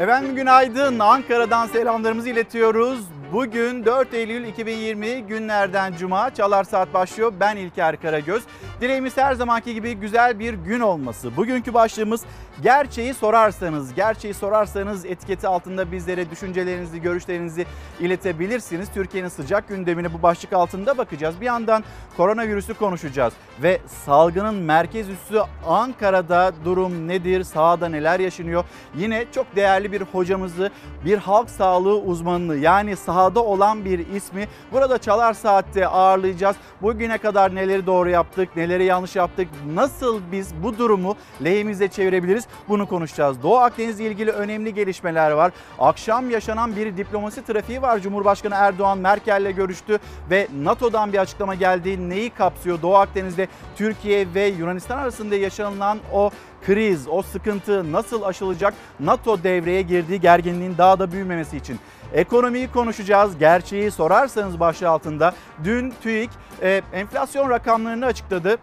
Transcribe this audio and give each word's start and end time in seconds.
Efendim 0.00 0.36
günaydın. 0.36 0.98
Ankara'dan 0.98 1.66
selamlarımızı 1.66 2.28
iletiyoruz. 2.28 3.00
Bugün 3.32 3.84
4 3.84 4.14
Eylül 4.14 4.46
2020 4.46 5.22
günlerden 5.22 5.92
cuma 5.98 6.34
Çalar 6.34 6.64
Saat 6.64 6.94
başlıyor. 6.94 7.32
Ben 7.40 7.56
İlker 7.56 8.00
Karagöz. 8.00 8.42
Dileğimiz 8.80 9.16
her 9.16 9.34
zamanki 9.34 9.74
gibi 9.74 9.94
güzel 9.94 10.38
bir 10.38 10.54
gün 10.54 10.80
olması. 10.80 11.36
Bugünkü 11.36 11.74
başlığımız 11.74 12.22
gerçeği 12.62 13.14
sorarsanız, 13.14 13.94
gerçeği 13.94 14.34
sorarsanız 14.34 15.04
etiketi 15.04 15.48
altında 15.48 15.92
bizlere 15.92 16.30
düşüncelerinizi, 16.30 17.02
görüşlerinizi 17.02 17.66
iletebilirsiniz. 18.00 18.88
Türkiye'nin 18.94 19.28
sıcak 19.28 19.68
gündemine 19.68 20.12
bu 20.12 20.22
başlık 20.22 20.52
altında 20.52 20.98
bakacağız. 20.98 21.40
Bir 21.40 21.46
yandan 21.46 21.84
koronavirüsü 22.16 22.74
konuşacağız 22.74 23.32
ve 23.62 23.80
salgının 23.86 24.54
merkez 24.54 25.08
üssü 25.08 25.40
Ankara'da 25.66 26.52
durum 26.64 27.08
nedir, 27.08 27.44
sahada 27.44 27.88
neler 27.88 28.20
yaşanıyor? 28.20 28.64
Yine 28.96 29.24
çok 29.34 29.56
değerli 29.56 29.92
bir 29.92 30.00
hocamızı, 30.00 30.70
bir 31.04 31.18
halk 31.18 31.50
sağlığı 31.50 31.98
uzmanını 31.98 32.56
yani 32.56 32.96
sahada 32.96 33.44
olan 33.44 33.84
bir 33.84 33.98
ismi 33.98 34.48
burada 34.72 34.98
Çalar 34.98 35.34
Saat'te 35.34 35.88
ağırlayacağız. 35.88 36.56
Bugüne 36.82 37.18
kadar 37.18 37.54
neleri 37.54 37.86
doğru 37.86 38.10
yaptık, 38.10 38.56
neleri 38.56 38.65
yanlış 38.74 39.16
yaptık, 39.16 39.48
nasıl 39.74 40.20
biz 40.32 40.54
bu 40.62 40.78
durumu 40.78 41.16
lehimize 41.44 41.88
çevirebiliriz 41.88 42.46
bunu 42.68 42.88
konuşacağız. 42.88 43.42
Doğu 43.42 43.56
Akdeniz 43.56 44.00
ilgili 44.00 44.30
önemli 44.30 44.74
gelişmeler 44.74 45.30
var. 45.30 45.52
Akşam 45.78 46.30
yaşanan 46.30 46.76
bir 46.76 46.96
diplomasi 46.96 47.44
trafiği 47.44 47.82
var. 47.82 47.98
Cumhurbaşkanı 47.98 48.54
Erdoğan 48.54 48.98
Merkel'le 48.98 49.50
görüştü 49.50 49.98
ve 50.30 50.48
NATO'dan 50.62 51.12
bir 51.12 51.18
açıklama 51.18 51.54
geldi. 51.54 52.08
Neyi 52.10 52.30
kapsıyor? 52.30 52.82
Doğu 52.82 52.94
Akdeniz'de 52.96 53.48
Türkiye 53.76 54.26
ve 54.34 54.46
Yunanistan 54.46 54.98
arasında 54.98 55.36
yaşanılan 55.36 55.98
o 56.12 56.30
kriz, 56.66 57.08
o 57.08 57.22
sıkıntı 57.22 57.92
nasıl 57.92 58.22
aşılacak? 58.22 58.74
NATO 59.00 59.42
devreye 59.42 59.82
girdiği 59.82 60.20
gerginliğin 60.20 60.74
daha 60.78 60.98
da 60.98 61.12
büyümemesi 61.12 61.56
için. 61.56 61.78
Ekonomiyi 62.14 62.72
konuşacağız. 62.72 63.38
Gerçeği 63.38 63.90
sorarsanız 63.90 64.60
başlığı 64.60 64.88
altında 64.88 65.34
dün 65.64 65.94
TÜİK 66.02 66.30
e, 66.62 66.82
enflasyon 66.92 67.50
rakamlarını 67.50 68.06
açıkladı. 68.06 68.56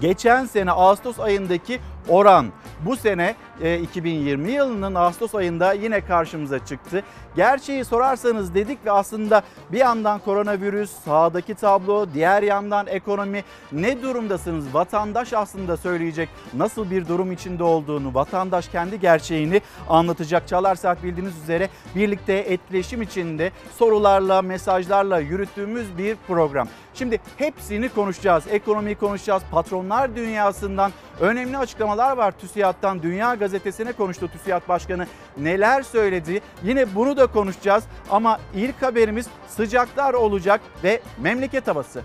Geçen 0.00 0.46
sene 0.46 0.70
Ağustos 0.72 1.20
ayındaki 1.20 1.80
oran 2.10 2.46
bu 2.86 2.96
sene 2.96 3.34
2020 3.82 4.50
yılının 4.50 4.94
Ağustos 4.94 5.34
ayında 5.34 5.72
yine 5.72 6.00
karşımıza 6.00 6.64
çıktı. 6.64 7.02
Gerçeği 7.36 7.84
sorarsanız 7.84 8.54
dedik 8.54 8.86
ve 8.86 8.90
aslında 8.90 9.42
bir 9.72 9.78
yandan 9.78 10.18
koronavirüs, 10.18 10.90
sağdaki 11.04 11.54
tablo, 11.54 12.06
diğer 12.14 12.42
yandan 12.42 12.86
ekonomi 12.86 13.44
ne 13.72 14.02
durumdasınız? 14.02 14.74
Vatandaş 14.74 15.32
aslında 15.32 15.76
söyleyecek 15.76 16.28
nasıl 16.54 16.90
bir 16.90 17.08
durum 17.08 17.32
içinde 17.32 17.64
olduğunu, 17.64 18.14
vatandaş 18.14 18.68
kendi 18.68 19.00
gerçeğini 19.00 19.60
anlatacak. 19.88 20.48
Çalar 20.48 20.74
Saat 20.74 21.02
bildiğiniz 21.02 21.42
üzere 21.42 21.68
birlikte 21.96 22.32
etkileşim 22.32 23.02
içinde 23.02 23.50
sorularla, 23.78 24.42
mesajlarla 24.42 25.18
yürüttüğümüz 25.18 25.98
bir 25.98 26.16
program. 26.28 26.68
Şimdi 26.94 27.20
hepsini 27.36 27.88
konuşacağız. 27.88 28.44
Ekonomiyi 28.50 28.94
konuşacağız. 28.94 29.42
Patronlar 29.50 30.16
dünyasından 30.16 30.92
önemli 31.20 31.58
açıklamalar 31.58 31.99
var. 32.00 32.38
TÜSİAD'dan 32.38 33.02
Dünya 33.02 33.34
Gazetesi'ne 33.34 33.92
konuştu 33.92 34.28
TÜSİAD 34.28 34.68
Başkanı. 34.68 35.06
Neler 35.36 35.82
söyledi? 35.82 36.40
Yine 36.64 36.94
bunu 36.94 37.16
da 37.16 37.26
konuşacağız. 37.26 37.84
Ama 38.10 38.40
ilk 38.54 38.82
haberimiz 38.82 39.26
sıcaklar 39.48 40.14
olacak 40.14 40.60
ve 40.84 41.00
memleket 41.18 41.68
havası. 41.68 42.02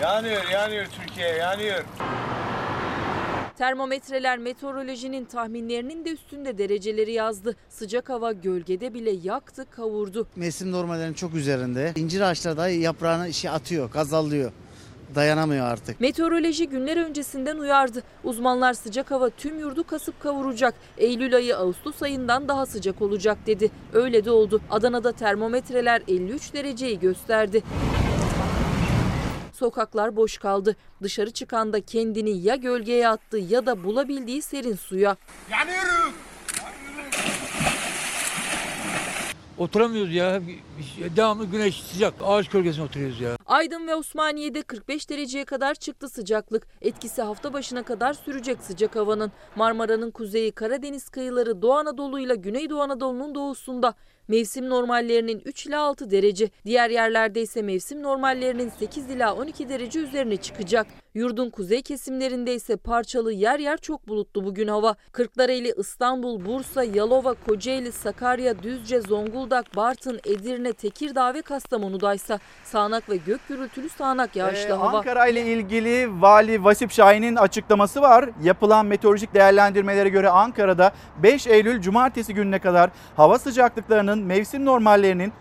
Yanıyor, 0.00 0.44
yanıyor 0.52 0.86
Türkiye, 1.00 1.28
yanıyor. 1.28 1.84
Termometreler 3.58 4.38
meteorolojinin 4.38 5.24
tahminlerinin 5.24 6.04
de 6.04 6.10
üstünde 6.10 6.58
dereceleri 6.58 7.12
yazdı. 7.12 7.56
Sıcak 7.68 8.08
hava 8.08 8.32
gölgede 8.32 8.94
bile 8.94 9.10
yaktı, 9.10 9.66
kavurdu. 9.70 10.26
Mevsim 10.36 10.72
normallerinin 10.72 11.14
çok 11.14 11.34
üzerinde. 11.34 11.92
İncir 11.96 12.20
ağaçları 12.20 12.56
da 12.56 12.68
yaprağını 12.68 13.28
işi 13.28 13.50
atıyor, 13.50 13.90
gazallıyor. 13.90 14.52
Dayanamıyor 15.14 15.66
artık. 15.66 16.00
Meteoroloji 16.00 16.68
günler 16.68 16.96
öncesinden 16.96 17.56
uyardı. 17.58 18.02
Uzmanlar 18.24 18.74
sıcak 18.74 19.10
hava 19.10 19.30
tüm 19.30 19.58
yurdu 19.58 19.84
kasıp 19.86 20.20
kavuracak. 20.20 20.74
Eylül 20.98 21.36
ayı 21.36 21.56
Ağustos 21.56 22.02
ayından 22.02 22.48
daha 22.48 22.66
sıcak 22.66 23.02
olacak 23.02 23.38
dedi. 23.46 23.70
Öyle 23.92 24.24
de 24.24 24.30
oldu. 24.30 24.60
Adana'da 24.70 25.12
termometreler 25.12 26.02
53 26.08 26.54
dereceyi 26.54 26.98
gösterdi. 27.00 27.62
Sokaklar 29.52 30.16
boş 30.16 30.38
kaldı. 30.38 30.76
Dışarı 31.02 31.30
çıkan 31.30 31.72
da 31.72 31.80
kendini 31.80 32.38
ya 32.38 32.56
gölgeye 32.56 33.08
attı 33.08 33.38
ya 33.38 33.66
da 33.66 33.84
bulabildiği 33.84 34.42
serin 34.42 34.76
suya. 34.76 35.16
Yanıyorum. 35.50 36.12
Oturamıyoruz 39.58 40.14
ya. 40.14 40.40
Devamlı 41.16 41.44
güneş 41.44 41.82
sıcak. 41.82 42.14
Ağaç 42.24 42.48
gölgesine 42.48 42.84
oturuyoruz 42.84 43.20
ya. 43.20 43.36
Aydın 43.46 43.86
ve 43.86 43.94
Osmaniye'de 43.94 44.62
45 44.62 45.10
dereceye 45.10 45.44
kadar 45.44 45.74
çıktı 45.74 46.08
sıcaklık. 46.08 46.66
Etkisi 46.82 47.22
hafta 47.22 47.52
başına 47.52 47.82
kadar 47.82 48.14
sürecek 48.14 48.58
sıcak 48.62 48.96
havanın. 48.96 49.32
Marmara'nın 49.56 50.10
kuzeyi, 50.10 50.52
Karadeniz 50.52 51.08
kıyıları, 51.08 51.62
Doğu 51.62 51.72
Anadolu 51.72 52.20
ile 52.20 52.34
Güneydoğu 52.34 52.80
Anadolu'nun 52.80 53.34
doğusunda. 53.34 53.94
Mevsim 54.28 54.68
normallerinin 54.68 55.42
3 55.44 55.66
ila 55.66 55.80
6 55.80 56.10
derece, 56.10 56.50
diğer 56.64 56.90
yerlerde 56.90 57.42
ise 57.42 57.62
mevsim 57.62 58.02
normallerinin 58.02 58.68
8 58.68 59.10
ila 59.10 59.34
12 59.34 59.68
derece 59.68 60.00
üzerine 60.00 60.36
çıkacak. 60.36 60.86
Yurdun 61.14 61.50
kuzey 61.50 61.82
kesimlerinde 61.82 62.54
ise 62.54 62.76
parçalı 62.76 63.32
yer 63.32 63.58
yer 63.58 63.76
çok 63.78 64.08
bulutlu 64.08 64.44
bugün 64.44 64.68
hava. 64.68 64.96
Kırklareli, 65.12 65.74
İstanbul, 65.78 66.44
Bursa, 66.44 66.84
Yalova, 66.84 67.34
Kocaeli, 67.34 67.92
Sakarya, 67.92 68.62
Düzce, 68.62 69.00
Zonguldak, 69.00 69.76
Bartın, 69.76 70.20
Edirne, 70.24 70.69
Tekirdağ 70.72 71.34
ve 71.34 71.42
Kastamonu'daysa 71.42 72.38
sağanak 72.64 73.10
ve 73.10 73.16
gök 73.16 73.48
gürültülü 73.48 73.88
sağanak 73.88 74.36
yağışlı 74.36 74.68
Ee, 74.68 74.72
hava. 74.72 74.98
Ankara 74.98 75.26
ile 75.26 75.42
ilgili 75.42 76.22
Vali 76.22 76.64
Vasip 76.64 76.92
Şahin'in 76.92 77.36
açıklaması 77.36 78.02
var. 78.02 78.28
Yapılan 78.42 78.86
meteorolojik 78.86 79.34
değerlendirmelere 79.34 80.08
göre 80.08 80.28
Ankara'da 80.30 80.92
5 81.22 81.46
Eylül 81.46 81.80
Cumartesi 81.80 82.34
gününe 82.34 82.58
kadar 82.58 82.90
hava 83.16 83.38
sıcaklıklarının 83.38 84.18
mevsim 84.18 84.64
normallerinin 84.64 85.32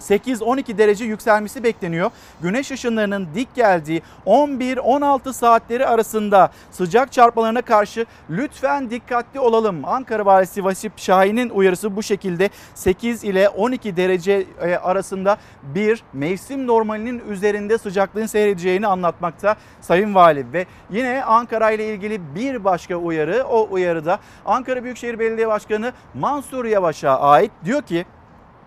8-12 0.00 0.78
derece 0.78 1.04
yükselmesi 1.04 1.64
bekleniyor. 1.64 2.10
Güneş 2.42 2.70
ışınlarının 2.70 3.28
dik 3.34 3.54
geldiği 3.54 4.02
11-16 4.26 5.32
saatleri 5.32 5.86
arasında 5.86 6.50
sıcak 6.70 7.12
çarpmalarına 7.12 7.62
karşı 7.62 8.06
lütfen 8.30 8.90
dikkatli 8.90 9.40
olalım. 9.40 9.84
Ankara 9.84 10.26
Valisi 10.26 10.64
Vasip 10.64 10.92
Şahin'in 10.96 11.50
uyarısı 11.50 11.96
bu 11.96 12.02
şekilde 12.02 12.50
8 12.74 13.24
ile 13.24 13.48
12 13.48 13.96
derece 13.96 14.46
e, 14.62 14.76
arasında 14.76 15.36
bir 15.62 16.02
mevsim 16.12 16.66
normalinin 16.66 17.22
üzerinde 17.30 17.78
sıcaklığın 17.78 18.26
seyredeceğini 18.26 18.86
anlatmakta 18.86 19.56
Sayın 19.80 20.14
Vali. 20.14 20.52
Ve 20.52 20.66
yine 20.90 21.24
Ankara 21.24 21.70
ile 21.70 21.94
ilgili 21.94 22.34
bir 22.34 22.64
başka 22.64 22.96
uyarı 22.96 23.44
o 23.44 23.68
uyarıda 23.70 24.18
Ankara 24.46 24.84
Büyükşehir 24.84 25.18
Belediye 25.18 25.48
Başkanı 25.48 25.92
Mansur 26.14 26.64
Yavaş'a 26.64 27.20
ait 27.20 27.50
diyor 27.64 27.82
ki 27.82 28.06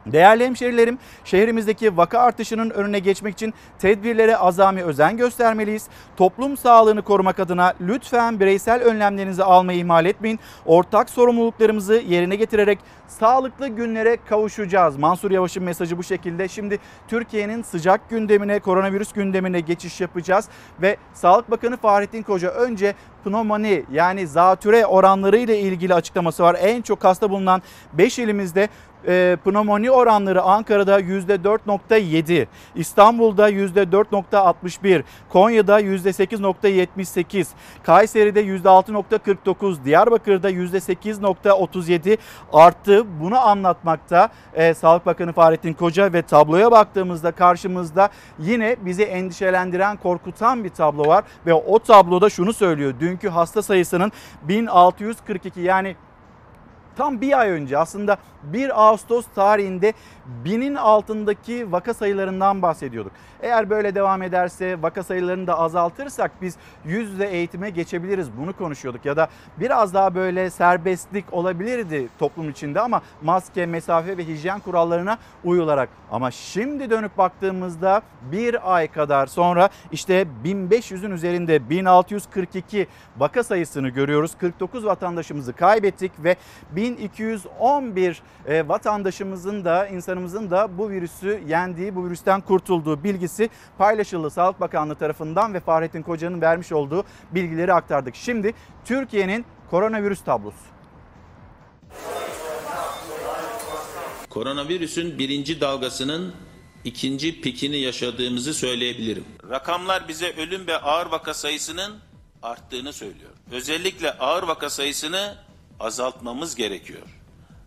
Değerli 0.05 0.45
hemşerilerim, 0.45 0.97
şehrimizdeki 1.23 1.97
vaka 1.97 2.19
artışının 2.19 2.69
önüne 2.69 2.99
geçmek 2.99 3.33
için 3.33 3.53
tedbirlere 3.79 4.37
azami 4.37 4.83
özen 4.83 5.17
göstermeliyiz. 5.17 5.87
Toplum 6.17 6.57
sağlığını 6.57 7.01
korumak 7.01 7.39
adına 7.39 7.73
lütfen 7.81 8.39
bireysel 8.39 8.81
önlemlerinizi 8.83 9.43
almayı 9.43 9.79
ihmal 9.79 10.05
etmeyin. 10.05 10.39
Ortak 10.65 11.09
sorumluluklarımızı 11.09 11.93
yerine 11.93 12.35
getirerek 12.35 12.79
sağlıklı 13.07 13.67
günlere 13.67 14.17
kavuşacağız. 14.29 14.97
Mansur 14.97 15.31
Yavaş'ın 15.31 15.63
mesajı 15.63 15.97
bu 15.97 16.03
şekilde. 16.03 16.47
Şimdi 16.47 16.79
Türkiye'nin 17.07 17.61
sıcak 17.61 18.09
gündemine, 18.09 18.59
koronavirüs 18.59 19.13
gündemine 19.13 19.59
geçiş 19.59 20.01
yapacağız 20.01 20.49
ve 20.81 20.97
Sağlık 21.13 21.51
Bakanı 21.51 21.77
Fahrettin 21.77 22.23
Koca 22.23 22.49
önce 22.49 22.95
pnömoni 23.23 23.83
yani 23.91 24.27
zatüre 24.27 24.85
oranları 24.85 25.37
ile 25.37 25.59
ilgili 25.59 25.93
açıklaması 25.93 26.43
var. 26.43 26.57
En 26.59 26.81
çok 26.81 27.03
hasta 27.03 27.29
bulunan 27.29 27.61
5 27.93 28.19
ilimizde 28.19 28.69
e, 29.07 29.37
pnömoni 29.45 29.91
oranları 29.91 30.41
Ankara'da 30.41 30.99
%4.7, 30.99 32.47
İstanbul'da 32.75 33.49
%4.61, 33.49 35.03
Konya'da 35.29 35.81
%8.78, 35.81 37.47
Kayseri'de 37.83 38.45
%6.49, 38.45 39.85
Diyarbakır'da 39.85 40.51
%8.37 40.51 42.17
arttı. 42.53 43.05
Bunu 43.21 43.39
anlatmakta 43.39 44.29
e, 44.53 44.73
Sağlık 44.73 45.05
Bakanı 45.05 45.33
Fahrettin 45.33 45.73
Koca 45.73 46.13
ve 46.13 46.21
tabloya 46.21 46.71
baktığımızda 46.71 47.31
karşımızda 47.31 48.09
yine 48.39 48.75
bizi 48.81 49.03
endişelendiren, 49.03 49.97
korkutan 49.97 50.63
bir 50.63 50.69
tablo 50.69 51.07
var 51.07 51.23
ve 51.45 51.53
o 51.53 51.79
tabloda 51.79 52.29
şunu 52.29 52.53
söylüyor. 52.53 52.93
Dünkü 52.99 53.29
hasta 53.29 53.61
sayısının 53.61 54.11
1642 54.43 55.61
yani 55.61 55.95
tam 56.97 57.21
bir 57.21 57.39
ay 57.39 57.49
önce 57.49 57.77
aslında 57.77 58.17
1 58.43 58.81
Ağustos 58.81 59.25
tarihinde 59.35 59.93
binin 60.45 60.75
altındaki 60.75 61.71
vaka 61.71 61.93
sayılarından 61.93 62.61
bahsediyorduk. 62.61 63.11
Eğer 63.41 63.69
böyle 63.69 63.95
devam 63.95 64.21
ederse 64.21 64.81
vaka 64.81 65.03
sayılarını 65.03 65.47
da 65.47 65.59
azaltırsak 65.59 66.31
biz 66.41 66.55
yüz 66.85 67.09
yüze 67.11 67.25
eğitime 67.25 67.69
geçebiliriz 67.69 68.27
bunu 68.37 68.57
konuşuyorduk. 68.57 69.05
Ya 69.05 69.17
da 69.17 69.27
biraz 69.59 69.93
daha 69.93 70.15
böyle 70.15 70.49
serbestlik 70.49 71.33
olabilirdi 71.33 72.07
toplum 72.19 72.49
içinde 72.49 72.81
ama 72.81 73.01
maske, 73.21 73.65
mesafe 73.65 74.17
ve 74.17 74.27
hijyen 74.27 74.59
kurallarına 74.59 75.17
uyularak. 75.43 75.89
Ama 76.11 76.31
şimdi 76.31 76.89
dönüp 76.89 77.17
baktığımızda 77.17 78.01
bir 78.31 78.75
ay 78.75 78.87
kadar 78.87 79.27
sonra 79.27 79.69
işte 79.91 80.27
1500'ün 80.43 81.11
üzerinde 81.11 81.69
1642 81.69 82.87
vaka 83.17 83.43
sayısını 83.43 83.89
görüyoruz. 83.89 84.31
49 84.37 84.85
vatandaşımızı 84.85 85.53
kaybettik 85.53 86.11
ve 86.19 86.35
1211 86.71 88.21
e, 88.47 88.67
vatandaşımızın 88.67 89.65
da 89.65 89.87
insanımızın 90.21 90.51
da 90.51 90.77
bu 90.77 90.89
virüsü 90.89 91.43
yendiği, 91.47 91.95
bu 91.95 92.05
virüsten 92.05 92.41
kurtulduğu 92.41 93.03
bilgisi 93.03 93.49
paylaşıldı. 93.77 94.29
Sağlık 94.29 94.59
Bakanlığı 94.59 94.95
tarafından 94.95 95.53
ve 95.53 95.59
Fahrettin 95.59 96.01
Koca'nın 96.01 96.41
vermiş 96.41 96.71
olduğu 96.71 97.03
bilgileri 97.31 97.73
aktardık. 97.73 98.15
Şimdi 98.15 98.53
Türkiye'nin 98.85 99.45
koronavirüs 99.69 100.23
tablosu. 100.23 100.57
Koronavirüsün 104.29 105.19
birinci 105.19 105.61
dalgasının 105.61 106.33
ikinci 106.83 107.41
pikini 107.41 107.77
yaşadığımızı 107.77 108.53
söyleyebilirim. 108.53 109.25
Rakamlar 109.49 110.07
bize 110.07 110.33
ölüm 110.37 110.67
ve 110.67 110.77
ağır 110.77 111.05
vaka 111.05 111.33
sayısının 111.33 111.99
arttığını 112.43 112.93
söylüyor. 112.93 113.31
Özellikle 113.51 114.11
ağır 114.11 114.43
vaka 114.43 114.69
sayısını 114.69 115.37
azaltmamız 115.79 116.55
gerekiyor. 116.55 117.07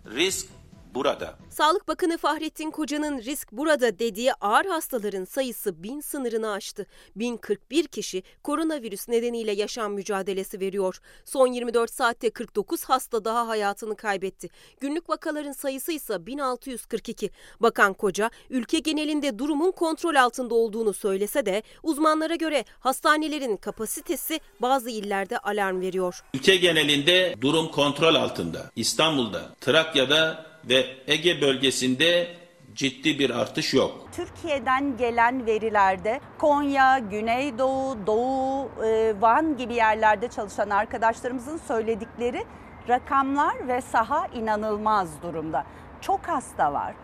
Risk 0.06 0.46
burada. 0.94 1.38
Sağlık 1.50 1.88
Bakanı 1.88 2.18
Fahrettin 2.18 2.70
Koca'nın 2.70 3.18
risk 3.22 3.52
burada 3.52 3.98
dediği 3.98 4.34
ağır 4.34 4.64
hastaların 4.66 5.24
sayısı 5.24 5.82
bin 5.82 6.00
sınırını 6.00 6.52
aştı. 6.52 6.86
1041 7.16 7.86
kişi 7.86 8.22
koronavirüs 8.42 9.08
nedeniyle 9.08 9.52
yaşam 9.52 9.92
mücadelesi 9.92 10.60
veriyor. 10.60 10.98
Son 11.24 11.46
24 11.46 11.90
saatte 11.90 12.30
49 12.30 12.84
hasta 12.84 13.24
daha 13.24 13.48
hayatını 13.48 13.96
kaybetti. 13.96 14.48
Günlük 14.80 15.08
vakaların 15.10 15.52
sayısı 15.52 15.92
ise 15.92 16.26
1642. 16.26 17.30
Bakan 17.60 17.94
Koca 17.94 18.30
ülke 18.50 18.78
genelinde 18.78 19.38
durumun 19.38 19.70
kontrol 19.72 20.14
altında 20.14 20.54
olduğunu 20.54 20.92
söylese 20.92 21.46
de 21.46 21.62
uzmanlara 21.82 22.34
göre 22.34 22.64
hastanelerin 22.80 23.56
kapasitesi 23.56 24.40
bazı 24.60 24.90
illerde 24.90 25.38
alarm 25.38 25.80
veriyor. 25.80 26.20
Ülke 26.34 26.56
genelinde 26.56 27.34
durum 27.40 27.68
kontrol 27.70 28.14
altında. 28.14 28.70
İstanbul'da, 28.76 29.40
Trakya'da 29.60 30.53
ve 30.68 30.86
Ege 31.06 31.40
bölgesinde 31.40 32.28
ciddi 32.74 33.18
bir 33.18 33.30
artış 33.30 33.74
yok. 33.74 34.08
Türkiye'den 34.12 34.96
gelen 34.96 35.46
verilerde 35.46 36.20
Konya, 36.38 36.98
Güneydoğu, 36.98 38.06
Doğu, 38.06 38.70
e, 38.84 39.14
Van 39.20 39.56
gibi 39.56 39.74
yerlerde 39.74 40.28
çalışan 40.28 40.70
arkadaşlarımızın 40.70 41.56
söyledikleri 41.56 42.44
rakamlar 42.88 43.68
ve 43.68 43.80
saha 43.80 44.26
inanılmaz 44.26 45.22
durumda. 45.22 45.66
Çok 46.00 46.28
hasta 46.28 46.72
var. 46.72 46.94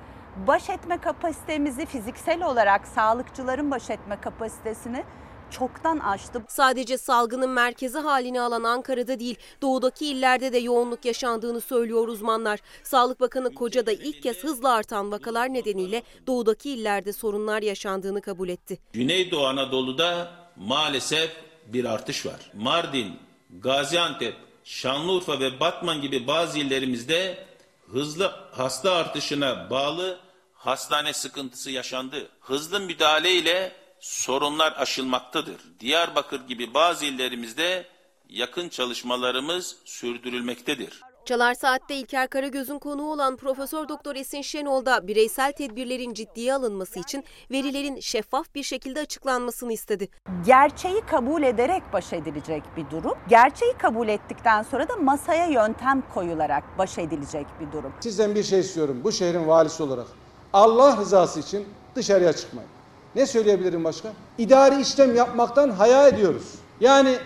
Baş 0.47 0.71
etme 0.71 0.99
kapasitemizi 0.99 1.87
fiziksel 1.87 2.43
olarak 2.43 2.89
sağlıkçıların 2.89 3.71
baş 3.71 3.91
etme 3.91 4.21
kapasitesini 4.21 5.05
çoktan 5.51 5.99
aştı. 5.99 6.43
Sadece 6.49 6.99
salgının 6.99 7.51
merkezi 7.51 7.99
halini 7.99 8.41
alan 8.41 8.63
Ankara'da 8.63 9.21
değil, 9.21 9.37
doğudaki 9.63 10.07
illerde 10.07 10.53
de 10.53 10.59
yoğunluk 10.59 11.05
yaşandığını 11.05 11.61
söylüyor 11.61 12.09
uzmanlar. 12.09 12.61
Sağlık 12.83 13.21
Bakanı 13.21 13.55
Koca 13.55 13.87
da 13.87 13.93
ilk 13.93 14.23
kez 14.23 14.45
hızla 14.45 14.73
artan 14.73 15.13
vakalar 15.13 15.55
nedeniyle 15.55 16.03
doğudaki 16.27 16.71
illerde 16.71 17.13
sorunlar 17.13 17.63
yaşandığını 17.63 18.21
kabul 18.21 18.49
etti. 18.49 18.79
Güneydoğu 18.93 19.47
Anadolu'da 19.47 20.31
maalesef 20.57 21.31
bir 21.67 21.85
artış 21.85 22.27
var. 22.27 22.51
Mardin, 22.55 23.13
Gaziantep, 23.51 24.35
Şanlıurfa 24.65 25.41
ve 25.41 25.61
Batman 25.61 26.01
gibi 26.01 26.27
bazı 26.27 26.59
illerimizde 26.59 27.47
hızlı 27.93 28.33
hasta 28.53 28.93
artışına 28.93 29.71
bağlı 29.71 30.19
hastane 30.55 31.13
sıkıntısı 31.13 31.71
yaşandı. 31.71 32.29
Hızlı 32.41 32.81
müdahale 32.81 33.33
ile 33.33 33.73
sorunlar 34.01 34.73
aşılmaktadır. 34.77 35.57
Diyarbakır 35.81 36.49
gibi 36.49 36.75
bazı 36.75 37.05
illerimizde 37.05 37.87
yakın 38.29 38.69
çalışmalarımız 38.69 39.77
sürdürülmektedir. 39.85 41.01
Çalar 41.25 41.55
Saat'te 41.55 41.95
İlker 41.95 42.29
Karagöz'ün 42.29 42.79
konuğu 42.79 43.13
olan 43.13 43.37
Profesör 43.37 43.89
Doktor 43.89 44.17
Esin 44.17 44.43
Şenol 44.43 44.87
da 44.87 45.07
bireysel 45.07 45.53
tedbirlerin 45.53 46.15
ciddiye 46.15 46.55
alınması 46.55 46.99
için 46.99 47.25
verilerin 47.51 48.01
şeffaf 48.01 48.55
bir 48.55 48.63
şekilde 48.63 49.01
açıklanmasını 49.01 49.73
istedi. 49.73 50.09
Gerçeği 50.47 51.01
kabul 51.01 51.43
ederek 51.43 51.83
baş 51.93 52.13
edilecek 52.13 52.63
bir 52.77 52.91
durum. 52.91 53.19
Gerçeği 53.29 53.73
kabul 53.73 54.09
ettikten 54.09 54.63
sonra 54.63 54.89
da 54.89 54.97
masaya 54.97 55.47
yöntem 55.47 56.03
koyularak 56.15 56.79
baş 56.79 56.99
edilecek 56.99 57.47
bir 57.61 57.73
durum. 57.73 57.93
Sizden 58.01 58.35
bir 58.35 58.43
şey 58.43 58.61
istiyorum 58.61 59.01
bu 59.05 59.13
şehrin 59.13 59.47
valisi 59.47 59.83
olarak. 59.83 60.07
Allah 60.53 60.97
rızası 60.97 61.41
için 61.41 61.69
dışarıya 61.95 62.33
çıkmayın. 62.33 62.71
Ne 63.15 63.27
söyleyebilirim 63.27 63.85
başka? 63.85 64.13
İdari 64.39 64.81
işlem 64.81 65.15
yapmaktan 65.15 65.71
haya 65.71 66.09
ediyoruz. 66.09 66.55
Yani 66.81 67.19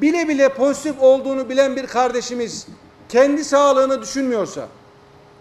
bile 0.00 0.28
bile 0.28 0.48
pozitif 0.48 1.02
olduğunu 1.02 1.48
bilen 1.48 1.76
bir 1.76 1.86
kardeşimiz 1.86 2.66
kendi 3.08 3.44
sağlığını 3.44 4.02
düşünmüyorsa 4.02 4.68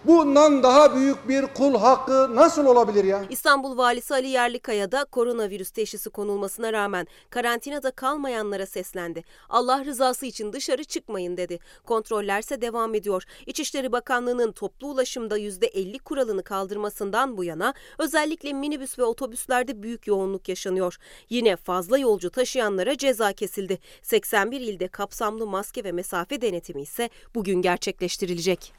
bundan 0.08 0.64
daha 0.64 0.96
büyük 0.96 1.30
bir 1.30 1.46
kul 1.46 1.76
hakkı 1.76 2.36
nasıl 2.36 2.66
olabilir 2.66 3.04
ya? 3.04 3.26
İstanbul 3.30 3.78
Valisi 3.78 4.14
Ali 4.14 4.28
Yerlikaya 4.28 4.92
da 4.92 5.06
koronavirüs 5.06 5.72
teşhisi 5.72 6.10
konulmasına 6.10 6.74
rağmen 6.74 7.08
karantinada 7.30 7.92
kalmayanlara 7.92 8.66
seslendi. 8.66 9.24
Allah 9.50 9.86
rızası 9.86 10.26
için 10.26 10.54
dışarı 10.54 10.84
çıkmayın 10.84 11.38
dedi. 11.38 11.60
Kontrollerse 11.86 12.62
devam 12.62 12.96
ediyor. 12.96 13.24
İçişleri 13.46 13.92
Bakanlığı'nın 13.92 14.52
toplu 14.52 14.88
ulaşımda 14.88 15.40
%50 15.40 16.00
kuralını 16.00 16.44
kaldırmasından 16.44 17.38
bu 17.38 17.44
yana 17.44 17.74
özellikle 18.00 18.54
minibüs 18.54 19.00
ve 19.00 19.04
otobüslerde 19.04 19.84
büyük 19.84 20.08
yoğunluk 20.08 20.50
yaşanıyor. 20.50 20.98
Yine 21.30 21.56
fazla 21.56 21.98
yolcu 21.98 22.30
taşıyanlara 22.30 22.98
ceza 22.98 23.34
kesildi. 23.34 23.80
81 24.02 24.62
ilde 24.62 24.88
kapsamlı 24.88 25.48
maske 25.48 25.84
ve 25.84 25.92
mesafe 25.92 26.42
denetimi 26.42 26.82
ise 26.82 27.10
bugün 27.36 27.62
gerçekleştirilecek. 27.62 28.74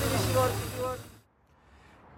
किसी 0.00 0.34
और 0.34 0.50
किसी 0.52 0.82
और 0.82 1.15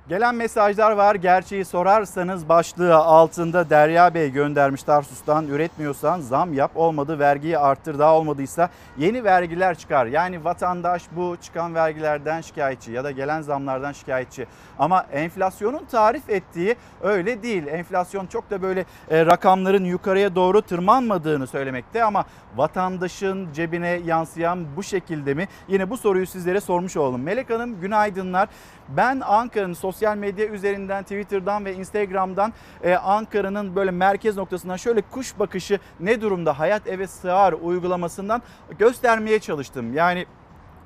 Gelen 0.09 0.35
mesajlar 0.35 0.93
var. 0.93 1.15
Gerçeği 1.15 1.65
sorarsanız 1.65 2.49
başlığı 2.49 2.97
altında 2.97 3.71
Derya 3.71 4.15
Bey 4.15 4.31
göndermiş 4.31 4.83
Tarsus'tan. 4.83 5.47
Üretmiyorsan 5.47 6.21
zam 6.21 6.55
yap. 6.55 6.71
Olmadı 6.75 7.19
vergiyi 7.19 7.59
arttır. 7.59 7.99
Daha 7.99 8.17
olmadıysa 8.17 8.71
yeni 8.99 9.25
vergiler 9.25 9.79
çıkar. 9.79 10.07
Yani 10.07 10.45
vatandaş 10.45 11.03
bu 11.17 11.37
çıkan 11.43 11.75
vergilerden 11.75 12.41
şikayetçi 12.41 12.93
ya 12.93 13.05
da 13.05 13.11
gelen 13.11 13.43
zamlardan 13.43 13.93
şikayetçi. 13.93 14.47
Ama 14.79 15.07
enflasyonun 15.13 15.85
tarif 15.85 16.31
ettiği 16.31 16.77
öyle 17.03 17.43
değil. 17.43 17.67
Enflasyon 17.67 18.27
çok 18.27 18.51
da 18.51 18.63
böyle 18.63 18.85
e, 19.11 19.27
rakamların 19.27 19.85
yukarıya 19.85 20.35
doğru 20.35 20.63
tırmanmadığını 20.63 21.47
söylemekte 21.47 22.05
ama 22.05 22.25
vatandaşın 22.57 23.53
cebine 23.53 23.89
yansıyan 23.89 24.77
bu 24.77 24.83
şekilde 24.83 25.35
mi? 25.35 25.49
Yine 25.69 25.91
bu 25.91 25.97
soruyu 25.97 26.27
sizlere 26.27 26.61
sormuş 26.61 26.97
olalım. 26.97 27.23
Melek 27.23 27.51
Hanım 27.51 27.81
günaydınlar. 27.81 28.49
Ben 28.97 29.21
Ankara'nın 29.21 29.73
sosyal 29.73 30.17
medya 30.17 30.47
üzerinden 30.47 31.03
Twitter'dan 31.03 31.65
ve 31.65 31.75
Instagram'dan 31.75 32.53
e, 32.83 32.95
Ankara'nın 32.95 33.77
böyle 33.77 33.91
merkez 33.91 34.37
noktasından 34.37 34.77
şöyle 34.77 35.01
kuş 35.03 35.39
bakışı 35.39 35.79
ne 36.01 36.21
durumda 36.21 36.59
hayat 36.59 36.87
eve 36.87 37.07
sığar 37.07 37.53
uygulamasından 37.53 38.43
göstermeye 38.79 39.39
çalıştım. 39.39 39.95
Yani 39.95 40.27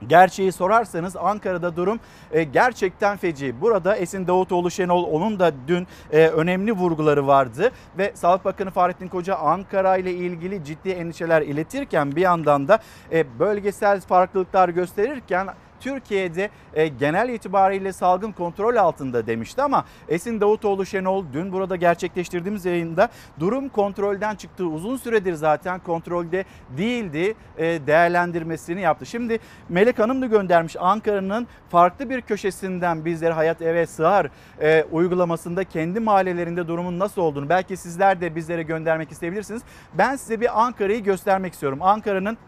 Gerçeği 0.09 0.53
sorarsanız 0.53 1.17
Ankara'da 1.17 1.77
durum 1.77 2.01
e, 2.33 2.43
gerçekten 2.43 3.17
feci. 3.17 3.61
Burada 3.61 3.97
Esin 3.97 4.27
Davutoğlu 4.27 4.71
Şenol 4.71 5.05
onun 5.05 5.39
da 5.39 5.53
dün 5.69 5.87
e, 6.13 6.27
önemli 6.27 6.73
vurguları 6.73 7.27
vardı 7.27 7.71
ve 7.99 8.13
Sağlık 8.15 8.45
Bakanı 8.45 8.71
Fahrettin 8.71 9.09
Koca 9.09 9.37
Ankara 9.37 9.97
ile 9.97 10.13
ilgili 10.13 10.65
ciddi 10.65 10.91
endişeler 10.91 11.43
iletirken 11.43 12.17
bir 12.17 12.21
yandan 12.21 12.69
da 12.69 12.79
e, 13.13 13.39
bölgesel 13.39 14.01
farklılıklar 14.01 14.69
gösterirken 14.69 15.49
Türkiye'de 15.83 16.51
e, 16.75 16.89
genel 16.89 17.29
itibariyle 17.29 17.93
salgın 17.93 18.33
kontrol 18.33 18.77
altında 18.77 19.27
demişti 19.27 19.63
ama 19.63 19.85
Esin 20.09 20.41
Davutoğlu 20.41 20.87
Şenol 20.87 21.25
dün 21.33 21.53
burada 21.53 21.77
gerçekleştirdiğimiz 21.77 22.65
yayında 22.65 23.09
durum 23.41 23.69
kontrolden 23.69 24.35
çıktığı 24.35 24.67
uzun 24.67 24.97
süredir 24.97 25.35
zaten 25.35 25.81
kontrolde 25.81 26.45
değildi 26.77 27.35
e, 27.59 27.65
değerlendirmesini 27.87 28.81
yaptı. 28.81 29.07
Şimdi 29.07 29.39
Melek 29.69 29.99
Hanım 29.99 30.23
da 30.23 30.27
göndermiş 30.27 30.77
Ankara'nın 30.79 31.47
farklı 31.71 32.11
bir 32.11 32.21
köşesinden 32.21 33.05
bizlere 33.05 33.33
Hayat 33.33 33.63
Eve 33.63 33.87
Sığar 33.87 34.31
e, 34.61 34.85
uygulamasında 34.93 35.65
kendi 35.65 36.01
mahallelerinde 36.01 36.69
durumun 36.69 36.99
nasıl 36.99 37.23
olduğunu 37.23 37.49
belki 37.49 37.77
sizler 37.77 38.21
de 38.21 38.37
bizlere 38.37 38.63
göndermek 38.63 39.13
isteyebilirsiniz. 39.13 39.63
Ben 39.95 40.17
size 40.17 40.41
bir 40.41 40.63
Ankara'yı 40.63 41.03
göstermek 41.03 41.53
istiyorum. 41.53 41.79
Ankara'nın 41.83 42.39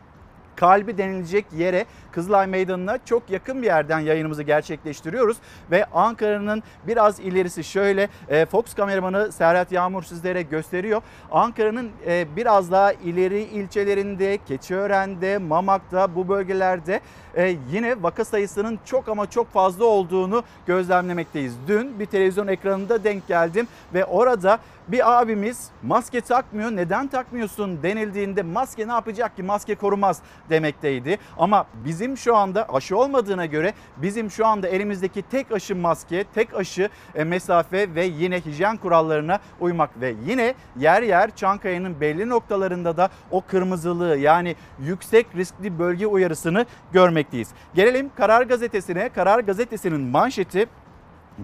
kalbi 0.56 0.98
denilecek 0.98 1.44
yere 1.56 1.86
Kızılay 2.12 2.46
Meydanı'na 2.46 2.98
çok 3.04 3.30
yakın 3.30 3.62
bir 3.62 3.66
yerden 3.66 3.98
yayınımızı 3.98 4.42
gerçekleştiriyoruz. 4.42 5.36
Ve 5.70 5.84
Ankara'nın 5.84 6.62
biraz 6.86 7.20
ilerisi 7.20 7.64
şöyle 7.64 8.08
e, 8.28 8.46
Fox 8.46 8.74
kameramanı 8.74 9.32
Serhat 9.32 9.72
Yağmur 9.72 10.02
sizlere 10.02 10.42
gösteriyor. 10.42 11.02
Ankara'nın 11.30 11.90
e, 12.06 12.26
biraz 12.36 12.70
daha 12.70 12.92
ileri 12.92 13.42
ilçelerinde, 13.42 14.38
Keçiören'de, 14.48 15.38
Mamak'ta 15.38 16.14
bu 16.14 16.28
bölgelerde 16.28 17.00
e, 17.34 17.56
yine 17.72 18.02
vaka 18.02 18.24
sayısının 18.24 18.78
çok 18.84 19.08
ama 19.08 19.30
çok 19.30 19.52
fazla 19.52 19.84
olduğunu 19.84 20.42
gözlemlemekteyiz. 20.66 21.54
Dün 21.68 21.98
bir 21.98 22.06
televizyon 22.06 22.46
ekranında 22.46 23.04
denk 23.04 23.28
geldim 23.28 23.68
ve 23.94 24.04
orada 24.04 24.58
bir 24.88 25.20
abimiz 25.20 25.70
maske 25.82 26.20
takmıyor. 26.20 26.70
Neden 26.70 27.06
takmıyorsun 27.06 27.82
denildiğinde 27.82 28.42
maske 28.42 28.88
ne 28.88 28.92
yapacak 28.92 29.36
ki? 29.36 29.42
Maske 29.42 29.74
korumaz 29.74 30.22
demekteydi. 30.50 31.18
Ama 31.38 31.66
bizim 31.84 32.16
şu 32.16 32.36
anda 32.36 32.68
aşı 32.74 32.98
olmadığına 32.98 33.46
göre 33.46 33.72
bizim 33.96 34.30
şu 34.30 34.46
anda 34.46 34.68
elimizdeki 34.68 35.22
tek 35.22 35.52
aşı 35.52 35.76
maske, 35.76 36.24
tek 36.34 36.54
aşı 36.54 36.88
e, 37.14 37.24
mesafe 37.24 37.94
ve 37.94 38.04
yine 38.04 38.40
hijyen 38.40 38.76
kurallarına 38.76 39.38
uymak 39.60 40.00
ve 40.00 40.14
yine 40.26 40.54
yer 40.76 41.02
yer 41.02 41.36
Çankaya'nın 41.36 42.00
belli 42.00 42.28
noktalarında 42.28 42.96
da 42.96 43.08
o 43.30 43.40
kırmızılığı 43.40 44.16
yani 44.16 44.56
yüksek 44.80 45.26
riskli 45.36 45.78
bölge 45.78 46.06
uyarısını 46.06 46.66
görmekteyiz. 46.92 47.48
Gelelim 47.74 48.10
Karar 48.16 48.42
Gazetesi'ne. 48.42 49.08
Karar 49.08 49.40
Gazetesi'nin 49.40 50.00
manşeti 50.00 50.66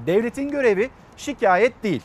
devletin 0.07 0.49
görevi 0.49 0.91
şikayet 1.17 1.83
değil. 1.83 2.03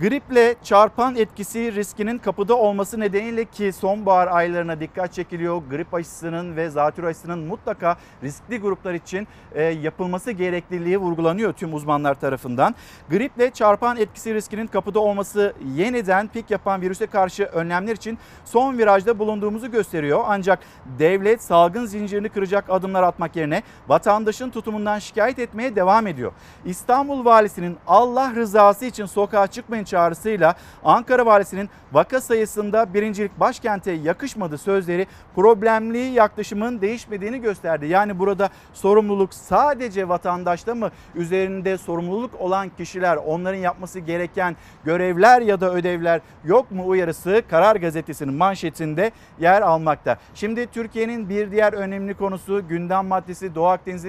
Griple 0.00 0.54
çarpan 0.62 1.16
etkisi 1.16 1.74
riskinin 1.74 2.18
kapıda 2.18 2.56
olması 2.56 3.00
nedeniyle 3.00 3.44
ki 3.44 3.72
sonbahar 3.72 4.26
aylarına 4.26 4.80
dikkat 4.80 5.12
çekiliyor. 5.12 5.62
Grip 5.70 5.94
aşısının 5.94 6.56
ve 6.56 6.70
zatürre 6.70 7.06
aşısının 7.06 7.38
mutlaka 7.38 7.96
riskli 8.22 8.60
gruplar 8.60 8.94
için 8.94 9.28
e, 9.54 9.62
yapılması 9.62 10.30
gerekliliği 10.32 10.98
vurgulanıyor 10.98 11.52
tüm 11.52 11.74
uzmanlar 11.74 12.14
tarafından. 12.14 12.74
Griple 13.10 13.50
çarpan 13.50 13.96
etkisi 13.96 14.34
riskinin 14.34 14.66
kapıda 14.66 15.00
olması 15.00 15.54
yeniden 15.74 16.28
pik 16.28 16.50
yapan 16.50 16.80
virüse 16.80 17.06
karşı 17.06 17.44
önlemler 17.44 17.96
için 17.96 18.18
son 18.44 18.78
virajda 18.78 19.18
bulunduğumuzu 19.18 19.70
gösteriyor. 19.70 20.24
Ancak 20.26 20.58
devlet 20.98 21.42
salgın 21.42 21.86
zincirini 21.86 22.28
kıracak 22.28 22.70
adımlar 22.70 23.02
atmak 23.02 23.36
yerine 23.36 23.62
vatandaşın 23.88 24.50
tutumundan 24.50 24.98
şikayet 24.98 25.38
etmeye 25.38 25.76
devam 25.76 26.06
ediyor. 26.06 26.32
İstanbul 26.64 27.24
Valisi'nin 27.24 27.76
Allah 27.86 28.34
rızası 28.34 28.84
için 28.84 29.06
sokağa 29.06 29.46
çıkmayın 29.46 29.85
çağrısıyla 29.86 30.54
Ankara 30.84 31.26
Valisi'nin 31.26 31.70
vaka 31.92 32.20
sayısında 32.20 32.94
birincilik 32.94 33.40
başkente 33.40 33.92
yakışmadı 33.92 34.58
sözleri 34.58 35.06
problemli 35.34 35.98
yaklaşımın 35.98 36.80
değişmediğini 36.80 37.40
gösterdi. 37.40 37.86
Yani 37.86 38.18
burada 38.18 38.50
sorumluluk 38.72 39.34
sadece 39.34 40.08
vatandaşta 40.08 40.74
mı? 40.74 40.90
Üzerinde 41.14 41.78
sorumluluk 41.78 42.40
olan 42.40 42.68
kişiler, 42.76 43.16
onların 43.16 43.58
yapması 43.58 43.98
gereken 43.98 44.56
görevler 44.84 45.40
ya 45.40 45.60
da 45.60 45.72
ödevler 45.72 46.20
yok 46.44 46.70
mu 46.70 46.86
uyarısı 46.86 47.42
Karar 47.50 47.76
Gazetesi'nin 47.76 48.34
manşetinde 48.34 49.10
yer 49.38 49.62
almakta. 49.62 50.18
Şimdi 50.34 50.66
Türkiye'nin 50.66 51.28
bir 51.28 51.50
diğer 51.50 51.72
önemli 51.72 52.14
konusu 52.14 52.68
gündem 52.68 53.06
maddesi 53.06 53.54
Doğu 53.54 53.66
Akdeniz, 53.66 54.04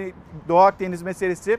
Doğu 0.48 0.60
Akdeniz 0.60 1.02
meselesi 1.02 1.58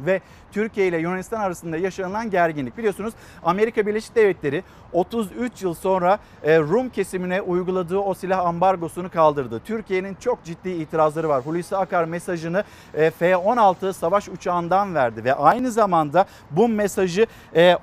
ve 0.00 0.20
Türkiye 0.52 0.86
ile 0.88 0.98
Yunanistan 0.98 1.40
arasında 1.40 1.76
yaşanılan 1.76 2.30
gerginlik. 2.30 2.78
Biliyorsunuz 2.78 3.14
Amerika 3.42 3.86
Birleşik 3.86 4.14
Devletleri 4.14 4.64
33 4.92 5.62
yıl 5.62 5.74
sonra 5.74 6.18
e, 6.42 6.58
Rum 6.58 6.88
kesimine 6.88 7.40
uyguladığı 7.40 7.98
o 7.98 8.14
silah 8.14 8.46
ambargosunu 8.46 9.10
kaldırdı. 9.10 9.60
Türkiye'nin 9.64 10.14
çok 10.14 10.44
ciddi 10.44 10.70
itirazları 10.70 11.28
var. 11.28 11.46
Hulusi 11.46 11.76
Akar 11.76 12.04
mesajını 12.04 12.64
e, 12.94 13.10
F-16 13.10 13.92
savaş 13.92 14.28
uçağından 14.28 14.94
verdi 14.94 15.24
ve 15.24 15.34
aynı 15.34 15.70
zamanda 15.70 16.26
bu 16.50 16.68
mesajı 16.68 17.26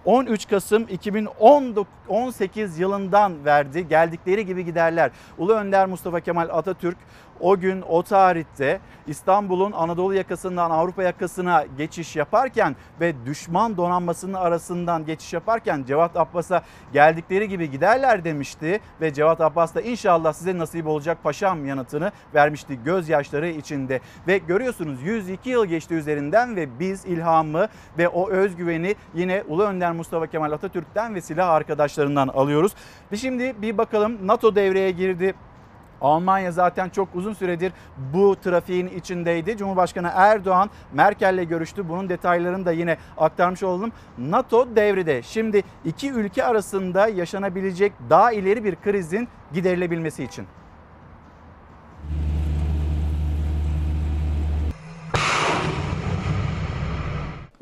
13 0.05 0.45
e, 0.45 0.47
Kasım 0.49 0.87
2018 0.89 2.79
yılından 2.79 3.45
verdi. 3.45 3.87
Geldikleri 3.87 4.45
gibi 4.45 4.65
giderler. 4.65 5.11
Ulu 5.37 5.53
Önder 5.53 5.85
Mustafa 5.85 6.19
Kemal 6.19 6.49
Atatürk 6.51 6.97
o 7.39 7.59
gün 7.59 7.81
o 7.81 8.03
tarihte 8.03 8.79
İstanbul'un 9.07 9.71
Anadolu 9.71 10.13
yakasından 10.13 10.71
Avrupa 10.71 11.03
yakasına 11.03 11.65
geçiş 11.77 12.15
yaparken 12.15 12.75
ve 12.99 13.25
düşman 13.25 13.77
donanmasının 13.77 14.33
arasından 14.33 15.05
geçiş 15.05 15.33
yaparken 15.33 15.83
Cevat 15.87 16.17
Abbas'a 16.17 16.61
geldikleri 16.93 17.49
gibi 17.49 17.71
giderler 17.71 18.23
demişti 18.23 18.79
ve 19.01 19.13
Cevat 19.13 19.41
Abbas 19.41 19.75
da 19.75 19.81
inşallah 19.81 20.33
size 20.33 20.57
nasip 20.57 20.87
olacak 20.87 21.17
paşam 21.23 21.65
yanıtını 21.65 22.11
vermişti 22.33 22.79
gözyaşları 22.85 23.47
içinde 23.47 23.99
ve 24.27 24.37
görüyorsunuz 24.37 25.01
102 25.01 25.49
yıl 25.49 25.65
geçti 25.65 25.93
üzerinden 25.93 26.55
ve 26.55 26.79
biz 26.79 27.05
ilhamı 27.05 27.67
ve 27.97 28.07
o 28.07 28.29
özgüveni 28.29 28.95
yine 29.13 29.43
Ulu 29.47 29.63
Önder 29.63 29.91
Mustafa 29.91 30.27
Kemal 30.27 30.51
Atatürk'ten 30.51 31.15
ve 31.15 31.21
silah 31.21 31.49
arkadaşlarından 31.49 32.27
alıyoruz. 32.27 32.73
Ve 33.11 33.17
şimdi 33.17 33.61
bir 33.61 33.77
bakalım 33.77 34.27
NATO 34.27 34.55
devreye 34.55 34.91
girdi. 34.91 35.33
Almanya 36.03 36.51
zaten 36.51 36.89
çok 36.89 37.15
uzun 37.15 37.33
süredir 37.33 37.73
bu 38.13 38.35
trafiğin 38.35 38.87
içindeydi. 38.87 39.57
Cumhurbaşkanı 39.57 40.11
Erdoğan 40.13 40.69
Merkel'le 40.93 41.43
görüştü. 41.43 41.89
Bunun 41.89 42.09
detaylarını 42.09 42.65
da 42.65 42.71
yine 42.71 42.97
aktarmış 43.17 43.63
oldum. 43.63 43.91
NATO 44.17 44.75
devrede. 44.75 45.21
Şimdi 45.21 45.63
iki 45.85 46.11
ülke 46.11 46.43
arasında 46.43 47.07
yaşanabilecek 47.07 47.93
daha 48.09 48.31
ileri 48.31 48.63
bir 48.63 48.75
krizin 48.75 49.27
giderilebilmesi 49.53 50.23
için. 50.23 50.47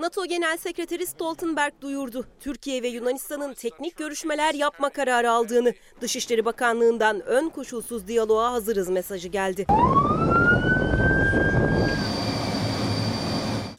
NATO 0.02 0.26
Genel 0.26 0.58
Sekreteri 0.58 1.06
Stoltenberg 1.06 1.74
duyurdu. 1.82 2.26
Türkiye 2.40 2.84
ve 2.84 2.88
Yunanistan'ın 2.88 3.54
teknik 3.54 3.98
görüşmeler 3.98 4.54
yapma 4.54 4.90
kararı 4.90 5.32
aldığını. 5.32 5.74
Dışişleri 6.02 6.46
Bakanlığı'ndan 6.46 7.22
ön 7.26 7.50
koşulsuz 7.50 8.08
diyaloğa 8.08 8.52
hazırız 8.52 8.90
mesajı 8.90 9.28
geldi. 9.28 9.66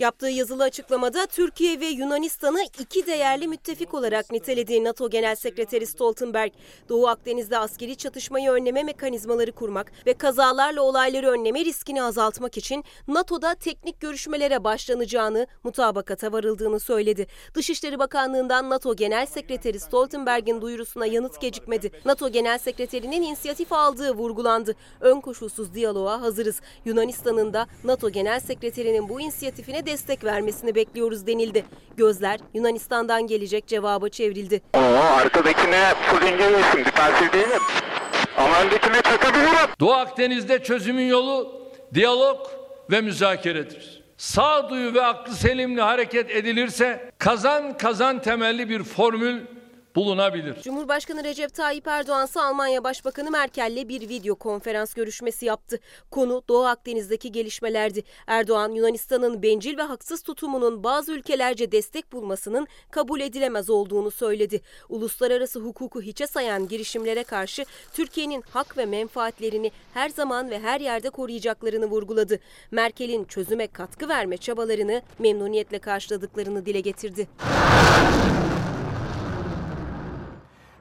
Yaptığı 0.02 0.28
yazılı 0.28 0.62
açıklamada 0.62 1.26
Türkiye 1.26 1.80
ve 1.80 1.86
Yunanistan'ı 1.86 2.62
iki 2.80 3.06
değerli 3.06 3.48
müttefik 3.48 3.94
olarak 3.94 4.30
nitelediği 4.30 4.84
NATO 4.84 5.10
Genel 5.10 5.34
Sekreteri 5.34 5.86
Stoltenberg, 5.86 6.52
Doğu 6.88 7.08
Akdeniz'de 7.08 7.58
askeri 7.58 7.96
çatışmayı 7.96 8.50
önleme 8.50 8.82
mekanizmaları 8.82 9.52
kurmak 9.52 9.92
ve 10.06 10.14
kazalarla 10.14 10.82
olayları 10.82 11.30
önleme 11.30 11.64
riskini 11.64 12.02
azaltmak 12.02 12.56
için 12.58 12.84
NATO'da 13.08 13.54
teknik 13.54 14.00
görüşmelere 14.00 14.64
başlanacağını, 14.64 15.46
mutabakata 15.64 16.32
varıldığını 16.32 16.80
söyledi. 16.80 17.26
Dışişleri 17.54 17.98
Bakanlığı'ndan 17.98 18.70
NATO 18.70 18.96
Genel 18.96 19.26
Sekreteri 19.26 19.80
Stoltenberg'in 19.80 20.60
duyurusuna 20.60 21.06
yanıt 21.06 21.40
gecikmedi. 21.40 21.90
NATO 22.04 22.28
Genel 22.28 22.58
Sekreterinin 22.58 23.22
inisiyatif 23.22 23.72
aldığı 23.72 24.12
vurgulandı. 24.12 24.74
Ön 25.00 25.20
koşulsuz 25.20 25.74
diyaloğa 25.74 26.20
hazırız. 26.20 26.60
Yunanistan'ın 26.84 27.52
da 27.52 27.66
NATO 27.84 28.10
Genel 28.10 28.40
Sekreterinin 28.40 29.08
bu 29.08 29.20
inisiyatifine 29.20 29.86
destek 29.92 30.24
vermesini 30.24 30.74
bekliyoruz 30.74 31.26
denildi. 31.26 31.64
Gözler 31.96 32.40
Yunanistan'dan 32.54 33.26
gelecek 33.26 33.66
cevaba 33.66 34.08
çevrildi. 34.08 34.60
Oo, 34.74 34.78
arkadakine 35.20 35.94
fırınca 36.10 36.50
yesin. 36.50 36.84
Defansif 36.84 37.32
değil 37.32 37.48
mi? 37.48 37.58
Ama 38.36 38.60
öndekine 38.60 39.02
çakabilirim. 39.02 39.70
Doğu 39.80 39.92
Akdeniz'de 39.92 40.62
çözümün 40.62 41.06
yolu 41.06 41.62
diyalog 41.94 42.46
ve 42.90 43.00
müzakeredir. 43.00 44.02
Sağduyu 44.16 44.94
ve 44.94 45.04
aklı 45.04 45.34
selimle 45.34 45.82
hareket 45.82 46.30
edilirse 46.30 47.10
kazan 47.18 47.76
kazan 47.76 48.18
temelli 48.18 48.68
bir 48.68 48.82
formül 48.82 49.40
bulunabilir. 49.96 50.62
Cumhurbaşkanı 50.62 51.24
Recep 51.24 51.54
Tayyip 51.54 51.86
Erdoğan 51.86 52.26
ise 52.26 52.40
Almanya 52.40 52.84
Başbakanı 52.84 53.30
Merkel'le 53.30 53.88
bir 53.88 54.08
video 54.08 54.34
konferans 54.34 54.94
görüşmesi 54.94 55.46
yaptı. 55.46 55.80
Konu 56.10 56.42
Doğu 56.48 56.64
Akdeniz'deki 56.64 57.32
gelişmelerdi. 57.32 58.02
Erdoğan 58.26 58.72
Yunanistan'ın 58.72 59.42
bencil 59.42 59.78
ve 59.78 59.82
haksız 59.82 60.22
tutumunun 60.22 60.84
bazı 60.84 61.12
ülkelerce 61.12 61.72
destek 61.72 62.12
bulmasının 62.12 62.66
kabul 62.90 63.20
edilemez 63.20 63.70
olduğunu 63.70 64.10
söyledi. 64.10 64.60
Uluslararası 64.88 65.60
hukuku 65.60 66.02
hiçe 66.02 66.26
sayan 66.26 66.68
girişimlere 66.68 67.24
karşı 67.24 67.64
Türkiye'nin 67.92 68.44
hak 68.50 68.78
ve 68.78 68.86
menfaatlerini 68.86 69.70
her 69.94 70.08
zaman 70.08 70.50
ve 70.50 70.60
her 70.60 70.80
yerde 70.80 71.10
koruyacaklarını 71.10 71.86
vurguladı. 71.86 72.38
Merkel'in 72.70 73.24
çözüme 73.24 73.66
katkı 73.66 74.08
verme 74.08 74.36
çabalarını 74.36 75.02
memnuniyetle 75.18 75.78
karşıladıklarını 75.78 76.66
dile 76.66 76.80
getirdi. 76.80 77.28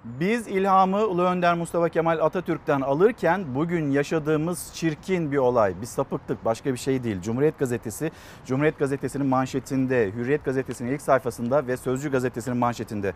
Biz 0.03 0.47
ilhamı 0.47 1.07
Ulu 1.07 1.21
Önder 1.21 1.53
Mustafa 1.53 1.89
Kemal 1.89 2.19
Atatürk'ten 2.19 2.81
alırken 2.81 3.55
bugün 3.55 3.91
yaşadığımız 3.91 4.71
çirkin 4.73 5.31
bir 5.31 5.37
olay. 5.37 5.81
Bir 5.81 5.85
sapıklık 5.85 6.45
başka 6.45 6.73
bir 6.73 6.77
şey 6.77 7.03
değil. 7.03 7.21
Cumhuriyet 7.21 7.59
Gazetesi, 7.59 8.11
Cumhuriyet 8.45 8.79
Gazetesi'nin 8.79 9.25
manşetinde, 9.25 10.11
Hürriyet 10.15 10.45
Gazetesi'nin 10.45 10.91
ilk 10.91 11.01
sayfasında 11.01 11.67
ve 11.67 11.77
Sözcü 11.77 12.11
Gazetesi'nin 12.11 12.57
manşetinde. 12.57 13.13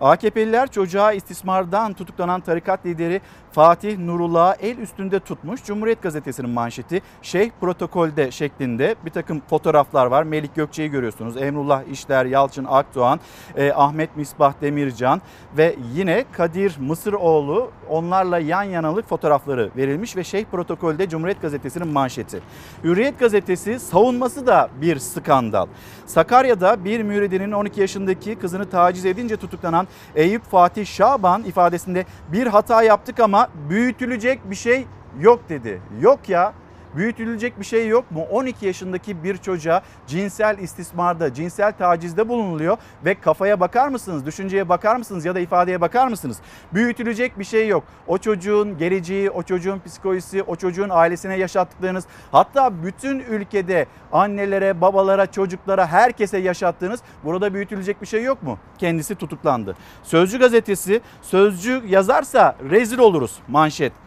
AKP'liler 0.00 0.70
çocuğa 0.70 1.12
istismardan 1.12 1.92
tutuklanan 1.92 2.40
tarikat 2.40 2.86
lideri 2.86 3.20
Fatih 3.52 3.98
Nurullah'ı 3.98 4.56
el 4.60 4.78
üstünde 4.78 5.20
tutmuş. 5.20 5.64
Cumhuriyet 5.64 6.02
Gazetesi'nin 6.02 6.50
manşeti 6.50 7.02
Şeyh 7.22 7.50
protokolde 7.60 8.30
şeklinde 8.30 8.94
bir 9.04 9.10
takım 9.10 9.42
fotoğraflar 9.50 10.06
var. 10.06 10.22
Melik 10.22 10.54
Gökçe'yi 10.54 10.90
görüyorsunuz. 10.90 11.36
Emrullah 11.36 11.82
İşler, 11.92 12.24
Yalçın 12.24 12.66
Akdoğan, 12.68 13.20
e, 13.56 13.72
Ahmet 13.72 14.16
Misbah 14.16 14.52
Demircan 14.60 15.22
ve 15.56 15.76
yine 15.94 16.24
Kadir 16.32 16.76
Mısıroğlu 16.78 17.70
onlarla 17.88 18.38
yan 18.38 18.62
yanalık 18.62 19.08
fotoğrafları 19.08 19.70
verilmiş 19.76 20.16
ve 20.16 20.24
Şeyh 20.24 20.44
protokolde 20.44 21.08
Cumhuriyet 21.08 21.42
Gazetesi'nin 21.42 21.88
manşeti. 21.88 22.40
Hürriyet 22.84 23.18
Gazetesi 23.18 23.80
savunması 23.80 24.46
da 24.46 24.68
bir 24.80 24.98
skandal. 24.98 25.66
Sakarya'da 26.06 26.84
bir 26.84 27.02
müridinin 27.02 27.52
12 27.52 27.80
yaşındaki 27.80 28.34
kızını 28.34 28.70
taciz 28.70 29.06
edince 29.06 29.36
tutuklanan 29.36 29.85
Eyüp 30.14 30.42
Fatih 30.42 30.86
Şaban 30.86 31.44
ifadesinde 31.44 32.04
bir 32.32 32.46
hata 32.46 32.82
yaptık 32.82 33.20
ama 33.20 33.48
büyütülecek 33.68 34.50
bir 34.50 34.56
şey 34.56 34.86
yok 35.20 35.48
dedi. 35.48 35.80
Yok 36.00 36.28
ya 36.28 36.52
büyütülecek 36.96 37.60
bir 37.60 37.64
şey 37.64 37.88
yok 37.88 38.10
mu? 38.10 38.26
12 38.30 38.66
yaşındaki 38.66 39.24
bir 39.24 39.36
çocuğa 39.36 39.82
cinsel 40.06 40.58
istismarda, 40.58 41.34
cinsel 41.34 41.72
tacizde 41.72 42.28
bulunuluyor 42.28 42.76
ve 43.04 43.14
kafaya 43.14 43.60
bakar 43.60 43.88
mısınız? 43.88 44.26
Düşünceye 44.26 44.68
bakar 44.68 44.96
mısınız 44.96 45.24
ya 45.24 45.34
da 45.34 45.40
ifadeye 45.40 45.80
bakar 45.80 46.08
mısınız? 46.08 46.38
Büyütülecek 46.74 47.38
bir 47.38 47.44
şey 47.44 47.68
yok. 47.68 47.84
O 48.06 48.18
çocuğun 48.18 48.78
geleceği, 48.78 49.30
o 49.30 49.42
çocuğun 49.42 49.80
psikolojisi, 49.86 50.42
o 50.42 50.56
çocuğun 50.56 50.88
ailesine 50.90 51.36
yaşattıklarınız 51.36 52.04
hatta 52.32 52.82
bütün 52.84 53.18
ülkede 53.18 53.86
annelere, 54.12 54.80
babalara, 54.80 55.26
çocuklara, 55.26 55.86
herkese 55.86 56.38
yaşattığınız 56.38 57.00
burada 57.24 57.54
büyütülecek 57.54 58.02
bir 58.02 58.06
şey 58.06 58.22
yok 58.22 58.42
mu? 58.42 58.58
Kendisi 58.78 59.14
tutuklandı. 59.14 59.76
Sözcü 60.02 60.38
gazetesi 60.38 61.00
sözcü 61.22 61.82
yazarsa 61.86 62.56
rezil 62.70 62.98
oluruz 62.98 63.38
manşet. 63.48 64.05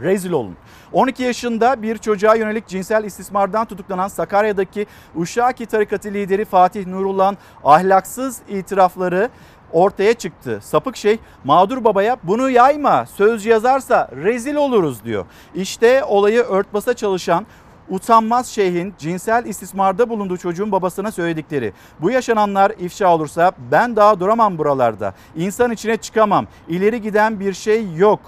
Rezil 0.00 0.32
olun. 0.32 0.56
12 0.92 1.22
yaşında 1.22 1.82
bir 1.82 1.98
çocuğa 1.98 2.34
yönelik 2.34 2.66
cinsel 2.66 3.04
istismardan 3.04 3.66
tutuklanan 3.66 4.08
Sakarya'daki 4.08 4.86
Uşaki 5.14 5.66
tarikatı 5.66 6.08
lideri 6.08 6.44
Fatih 6.44 6.86
Nurullah'ın 6.86 7.38
ahlaksız 7.64 8.40
itirafları 8.48 9.30
ortaya 9.72 10.14
çıktı. 10.14 10.60
Sapık 10.62 10.96
şey 10.96 11.18
mağdur 11.44 11.84
babaya 11.84 12.16
bunu 12.22 12.50
yayma 12.50 13.06
söz 13.06 13.46
yazarsa 13.46 14.08
rezil 14.24 14.54
oluruz 14.54 15.04
diyor. 15.04 15.26
İşte 15.54 16.04
olayı 16.04 16.42
örtbasa 16.42 16.94
çalışan 16.94 17.46
utanmaz 17.88 18.46
şeyhin 18.46 18.94
cinsel 18.98 19.44
istismarda 19.46 20.08
bulunduğu 20.08 20.36
çocuğun 20.36 20.72
babasına 20.72 21.12
söyledikleri. 21.12 21.72
Bu 22.00 22.10
yaşananlar 22.10 22.72
ifşa 22.78 23.14
olursa 23.14 23.52
ben 23.70 23.96
daha 23.96 24.20
duramam 24.20 24.58
buralarda. 24.58 25.14
İnsan 25.36 25.70
içine 25.70 25.96
çıkamam. 25.96 26.46
İleri 26.68 27.02
giden 27.02 27.40
bir 27.40 27.52
şey 27.52 27.94
yok 27.96 28.20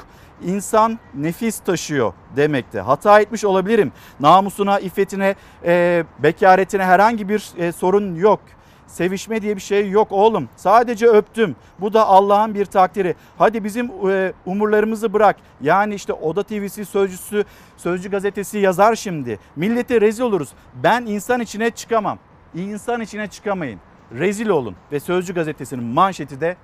insan 0.45 0.99
nefis 1.15 1.59
taşıyor 1.59 2.13
demekte. 2.37 2.81
Hata 2.81 3.21
etmiş 3.21 3.45
olabilirim. 3.45 3.93
Namusuna, 4.21 4.79
iffetine, 4.79 5.35
e, 5.65 6.05
bekaretine 6.19 6.85
herhangi 6.85 7.29
bir 7.29 7.51
e, 7.59 7.73
sorun 7.73 8.15
yok. 8.15 8.41
Sevişme 8.87 9.43
diye 9.43 9.57
bir 9.57 9.61
şey 9.61 9.91
yok 9.91 10.13
oğlum. 10.13 10.49
Sadece 10.57 11.07
öptüm. 11.07 11.57
Bu 11.81 11.93
da 11.93 12.07
Allah'ın 12.07 12.55
bir 12.55 12.65
takdiri. 12.65 13.15
Hadi 13.39 13.65
bizim 13.65 13.91
e, 14.11 14.33
umurlarımızı 14.47 15.13
bırak. 15.13 15.37
Yani 15.61 15.95
işte 15.95 16.13
Oda 16.13 16.43
TV'si 16.43 16.85
sözcüsü, 16.85 17.45
Sözcü 17.77 18.11
gazetesi 18.11 18.59
yazar 18.59 18.95
şimdi. 18.95 19.39
Millete 19.57 20.01
rezil 20.01 20.23
oluruz. 20.23 20.49
Ben 20.75 21.03
insan 21.07 21.41
içine 21.41 21.71
çıkamam. 21.71 22.19
İnsan 22.55 23.01
içine 23.01 23.27
çıkamayın. 23.27 23.81
Rezil 24.13 24.49
olun. 24.49 24.77
Ve 24.93 25.01
Sözcü 25.01 25.35
gazetesinin 25.35 25.85
manşeti 25.85 26.41
de 26.41 26.57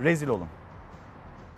rezil 0.00 0.28
olun. 0.28 0.48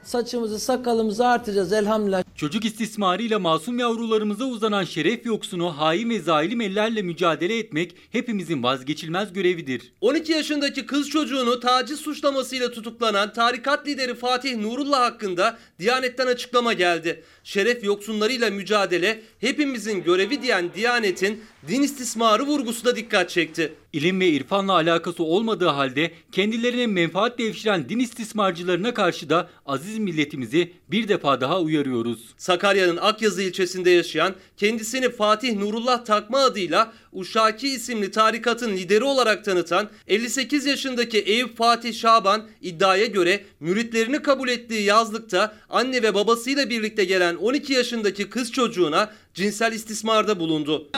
Saçımızı 0.06 0.58
sakalımızı 0.58 1.26
artıracağız 1.26 1.72
elhamdülillah. 1.72 2.22
Çocuk 2.36 2.64
istismarıyla 2.64 3.38
masum 3.38 3.78
yavrularımıza 3.78 4.44
uzanan 4.44 4.84
şeref 4.84 5.26
yoksunu 5.26 5.78
hain 5.78 6.10
ve 6.10 6.20
zalim 6.20 6.60
ellerle 6.60 7.02
mücadele 7.02 7.58
etmek 7.58 7.94
hepimizin 8.12 8.62
vazgeçilmez 8.62 9.32
görevidir. 9.32 9.92
12 10.00 10.32
yaşındaki 10.32 10.86
kız 10.86 11.10
çocuğunu 11.10 11.60
taciz 11.60 12.00
suçlamasıyla 12.00 12.70
tutuklanan 12.70 13.32
tarikat 13.32 13.88
lideri 13.88 14.14
Fatih 14.14 14.56
Nurullah 14.56 15.00
hakkında 15.00 15.58
Diyanet'ten 15.78 16.26
açıklama 16.26 16.72
geldi. 16.72 17.24
Şeref 17.44 17.84
yoksunlarıyla 17.84 18.50
mücadele 18.50 19.22
hepimizin 19.40 20.02
görevi 20.02 20.42
diyen 20.42 20.70
Diyanet'in 20.74 21.40
din 21.68 21.82
istismarı 21.82 22.42
vurgusu 22.42 22.84
da 22.84 22.96
dikkat 22.96 23.30
çekti. 23.30 23.72
İlim 23.96 24.20
ve 24.20 24.28
irfanla 24.28 24.72
alakası 24.72 25.22
olmadığı 25.22 25.68
halde 25.68 26.10
kendilerine 26.32 26.86
menfaat 26.86 27.38
devşiren 27.38 27.88
din 27.88 27.98
istismarcılarına 27.98 28.94
karşı 28.94 29.30
da 29.30 29.48
aziz 29.66 29.98
milletimizi 29.98 30.72
bir 30.90 31.08
defa 31.08 31.40
daha 31.40 31.60
uyarıyoruz. 31.60 32.18
Sakarya'nın 32.36 32.96
Akyazı 32.96 33.42
ilçesinde 33.42 33.90
yaşayan 33.90 34.34
kendisini 34.56 35.10
Fatih 35.10 35.56
Nurullah 35.56 36.04
Takma 36.04 36.38
adıyla 36.38 36.92
Uşaki 37.12 37.68
isimli 37.68 38.10
tarikatın 38.10 38.72
lideri 38.72 39.04
olarak 39.04 39.44
tanıtan 39.44 39.88
58 40.08 40.66
yaşındaki 40.66 41.18
Eyüp 41.18 41.56
Fatih 41.56 41.94
Şaban 41.94 42.48
iddiaya 42.62 43.06
göre 43.06 43.44
müritlerini 43.60 44.22
kabul 44.22 44.48
ettiği 44.48 44.82
yazlıkta 44.82 45.54
anne 45.70 46.02
ve 46.02 46.14
babasıyla 46.14 46.70
birlikte 46.70 47.04
gelen 47.04 47.36
12 47.36 47.72
yaşındaki 47.72 48.30
kız 48.30 48.52
çocuğuna 48.52 49.10
cinsel 49.34 49.72
istismarda 49.72 50.40
bulundu. 50.40 50.88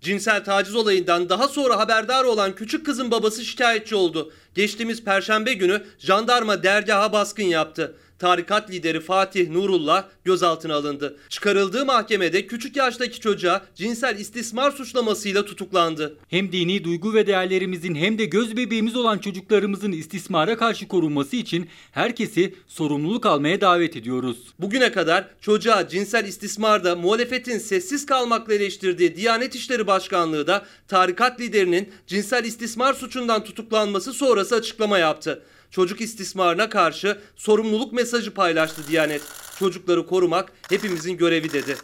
Cinsel 0.00 0.44
taciz 0.44 0.74
olayından 0.74 1.28
daha 1.28 1.48
sonra 1.48 1.78
haberdar 1.78 2.24
olan 2.24 2.54
küçük 2.54 2.86
kızın 2.86 3.10
babası 3.10 3.44
şikayetçi 3.44 3.96
oldu. 3.96 4.32
Geçtiğimiz 4.54 5.04
perşembe 5.04 5.52
günü 5.52 5.82
jandarma 5.98 6.62
dergaha 6.62 7.12
baskın 7.12 7.44
yaptı. 7.44 7.94
Tarikat 8.24 8.70
lideri 8.70 9.00
Fatih 9.00 9.50
Nurullah 9.50 10.04
gözaltına 10.24 10.74
alındı. 10.74 11.16
Çıkarıldığı 11.28 11.84
mahkemede 11.86 12.46
küçük 12.46 12.76
yaştaki 12.76 13.20
çocuğa 13.20 13.62
cinsel 13.74 14.18
istismar 14.18 14.70
suçlamasıyla 14.70 15.44
tutuklandı. 15.44 16.16
Hem 16.28 16.52
dini 16.52 16.84
duygu 16.84 17.14
ve 17.14 17.26
değerlerimizin 17.26 17.94
hem 17.94 18.18
de 18.18 18.24
göz 18.24 18.56
bebeğimiz 18.56 18.96
olan 18.96 19.18
çocuklarımızın 19.18 19.92
istismara 19.92 20.56
karşı 20.56 20.88
korunması 20.88 21.36
için 21.36 21.68
herkesi 21.92 22.54
sorumluluk 22.66 23.26
almaya 23.26 23.60
davet 23.60 23.96
ediyoruz. 23.96 24.38
Bugüne 24.58 24.92
kadar 24.92 25.28
çocuğa 25.40 25.88
cinsel 25.88 26.24
istismarda 26.24 26.96
muhalefetin 26.96 27.58
sessiz 27.58 28.06
kalmakla 28.06 28.54
eleştirdiği 28.54 29.16
Diyanet 29.16 29.54
İşleri 29.54 29.86
Başkanlığı 29.86 30.46
da 30.46 30.66
tarikat 30.88 31.40
liderinin 31.40 31.92
cinsel 32.06 32.44
istismar 32.44 32.94
suçundan 32.94 33.44
tutuklanması 33.44 34.12
sonrası 34.12 34.54
açıklama 34.54 34.98
yaptı. 34.98 35.42
Çocuk 35.74 36.00
istismarına 36.00 36.68
karşı 36.68 37.18
sorumluluk 37.36 37.92
mesajı 37.92 38.34
paylaştı 38.34 38.86
Diyanet. 38.88 39.22
Çocukları 39.58 40.06
korumak 40.06 40.52
hepimizin 40.68 41.16
görevi 41.16 41.52
dedi. 41.52 41.76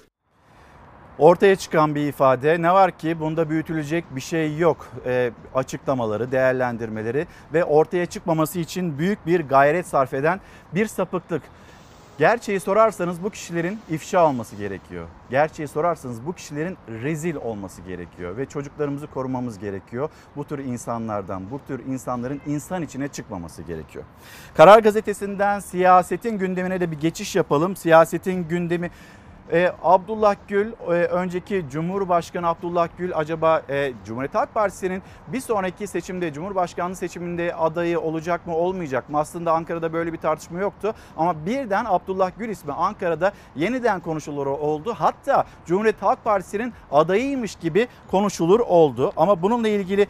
Ortaya 1.18 1.56
çıkan 1.56 1.94
bir 1.94 2.08
ifade 2.08 2.62
ne 2.62 2.72
var 2.72 2.98
ki 2.98 3.20
bunda 3.20 3.50
büyütülecek 3.50 4.04
bir 4.16 4.20
şey 4.20 4.56
yok 4.56 4.88
e, 5.06 5.30
açıklamaları, 5.54 6.32
değerlendirmeleri 6.32 7.26
ve 7.52 7.64
ortaya 7.64 8.06
çıkmaması 8.06 8.58
için 8.58 8.98
büyük 8.98 9.26
bir 9.26 9.40
gayret 9.40 9.86
sarf 9.86 10.14
eden 10.14 10.40
bir 10.74 10.86
sapıklık. 10.86 11.42
Gerçeği 12.20 12.60
sorarsanız 12.60 13.22
bu 13.22 13.30
kişilerin 13.30 13.78
ifşa 13.90 14.26
olması 14.26 14.56
gerekiyor. 14.56 15.08
Gerçeği 15.30 15.68
sorarsanız 15.68 16.26
bu 16.26 16.32
kişilerin 16.32 16.78
rezil 16.88 17.34
olması 17.34 17.82
gerekiyor 17.82 18.36
ve 18.36 18.46
çocuklarımızı 18.46 19.06
korumamız 19.06 19.58
gerekiyor. 19.58 20.10
Bu 20.36 20.44
tür 20.44 20.58
insanlardan, 20.58 21.50
bu 21.50 21.60
tür 21.68 21.86
insanların 21.86 22.40
insan 22.46 22.82
içine 22.82 23.08
çıkmaması 23.08 23.62
gerekiyor. 23.62 24.04
Karar 24.54 24.78
Gazetesi'nden 24.78 25.60
siyasetin 25.60 26.38
gündemine 26.38 26.80
de 26.80 26.90
bir 26.90 27.00
geçiş 27.00 27.36
yapalım. 27.36 27.76
Siyasetin 27.76 28.48
gündemi 28.48 28.90
ee, 29.52 29.72
Abdullah 29.82 30.34
Gül, 30.48 30.72
e, 30.72 30.90
önceki 30.90 31.64
Cumhurbaşkanı 31.70 32.48
Abdullah 32.48 32.88
Gül 32.98 33.16
acaba 33.16 33.62
e, 33.68 33.92
Cumhuriyet 34.04 34.34
Halk 34.34 34.54
Partisi'nin 34.54 35.02
bir 35.28 35.40
sonraki 35.40 35.86
seçimde, 35.86 36.32
Cumhurbaşkanlığı 36.32 36.96
seçiminde 36.96 37.54
adayı 37.54 38.00
olacak 38.00 38.46
mı 38.46 38.56
olmayacak 38.56 39.10
mı? 39.10 39.18
Aslında 39.18 39.52
Ankara'da 39.52 39.92
böyle 39.92 40.12
bir 40.12 40.18
tartışma 40.18 40.58
yoktu 40.58 40.94
ama 41.16 41.46
birden 41.46 41.84
Abdullah 41.88 42.30
Gül 42.38 42.48
ismi 42.48 42.72
Ankara'da 42.72 43.32
yeniden 43.56 44.00
konuşulur 44.00 44.46
oldu. 44.46 44.94
Hatta 44.98 45.44
Cumhuriyet 45.66 46.02
Halk 46.02 46.24
Partisi'nin 46.24 46.72
adayıymış 46.92 47.54
gibi 47.54 47.88
konuşulur 48.10 48.60
oldu. 48.60 49.12
Ama 49.16 49.42
bununla 49.42 49.68
ilgili 49.68 50.06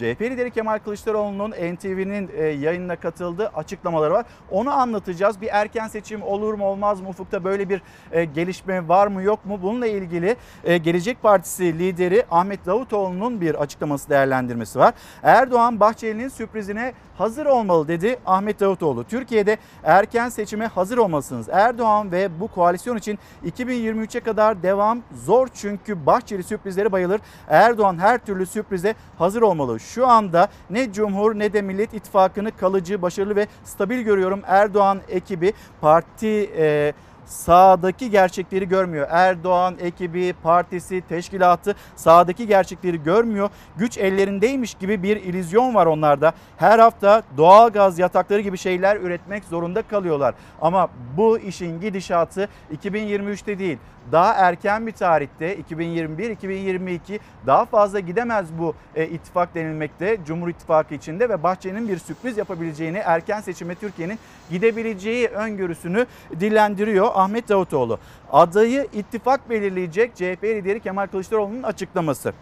CHP 0.00 0.22
lideri 0.22 0.50
Kemal 0.50 0.78
Kılıçdaroğlu'nun 0.78 1.50
NTV'nin 1.50 2.30
e, 2.36 2.44
yayınına 2.44 2.96
katıldığı 2.96 3.48
açıklamaları 3.48 4.12
var. 4.12 4.26
Onu 4.50 4.70
anlatacağız. 4.70 5.40
Bir 5.40 5.48
erken 5.52 5.88
seçim 5.88 6.22
olur 6.22 6.54
mu 6.54 6.64
olmaz 6.64 7.00
mı? 7.00 7.08
Ufukta 7.08 7.44
böyle 7.44 7.68
bir 7.68 7.82
e, 8.12 8.24
gelişme 8.24 8.88
var 8.88 9.06
mı 9.06 9.22
yok 9.22 9.46
mu? 9.46 9.58
Bununla 9.62 9.86
ilgili 9.86 10.36
e, 10.64 10.76
Gelecek 10.76 11.22
Partisi 11.22 11.78
lideri 11.78 12.24
Ahmet 12.30 12.66
Davutoğlu'nun 12.66 13.40
bir 13.40 13.54
açıklaması 13.54 14.10
değerlendirmesi 14.10 14.78
var. 14.78 14.94
Erdoğan 15.22 15.80
Bahçeli'nin 15.80 16.28
sürprizine 16.28 16.92
hazır 17.18 17.46
olmalı 17.46 17.88
dedi 17.88 18.18
Ahmet 18.26 18.60
Davutoğlu. 18.60 19.04
Türkiye'de 19.04 19.56
erken 19.84 20.28
seçime 20.28 20.66
hazır 20.66 20.98
olmalısınız. 20.98 21.48
Erdoğan 21.52 22.12
ve 22.12 22.40
bu 22.40 22.48
koalisyon 22.48 22.96
için 22.96 23.18
2023'e 23.46 24.20
kadar 24.20 24.62
devam 24.62 25.02
zor 25.24 25.48
çünkü 25.54 26.06
Bahçeli 26.06 26.42
sürprizleri 26.42 26.92
bayılır. 26.92 27.20
Erdoğan 27.48 27.98
her 27.98 28.18
türlü 28.18 28.46
sürprize 28.46 28.94
hazır 29.18 29.42
olmalı. 29.42 29.80
Şu 29.94 30.06
anda 30.06 30.48
ne 30.70 30.92
Cumhur 30.92 31.38
ne 31.38 31.52
de 31.52 31.62
Millet 31.62 31.94
İttifakı'nı 31.94 32.56
kalıcı, 32.56 33.02
başarılı 33.02 33.36
ve 33.36 33.46
stabil 33.64 34.00
görüyorum. 34.00 34.42
Erdoğan 34.46 35.00
ekibi 35.08 35.52
parti 35.80 36.50
e, 36.58 36.92
sağdaki 37.30 38.10
gerçekleri 38.10 38.68
görmüyor. 38.68 39.06
Erdoğan 39.10 39.76
ekibi, 39.80 40.34
partisi, 40.42 41.02
teşkilatı 41.08 41.74
sağdaki 41.96 42.46
gerçekleri 42.46 43.02
görmüyor. 43.02 43.50
Güç 43.76 43.98
ellerindeymiş 43.98 44.74
gibi 44.74 45.02
bir 45.02 45.16
illüzyon 45.16 45.74
var 45.74 45.86
onlarda. 45.86 46.32
Her 46.56 46.78
hafta 46.78 47.22
doğalgaz 47.36 47.98
yatakları 47.98 48.40
gibi 48.40 48.58
şeyler 48.58 48.96
üretmek 48.96 49.44
zorunda 49.44 49.82
kalıyorlar. 49.82 50.34
Ama 50.60 50.88
bu 51.16 51.38
işin 51.38 51.80
gidişatı 51.80 52.48
2023'te 52.76 53.58
değil 53.58 53.78
daha 54.12 54.32
erken 54.32 54.86
bir 54.86 54.92
tarihte 54.92 55.56
2021-2022 55.60 57.20
daha 57.46 57.64
fazla 57.64 58.00
gidemez 58.00 58.46
bu 58.58 58.74
e, 58.94 59.06
ittifak 59.06 59.54
denilmekte 59.54 60.18
Cumhur 60.26 60.48
İttifakı 60.48 60.94
içinde 60.94 61.28
ve 61.28 61.42
Bahçeli'nin 61.42 61.88
bir 61.88 61.98
sürpriz 61.98 62.38
yapabileceğini 62.38 62.98
erken 62.98 63.40
seçime 63.40 63.74
Türkiye'nin 63.74 64.18
gidebileceği 64.50 65.28
öngörüsünü 65.28 66.06
dillendiriyor 66.40 67.08
Ahmet 67.14 67.48
Davutoğlu. 67.48 67.98
Adayı 68.32 68.86
ittifak 68.92 69.50
belirleyecek 69.50 70.16
CHP 70.16 70.44
lideri 70.44 70.80
Kemal 70.80 71.06
Kılıçdaroğlu'nun 71.06 71.62
açıklaması. 71.62 72.32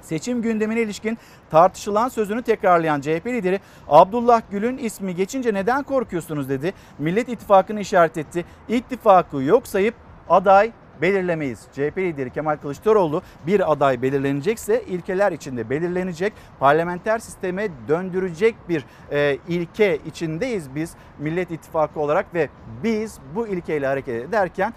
Seçim 0.00 0.42
gündemine 0.42 0.80
ilişkin 0.80 1.18
tartışılan 1.50 2.08
sözünü 2.08 2.42
tekrarlayan 2.42 3.00
CHP 3.00 3.26
lideri 3.26 3.60
Abdullah 3.88 4.42
Gül'ün 4.50 4.78
ismi 4.78 5.14
geçince 5.14 5.54
neden 5.54 5.82
korkuyorsunuz 5.82 6.48
dedi. 6.48 6.72
Millet 6.98 7.28
İttifakı'nı 7.28 7.80
işaret 7.80 8.18
etti. 8.18 8.44
İttifakı 8.68 9.42
yok 9.42 9.66
sayıp 9.66 9.94
aday 10.28 10.72
belirlemeyiz. 11.02 11.60
CHP 11.72 11.98
lideri 11.98 12.30
Kemal 12.32 12.56
Kılıçdaroğlu 12.56 13.22
bir 13.46 13.72
aday 13.72 14.02
belirlenecekse 14.02 14.82
ilkeler 14.88 15.32
içinde 15.32 15.70
belirlenecek. 15.70 16.32
Parlamenter 16.60 17.18
sisteme 17.18 17.68
döndürecek 17.88 18.54
bir 18.68 18.84
e, 19.12 19.38
ilke 19.48 19.98
içindeyiz 20.06 20.74
biz 20.74 20.94
Millet 21.18 21.50
İttifakı 21.50 22.00
olarak 22.00 22.34
ve 22.34 22.48
biz 22.84 23.18
bu 23.34 23.48
ilkeyle 23.48 23.86
hareket 23.86 24.28
ederken 24.28 24.74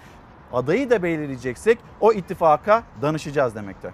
adayı 0.52 0.90
da 0.90 1.02
belirleyeceksek 1.02 1.78
o 2.00 2.12
ittifaka 2.12 2.82
danışacağız 3.02 3.54
demekte. 3.54 3.90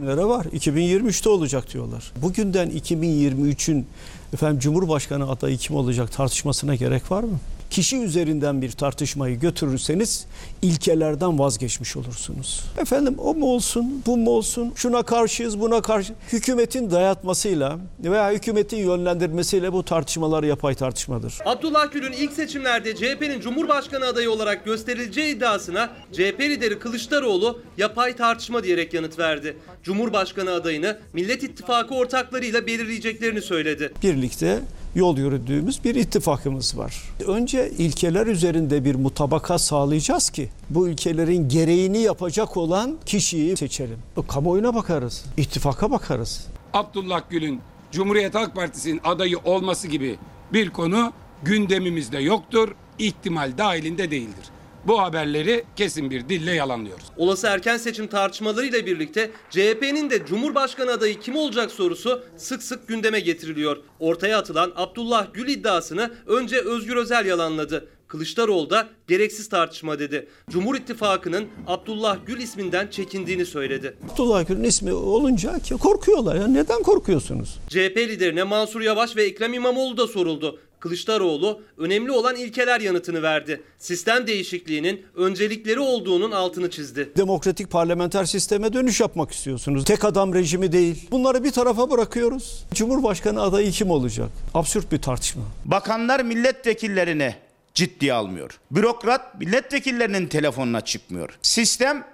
Nere 0.00 0.24
var? 0.24 0.44
2023'te 0.44 1.28
olacak 1.28 1.72
diyorlar. 1.72 2.12
Bugünden 2.22 2.70
2023'ün 2.70 3.86
efendim 4.34 4.58
Cumhurbaşkanı 4.58 5.30
adayı 5.30 5.58
kim 5.58 5.76
olacak 5.76 6.12
tartışmasına 6.12 6.74
gerek 6.74 7.10
var 7.10 7.22
mı? 7.22 7.38
Kişi 7.70 7.96
üzerinden 7.96 8.62
bir 8.62 8.70
tartışmayı 8.72 9.40
götürürseniz 9.40 10.26
ilkelerden 10.62 11.38
vazgeçmiş 11.38 11.96
olursunuz. 11.96 12.64
Efendim 12.78 13.14
o 13.18 13.34
mu 13.34 13.46
olsun, 13.46 14.02
bu 14.06 14.16
mu 14.16 14.30
olsun, 14.30 14.72
şuna 14.76 15.02
karşıyız, 15.02 15.60
buna 15.60 15.82
karşı. 15.82 16.14
Hükümetin 16.32 16.90
dayatmasıyla 16.90 17.78
veya 18.04 18.32
hükümetin 18.32 18.76
yönlendirmesiyle 18.76 19.72
bu 19.72 19.82
tartışmalar 19.84 20.42
yapay 20.42 20.74
tartışmadır. 20.74 21.34
Abdullah 21.44 21.92
Gül'ün 21.92 22.12
ilk 22.12 22.32
seçimlerde 22.32 22.96
CHP'nin 22.96 23.40
Cumhurbaşkanı 23.40 24.06
adayı 24.06 24.30
olarak 24.30 24.64
gösterileceği 24.64 25.36
iddiasına 25.36 25.90
CHP 26.12 26.40
lideri 26.40 26.78
Kılıçdaroğlu 26.78 27.60
yapay 27.78 28.16
tartışma 28.16 28.64
diyerek 28.64 28.94
yanıt 28.94 29.18
verdi. 29.18 29.56
Cumhurbaşkanı 29.82 30.52
adayını 30.52 30.98
Millet 31.12 31.42
İttifakı 31.42 31.94
ortaklarıyla 31.94 32.66
belirleyeceklerini 32.66 33.42
söyledi. 33.42 33.92
Birlikte 34.02 34.60
yol 34.94 35.16
yürüdüğümüz 35.18 35.84
bir 35.84 35.94
ittifakımız 35.94 36.78
var. 36.78 37.02
Önce 37.26 37.70
ilkeler 37.70 38.26
üzerinde 38.26 38.84
bir 38.84 38.94
mutabaka 38.94 39.58
sağlayacağız 39.58 40.30
ki 40.30 40.48
bu 40.70 40.88
ilkelerin 40.88 41.48
gereğini 41.48 41.98
yapacak 41.98 42.56
olan 42.56 42.98
kişiyi 43.06 43.56
seçelim. 43.56 43.98
Kamuoyuna 44.28 44.74
bakarız, 44.74 45.24
ittifaka 45.36 45.90
bakarız. 45.90 46.46
Abdullah 46.72 47.22
Gül'ün 47.30 47.60
Cumhuriyet 47.92 48.34
Halk 48.34 48.54
Partisi'nin 48.54 49.00
adayı 49.04 49.38
olması 49.38 49.88
gibi 49.88 50.18
bir 50.52 50.70
konu 50.70 51.12
gündemimizde 51.42 52.18
yoktur, 52.18 52.74
ihtimal 52.98 53.58
dahilinde 53.58 54.10
değildir. 54.10 54.44
Bu 54.86 55.00
haberleri 55.00 55.64
kesin 55.76 56.10
bir 56.10 56.28
dille 56.28 56.52
yalanlıyoruz. 56.52 57.04
Olası 57.16 57.46
erken 57.46 57.76
seçim 57.76 58.06
tartışmalarıyla 58.06 58.86
birlikte 58.86 59.30
CHP'nin 59.50 60.10
de 60.10 60.26
Cumhurbaşkanı 60.26 60.90
adayı 60.92 61.20
kim 61.20 61.36
olacak 61.36 61.70
sorusu 61.70 62.22
sık 62.36 62.62
sık 62.62 62.88
gündeme 62.88 63.20
getiriliyor. 63.20 63.76
Ortaya 63.98 64.38
atılan 64.38 64.72
Abdullah 64.76 65.26
Gül 65.34 65.48
iddiasını 65.48 66.10
önce 66.26 66.58
Özgür 66.58 66.96
Özel 66.96 67.26
yalanladı. 67.26 67.88
Kılıçdaroğlu 68.08 68.70
da 68.70 68.88
gereksiz 69.08 69.48
tartışma 69.48 69.98
dedi. 69.98 70.28
Cumhur 70.50 70.74
İttifakı'nın 70.74 71.48
Abdullah 71.66 72.16
Gül 72.26 72.40
isminden 72.40 72.88
çekindiğini 72.88 73.46
söyledi. 73.46 73.96
Abdullah 74.12 74.48
Gül'ün 74.48 74.64
ismi 74.64 74.92
olunca 74.92 75.58
ki 75.58 75.74
korkuyorlar. 75.74 76.36
Ya 76.36 76.46
neden 76.46 76.82
korkuyorsunuz? 76.82 77.58
CHP 77.68 77.96
liderine 77.96 78.42
Mansur 78.42 78.80
Yavaş 78.80 79.16
ve 79.16 79.24
Ekrem 79.24 79.54
İmamoğlu 79.54 79.96
da 79.96 80.06
soruldu. 80.06 80.58
Kılıçdaroğlu 80.80 81.60
önemli 81.78 82.12
olan 82.12 82.36
ilkeler 82.36 82.80
yanıtını 82.80 83.22
verdi. 83.22 83.62
Sistem 83.78 84.26
değişikliğinin 84.26 85.02
öncelikleri 85.14 85.80
olduğunun 85.80 86.30
altını 86.30 86.70
çizdi. 86.70 87.10
Demokratik 87.16 87.70
parlamenter 87.70 88.24
sisteme 88.24 88.72
dönüş 88.72 89.00
yapmak 89.00 89.32
istiyorsunuz. 89.32 89.84
Tek 89.84 90.04
adam 90.04 90.34
rejimi 90.34 90.72
değil. 90.72 91.08
Bunları 91.10 91.44
bir 91.44 91.50
tarafa 91.50 91.90
bırakıyoruz. 91.90 92.64
Cumhurbaşkanı 92.74 93.42
adayı 93.42 93.70
kim 93.70 93.90
olacak? 93.90 94.28
Absürt 94.54 94.92
bir 94.92 95.02
tartışma. 95.02 95.42
Bakanlar 95.64 96.20
milletvekillerini 96.20 97.34
ciddiye 97.74 98.12
almıyor. 98.12 98.60
Bürokrat 98.70 99.40
milletvekillerinin 99.40 100.26
telefonuna 100.26 100.80
çıkmıyor. 100.80 101.38
Sistem 101.42 102.04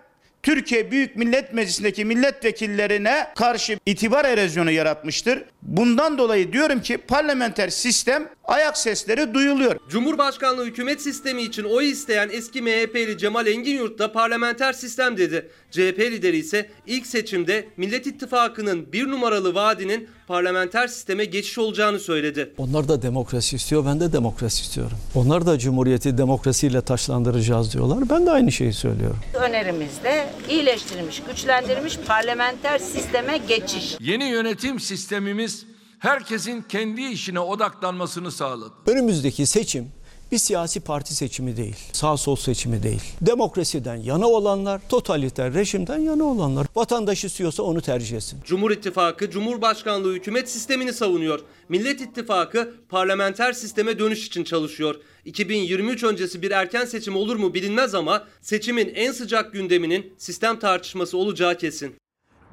Türkiye 0.47 0.91
Büyük 0.91 1.17
Millet 1.17 1.53
Meclisi'ndeki 1.53 2.05
milletvekillerine 2.05 3.27
karşı 3.37 3.79
itibar 3.87 4.25
erozyonu 4.25 4.71
yaratmıştır. 4.71 5.43
Bundan 5.63 6.19
dolayı 6.19 6.53
diyorum 6.53 6.83
ki 6.83 6.97
parlamenter 6.97 7.69
sistem 7.69 8.29
ayak 8.45 8.79
sesleri 8.79 9.35
duyuluyor. 9.35 9.77
Cumhurbaşkanlığı 9.89 10.65
hükümet 10.65 11.03
sistemi 11.03 11.43
için 11.43 11.65
oy 11.65 11.91
isteyen 11.91 12.29
eski 12.33 12.63
MHP'li 12.63 13.19
Cemal 13.19 13.47
Engin 13.47 13.99
da 13.99 14.13
parlamenter 14.13 14.73
sistem 14.73 15.17
dedi. 15.17 15.51
CHP 15.71 15.99
lideri 16.01 16.37
ise 16.37 16.71
ilk 16.87 17.07
seçimde 17.07 17.69
Millet 17.77 18.07
İttifakı'nın 18.07 18.93
bir 18.93 19.07
numaralı 19.09 19.55
vaadinin 19.55 20.09
parlamenter 20.27 20.89
sisteme 20.89 21.25
geçiş 21.25 21.59
olacağını 21.59 21.99
söyledi. 21.99 22.53
Onlar 22.59 22.89
da 22.89 23.03
demokrasi 23.03 23.57
istiyor, 23.57 23.87
ben 23.87 24.01
de 24.01 24.13
demokrasi 24.13 24.63
istiyorum. 24.63 24.99
Onlar 25.15 25.47
da 25.47 25.59
cumhuriyeti 25.59 26.19
demokrasiyle 26.19 26.81
taşlandıracağız 26.81 27.73
diyorlar. 27.73 28.11
Ben 28.11 28.27
de 28.27 28.31
aynı 28.31 28.53
şeyi 28.53 28.73
söylüyorum. 28.73 29.19
Önerimizde 29.35 30.29
iyileştirilmiş, 30.49 31.23
güçlendirilmiş 31.23 31.99
parlamenter 31.99 32.79
sisteme 32.79 33.39
geçiş. 33.49 33.97
Yeni 34.01 34.25
yönetim 34.25 34.81
sistemimiz 34.81 35.67
herkesin 35.99 36.65
kendi 36.69 37.03
işine 37.03 37.41
odaklanmasını 37.41 38.33
sağladı. 38.33 38.73
Önümüzdeki 38.87 39.47
seçim 39.47 39.89
bir 40.33 40.39
siyasi 40.39 40.81
parti 40.81 41.15
seçimi 41.15 41.57
değil, 41.57 41.77
sağ 41.93 42.17
sol 42.17 42.37
seçimi 42.37 42.83
değil. 42.83 43.03
Demokrasiden 43.21 43.97
yana 43.97 44.29
olanlar, 44.29 44.81
totaliter 44.89 45.55
rejimden 45.55 45.99
yana 45.99 46.25
olanlar. 46.25 46.67
Vatandaş 46.77 47.25
istiyorsa 47.25 47.63
onu 47.63 47.81
tercih 47.81 48.17
etsin. 48.17 48.41
Cumhur 48.45 48.71
İttifakı 48.71 49.31
Cumhurbaşkanlığı 49.31 50.15
hükümet 50.15 50.51
sistemini 50.51 50.93
savunuyor. 50.93 51.41
Millet 51.69 52.01
İttifakı 52.01 52.75
parlamenter 52.89 53.53
sisteme 53.53 53.99
dönüş 53.99 54.27
için 54.27 54.45
çalışıyor. 54.45 54.95
2023 55.25 56.05
öncesi 56.05 56.43
bir 56.43 56.51
erken 56.51 56.85
seçim 56.85 57.17
olur 57.17 57.37
mu 57.37 57.55
bilinmez 57.55 57.95
ama 57.95 58.25
seçimin 58.41 58.93
en 58.95 59.13
sıcak 59.13 59.53
gündeminin 59.53 60.15
sistem 60.19 60.59
tartışması 60.59 61.19
olacağı 61.19 61.59
kesin. 61.59 61.97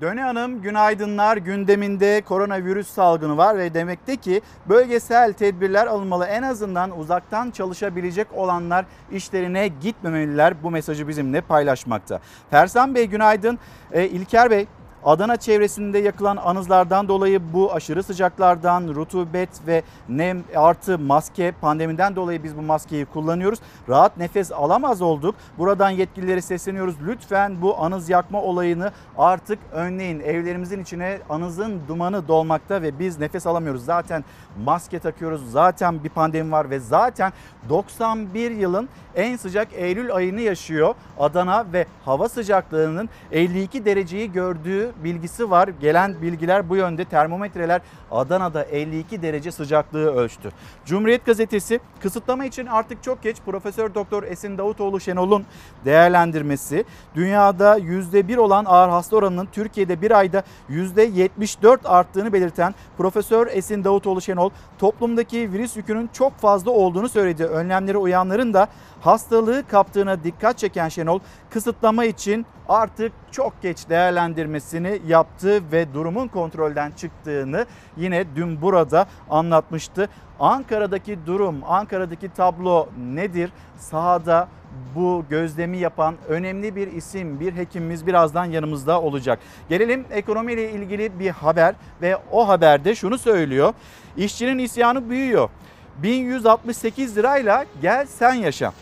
Döne 0.02 0.22
Hanım 0.22 0.62
günaydınlar 0.62 1.38
gündeminde 1.38 2.22
koronavirüs 2.22 2.88
salgını 2.88 3.38
var 3.38 3.58
ve 3.58 3.74
demekte 3.74 4.16
ki 4.16 4.42
bölgesel 4.70 5.34
tedbirler 5.34 5.88
alınmalı. 5.88 6.26
En 6.26 6.44
azından 6.44 7.00
uzaktan 7.00 7.52
çalışabilecek 7.52 8.28
olanlar 8.34 8.86
işlerine 9.12 9.68
gitmemeliler 9.68 10.64
bu 10.64 10.72
mesajı 10.72 11.08
bizimle 11.08 11.42
paylaşmakta. 11.42 12.20
Fersan 12.50 12.96
Bey 12.96 13.08
günaydın. 13.08 13.60
E, 13.92 14.08
İlker 14.08 14.52
Bey 14.52 14.68
Adana 15.06 15.38
çevresinde 15.38 16.00
yakılan 16.00 16.38
anızlardan 16.38 17.08
dolayı 17.08 17.54
bu 17.54 17.74
aşırı 17.74 18.04
sıcaklardan, 18.04 18.88
rutubet 18.88 19.50
ve 19.68 19.84
nem 20.10 20.44
artı 20.56 21.00
maske 21.00 21.52
pandemiden 21.52 22.16
dolayı 22.16 22.44
biz 22.44 22.58
bu 22.58 22.62
maskeyi 22.62 23.06
kullanıyoruz. 23.06 23.60
Rahat 23.90 24.18
nefes 24.18 24.52
alamaz 24.52 25.02
olduk. 25.02 25.36
Buradan 25.58 25.90
yetkililere 25.90 26.42
sesleniyoruz. 26.42 26.96
Lütfen 27.08 27.62
bu 27.62 27.82
anız 27.82 28.10
yakma 28.10 28.42
olayını 28.42 28.92
artık 29.18 29.60
önleyin. 29.72 30.20
Evlerimizin 30.20 30.82
içine 30.82 31.20
anızın 31.30 31.82
dumanı 31.88 32.28
dolmakta 32.28 32.82
ve 32.82 33.00
biz 33.00 33.20
nefes 33.20 33.48
alamıyoruz. 33.48 33.86
Zaten 33.86 34.24
maske 34.66 35.00
takıyoruz. 35.00 35.52
Zaten 35.52 36.04
bir 36.04 36.10
pandemi 36.10 36.52
var 36.52 36.70
ve 36.70 36.80
zaten 36.80 37.34
91 37.70 38.52
yılın 38.52 38.90
en 39.16 39.38
sıcak 39.38 39.68
Eylül 39.74 40.16
ayını 40.16 40.42
yaşıyor 40.42 40.96
Adana 41.20 41.66
ve 41.74 41.86
hava 42.06 42.30
sıcaklığının 42.30 43.10
52 43.32 43.86
dereceyi 43.86 44.32
gördüğü 44.32 44.93
bilgisi 45.04 45.50
var. 45.50 45.68
Gelen 45.68 46.22
bilgiler 46.22 46.70
bu 46.70 46.76
yönde 46.76 47.06
termometreler 47.06 47.82
Adana'da 48.12 48.64
52 48.64 49.22
derece 49.22 49.52
sıcaklığı 49.52 50.16
ölçtü. 50.16 50.52
Cumhuriyet 50.86 51.26
gazetesi 51.26 51.80
kısıtlama 52.00 52.46
için 52.46 52.66
artık 52.66 53.04
çok 53.04 53.24
geç 53.24 53.38
Profesör 53.46 53.96
Doktor 53.96 54.24
Esin 54.24 54.58
Davutoğlu 54.58 55.00
Şenol'un 55.00 55.46
değerlendirmesi 55.86 56.86
dünyada 57.16 57.80
%1 57.80 58.38
olan 58.38 58.66
ağır 58.66 58.90
hasta 58.90 59.16
oranının 59.16 59.48
Türkiye'de 59.52 60.02
bir 60.02 60.12
ayda 60.12 60.44
%74 60.70 61.88
arttığını 61.88 62.34
belirten 62.34 62.76
Profesör 62.98 63.48
Esin 63.52 63.84
Davutoğlu 63.84 64.22
Şenol 64.22 64.50
toplumdaki 64.80 65.52
virüs 65.52 65.78
yükünün 65.78 66.10
çok 66.14 66.38
fazla 66.38 66.72
olduğunu 66.72 67.10
söyledi. 67.10 67.46
Önlemlere 67.46 67.98
uyanların 67.98 68.54
da 68.54 68.68
hastalığı 69.02 69.68
kaptığına 69.68 70.24
dikkat 70.24 70.58
çeken 70.58 70.90
Şenol 70.90 71.20
kısıtlama 71.50 72.06
için 72.06 72.46
artık 72.74 73.12
çok 73.32 73.62
geç 73.62 73.90
değerlendirmesini 73.90 75.02
yaptı 75.08 75.64
ve 75.72 75.94
durumun 75.94 76.28
kontrolden 76.28 76.92
çıktığını 76.92 77.66
yine 77.98 78.26
dün 78.36 78.62
burada 78.62 79.06
anlatmıştı. 79.30 80.10
Ankara'daki 80.40 81.26
durum, 81.26 81.56
Ankara'daki 81.68 82.30
tablo 82.30 82.90
nedir? 82.98 83.52
Sahada 83.78 84.48
bu 84.96 85.26
gözlemi 85.30 85.78
yapan 85.78 86.16
önemli 86.28 86.76
bir 86.76 86.92
isim, 86.92 87.40
bir 87.40 87.56
hekimimiz 87.56 88.08
birazdan 88.08 88.46
yanımızda 88.46 89.02
olacak. 89.02 89.40
Gelelim 89.70 90.06
ekonomiyle 90.12 90.72
ilgili 90.72 91.20
bir 91.20 91.30
haber 91.30 91.76
ve 92.02 92.18
o 92.32 92.48
haberde 92.48 92.96
şunu 92.96 93.18
söylüyor. 93.18 93.74
İşçinin 94.18 94.58
isyanı 94.58 95.10
büyüyor. 95.10 95.50
1168 95.98 97.18
lirayla 97.18 97.66
gel 97.82 98.06
sen 98.06 98.34
yaşa. 98.34 98.74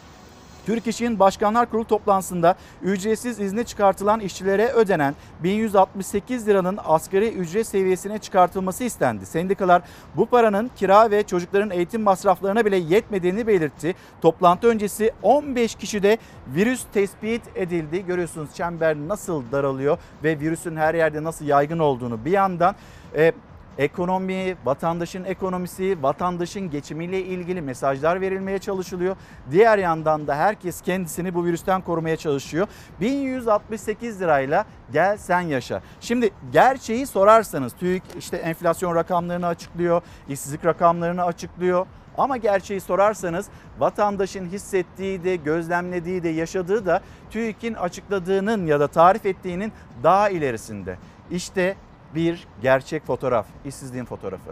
Türk 0.66 0.88
İş'in 0.88 1.20
Başkanlar 1.20 1.70
Kurulu 1.70 1.86
toplantısında 1.86 2.56
ücretsiz 2.82 3.40
izne 3.40 3.64
çıkartılan 3.64 4.20
işçilere 4.20 4.68
ödenen 4.68 5.16
1168 5.44 6.48
liranın 6.48 6.80
asgari 6.86 7.30
ücret 7.30 7.68
seviyesine 7.68 8.18
çıkartılması 8.18 8.84
istendi. 8.84 9.26
Sendikalar 9.26 9.82
bu 10.16 10.26
paranın 10.26 10.72
kira 10.76 11.12
ve 11.12 11.24
çocukların 11.24 11.72
eğitim 11.72 12.02
masraflarına 12.02 12.66
bile 12.66 12.78
yetmediğini 12.78 13.48
belirtti. 13.48 13.96
Toplantı 14.22 14.68
öncesi 14.68 15.12
15 15.22 15.76
kişide 15.76 16.18
virüs 16.56 16.84
tespit 16.94 17.42
edildi. 17.56 18.06
Görüyorsunuz 18.06 18.54
çember 18.54 18.96
nasıl 18.96 19.44
daralıyor 19.52 19.98
ve 20.24 20.40
virüsün 20.40 20.76
her 20.76 20.94
yerde 20.94 21.24
nasıl 21.24 21.46
yaygın 21.46 21.80
olduğunu 21.80 22.26
bir 22.26 22.32
yandan 22.32 22.76
e, 23.16 23.32
ekonomi, 23.78 24.56
vatandaşın 24.66 25.24
ekonomisi, 25.24 26.04
vatandaşın 26.04 26.70
geçimiyle 26.70 27.22
ilgili 27.22 27.62
mesajlar 27.62 28.22
verilmeye 28.22 28.60
çalışılıyor. 28.60 29.16
Diğer 29.52 29.78
yandan 29.78 30.28
da 30.28 30.36
herkes 30.36 30.82
kendisini 30.82 31.34
bu 31.34 31.46
virüsten 31.46 31.82
korumaya 31.82 32.18
çalışıyor. 32.18 32.68
1168 33.00 34.22
lirayla 34.22 34.66
gel 34.94 35.18
sen 35.18 35.42
yaşa. 35.42 35.82
Şimdi 36.02 36.30
gerçeği 36.54 37.08
sorarsanız 37.08 37.74
TÜİK 37.74 38.04
işte 38.20 38.38
enflasyon 38.38 38.96
rakamlarını 38.96 39.48
açıklıyor, 39.48 40.02
işsizlik 40.30 40.66
rakamlarını 40.66 41.24
açıklıyor. 41.24 41.86
Ama 42.18 42.38
gerçeği 42.38 42.82
sorarsanız 42.82 43.50
vatandaşın 43.80 44.46
hissettiği 44.46 45.24
de, 45.24 45.36
gözlemlediği 45.36 46.24
de, 46.24 46.30
yaşadığı 46.30 46.86
da 46.86 47.02
TÜİK'in 47.30 47.74
açıkladığının 47.74 48.66
ya 48.66 48.80
da 48.80 48.88
tarif 48.88 49.26
ettiğinin 49.26 49.74
daha 50.04 50.30
ilerisinde. 50.30 50.98
İşte 51.32 51.76
bir 52.16 52.48
gerçek 52.62 53.06
fotoğraf, 53.06 53.46
işsizliğin 53.66 54.06
fotoğrafı. 54.06 54.52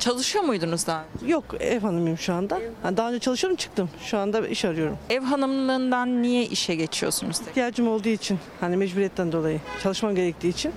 Çalışıyor 0.00 0.44
muydunuz 0.44 0.86
daha 0.86 1.04
önce? 1.14 1.32
Yok 1.32 1.44
ev 1.60 1.80
hanımıyım 1.80 2.18
şu 2.18 2.34
anda. 2.34 2.60
Ha, 2.82 2.96
Daha 2.96 3.08
önce 3.08 3.18
çalışıyordum 3.18 3.56
çıktım. 3.56 3.90
Şu 4.04 4.18
anda 4.18 4.48
iş 4.48 4.64
arıyorum. 4.64 4.96
Ev 5.10 5.20
hanımlığından 5.22 6.22
niye 6.22 6.44
işe 6.44 6.74
geçiyorsunuz? 6.74 7.40
İhtiyacım 7.40 7.88
olduğu 7.88 8.08
için 8.08 8.38
hani 8.60 8.76
mecburiyetten 8.76 9.32
dolayı 9.32 9.60
çalışmam 9.82 10.14
gerektiği 10.14 10.48
için 10.48 10.72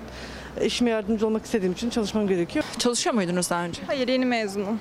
eşime 0.57 0.89
yardımcı 0.89 1.27
olmak 1.27 1.45
istediğim 1.45 1.73
için 1.73 1.89
çalışmam 1.89 2.27
gerekiyor. 2.27 2.65
Çalışıyor 2.79 3.15
muydunuz 3.15 3.49
daha 3.49 3.63
önce? 3.63 3.81
Hayır 3.87 4.07
yeni 4.07 4.25
mezunum. 4.25 4.79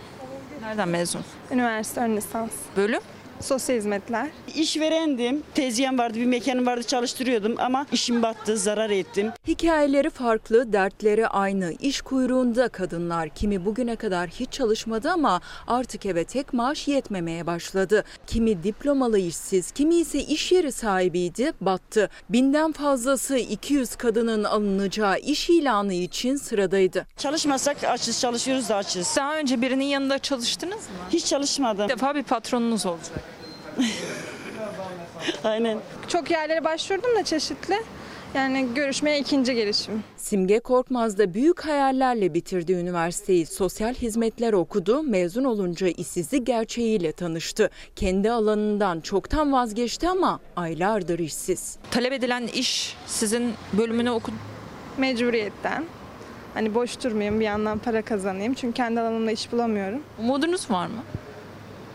Nereden 0.63 0.89
mezun? 0.89 1.21
Üniversite 1.53 2.01
ön 2.01 2.17
lisans. 2.17 2.51
Bölüm? 2.77 3.01
Sosyal 3.43 3.77
hizmetler. 3.77 4.29
İşverendim. 4.55 5.43
Tezgahım 5.55 5.99
vardı, 5.99 6.19
bir 6.19 6.27
mekanım 6.27 6.67
vardı 6.67 6.83
çalıştırıyordum 6.83 7.55
ama 7.59 7.87
işim 7.93 8.23
battı, 8.23 8.57
zarar 8.57 8.91
ettim. 8.91 9.33
Hikayeleri 9.49 10.11
farklı, 10.11 10.73
dertleri 10.73 11.27
aynı. 11.29 11.73
İş 11.81 12.01
kuyruğunda 12.01 12.69
kadınlar. 12.69 13.29
Kimi 13.29 13.65
bugüne 13.65 13.97
kadar 13.97 14.29
hiç 14.29 14.53
çalışmadı 14.53 15.11
ama 15.11 15.41
artık 15.67 16.07
eve 16.07 16.25
tek 16.25 16.53
maaş 16.53 16.89
yetmemeye 16.89 17.47
başladı. 17.47 18.05
Kimi 18.27 18.63
diplomalı 18.63 19.19
işsiz, 19.19 19.71
kimi 19.71 19.95
ise 19.95 20.19
iş 20.19 20.53
yeri 20.53 20.73
sahibiydi, 20.73 21.53
battı. 21.61 22.11
Binden 22.29 22.73
fazlası 22.73 23.39
200 23.39 23.97
kadının 23.97 24.45
alınacağı 24.45 25.19
iş 25.19 25.51
ilanı 25.51 25.95
için 25.95 26.37
sıradaydı. 26.37 27.07
Çalışmasak 27.17 27.85
açız, 27.85 28.21
çalışıyoruz 28.21 28.69
da 28.69 28.77
açız. 28.77 29.15
Daha 29.17 29.37
önce 29.37 29.63
birinin 29.63 29.85
yanında 29.85 30.19
çalıştınız 30.19 30.77
mı? 30.77 30.97
Hiç 31.11 31.27
çalışmadım. 31.27 31.85
Bir 31.85 31.93
defa 31.93 32.15
bir 32.15 32.23
patronunuz 32.23 32.87
olacak. 32.87 33.32
Aynen. 35.45 35.79
Çok 36.09 36.31
yerlere 36.31 36.65
başvurdum 36.65 37.17
da 37.17 37.25
çeşitli. 37.25 37.77
Yani 38.35 38.69
görüşmeye 38.75 39.19
ikinci 39.19 39.55
gelişim. 39.55 40.05
Simge 40.17 40.61
Korkmaz 40.61 41.19
da 41.19 41.35
büyük 41.35 41.61
hayallerle 41.67 42.35
bitirdi 42.35 42.73
üniversiteyi. 42.73 43.47
Sosyal 43.47 43.95
hizmetler 43.95 44.53
okudu. 44.53 45.03
Mezun 45.03 45.45
olunca 45.45 45.87
işsizlik 45.89 46.47
gerçeğiyle 46.47 47.13
tanıştı. 47.13 47.71
Kendi 47.97 48.31
alanından 48.31 49.01
çoktan 49.01 49.53
vazgeçti 49.53 50.09
ama 50.09 50.41
aylardır 50.57 51.19
işsiz. 51.19 51.77
Talep 51.91 52.13
edilen 52.13 52.47
iş 52.47 52.97
sizin 53.07 53.53
bölümünü 53.73 54.11
okudunuz. 54.11 54.43
Mecburiyetten. 54.99 55.85
Hani 56.55 56.75
boş 56.75 57.05
durmayayım 57.05 57.41
bir 57.41 57.45
yandan 57.45 57.79
para 57.79 58.03
kazanayım. 58.03 58.55
Çünkü 58.55 58.75
kendi 58.75 59.01
alanımda 59.01 59.31
iş 59.31 59.53
bulamıyorum. 59.53 60.03
Umudunuz 60.19 60.71
var 60.71 60.87
mı? 60.87 61.03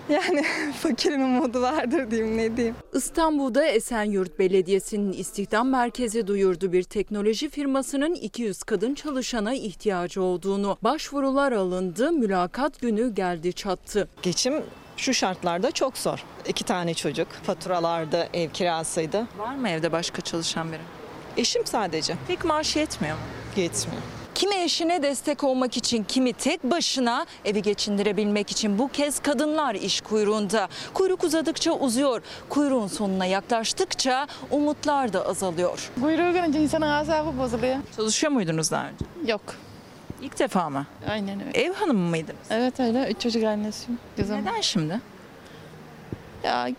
Yani 0.09 0.43
fakirin 0.73 1.21
umudu 1.21 1.61
vardır 1.61 2.11
diyeyim 2.11 2.37
ne 2.37 2.57
diyeyim. 2.57 2.75
İstanbul'da 2.93 3.65
Esenyurt 3.65 4.39
Belediyesi'nin 4.39 5.13
istihdam 5.13 5.69
merkezi 5.69 6.27
duyurdu 6.27 6.71
bir 6.71 6.83
teknoloji 6.83 7.49
firmasının 7.49 8.15
200 8.15 8.63
kadın 8.63 8.93
çalışana 8.93 9.53
ihtiyacı 9.53 10.21
olduğunu. 10.21 10.77
Başvurular 10.81 11.51
alındı, 11.51 12.11
mülakat 12.11 12.81
günü 12.81 13.15
geldi 13.15 13.53
çattı. 13.53 14.07
Geçim 14.21 14.53
şu 14.97 15.13
şartlarda 15.13 15.71
çok 15.71 15.97
zor. 15.97 16.23
İki 16.47 16.63
tane 16.63 16.93
çocuk, 16.93 17.27
faturalardı, 17.31 18.29
ev 18.33 18.49
kirasıydı. 18.49 19.27
Var 19.37 19.55
mı 19.55 19.69
evde 19.69 19.91
başka 19.91 20.21
çalışan 20.21 20.71
biri? 20.71 20.81
Eşim 21.37 21.65
sadece. 21.65 22.15
Pek 22.27 22.45
maaş 22.45 22.75
yetmiyor 22.75 23.15
mu? 23.15 23.21
Yetmiyor. 23.55 24.01
Kimi 24.37 24.55
eşine 24.55 25.03
destek 25.03 25.43
olmak 25.43 25.77
için, 25.77 26.03
kimi 26.03 26.33
tek 26.33 26.63
başına 26.63 27.25
evi 27.45 27.61
geçindirebilmek 27.61 28.51
için 28.51 28.79
bu 28.79 28.87
kez 28.87 29.19
kadınlar 29.19 29.75
iş 29.75 30.01
kuyruğunda. 30.01 30.67
Kuyruk 30.93 31.23
uzadıkça 31.23 31.71
uzuyor. 31.71 32.21
Kuyruğun 32.49 32.87
sonuna 32.87 33.25
yaklaştıkça 33.25 34.27
umutlar 34.51 35.13
da 35.13 35.27
azalıyor. 35.27 35.89
Kuyruğu 36.01 36.33
görünce 36.33 36.59
insanın 36.59 36.87
asabı 36.87 37.37
bozuluyor. 37.37 37.75
Çalışıyor 37.95 38.31
muydunuz 38.31 38.71
daha 38.71 38.85
önce? 38.87 39.31
Yok. 39.31 39.41
İlk 40.21 40.39
defa 40.39 40.69
mı? 40.69 40.85
Aynen 41.09 41.39
öyle. 41.39 41.59
Ev 41.59 41.73
hanımı 41.73 42.09
mıydınız? 42.09 42.47
Evet 42.49 42.79
öyle. 42.79 43.07
Üç 43.11 43.21
çocuk 43.21 43.43
annesiyim. 43.43 43.99
Kızım. 44.17 44.41
Neden 44.41 44.61
şimdi? 44.61 45.01
Ya 46.43 46.69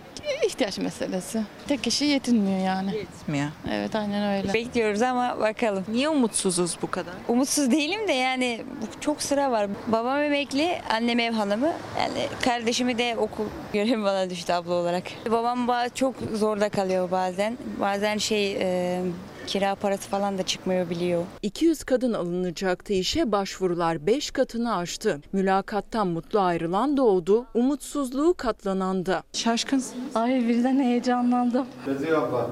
ihtiyaç 0.47 0.79
meselesi. 0.79 1.43
Tek 1.69 1.83
kişi 1.85 2.05
yetinmiyor 2.05 2.59
yani. 2.67 2.95
Yetmiyor. 2.97 3.49
Evet 3.73 3.95
aynen 3.95 4.39
öyle. 4.39 4.55
Bekliyoruz 4.55 5.03
ama 5.03 5.41
bakalım. 5.41 5.85
Niye 5.89 6.09
umutsuzuz 6.09 6.77
bu 6.83 6.91
kadar? 6.91 7.15
Umutsuz 7.29 7.71
değilim 7.71 8.09
de 8.09 8.13
yani 8.13 8.61
çok 9.01 9.23
sıra 9.23 9.51
var. 9.51 9.67
Babam 9.87 10.19
emekli, 10.23 10.79
annem 10.91 11.19
ev 11.19 11.33
hanımı. 11.33 11.73
Yani 11.99 12.27
kardeşimi 12.45 12.99
de 12.99 13.17
okul 13.19 13.45
görevi 13.73 14.03
bana 14.03 14.31
düştü 14.31 14.53
abla 14.53 14.75
olarak. 14.75 15.05
Babam 15.31 15.59
ba- 15.67 15.95
çok 15.95 16.15
zorda 16.35 16.69
kalıyor 16.69 17.11
bazen. 17.11 17.59
Bazen 17.81 18.17
şey 18.19 18.57
e, 18.61 19.01
kira 19.49 19.75
parası 19.75 20.09
falan 20.09 20.39
da 20.39 20.43
çıkmıyor 20.43 20.91
biliyor. 20.91 21.25
200 21.43 21.85
kadın 21.85 22.13
alınacaktı 22.13 22.93
işe 22.93 23.33
başvurular 23.33 24.07
5 24.07 24.31
katını 24.31 24.77
aştı. 24.77 25.21
Mülakattan 25.33 26.09
mutlu 26.09 26.41
ayrılan 26.41 26.97
da 26.97 27.03
oldu, 27.03 27.47
umutsuzluğu 27.55 28.35
katlanan 28.35 29.07
da. 29.07 29.23
Şaşkınsınız. 29.33 30.17
Ay 30.17 30.49
birden 30.49 30.81
heyecanlandım. 30.81 31.67
Beziye 31.87 32.17
abla. 32.17 32.51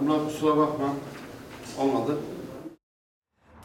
Buna 0.00 0.24
kusura 0.24 0.56
bakma. 0.56 0.94
Olmadı. 1.78 2.16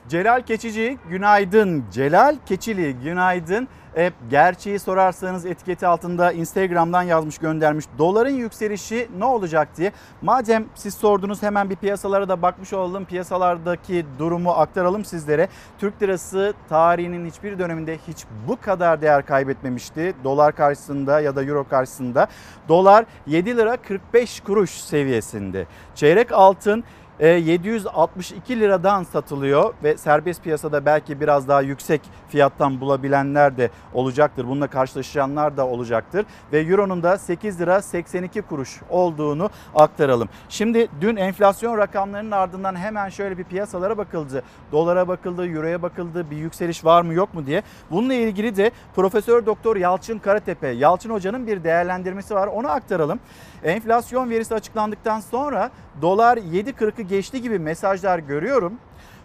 Celal 0.09 0.41
Keçici 0.41 0.97
günaydın. 1.09 1.83
Celal 1.91 2.35
Keçili 2.45 2.93
günaydın. 2.93 3.67
E, 3.97 4.11
gerçeği 4.29 4.79
sorarsanız 4.79 5.45
etiketi 5.45 5.87
altında 5.87 6.31
Instagram'dan 6.31 7.03
yazmış 7.03 7.37
göndermiş. 7.37 7.85
Doların 7.97 8.33
yükselişi 8.33 9.09
ne 9.17 9.25
olacak 9.25 9.77
diye. 9.77 9.91
Madem 10.21 10.65
siz 10.75 10.93
sordunuz 10.93 11.43
hemen 11.43 11.69
bir 11.69 11.75
piyasalara 11.75 12.29
da 12.29 12.41
bakmış 12.41 12.73
olalım. 12.73 13.05
Piyasalardaki 13.05 14.05
durumu 14.19 14.51
aktaralım 14.51 15.05
sizlere. 15.05 15.47
Türk 15.79 16.01
lirası 16.01 16.53
tarihinin 16.69 17.25
hiçbir 17.25 17.59
döneminde 17.59 17.97
hiç 18.07 18.25
bu 18.47 18.61
kadar 18.61 19.01
değer 19.01 19.25
kaybetmemişti. 19.25 20.13
Dolar 20.23 20.55
karşısında 20.55 21.19
ya 21.19 21.35
da 21.35 21.43
euro 21.43 21.67
karşısında. 21.67 22.27
Dolar 22.69 23.05
7 23.27 23.57
lira 23.57 23.77
45 23.77 24.39
kuruş 24.39 24.69
seviyesinde. 24.69 25.65
Çeyrek 25.95 26.31
altın 26.31 26.83
762 27.19 28.59
liradan 28.59 29.03
satılıyor 29.03 29.73
ve 29.83 29.97
serbest 29.97 30.43
piyasada 30.43 30.85
belki 30.85 31.21
biraz 31.21 31.47
daha 31.47 31.61
yüksek 31.61 32.01
fiyattan 32.29 32.81
bulabilenler 32.81 33.57
de 33.57 33.69
olacaktır. 33.93 34.47
Bununla 34.47 34.67
karşılaşanlar 34.67 35.57
da 35.57 35.67
olacaktır 35.67 36.25
ve 36.53 36.59
euronun 36.59 37.03
da 37.03 37.17
8 37.17 37.61
lira 37.61 37.81
82 37.81 38.41
kuruş 38.41 38.81
olduğunu 38.89 39.49
aktaralım. 39.75 40.29
Şimdi 40.49 40.87
dün 41.01 41.15
enflasyon 41.15 41.77
rakamlarının 41.77 42.31
ardından 42.31 42.75
hemen 42.75 43.09
şöyle 43.09 43.37
bir 43.37 43.43
piyasalara 43.43 43.97
bakıldı. 43.97 44.43
Dolara 44.71 45.07
bakıldı, 45.07 45.47
euroya 45.47 45.81
bakıldı, 45.81 46.31
bir 46.31 46.37
yükseliş 46.37 46.85
var 46.85 47.01
mı 47.01 47.13
yok 47.13 47.33
mu 47.33 47.45
diye. 47.45 47.63
Bununla 47.91 48.13
ilgili 48.13 48.55
de 48.55 48.71
Profesör 48.95 49.45
Doktor 49.45 49.75
Yalçın 49.75 50.19
Karatepe, 50.19 50.67
Yalçın 50.67 51.09
Hoca'nın 51.09 51.47
bir 51.47 51.63
değerlendirmesi 51.63 52.35
var. 52.35 52.47
Onu 52.47 52.69
aktaralım. 52.69 53.19
Enflasyon 53.63 54.29
verisi 54.29 54.55
açıklandıktan 54.55 55.19
sonra 55.19 55.69
dolar 56.01 56.37
7.40'ı 56.37 57.02
geçti 57.07 57.41
gibi 57.41 57.59
mesajlar 57.59 58.19
görüyorum. 58.19 58.73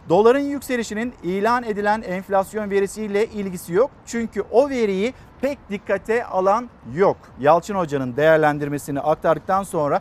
Doların 0.08 0.38
yükselişinin 0.38 1.14
ilan 1.22 1.62
edilen 1.62 2.02
enflasyon 2.02 2.70
verisiyle 2.70 3.26
ilgisi 3.26 3.72
yok. 3.72 3.90
Çünkü 4.06 4.42
o 4.50 4.68
veriyi 4.70 5.14
pek 5.40 5.58
dikkate 5.70 6.24
alan 6.24 6.68
yok. 6.94 7.16
Yalçın 7.40 7.74
Hoca'nın 7.74 8.16
değerlendirmesini 8.16 9.00
aktardıktan 9.00 9.62
sonra 9.62 10.00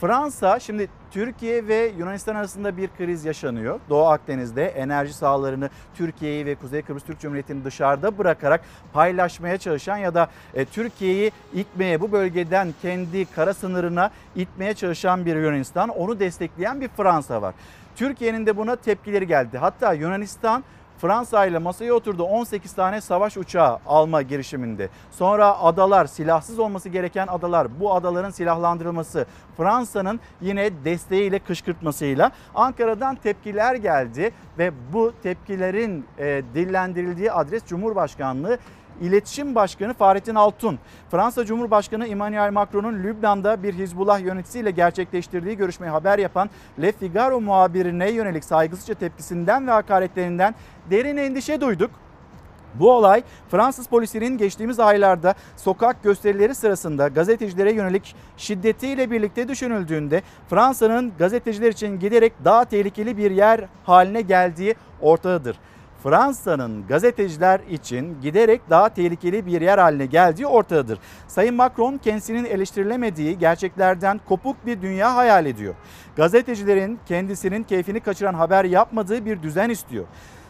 Fransa 0.00 0.60
şimdi 0.60 0.88
Türkiye 1.10 1.68
ve 1.68 1.92
Yunanistan 1.98 2.34
arasında 2.34 2.76
bir 2.76 2.88
kriz 2.98 3.24
yaşanıyor. 3.24 3.80
Doğu 3.88 4.06
Akdeniz'de 4.06 4.66
enerji 4.66 5.12
sahalarını 5.12 5.70
Türkiye'yi 5.94 6.46
ve 6.46 6.54
Kuzey 6.54 6.82
Kıbrıs 6.82 7.04
Türk 7.04 7.20
Cumhuriyeti'ni 7.20 7.64
dışarıda 7.64 8.18
bırakarak 8.18 8.60
paylaşmaya 8.92 9.58
çalışan 9.58 9.96
ya 9.96 10.14
da 10.14 10.28
e, 10.54 10.64
Türkiye'yi 10.64 11.32
itmeye 11.54 12.00
bu 12.00 12.12
bölgeden 12.12 12.74
kendi 12.82 13.24
kara 13.24 13.54
sınırına 13.54 14.10
itmeye 14.36 14.74
çalışan 14.74 15.26
bir 15.26 15.36
Yunanistan, 15.36 15.88
onu 15.88 16.20
destekleyen 16.20 16.80
bir 16.80 16.88
Fransa 16.88 17.42
var. 17.42 17.54
Türkiye'nin 17.96 18.46
de 18.46 18.56
buna 18.56 18.76
tepkileri 18.76 19.26
geldi. 19.26 19.58
Hatta 19.58 19.92
Yunanistan 19.92 20.64
Fransa 20.98 21.46
ile 21.46 21.58
masaya 21.58 21.94
oturdu 21.94 22.22
18 22.22 22.72
tane 22.72 23.00
savaş 23.00 23.36
uçağı 23.36 23.78
alma 23.86 24.22
girişiminde. 24.22 24.88
Sonra 25.10 25.58
adalar 25.58 26.06
silahsız 26.06 26.58
olması 26.58 26.88
gereken 26.88 27.26
adalar 27.26 27.80
bu 27.80 27.94
adaların 27.94 28.30
silahlandırılması 28.30 29.26
Fransa'nın 29.56 30.20
yine 30.40 30.84
desteğiyle 30.84 31.38
kışkırtmasıyla 31.38 32.30
Ankara'dan 32.54 33.14
tepkiler 33.16 33.74
geldi 33.74 34.32
ve 34.58 34.72
bu 34.92 35.12
tepkilerin 35.22 36.06
e, 36.18 36.42
dillendirildiği 36.54 37.32
adres 37.32 37.66
Cumhurbaşkanlığı 37.66 38.58
İletişim 39.00 39.54
Başkanı 39.54 39.94
Fahrettin 39.94 40.34
Altun, 40.34 40.78
Fransa 41.10 41.44
Cumhurbaşkanı 41.44 42.06
Emmanuel 42.06 42.52
Macron'un 42.52 43.02
Lübnan'da 43.02 43.62
bir 43.62 43.74
Hizbullah 43.74 44.20
yöneticisiyle 44.20 44.70
gerçekleştirdiği 44.70 45.56
görüşmeyi 45.56 45.90
haber 45.90 46.18
yapan 46.18 46.50
Le 46.82 46.92
Figaro 46.92 47.40
muhabirine 47.40 48.10
yönelik 48.10 48.44
saygısızca 48.44 48.94
tepkisinden 48.94 49.66
ve 49.66 49.70
hakaretlerinden 49.70 50.54
derin 50.90 51.16
endişe 51.16 51.60
duyduk. 51.60 51.90
Bu 52.74 52.92
olay 52.92 53.22
Fransız 53.50 53.86
polisinin 53.86 54.38
geçtiğimiz 54.38 54.80
aylarda 54.80 55.34
sokak 55.56 56.02
gösterileri 56.02 56.54
sırasında 56.54 57.08
gazetecilere 57.08 57.72
yönelik 57.72 58.14
şiddetiyle 58.36 59.10
birlikte 59.10 59.48
düşünüldüğünde 59.48 60.22
Fransa'nın 60.50 61.12
gazeteciler 61.18 61.72
için 61.72 61.98
giderek 61.98 62.32
daha 62.44 62.64
tehlikeli 62.64 63.16
bir 63.16 63.30
yer 63.30 63.64
haline 63.84 64.20
geldiği 64.20 64.74
ortadadır. 65.00 65.56
Fransa'nın 66.02 66.86
gazeteciler 66.86 67.60
için 67.70 68.20
giderek 68.22 68.70
daha 68.70 68.88
tehlikeli 68.88 69.46
bir 69.46 69.60
yer 69.60 69.78
haline 69.78 70.06
geldiği 70.06 70.46
ortadadır. 70.46 70.98
Sayın 71.28 71.54
Macron 71.54 71.98
kendisinin 71.98 72.44
eleştirilemediği 72.44 73.38
gerçeklerden 73.38 74.20
kopuk 74.28 74.66
bir 74.66 74.82
dünya 74.82 75.14
hayal 75.14 75.46
ediyor. 75.46 75.74
Gazetecilerin 76.16 76.98
kendisinin 77.06 77.62
keyfini 77.62 78.00
kaçıran 78.00 78.34
haber 78.34 78.64
yapmadığı 78.64 79.24
bir 79.24 79.42
düzen 79.42 79.70
istiyor. 79.70 80.04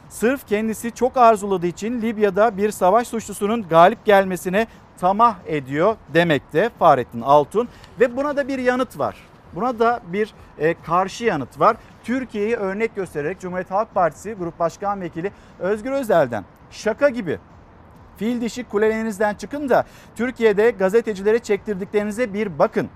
Sırf 0.09 0.47
kendisi 0.47 0.93
çok 0.93 1.17
arzuladığı 1.17 1.67
için 1.67 2.03
Libya'da 2.03 2.57
bir 2.57 2.71
savaş 2.71 3.09
suçlusunun 3.09 3.69
galip 3.69 4.05
gelmesine 4.05 4.67
tamah 4.99 5.37
ediyor 5.47 5.97
demekte 6.15 6.71
Fahrettin 6.79 7.21
Altun 7.21 7.69
ve 8.01 8.17
buna 8.17 8.37
da 8.37 8.49
bir 8.49 8.59
yanıt 8.59 8.99
var. 8.99 9.17
Buna 9.57 9.79
da 9.79 10.01
bir 10.13 10.35
e, 10.59 10.75
karşı 10.83 11.25
yanıt 11.25 11.61
var. 11.61 11.77
Türkiye'yi 12.05 12.57
örnek 12.57 12.97
göstererek 12.97 13.41
Cumhuriyet 13.41 13.71
Halk 13.71 13.95
Partisi 13.95 14.35
Grup 14.35 14.59
Başkan 14.59 15.01
Vekili 15.01 15.33
Özgür 15.59 15.93
Özel'den 15.93 16.45
şaka 16.71 17.09
gibi 17.09 17.39
fil 18.17 18.41
dişi 18.41 18.65
kulelerinizden 18.65 19.35
çıkın 19.35 19.69
da 19.69 19.85
Türkiye'de 20.17 20.71
gazetecilere 20.71 21.39
çektirdiklerinize 21.39 22.35
bir 22.35 22.59
bakın. 22.59 22.89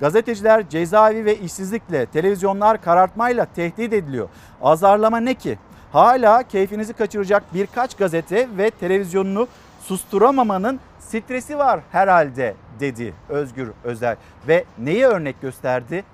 Gazeteciler 0.00 0.68
cezaevi 0.68 1.24
ve 1.24 1.38
işsizlikle, 1.38 2.06
televizyonlar 2.06 2.82
karartmayla 2.82 3.44
tehdit 3.44 3.92
ediliyor. 3.92 4.28
Azarlama 4.62 5.20
ne 5.20 5.34
ki? 5.34 5.58
Hala 5.92 6.42
keyfinizi 6.42 6.92
kaçıracak 6.92 7.54
birkaç 7.54 7.96
gazete 7.96 8.48
ve 8.58 8.70
televizyonunu 8.70 9.48
susturamamanın 9.80 10.80
stresi 11.00 11.58
var 11.58 11.80
herhalde 11.92 12.54
dedi 12.82 13.14
Özgür 13.28 13.68
Özel 13.84 14.16
ve 14.48 14.64
neyi 14.78 15.06
örnek 15.06 15.40
gösterdi? 15.40 16.04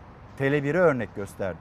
Tele1'i 0.40 0.76
örnek 0.78 1.14
gösterdi. 1.16 1.58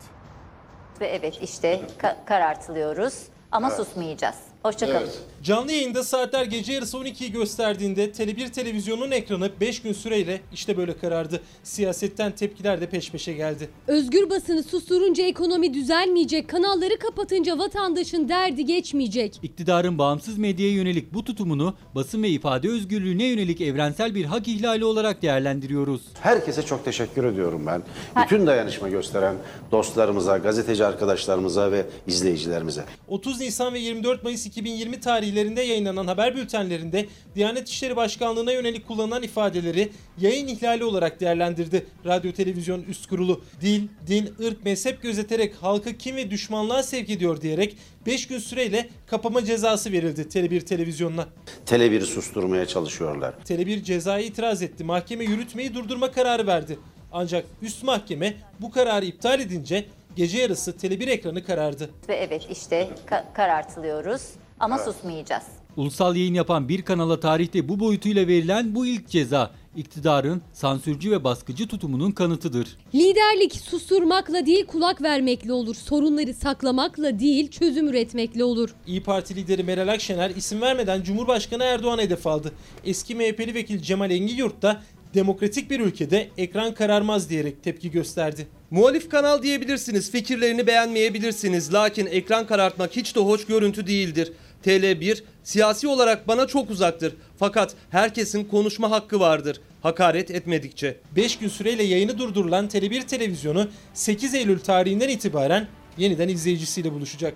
Ve 1.01 1.07
evet 1.07 1.37
işte 1.41 1.81
ka- 2.01 2.25
karartılıyoruz 2.25 3.23
ama 3.51 3.67
Evet. 3.67 3.77
susmayacağız. 3.77 4.35
Hoşçakalın. 4.63 4.97
Evet. 4.97 5.19
Canlı 5.47 5.71
yayında 5.71 6.03
saatler 6.03 6.45
gece 6.45 6.73
yarısı 6.73 6.97
12'yi 6.97 7.31
gösterdiğinde 7.31 8.11
Tele1 8.11 8.51
televizyonun 8.51 9.11
ekranı 9.11 9.49
5 9.61 9.81
gün 9.81 9.93
süreyle 9.93 10.41
işte 10.53 10.77
böyle 10.77 10.97
karardı. 10.97 11.41
Siyasetten 11.63 12.31
tepkiler 12.31 12.81
de 12.81 12.89
peş 12.89 13.11
peşe 13.11 13.33
geldi. 13.33 13.69
Özgür 13.87 14.29
basını 14.29 14.63
susturunca 14.63 15.23
ekonomi 15.23 15.73
düzelmeyecek, 15.73 16.49
kanalları 16.49 16.99
kapatınca 16.99 17.57
vatandaşın 17.57 18.29
derdi 18.29 18.65
geçmeyecek. 18.65 19.39
İktidarın 19.43 19.97
bağımsız 19.97 20.37
medyaya 20.37 20.71
yönelik 20.71 21.13
bu 21.13 21.23
tutumunu 21.23 21.73
basın 21.95 22.23
ve 22.23 22.29
ifade 22.29 22.69
özgürlüğüne 22.69 23.25
yönelik 23.25 23.61
evrensel 23.61 24.15
bir 24.15 24.25
hak 24.25 24.47
ihlali 24.47 24.85
olarak 24.85 25.21
değerlendiriyoruz. 25.21 26.01
Herkese 26.21 26.61
çok 26.61 26.85
teşekkür 26.85 27.23
ediyorum 27.23 27.63
ben. 27.67 27.83
Bütün 28.23 28.47
dayanışma 28.47 28.89
gösteren 28.89 29.35
dostlarımıza, 29.71 30.37
gazeteci 30.37 30.85
arkadaşlarımıza 30.85 31.71
ve 31.71 31.85
izleyicilerimize. 32.07 32.83
30 33.07 33.39
Nisan 33.39 33.73
ve 33.73 33.79
24 33.79 34.23
Mayıs 34.23 34.45
2020 34.45 35.01
tarihlerinde 35.37 35.61
yayınlanan 35.61 36.07
haber 36.07 36.35
bültenlerinde 36.35 37.05
Diyanet 37.35 37.69
İşleri 37.69 37.95
Başkanlığı'na 37.95 38.51
yönelik 38.51 38.87
kullanılan 38.87 39.23
ifadeleri 39.23 39.89
yayın 40.19 40.47
ihlali 40.47 40.83
olarak 40.83 41.19
değerlendirdi 41.19 41.85
Radyo 42.05 42.31
Televizyon 42.31 42.83
Üst 42.83 43.07
Kurulu. 43.07 43.41
Dil, 43.61 43.87
din, 44.07 44.33
ırk, 44.43 44.65
mezhep 44.65 45.01
gözeterek 45.01 45.55
halkı 45.61 45.97
kim 45.97 46.15
ve 46.15 46.31
düşmanlığa 46.31 46.83
sevk 46.83 47.09
ediyor 47.09 47.41
diyerek 47.41 47.77
5 48.05 48.27
gün 48.27 48.39
süreyle 48.39 48.89
kapama 49.07 49.45
cezası 49.45 49.91
verildi 49.91 50.21
Tele1 50.21 50.61
televizyonuna. 50.61 51.25
Tele1'i 51.65 52.05
susturmaya 52.05 52.65
çalışıyorlar. 52.65 53.33
Tele1 53.45 53.83
cezaya 53.83 54.25
itiraz 54.25 54.61
etti. 54.61 54.83
Mahkeme 54.83 55.23
yürütmeyi 55.23 55.73
durdurma 55.73 56.11
kararı 56.11 56.47
verdi. 56.47 56.79
Ancak 57.11 57.45
üst 57.61 57.83
mahkeme 57.83 58.33
bu 58.59 58.71
kararı 58.71 59.05
iptal 59.05 59.39
edince 59.39 59.85
gece 60.15 60.37
yarısı 60.37 60.71
Tele1 60.71 61.09
ekranı 61.09 61.43
karardı. 61.43 61.89
Ve 62.09 62.15
evet 62.15 62.47
işte 62.51 62.89
ka- 63.09 63.33
karartılıyoruz 63.33 64.21
ama 64.59 64.77
susmayacağız. 64.77 65.43
Ulusal 65.77 66.15
yayın 66.15 66.33
yapan 66.33 66.69
bir 66.69 66.81
kanala 66.81 67.19
tarihte 67.19 67.69
bu 67.69 67.79
boyutuyla 67.79 68.27
verilen 68.27 68.75
bu 68.75 68.85
ilk 68.85 69.09
ceza 69.09 69.51
iktidarın 69.75 70.41
sansürcü 70.53 71.11
ve 71.11 71.23
baskıcı 71.23 71.67
tutumunun 71.67 72.11
kanıtıdır. 72.11 72.77
Liderlik 72.95 73.55
susturmakla 73.55 74.45
değil 74.45 74.65
kulak 74.65 75.01
vermekle 75.01 75.53
olur. 75.53 75.75
Sorunları 75.75 76.33
saklamakla 76.33 77.19
değil 77.19 77.51
çözüm 77.51 77.87
üretmekle 77.87 78.43
olur. 78.43 78.69
İyi 78.87 79.03
Parti 79.03 79.35
lideri 79.35 79.63
Meral 79.63 79.87
Akşener 79.87 80.29
isim 80.29 80.61
vermeden 80.61 81.03
Cumhurbaşkanı 81.03 81.63
Erdoğan 81.63 81.99
hedef 81.99 82.27
aldı. 82.27 82.51
Eski 82.85 83.15
MHP'li 83.15 83.53
vekil 83.53 83.81
Cemal 83.81 84.11
Engiyurt 84.11 84.61
da 84.61 84.81
demokratik 85.13 85.71
bir 85.71 85.79
ülkede 85.79 86.29
ekran 86.37 86.73
kararmaz 86.73 87.29
diyerek 87.29 87.63
tepki 87.63 87.91
gösterdi. 87.91 88.47
Muhalif 88.71 89.09
kanal 89.09 89.43
diyebilirsiniz, 89.43 90.11
fikirlerini 90.11 90.67
beğenmeyebilirsiniz. 90.67 91.73
Lakin 91.73 92.05
ekran 92.05 92.47
karartmak 92.47 92.95
hiç 92.95 93.15
de 93.15 93.19
hoş 93.19 93.45
görüntü 93.45 93.87
değildir. 93.87 94.33
TL1 94.65 95.23
siyasi 95.43 95.87
olarak 95.87 96.27
bana 96.27 96.47
çok 96.47 96.69
uzaktır. 96.69 97.13
Fakat 97.39 97.75
herkesin 97.89 98.43
konuşma 98.43 98.91
hakkı 98.91 99.19
vardır. 99.19 99.61
Hakaret 99.81 100.31
etmedikçe. 100.31 100.97
5 101.15 101.37
gün 101.37 101.47
süreyle 101.47 101.83
yayını 101.83 102.17
durdurulan 102.17 102.67
Tele1 102.67 103.05
televizyonu 103.05 103.67
8 103.93 104.33
Eylül 104.33 104.59
tarihinden 104.59 105.09
itibaren 105.09 105.67
yeniden 105.97 106.29
izleyicisiyle 106.29 106.91
buluşacak. 106.93 107.33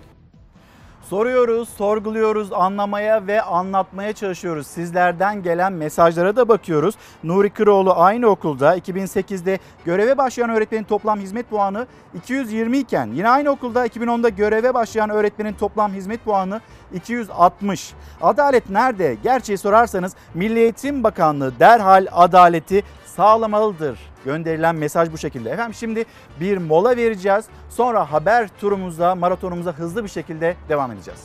Soruyoruz, 1.02 1.68
sorguluyoruz, 1.68 2.52
anlamaya 2.52 3.26
ve 3.26 3.42
anlatmaya 3.42 4.12
çalışıyoruz. 4.12 4.66
Sizlerden 4.66 5.42
gelen 5.42 5.72
mesajlara 5.72 6.36
da 6.36 6.48
bakıyoruz. 6.48 6.94
Nuri 7.24 7.50
Kıroğlu 7.50 7.94
aynı 7.96 8.26
okulda 8.26 8.76
2008'de 8.76 9.58
göreve 9.84 10.18
başlayan 10.18 10.50
öğretmenin 10.50 10.84
toplam 10.84 11.20
hizmet 11.20 11.50
puanı 11.50 11.86
220 12.14 12.78
iken 12.78 13.10
yine 13.14 13.28
aynı 13.28 13.50
okulda 13.50 13.86
2010'da 13.86 14.28
göreve 14.28 14.74
başlayan 14.74 15.10
öğretmenin 15.10 15.52
toplam 15.52 15.92
hizmet 15.92 16.24
puanı 16.24 16.60
260. 16.94 17.94
Adalet 18.20 18.70
nerede? 18.70 19.16
Gerçeği 19.22 19.58
sorarsanız 19.58 20.16
Milli 20.34 20.58
Eğitim 20.58 21.04
Bakanlığı 21.04 21.58
derhal 21.60 22.06
adaleti 22.12 22.82
sağlamalıdır. 23.16 23.98
Gönderilen 24.24 24.76
mesaj 24.76 25.12
bu 25.12 25.18
şekilde. 25.18 25.50
Efendim 25.50 25.74
şimdi 25.74 26.04
bir 26.40 26.58
mola 26.58 26.96
vereceğiz. 26.96 27.44
Sonra 27.70 28.12
haber 28.12 28.48
turumuza, 28.60 29.14
maratonumuza 29.14 29.72
hızlı 29.72 30.04
bir 30.04 30.08
şekilde 30.08 30.56
devam 30.68 30.92
edeceğiz. 30.92 31.20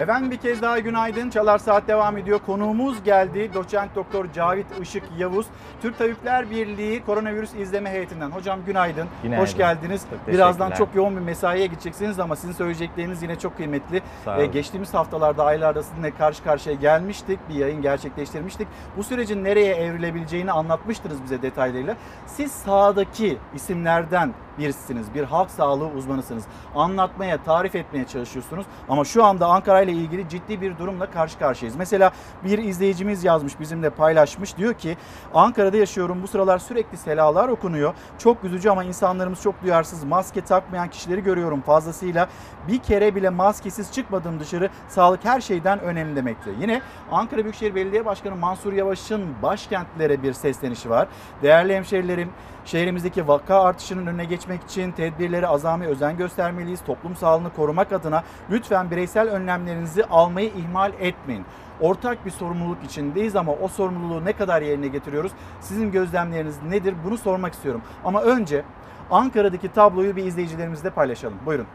Efendim 0.00 0.30
bir 0.30 0.36
kez 0.36 0.62
daha 0.62 0.78
günaydın. 0.78 1.30
Çalar 1.30 1.58
Saat 1.58 1.88
devam 1.88 2.18
ediyor. 2.18 2.40
Konuğumuz 2.46 3.04
geldi. 3.04 3.50
Doçent 3.54 3.94
Doktor 3.94 4.26
Cavit 4.34 4.66
Işık 4.82 5.02
Yavuz. 5.18 5.46
Türk 5.82 5.98
Tabipler 5.98 6.50
Birliği 6.50 7.04
Koronavirüs 7.04 7.54
İzleme 7.54 7.90
Heyetinden. 7.90 8.30
Hocam 8.30 8.60
günaydın. 8.66 9.08
Günaydın. 9.22 9.42
Hoş 9.42 9.56
geldiniz. 9.56 10.06
Çok 10.10 10.28
Birazdan 10.34 10.70
çok 10.70 10.94
yoğun 10.94 11.16
bir 11.16 11.20
mesaiye 11.20 11.66
gideceksiniz 11.66 12.20
ama 12.20 12.36
sizin 12.36 12.52
söyleyecekleriniz 12.52 13.22
yine 13.22 13.38
çok 13.38 13.56
kıymetli. 13.56 14.02
Ee, 14.38 14.46
geçtiğimiz 14.46 14.94
haftalarda, 14.94 15.44
aylarda 15.44 15.82
sizinle 15.82 16.10
karşı 16.10 16.44
karşıya 16.44 16.74
gelmiştik. 16.74 17.38
Bir 17.48 17.54
yayın 17.54 17.82
gerçekleştirmiştik. 17.82 18.68
Bu 18.96 19.04
sürecin 19.04 19.44
nereye 19.44 19.74
evrilebileceğini 19.74 20.52
anlatmıştınız 20.52 21.22
bize 21.22 21.42
detaylarıyla. 21.42 21.96
Siz 22.26 22.52
sahadaki 22.52 23.38
isimlerden 23.54 24.34
birisiniz. 24.58 25.14
Bir 25.14 25.24
halk 25.24 25.50
sağlığı 25.50 25.86
uzmanısınız. 25.86 26.44
Anlatmaya, 26.74 27.42
tarif 27.42 27.74
etmeye 27.74 28.06
çalışıyorsunuz. 28.06 28.66
Ama 28.88 29.04
şu 29.04 29.24
anda 29.24 29.46
Ankara 29.46 29.82
ile 29.82 29.92
ilgili 29.92 30.28
ciddi 30.28 30.60
bir 30.60 30.78
durumla 30.78 31.10
karşı 31.10 31.38
karşıyayız. 31.38 31.76
Mesela 31.76 32.12
bir 32.44 32.58
izleyicimiz 32.58 33.24
yazmış, 33.24 33.60
bizimle 33.60 33.90
paylaşmış. 33.90 34.56
Diyor 34.56 34.74
ki 34.74 34.96
Ankara'da 35.34 35.76
yaşıyorum. 35.76 36.22
Bu 36.22 36.28
sıralar 36.28 36.58
sürekli 36.58 36.96
selalar 36.96 37.48
okunuyor. 37.48 37.94
Çok 38.18 38.44
üzücü 38.44 38.70
ama 38.70 38.84
insanlarımız 38.84 39.42
çok 39.42 39.62
duyarsız. 39.62 40.04
Maske 40.04 40.40
takmayan 40.40 40.88
kişileri 40.88 41.22
görüyorum 41.22 41.60
fazlasıyla. 41.60 42.28
Bir 42.68 42.78
kere 42.78 43.14
bile 43.14 43.30
maskesiz 43.30 43.92
çıkmadım 43.92 44.40
dışarı. 44.40 44.70
Sağlık 44.88 45.24
her 45.24 45.40
şeyden 45.40 45.80
önemli 45.80 46.16
demekti. 46.16 46.50
Yine 46.60 46.82
Ankara 47.12 47.42
Büyükşehir 47.42 47.74
Belediye 47.74 48.04
Başkanı 48.04 48.36
Mansur 48.36 48.72
Yavaş'ın 48.72 49.42
başkentlere 49.42 50.22
bir 50.22 50.32
seslenişi 50.32 50.90
var. 50.90 51.08
Değerli 51.42 51.76
hemşerilerim, 51.76 52.30
şehrimizdeki 52.64 53.28
vaka 53.28 53.60
artışının 53.62 54.06
önüne 54.06 54.24
geçmek 54.24 54.62
için 54.62 54.92
tedbirleri 54.92 55.46
azami 55.46 55.86
özen 55.86 56.16
göstermeliyiz. 56.16 56.84
Toplum 56.84 57.16
sağlığını 57.16 57.52
korumak 57.52 57.92
adına 57.92 58.24
lütfen 58.50 58.90
bireysel 58.90 59.28
önlemlerinizi 59.28 60.04
almayı 60.04 60.48
ihmal 60.48 60.92
etmeyin. 61.00 61.44
Ortak 61.80 62.26
bir 62.26 62.30
sorumluluk 62.30 62.84
içindeyiz 62.84 63.36
ama 63.36 63.52
o 63.52 63.68
sorumluluğu 63.68 64.24
ne 64.24 64.32
kadar 64.32 64.62
yerine 64.62 64.88
getiriyoruz? 64.88 65.32
Sizin 65.60 65.92
gözlemleriniz 65.92 66.62
nedir? 66.62 66.94
Bunu 67.04 67.18
sormak 67.18 67.54
istiyorum. 67.54 67.82
Ama 68.04 68.22
önce 68.22 68.64
Ankara'daki 69.10 69.72
tabloyu 69.72 70.16
bir 70.16 70.24
izleyicilerimizle 70.24 70.90
paylaşalım. 70.90 71.38
Buyurun. 71.46 71.66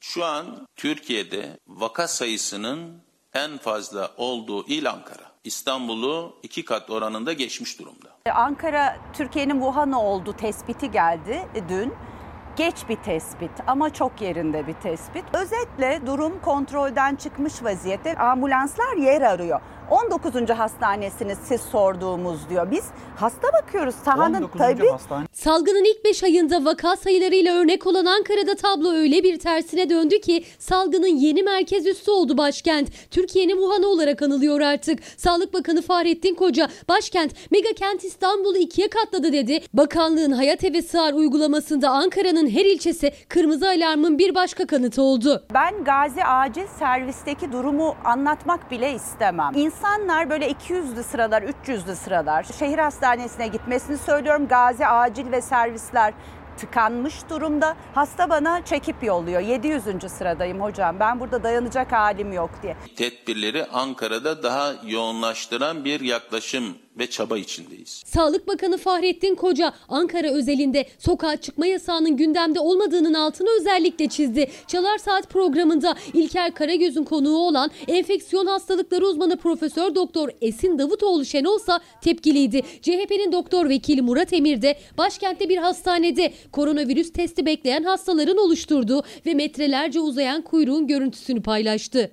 Şu 0.00 0.24
an 0.24 0.66
Türkiye'de 0.76 1.58
vaka 1.66 2.08
sayısının 2.08 3.02
en 3.34 3.58
fazla 3.58 4.10
olduğu 4.16 4.66
il 4.66 4.90
Ankara. 4.90 5.30
İstanbul'u 5.44 6.36
iki 6.42 6.64
kat 6.64 6.90
oranında 6.90 7.32
geçmiş 7.32 7.78
durumda. 7.78 8.09
Ankara 8.28 8.96
Türkiye'nin 9.12 9.54
Wuhan'ı 9.54 10.00
oldu 10.00 10.32
tespiti 10.32 10.90
geldi 10.90 11.48
dün. 11.68 11.94
Geç 12.56 12.88
bir 12.88 12.96
tespit 12.96 13.50
ama 13.66 13.92
çok 13.92 14.20
yerinde 14.20 14.66
bir 14.66 14.72
tespit. 14.72 15.24
Özetle 15.34 16.00
durum 16.06 16.40
kontrolden 16.42 17.16
çıkmış 17.16 17.64
vaziyette. 17.64 18.16
Ambulanslar 18.16 18.96
yer 18.96 19.22
arıyor. 19.22 19.60
19. 19.90 20.50
hastanesiniz 20.50 21.38
siz 21.44 21.60
sorduğumuz 21.60 22.48
diyor. 22.50 22.70
Biz 22.70 22.84
hasta 23.16 23.48
bakıyoruz. 23.52 23.94
Sahanın 24.04 24.34
19. 24.34 24.58
tabii 24.58 24.88
hastane. 24.88 25.26
Salgının 25.32 25.84
ilk 25.84 26.04
5 26.04 26.24
ayında 26.24 26.64
vaka 26.64 26.96
sayılarıyla 26.96 27.54
örnek 27.54 27.86
olan 27.86 28.04
Ankara'da 28.04 28.54
tablo 28.54 28.92
öyle 28.92 29.22
bir 29.22 29.38
tersine 29.38 29.90
döndü 29.90 30.20
ki 30.20 30.44
salgının 30.58 31.06
yeni 31.06 31.42
merkez 31.42 31.86
üssü 31.86 32.10
oldu 32.10 32.38
başkent. 32.38 32.88
Türkiye'nin 33.10 33.56
Wuhan'ı 33.56 33.86
olarak 33.86 34.22
anılıyor 34.22 34.60
artık. 34.60 34.98
Sağlık 35.16 35.54
Bakanı 35.54 35.82
Fahrettin 35.82 36.34
Koca 36.34 36.68
başkent 36.88 37.32
mega 37.50 37.72
kent 37.72 38.04
İstanbul'u 38.04 38.56
ikiye 38.56 38.88
katladı 38.88 39.32
dedi. 39.32 39.60
Bakanlığın 39.74 40.32
Hayat 40.32 40.64
Eve 40.64 40.82
Sığar 40.82 41.12
uygulamasında 41.12 41.90
Ankara'nın 41.90 42.50
her 42.50 42.64
ilçesi 42.64 43.12
kırmızı 43.28 43.68
alarmın 43.68 44.18
bir 44.18 44.34
başka 44.34 44.66
kanıtı 44.66 45.02
oldu. 45.02 45.46
Ben 45.54 45.84
Gazi 45.84 46.24
Acil 46.24 46.66
Servis'teki 46.78 47.52
durumu 47.52 47.96
anlatmak 48.04 48.70
bile 48.70 48.94
istemem. 48.94 49.52
İnsanlar 49.80 50.30
böyle 50.30 50.50
200'lü 50.50 51.02
sıralar, 51.02 51.42
300'lü 51.42 51.94
sıralar 51.94 52.46
şehir 52.58 52.78
hastanesine 52.78 53.46
gitmesini 53.46 53.98
söylüyorum. 53.98 54.48
Gazi 54.48 54.86
Acil 54.86 55.32
ve 55.32 55.40
servisler 55.42 56.14
tıkanmış 56.56 57.28
durumda. 57.30 57.76
Hasta 57.94 58.30
bana 58.30 58.64
çekip 58.64 59.02
yolluyor. 59.04 59.40
700. 59.40 59.82
sıradayım 60.12 60.60
hocam. 60.60 61.00
Ben 61.00 61.20
burada 61.20 61.42
dayanacak 61.42 61.92
halim 61.92 62.32
yok 62.32 62.50
diye. 62.62 62.76
Tedbirleri 62.96 63.66
Ankara'da 63.66 64.42
daha 64.42 64.72
yoğunlaştıran 64.86 65.84
bir 65.84 66.00
yaklaşım 66.00 66.64
ve 67.00 67.06
çaba 67.06 67.38
içindeyiz. 67.38 68.02
Sağlık 68.06 68.48
Bakanı 68.48 68.78
Fahrettin 68.78 69.34
Koca 69.34 69.72
Ankara 69.88 70.30
özelinde 70.30 70.86
sokağa 70.98 71.36
çıkma 71.36 71.66
yasağının 71.66 72.16
gündemde 72.16 72.60
olmadığının 72.60 73.14
altını 73.14 73.48
özellikle 73.60 74.08
çizdi. 74.08 74.50
Çalar 74.66 74.98
Saat 74.98 75.30
programında 75.30 75.94
İlker 76.14 76.54
Karagöz'ün 76.54 77.04
konuğu 77.04 77.36
olan 77.38 77.70
enfeksiyon 77.88 78.46
hastalıkları 78.46 79.06
uzmanı 79.06 79.36
Profesör 79.36 79.94
Doktor 79.94 80.28
Esin 80.40 80.78
Davutoğlu 80.78 81.24
Şenolsa 81.24 81.80
tepkiliydi. 82.02 82.62
CHP'nin 82.82 83.32
doktor 83.32 83.68
vekili 83.68 84.02
Murat 84.02 84.32
Emir 84.32 84.62
de 84.62 84.78
başkentte 84.98 85.48
bir 85.48 85.56
hastanede 85.56 86.32
koronavirüs 86.52 87.12
testi 87.12 87.46
bekleyen 87.46 87.84
hastaların 87.84 88.36
oluşturduğu 88.36 89.02
ve 89.26 89.34
metrelerce 89.34 90.00
uzayan 90.00 90.42
kuyruğun 90.42 90.86
görüntüsünü 90.86 91.42
paylaştı. 91.42 92.10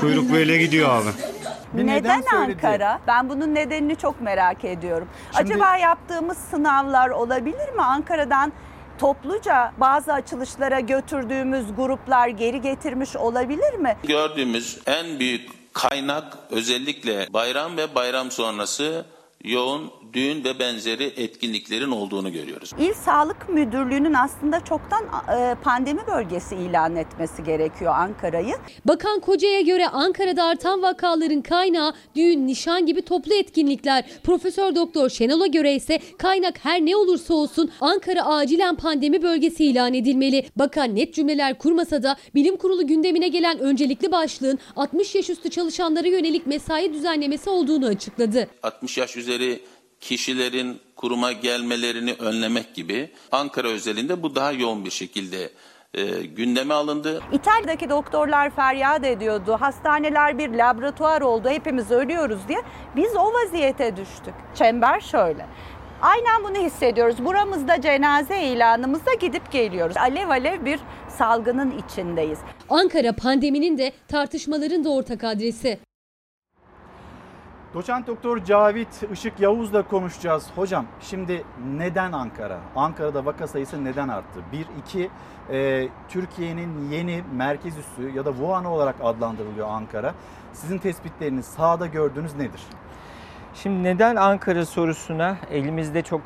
Kuyruk 0.00 0.32
böyle 0.32 0.58
gidiyor 0.58 0.88
abi. 0.90 1.39
Bir 1.72 1.86
neden 1.86 2.20
neden 2.20 2.22
söyledi? 2.30 2.66
Ankara? 2.66 3.00
Ben 3.06 3.28
bunun 3.28 3.54
nedenini 3.54 3.96
çok 3.96 4.20
merak 4.20 4.64
ediyorum. 4.64 5.08
Şimdi- 5.36 5.52
Acaba 5.54 5.76
yaptığımız 5.76 6.38
sınavlar 6.38 7.08
olabilir 7.10 7.68
mi? 7.72 7.82
Ankara'dan 7.82 8.52
topluca 8.98 9.72
bazı 9.76 10.12
açılışlara 10.12 10.80
götürdüğümüz 10.80 11.74
gruplar 11.76 12.28
geri 12.28 12.60
getirmiş 12.60 13.16
olabilir 13.16 13.74
mi? 13.74 13.96
Gördüğümüz 14.08 14.78
en 14.86 15.18
büyük 15.20 15.50
kaynak 15.72 16.38
özellikle 16.50 17.26
bayram 17.32 17.76
ve 17.76 17.94
bayram 17.94 18.30
sonrası 18.30 19.04
yoğun 19.44 19.92
düğün 20.12 20.44
ve 20.44 20.58
benzeri 20.58 21.04
etkinliklerin 21.04 21.90
olduğunu 21.90 22.32
görüyoruz. 22.32 22.70
İl 22.78 22.94
Sağlık 22.94 23.48
Müdürlüğü'nün 23.48 24.14
aslında 24.14 24.64
çoktan 24.64 25.04
e, 25.04 25.54
pandemi 25.54 26.06
bölgesi 26.06 26.56
ilan 26.56 26.96
etmesi 26.96 27.44
gerekiyor 27.44 27.94
Ankara'yı. 27.96 28.54
Bakan 28.84 29.20
Koca'ya 29.20 29.60
göre 29.60 29.88
Ankara'da 29.88 30.44
artan 30.44 30.82
vakaların 30.82 31.42
kaynağı 31.42 31.92
düğün, 32.16 32.46
nişan 32.46 32.86
gibi 32.86 33.02
toplu 33.02 33.34
etkinlikler. 33.34 34.04
Profesör 34.24 34.74
Doktor 34.74 35.08
Şenol'a 35.08 35.46
göre 35.46 35.74
ise 35.74 35.98
kaynak 36.18 36.64
her 36.64 36.80
ne 36.80 36.96
olursa 36.96 37.34
olsun 37.34 37.70
Ankara 37.80 38.26
acilen 38.26 38.76
pandemi 38.76 39.22
bölgesi 39.22 39.64
ilan 39.64 39.94
edilmeli. 39.94 40.46
Bakan 40.56 40.96
net 40.96 41.14
cümleler 41.14 41.58
kurmasa 41.58 42.02
da 42.02 42.16
bilim 42.34 42.56
kurulu 42.56 42.86
gündemine 42.86 43.28
gelen 43.28 43.58
öncelikli 43.58 44.12
başlığın 44.12 44.58
60 44.76 45.14
yaş 45.14 45.30
üstü 45.30 45.50
çalışanlara 45.50 46.08
yönelik 46.08 46.46
mesai 46.46 46.92
düzenlemesi 46.92 47.50
olduğunu 47.50 47.86
açıkladı. 47.86 48.48
60 48.62 48.98
yaş 48.98 49.16
üzeri 49.16 49.60
kişilerin 50.00 50.80
kuruma 50.96 51.32
gelmelerini 51.32 52.12
önlemek 52.12 52.74
gibi 52.74 53.10
Ankara 53.32 53.68
özelinde 53.68 54.22
bu 54.22 54.34
daha 54.34 54.52
yoğun 54.52 54.84
bir 54.84 54.90
şekilde 54.90 55.50
e, 55.94 56.22
gündeme 56.22 56.74
alındı. 56.74 57.20
İtalya'daki 57.32 57.90
doktorlar 57.90 58.50
feryat 58.50 59.04
ediyordu. 59.04 59.56
Hastaneler 59.60 60.38
bir 60.38 60.50
laboratuvar 60.50 61.20
oldu. 61.20 61.48
Hepimiz 61.48 61.90
ölüyoruz 61.90 62.40
diye. 62.48 62.62
Biz 62.96 63.16
o 63.16 63.32
vaziyete 63.32 63.96
düştük. 63.96 64.34
Çember 64.54 65.00
şöyle. 65.00 65.46
Aynen 66.02 66.44
bunu 66.44 66.64
hissediyoruz. 66.66 67.24
Buramızda 67.24 67.80
cenaze 67.80 68.42
ilanımızda 68.42 69.14
gidip 69.14 69.52
geliyoruz. 69.52 69.96
Alev 69.96 70.28
alev 70.28 70.64
bir 70.64 70.80
salgının 71.08 71.74
içindeyiz. 71.78 72.38
Ankara 72.68 73.12
pandeminin 73.12 73.78
de 73.78 73.92
tartışmaların 74.08 74.84
da 74.84 74.88
ortak 74.90 75.24
adresi. 75.24 75.78
Doçent 77.74 78.06
Doktor 78.06 78.44
Cavit 78.44 79.02
Işık 79.12 79.40
Yavuz'la 79.40 79.82
konuşacağız. 79.82 80.46
Hocam 80.56 80.86
şimdi 81.00 81.44
neden 81.76 82.12
Ankara? 82.12 82.58
Ankara'da 82.76 83.24
vaka 83.24 83.46
sayısı 83.46 83.84
neden 83.84 84.08
arttı? 84.08 84.40
Bir, 84.52 84.66
iki, 84.78 85.10
e, 85.50 85.88
Türkiye'nin 86.08 86.90
yeni 86.90 87.22
merkez 87.34 87.78
üssü 87.78 88.16
ya 88.16 88.24
da 88.24 88.30
Wuhan 88.30 88.64
olarak 88.64 88.94
adlandırılıyor 89.02 89.68
Ankara. 89.68 90.14
Sizin 90.52 90.78
tespitleriniz 90.78 91.46
sahada 91.46 91.86
gördüğünüz 91.86 92.36
nedir? 92.36 92.60
Şimdi 93.54 93.82
neden 93.82 94.16
Ankara 94.16 94.66
sorusuna 94.66 95.36
elimizde 95.50 96.02
çok 96.02 96.20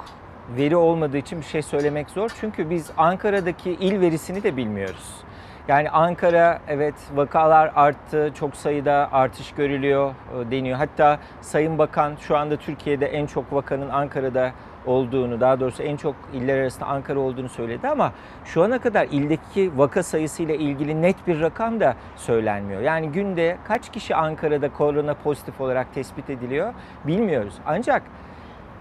veri 0.56 0.76
olmadığı 0.76 1.18
için 1.18 1.40
bir 1.40 1.46
şey 1.46 1.62
söylemek 1.62 2.10
zor. 2.10 2.30
Çünkü 2.40 2.70
biz 2.70 2.90
Ankara'daki 2.96 3.70
il 3.70 4.00
verisini 4.00 4.42
de 4.42 4.56
bilmiyoruz. 4.56 5.24
Yani 5.68 5.90
Ankara 5.90 6.58
evet 6.68 6.94
vakalar 7.14 7.72
arttı, 7.74 8.30
çok 8.34 8.56
sayıda 8.56 9.08
artış 9.12 9.52
görülüyor 9.52 10.10
e, 10.10 10.50
deniyor. 10.50 10.78
Hatta 10.78 11.18
Sayın 11.40 11.78
Bakan 11.78 12.12
şu 12.20 12.36
anda 12.36 12.56
Türkiye'de 12.56 13.06
en 13.06 13.26
çok 13.26 13.52
vakanın 13.52 13.88
Ankara'da 13.88 14.50
olduğunu, 14.86 15.40
daha 15.40 15.60
doğrusu 15.60 15.82
en 15.82 15.96
çok 15.96 16.14
iller 16.32 16.58
arasında 16.58 16.86
Ankara 16.86 17.18
olduğunu 17.18 17.48
söyledi 17.48 17.88
ama 17.88 18.12
şu 18.44 18.62
ana 18.62 18.78
kadar 18.78 19.06
ildeki 19.10 19.78
vaka 19.78 20.02
sayısıyla 20.02 20.54
ilgili 20.54 21.02
net 21.02 21.26
bir 21.26 21.40
rakam 21.40 21.80
da 21.80 21.94
söylenmiyor. 22.16 22.80
Yani 22.80 23.08
günde 23.12 23.56
kaç 23.68 23.92
kişi 23.92 24.16
Ankara'da 24.16 24.72
korona 24.72 25.14
pozitif 25.14 25.60
olarak 25.60 25.94
tespit 25.94 26.30
ediliyor 26.30 26.74
bilmiyoruz. 27.04 27.54
Ancak 27.66 28.02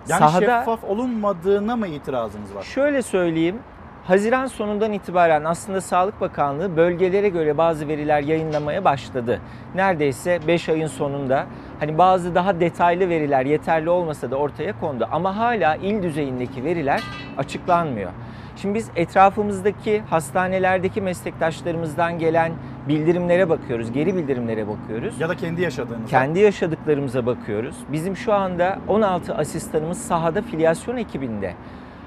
Yani 0.08 0.20
sahada 0.20 0.40
şeffaf 0.40 0.84
olunmadığına 0.84 1.76
mı 1.76 1.88
itirazınız 1.88 2.56
var? 2.56 2.64
Şöyle 2.64 3.02
söyleyeyim. 3.02 3.60
Haziran 4.08 4.48
sonundan 4.48 4.94
itibaren 4.94 5.44
aslında 5.44 5.82
Sağlık 5.82 6.22
Bakanlığı 6.22 6.78
bölgelere 6.78 7.30
göre 7.30 7.58
bazı 7.58 7.88
veriler 7.88 8.22
yayınlamaya 8.22 8.86
başladı. 8.86 9.40
Neredeyse 9.76 10.40
5 10.48 10.70
ayın 10.70 10.88
sonunda 10.88 11.46
hani 11.80 11.98
bazı 11.98 12.36
daha 12.36 12.60
detaylı 12.60 13.10
veriler 13.10 13.46
yeterli 13.46 13.90
olmasa 13.90 14.32
da 14.32 14.36
ortaya 14.36 14.80
kondu 14.80 15.08
ama 15.12 15.38
hala 15.38 15.76
il 15.76 16.04
düzeyindeki 16.04 16.64
veriler 16.64 17.04
açıklanmıyor. 17.38 18.12
Şimdi 18.56 18.76
biz 18.76 18.90
etrafımızdaki 18.96 20.02
hastanelerdeki 20.10 21.02
meslektaşlarımızdan 21.02 22.20
gelen 22.20 22.52
bildirimlere 22.88 23.50
bakıyoruz, 23.50 23.92
geri 23.92 24.16
bildirimlere 24.16 24.68
bakıyoruz. 24.68 25.20
Ya 25.20 25.30
da 25.30 25.36
kendi 25.36 25.62
yaşadığınız. 25.62 26.10
Kendi 26.10 26.40
yaşadıklarımıza 26.40 27.26
bakıyoruz. 27.26 27.76
Bizim 27.92 28.18
şu 28.18 28.34
anda 28.34 28.80
16 28.88 29.36
asistanımız 29.36 29.98
sahada 29.98 30.42
filyasyon 30.42 30.98
ekibinde. 30.98 31.54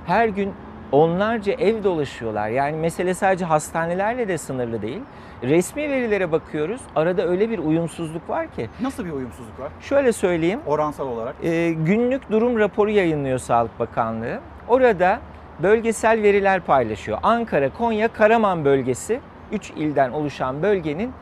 Her 0.06 0.28
gün 0.28 0.52
onlarca 0.92 1.52
ev 1.52 1.84
dolaşıyorlar. 1.84 2.48
Yani 2.48 2.76
mesele 2.76 3.14
sadece 3.14 3.44
hastanelerle 3.44 4.28
de 4.28 4.38
sınırlı 4.38 4.82
değil. 4.82 5.00
Resmi 5.42 5.90
verilere 5.90 6.32
bakıyoruz. 6.32 6.80
Arada 6.96 7.26
öyle 7.26 7.50
bir 7.50 7.58
uyumsuzluk 7.58 8.28
var 8.28 8.48
ki. 8.52 8.68
Nasıl 8.80 9.04
bir 9.04 9.12
uyumsuzluk 9.12 9.60
var? 9.60 9.72
Şöyle 9.80 10.12
söyleyeyim. 10.12 10.60
Oransal 10.66 11.06
olarak. 11.06 11.34
Ee, 11.42 11.72
günlük 11.72 12.30
durum 12.30 12.58
raporu 12.58 12.90
yayınlıyor 12.90 13.38
Sağlık 13.38 13.78
Bakanlığı. 13.78 14.40
Orada 14.68 15.20
bölgesel 15.62 16.22
veriler 16.22 16.60
paylaşıyor. 16.60 17.18
Ankara, 17.22 17.70
Konya, 17.72 18.08
Karaman 18.08 18.64
bölgesi 18.64 19.20
3 19.52 19.70
ilden 19.70 20.10
oluşan 20.10 20.62
bölgenin 20.62 21.12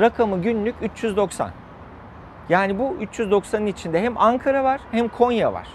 rakamı 0.00 0.42
günlük 0.42 0.74
390. 0.82 1.50
Yani 2.48 2.78
bu 2.78 2.96
390'ın 3.14 3.66
içinde 3.66 4.02
hem 4.02 4.18
Ankara 4.18 4.64
var 4.64 4.80
hem 4.90 5.08
Konya 5.08 5.52
var. 5.52 5.68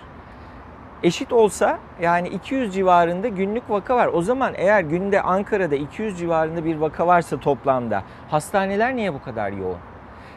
Eşit 1.04 1.34
olsa 1.34 1.80
yani 2.02 2.28
200 2.28 2.74
civarında 2.74 3.28
günlük 3.28 3.70
vaka 3.70 3.95
var. 3.95 4.10
O 4.14 4.22
zaman 4.22 4.54
eğer 4.58 4.82
günde 4.82 5.22
Ankara'da 5.22 5.76
200 5.76 6.20
civarında 6.20 6.66
bir 6.66 6.76
vaka 6.76 7.08
varsa 7.08 7.39
toplamda 7.39 8.04
hastaneler 8.30 8.95
niye 8.95 9.14
bu 9.14 9.22
kadar 9.22 9.52
yoğun? 9.52 9.78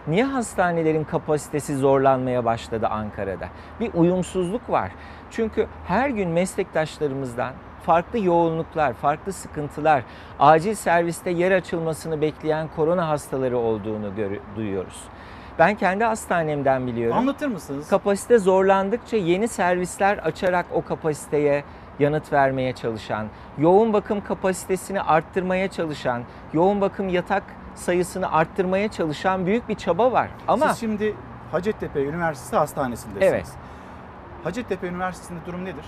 Niye 0.07 0.25
hastanelerin 0.25 1.05
kapasitesi 1.05 1.77
zorlanmaya 1.77 2.45
başladı 2.45 2.87
Ankara'da? 2.87 3.49
Bir 3.81 3.95
uyumsuzluk 3.95 4.71
var. 4.71 4.93
Çünkü 5.31 5.67
her 5.87 6.11
gün 6.11 6.29
meslektaşlarımızdan 6.29 7.53
farklı 7.83 8.19
yoğunluklar, 8.19 8.93
farklı 8.93 9.33
sıkıntılar, 9.33 10.03
acil 10.39 10.75
serviste 10.75 11.31
yer 11.31 11.53
açılmasını 11.53 12.21
bekleyen 12.21 12.69
korona 12.77 13.09
hastaları 13.09 13.59
olduğunu 13.59 14.13
duyuyoruz. 14.57 15.03
Ben 15.59 15.75
kendi 15.75 16.05
hastanemden 16.05 16.87
biliyorum. 16.87 17.19
Anlatır 17.19 17.47
mısınız? 17.49 17.89
Kapasite 17.89 18.39
zorlandıkça 18.39 19.17
yeni 19.17 19.49
servisler 19.49 20.19
açarak 20.19 20.67
o 20.73 20.85
kapasiteye 20.85 21.65
yanıt 21.99 22.33
vermeye 22.33 22.73
çalışan, 22.73 23.27
yoğun 23.59 23.93
bakım 23.93 24.25
kapasitesini 24.25 25.03
arttırmaya 25.03 25.69
çalışan, 25.69 26.23
yoğun 26.53 26.81
bakım 26.81 27.09
yatak 27.09 27.43
sayısını 27.75 28.33
arttırmaya 28.33 28.89
çalışan 28.89 29.47
büyük 29.47 29.69
bir 29.69 29.75
çaba 29.75 30.13
var. 30.13 30.29
Ama 30.49 30.69
Siz 30.69 30.81
şimdi 30.81 31.15
Hacettepe 31.53 32.03
Üniversitesi 32.03 32.57
Hastanesi'ndesiniz. 32.57 33.33
Evet. 33.33 33.47
Hacettepe 34.45 34.87
Üniversitesi'nde 34.87 35.39
durum 35.47 35.65
nedir? 35.65 35.85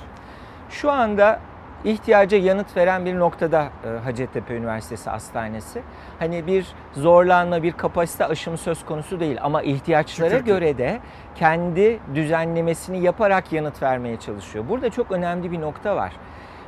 Şu 0.70 0.90
anda 0.90 1.40
ihtiyaca 1.85 2.39
yanıt 2.39 2.76
veren 2.76 3.05
bir 3.05 3.18
noktada 3.18 3.68
e, 3.85 3.99
Hacettepe 4.05 4.55
Üniversitesi 4.55 5.11
Hastanesi. 5.11 5.82
Hani 6.18 6.47
bir 6.47 6.66
zorlanma, 6.93 7.62
bir 7.62 7.72
kapasite 7.72 8.26
aşımı 8.26 8.59
söz 8.59 8.85
konusu 8.85 9.20
değil 9.20 9.39
ama 9.43 9.62
ihtiyaçlara 9.62 10.30
Şükür 10.30 10.45
göre 10.45 10.78
de 10.78 11.01
kendi 11.35 12.01
düzenlemesini 12.14 13.01
yaparak 13.03 13.53
yanıt 13.53 13.82
vermeye 13.82 14.16
çalışıyor. 14.16 14.64
Burada 14.68 14.91
çok 14.91 15.12
önemli 15.12 15.53
bir 15.53 15.61
nokta 15.61 15.97
var. 15.97 16.12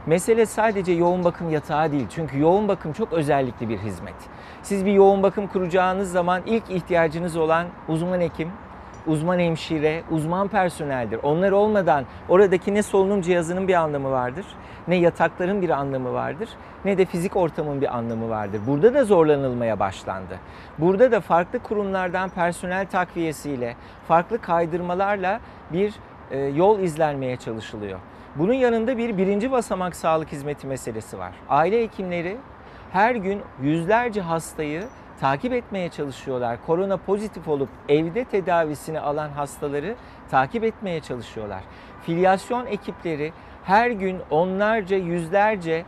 Mesele 0.07 0.47
sadece 0.47 0.93
yoğun 0.93 1.25
bakım 1.25 1.51
yatağı 1.51 1.93
değil. 1.93 2.07
Çünkü 2.11 2.41
yoğun 2.41 2.69
bakım 2.69 2.93
çok 2.93 3.13
özellikli 3.13 3.69
bir 3.69 3.79
hizmet. 3.79 4.15
Siz 4.63 4.87
bir 4.87 4.93
yoğun 4.93 5.23
bakım 5.23 5.47
kuracağınız 5.47 6.13
zaman 6.13 6.43
ilk 6.47 6.71
ihtiyacınız 6.71 7.37
olan 7.37 7.67
uzman 7.89 8.21
hekim, 8.21 8.51
uzman 9.07 9.39
hemşire, 9.39 10.03
uzman 10.11 10.49
personeldir. 10.49 11.21
Onlar 11.23 11.53
olmadan 11.53 12.05
oradaki 12.29 12.75
ne 12.75 12.83
solunum 12.83 13.23
cihazının 13.23 13.69
bir 13.69 13.75
anlamı 13.75 14.11
vardır, 14.11 14.47
ne 14.89 14.97
yatakların 14.97 15.63
bir 15.63 15.71
anlamı 15.71 16.13
vardır, 16.13 16.49
ne 16.85 16.99
de 16.99 17.05
fizik 17.05 17.37
ortamın 17.37 17.81
bir 17.81 17.97
anlamı 17.97 18.29
vardır. 18.29 18.61
Burada 18.67 18.95
da 18.95 19.05
zorlanılmaya 19.05 19.81
başlandı. 19.81 20.39
Burada 20.79 21.13
da 21.13 21.21
farklı 21.21 21.59
kurumlardan 21.59 22.29
personel 22.31 22.87
takviyesiyle, 22.87 23.77
farklı 24.09 24.41
kaydırmalarla 24.41 25.41
bir 25.73 25.95
e, 26.31 26.39
yol 26.39 26.79
izlenmeye 26.79 27.37
çalışılıyor. 27.37 27.99
Bunun 28.37 28.53
yanında 28.53 28.99
bir 28.99 29.19
birinci 29.19 29.51
basamak 29.53 29.97
sağlık 29.97 30.33
hizmeti 30.33 30.67
meselesi 30.67 31.19
var. 31.19 31.33
Aile 31.49 31.83
hekimleri 31.83 32.37
her 32.93 33.15
gün 33.15 33.43
yüzlerce 33.63 34.21
hastayı 34.21 34.85
takip 35.21 35.53
etmeye 35.53 35.89
çalışıyorlar. 35.89 36.59
Korona 36.67 36.97
pozitif 36.97 37.49
olup 37.49 37.69
evde 37.89 38.25
tedavisini 38.25 39.01
alan 39.01 39.29
hastaları 39.29 39.95
takip 40.31 40.65
etmeye 40.65 41.01
çalışıyorlar. 41.01 41.61
Filyasyon 42.03 42.67
ekipleri 42.67 43.33
her 43.67 43.91
gün 43.91 44.21
onlarca, 44.31 44.97
yüzlerce 44.97 45.85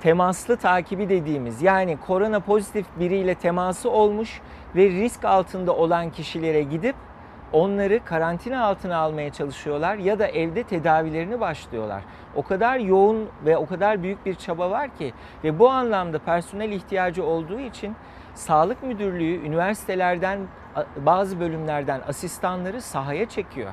temaslı 0.00 0.56
takibi 0.56 1.08
dediğimiz 1.08 1.62
yani 1.62 1.96
korona 2.06 2.40
pozitif 2.40 2.86
biriyle 2.98 3.34
teması 3.34 3.90
olmuş 3.90 4.40
ve 4.76 4.88
risk 4.88 5.24
altında 5.24 5.76
olan 5.76 6.10
kişilere 6.10 6.62
gidip 6.62 6.96
onları 7.52 8.04
karantina 8.04 8.64
altına 8.64 8.96
almaya 8.96 9.32
çalışıyorlar 9.32 9.96
ya 9.96 10.18
da 10.18 10.26
evde 10.26 10.62
tedavilerini 10.62 11.40
başlıyorlar. 11.40 12.02
O 12.36 12.42
kadar 12.42 12.78
yoğun 12.78 13.28
ve 13.44 13.56
o 13.56 13.66
kadar 13.66 14.02
büyük 14.02 14.26
bir 14.26 14.34
çaba 14.34 14.70
var 14.70 14.96
ki 14.98 15.12
ve 15.44 15.58
bu 15.58 15.70
anlamda 15.70 16.18
personel 16.18 16.72
ihtiyacı 16.72 17.24
olduğu 17.24 17.60
için 17.60 17.96
Sağlık 18.34 18.82
Müdürlüğü 18.82 19.46
üniversitelerden 19.46 20.38
bazı 20.96 21.40
bölümlerden 21.40 22.00
asistanları 22.08 22.82
sahaya 22.82 23.28
çekiyor. 23.28 23.72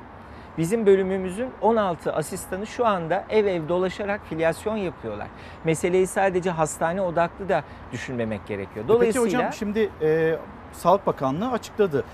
Bizim 0.58 0.86
bölümümüzün 0.86 1.50
16 1.60 2.12
asistanı 2.12 2.66
şu 2.66 2.86
anda 2.86 3.24
ev 3.30 3.46
ev 3.46 3.68
dolaşarak 3.68 4.20
filyasyon 4.28 4.76
yapıyorlar. 4.76 5.28
Meseleyi 5.64 6.06
sadece 6.06 6.50
hastane 6.50 7.00
odaklı 7.00 7.48
da 7.48 7.64
düşünmemek 7.92 8.46
gerekiyor. 8.46 8.88
Dolayısıyla 8.88 9.24
Peki 9.24 9.36
hocam 9.36 9.52
şimdi 9.52 9.90
e, 10.02 10.38
Sağlık 10.72 11.06
Bakanlığı 11.06 11.50
açıkladı. 11.50 12.04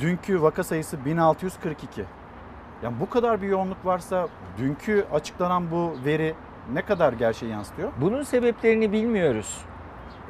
Dünkü 0.00 0.42
vaka 0.42 0.64
sayısı 0.64 1.04
1642. 1.04 2.04
Yani 2.82 2.94
bu 3.00 3.10
kadar 3.10 3.42
bir 3.42 3.48
yoğunluk 3.48 3.84
varsa 3.84 4.28
dünkü 4.58 5.06
açıklanan 5.12 5.70
bu 5.70 5.94
veri 6.04 6.34
ne 6.72 6.82
kadar 6.82 7.12
gerçeği 7.12 7.52
yansıtıyor? 7.52 7.92
Bunun 8.00 8.22
sebeplerini 8.22 8.92
bilmiyoruz. 8.92 9.58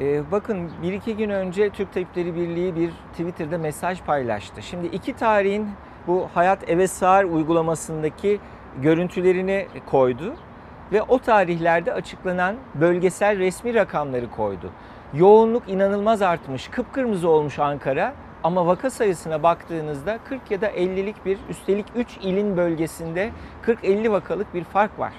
Ee, 0.00 0.30
bakın 0.30 0.70
bir 0.82 0.92
iki 0.92 1.16
gün 1.16 1.30
önce 1.30 1.70
Türk 1.70 1.92
Tabipleri 1.92 2.34
Birliği 2.34 2.76
bir 2.76 2.90
Twitter'da 3.12 3.58
mesaj 3.58 4.02
paylaştı. 4.02 4.62
Şimdi 4.62 4.86
iki 4.86 5.16
tarihin 5.16 5.68
bu 6.06 6.28
Hayat 6.34 6.70
Eve 6.70 6.88
Sığar 6.88 7.24
uygulamasındaki 7.24 8.40
görüntülerini 8.82 9.66
koydu 9.86 10.34
ve 10.92 11.02
o 11.02 11.18
tarihlerde 11.18 11.92
açıklanan 11.92 12.56
bölgesel 12.74 13.38
resmi 13.38 13.74
rakamları 13.74 14.30
koydu. 14.30 14.70
Yoğunluk 15.14 15.68
inanılmaz 15.68 16.22
artmış, 16.22 16.68
kıpkırmızı 16.68 17.28
olmuş 17.28 17.58
Ankara 17.58 18.14
ama 18.44 18.66
vaka 18.66 18.90
sayısına 18.90 19.42
baktığınızda 19.42 20.18
40 20.24 20.50
ya 20.50 20.60
da 20.60 20.70
50'lik 20.70 21.26
bir 21.26 21.38
üstelik 21.48 21.86
3 21.96 22.16
ilin 22.22 22.56
bölgesinde 22.56 23.30
40-50 23.66 24.10
vakalık 24.10 24.54
bir 24.54 24.64
fark 24.64 24.98
var. 24.98 25.12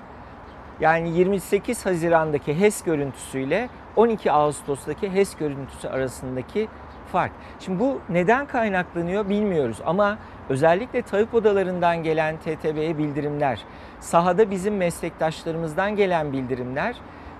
Yani 0.79 1.09
28 1.09 1.85
Haziran'daki 1.85 2.59
HES 2.59 2.83
görüntüsüyle 2.83 3.69
12 3.95 4.31
Ağustos'taki 4.31 5.13
HES 5.13 5.35
görüntüsü 5.35 5.87
arasındaki 5.87 6.67
fark. 7.11 7.31
Şimdi 7.59 7.79
bu 7.79 7.99
neden 8.09 8.45
kaynaklanıyor 8.45 9.29
bilmiyoruz 9.29 9.77
ama 9.85 10.17
özellikle 10.49 11.01
tabip 11.01 11.33
odalarından 11.33 12.03
gelen 12.03 12.37
TTB'ye 12.37 12.97
bildirimler, 12.97 13.59
sahada 13.99 14.51
bizim 14.51 14.77
meslektaşlarımızdan 14.77 15.95
gelen 15.95 16.33
bildirimler 16.33 16.95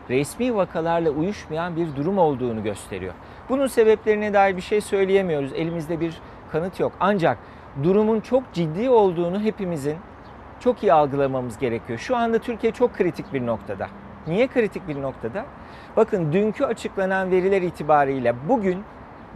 resmi 0.10 0.56
vakalarla 0.56 1.10
uyuşmayan 1.10 1.76
bir 1.76 1.96
durum 1.96 2.18
olduğunu 2.18 2.64
gösteriyor. 2.64 3.14
Bunun 3.50 3.68
sebeplerine 3.68 4.34
dair 4.34 4.58
bir 4.58 4.62
şey 4.62 4.82
söyleyemiyoruz. 4.82 5.54
Elimizde 5.54 6.00
bir 6.00 6.22
kanıt 6.52 6.80
yok. 6.80 6.92
Ancak 7.00 7.38
durumun 7.84 8.20
çok 8.20 8.54
ciddi 8.54 8.90
olduğunu 8.90 9.40
hepimizin 9.40 9.98
çok 10.60 10.84
iyi 10.84 10.94
algılamamız 10.94 11.58
gerekiyor. 11.58 12.00
Şu 12.00 12.16
anda 12.16 12.40
Türkiye 12.40 12.74
çok 12.74 12.94
kritik 12.94 13.34
bir 13.34 13.46
noktada. 13.46 13.88
Niye 14.28 14.48
kritik 14.48 14.88
bir 14.88 15.02
noktada? 15.02 15.46
Bakın 15.98 16.34
dünkü 16.34 16.66
açıklanan 16.66 17.32
veriler 17.32 17.62
itibariyle 17.62 18.36
bugün 18.50 18.84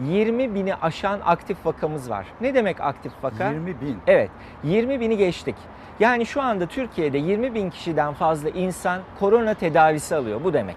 20 0.10 0.56
bini 0.56 0.76
aşan 0.76 1.20
aktif 1.26 1.66
vakamız 1.66 2.10
var. 2.10 2.26
Ne 2.42 2.54
demek 2.54 2.82
aktif 2.82 3.12
vaka? 3.24 3.52
20 3.52 3.82
bin. 3.82 3.98
Evet 4.08 4.30
20 4.64 5.00
bini 5.00 5.18
geçtik. 5.18 5.56
Yani 6.00 6.26
şu 6.26 6.42
anda 6.42 6.66
Türkiye'de 6.66 7.18
20 7.18 7.54
bin 7.54 7.70
kişiden 7.70 8.14
fazla 8.14 8.50
insan 8.50 9.02
korona 9.20 9.54
tedavisi 9.54 10.16
alıyor. 10.16 10.44
Bu 10.44 10.54
demek. 10.54 10.76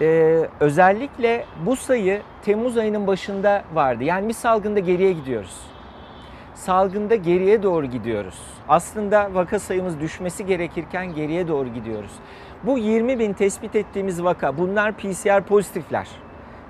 Ee, 0.00 0.48
özellikle 0.60 1.44
bu 1.66 1.76
sayı 1.76 2.22
Temmuz 2.42 2.76
ayının 2.76 3.06
başında 3.06 3.64
vardı. 3.74 4.04
Yani 4.04 4.28
bir 4.28 4.32
salgında 4.32 4.80
geriye 4.80 5.12
gidiyoruz. 5.12 5.60
Salgında 6.54 7.14
geriye 7.14 7.62
doğru 7.62 7.86
gidiyoruz. 7.86 8.40
Aslında 8.68 9.34
vaka 9.34 9.58
sayımız 9.58 10.00
düşmesi 10.00 10.46
gerekirken 10.46 11.14
geriye 11.14 11.48
doğru 11.48 11.68
gidiyoruz. 11.68 12.12
Bu 12.62 12.78
20 12.78 13.18
bin 13.18 13.32
tespit 13.32 13.76
ettiğimiz 13.76 14.24
vaka 14.24 14.58
bunlar 14.58 14.92
PCR 14.92 15.42
pozitifler. 15.42 16.08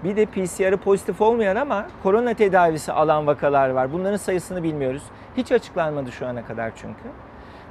Bir 0.05 0.17
de 0.17 0.27
PCR'ı 0.27 0.77
pozitif 0.77 1.21
olmayan 1.21 1.57
ama 1.57 1.87
korona 2.03 2.35
tedavisi 2.35 2.93
alan 2.93 3.27
vakalar 3.27 3.71
var. 3.71 3.93
Bunların 3.93 4.17
sayısını 4.17 4.63
bilmiyoruz. 4.63 5.03
Hiç 5.37 5.53
açıklanmadı 5.53 6.13
şu 6.13 6.27
ana 6.27 6.45
kadar 6.45 6.73
çünkü. 6.77 7.09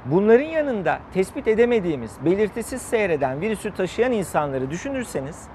Bunların 0.04 0.44
yanında 0.44 0.98
tespit 1.14 1.48
edemediğimiz, 1.48 2.16
belirtisiz 2.24 2.82
seyreden 2.82 3.40
virüsü 3.40 3.74
taşıyan 3.74 4.12
insanları 4.12 4.70
düşünürseniz 4.70 5.48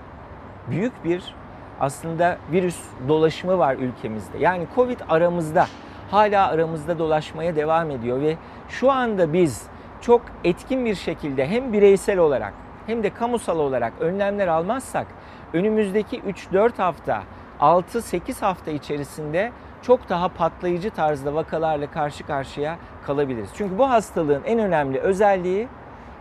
büyük 0.70 1.06
bir 1.06 1.36
aslında 1.80 2.38
virüs 2.52 2.80
dolaşımı 3.08 3.58
var 3.58 3.76
ülkemizde. 3.76 4.38
Yani 4.38 4.68
Covid 4.76 5.00
aramızda, 5.10 5.66
hala 6.12 6.48
aramızda 6.48 7.00
dolaşmaya 7.00 7.56
devam 7.56 7.92
ediyor 7.92 8.22
ve 8.22 8.36
şu 8.70 8.92
anda 8.92 9.34
biz 9.34 9.68
çok 10.02 10.22
etkin 10.44 10.86
bir 10.86 10.96
şekilde 10.96 11.48
hem 11.48 11.74
bireysel 11.74 12.18
olarak 12.18 12.54
hem 12.88 13.04
de 13.04 13.10
kamusal 13.10 13.60
olarak 13.60 13.94
önlemler 14.00 14.48
almazsak 14.48 15.08
önümüzdeki 15.54 16.20
3-4 16.20 16.78
hafta, 16.78 17.24
6-8 17.60 18.42
hafta 18.42 18.72
içerisinde 18.72 19.52
çok 19.82 20.10
daha 20.10 20.28
patlayıcı 20.28 20.90
tarzda 20.90 21.34
vakalarla 21.34 21.92
karşı 21.92 22.26
karşıya 22.26 22.78
kalabiliriz. 23.06 23.50
Çünkü 23.56 23.78
bu 23.78 23.90
hastalığın 23.90 24.44
en 24.46 24.60
önemli 24.60 25.00
özelliği 25.00 25.68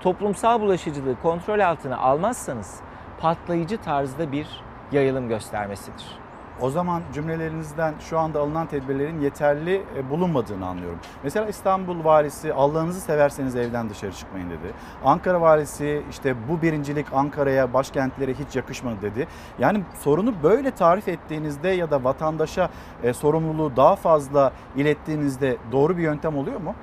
toplumsal 0.00 0.60
bulaşıcılığı 0.60 1.20
kontrol 1.22 1.60
altına 1.60 1.98
almazsanız 1.98 2.80
patlayıcı 3.20 3.78
tarzda 3.78 4.32
bir 4.32 4.46
yayılım 4.92 5.28
göstermesidir. 5.28 6.27
O 6.61 6.70
zaman 6.70 7.02
cümlelerinizden 7.14 7.94
şu 8.00 8.18
anda 8.18 8.40
alınan 8.40 8.66
tedbirlerin 8.66 9.20
yeterli 9.20 9.82
e, 9.96 10.11
bulunmadığını 10.11 10.66
anlıyorum. 10.66 10.98
Mesela 11.22 11.46
İstanbul 11.46 12.04
valisi 12.04 12.54
Allah'ınızı 12.54 13.00
severseniz 13.00 13.56
evden 13.56 13.90
dışarı 13.90 14.12
çıkmayın 14.12 14.50
dedi. 14.50 14.72
Ankara 15.04 15.40
valisi 15.40 16.02
işte 16.11 16.34
bu 16.48 16.62
birincilik 16.62 17.06
Ankara'ya, 17.12 17.74
başkentlere 17.74 18.34
hiç 18.34 18.56
yakışmadı 18.56 19.02
dedi. 19.02 19.28
Yani 19.59 19.82
sorunu 20.00 20.34
böyle 20.42 20.70
tarif 20.70 21.09
ettiğinizde 21.09 21.68
ya 21.68 21.90
da 21.90 22.04
vatandaşa 22.04 22.70
e, 23.02 23.12
sorumluluğu 23.12 23.76
daha 23.76 23.96
fazla 23.96 24.52
ilettiğinizde 24.76 25.56
doğru 25.72 25.96
bir 25.96 26.02
yöntem 26.02 26.36
oluyor 26.36 26.61
mu? 26.61 26.74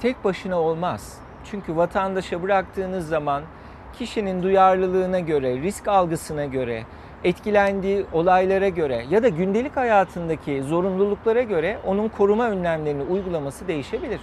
Tek 0.00 0.24
başına 0.24 0.60
olmaz. 0.60 1.18
Çünkü 1.50 1.76
vatandaşa 1.76 2.42
bıraktığınız 2.42 3.08
zaman 3.08 3.42
kişinin 3.92 4.42
duyarlılığına 4.42 5.20
göre, 5.20 5.62
risk 5.62 5.88
algısına 5.88 6.44
göre, 6.44 6.84
etkilendiği 7.24 8.06
olaylara 8.12 8.68
göre 8.68 9.04
ya 9.10 9.22
da 9.22 9.28
gündelik 9.28 9.76
hayatındaki 9.76 10.62
zorunluluklara 10.62 11.42
göre 11.42 11.78
onun 11.86 12.08
koruma 12.08 12.48
önlemlerini 12.48 13.02
uygulaması 13.02 13.68
değişebilir. 13.68 14.20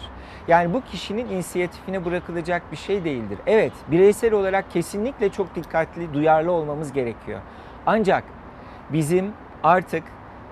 Yani 0.47 0.73
bu 0.73 0.81
kişinin 0.81 1.29
inisiyatifine 1.29 2.05
bırakılacak 2.05 2.71
bir 2.71 2.77
şey 2.77 3.03
değildir. 3.03 3.37
Evet, 3.47 3.73
bireysel 3.87 4.33
olarak 4.33 4.71
kesinlikle 4.71 5.29
çok 5.29 5.55
dikkatli, 5.55 6.13
duyarlı 6.13 6.51
olmamız 6.51 6.93
gerekiyor. 6.93 7.39
Ancak 7.85 8.23
bizim 8.89 9.33
artık 9.63 10.03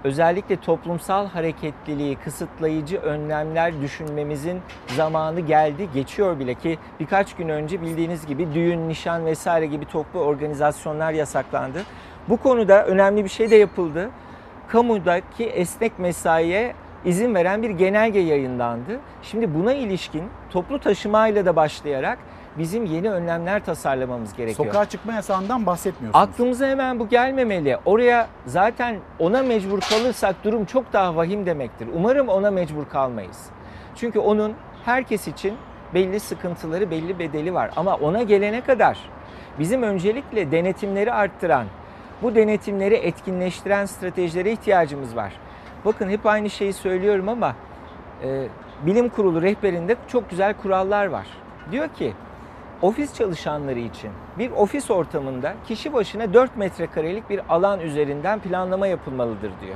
özellikle 0.04 0.56
toplumsal 0.56 1.28
hareketliliği 1.28 2.16
kısıtlayıcı 2.16 2.98
önlemler 2.98 3.82
düşünmemizin 3.82 4.62
zamanı 4.88 5.40
geldi, 5.40 5.90
geçiyor 5.94 6.40
bile 6.40 6.54
ki 6.54 6.78
birkaç 7.00 7.36
gün 7.36 7.50
önce 7.50 7.82
bildiğiniz 7.82 8.26
gibi 8.26 8.54
düğün, 8.54 8.90
nişan 8.90 9.26
vesaire 9.26 9.66
gibi 9.66 9.86
toplu 9.86 10.20
organizasyonlar 10.20 11.12
yasaklandı. 11.12 11.84
Bu 12.30 12.38
konuda 12.38 12.86
önemli 12.86 13.24
bir 13.24 13.30
şey 13.30 13.52
de 13.52 13.56
yapıldı. 13.56 14.10
Kamudaki 14.68 15.46
esnek 15.46 16.00
mesaiye 16.00 16.74
izin 17.06 17.36
veren 17.36 17.64
bir 17.64 17.70
genelge 17.70 18.20
yayınlandı. 18.20 19.00
Şimdi 19.24 19.56
buna 19.56 19.74
ilişkin 19.74 20.24
toplu 20.50 20.80
taşımayla 20.80 21.46
da 21.46 21.56
başlayarak 21.56 22.20
bizim 22.58 22.86
yeni 22.86 23.12
önlemler 23.12 23.66
tasarlamamız 23.66 24.34
gerekiyor. 24.34 24.68
Sokağa 24.68 24.86
çıkma 24.86 25.14
yasağından 25.14 25.66
bahsetmiyorsunuz. 25.66 26.28
Aklımıza 26.30 26.68
hemen 26.68 27.00
bu 27.00 27.10
gelmemeli. 27.10 27.78
Oraya 27.86 28.28
zaten 28.46 28.96
ona 29.20 29.44
mecbur 29.44 29.80
kalırsak 29.80 30.36
durum 30.44 30.66
çok 30.66 30.94
daha 30.94 31.16
vahim 31.16 31.46
demektir. 31.46 31.88
Umarım 31.96 32.28
ona 32.28 32.52
mecbur 32.52 32.86
kalmayız. 32.86 33.46
Çünkü 33.96 34.20
onun 34.20 34.54
herkes 34.86 35.28
için 35.28 35.54
belli 35.94 36.20
sıkıntıları, 36.20 36.92
belli 36.92 37.20
bedeli 37.20 37.54
var. 37.54 37.72
Ama 37.76 37.96
ona 37.96 38.24
gelene 38.24 38.62
kadar 38.62 38.98
bizim 39.60 39.84
öncelikle 39.84 40.52
denetimleri 40.52 41.14
arttıran, 41.14 41.68
bu 42.22 42.36
denetimleri 42.36 42.96
etkinleştiren 42.96 43.86
stratejilere 43.86 44.52
ihtiyacımız 44.52 45.16
var. 45.16 45.34
Bakın 45.86 46.10
hep 46.10 46.26
aynı 46.26 46.50
şeyi 46.50 46.74
söylüyorum 46.74 47.30
ama 47.30 47.56
e, 48.24 48.48
bilim 48.86 49.10
kurulu 49.10 49.42
rehberinde 49.42 49.96
çok 50.08 50.30
güzel 50.30 50.54
kurallar 50.54 51.06
var. 51.06 51.28
Diyor 51.72 51.88
ki 51.88 52.14
ofis 52.82 53.14
çalışanları 53.14 53.80
için 53.80 54.12
bir 54.38 54.52
ofis 54.52 54.92
ortamında 54.92 55.54
kişi 55.68 55.94
başına 55.94 56.34
4 56.34 56.58
metrekarelik 56.58 57.30
bir 57.30 57.42
alan 57.50 57.80
üzerinden 57.80 58.40
planlama 58.40 58.88
yapılmalıdır 58.88 59.52
diyor. 59.62 59.76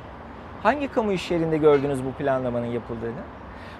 Hangi 0.63 0.87
kamu 0.87 1.11
iş 1.11 1.31
yerinde 1.31 1.57
gördünüz 1.57 2.05
bu 2.05 2.11
planlamanın 2.11 2.65
yapıldığını? 2.65 3.21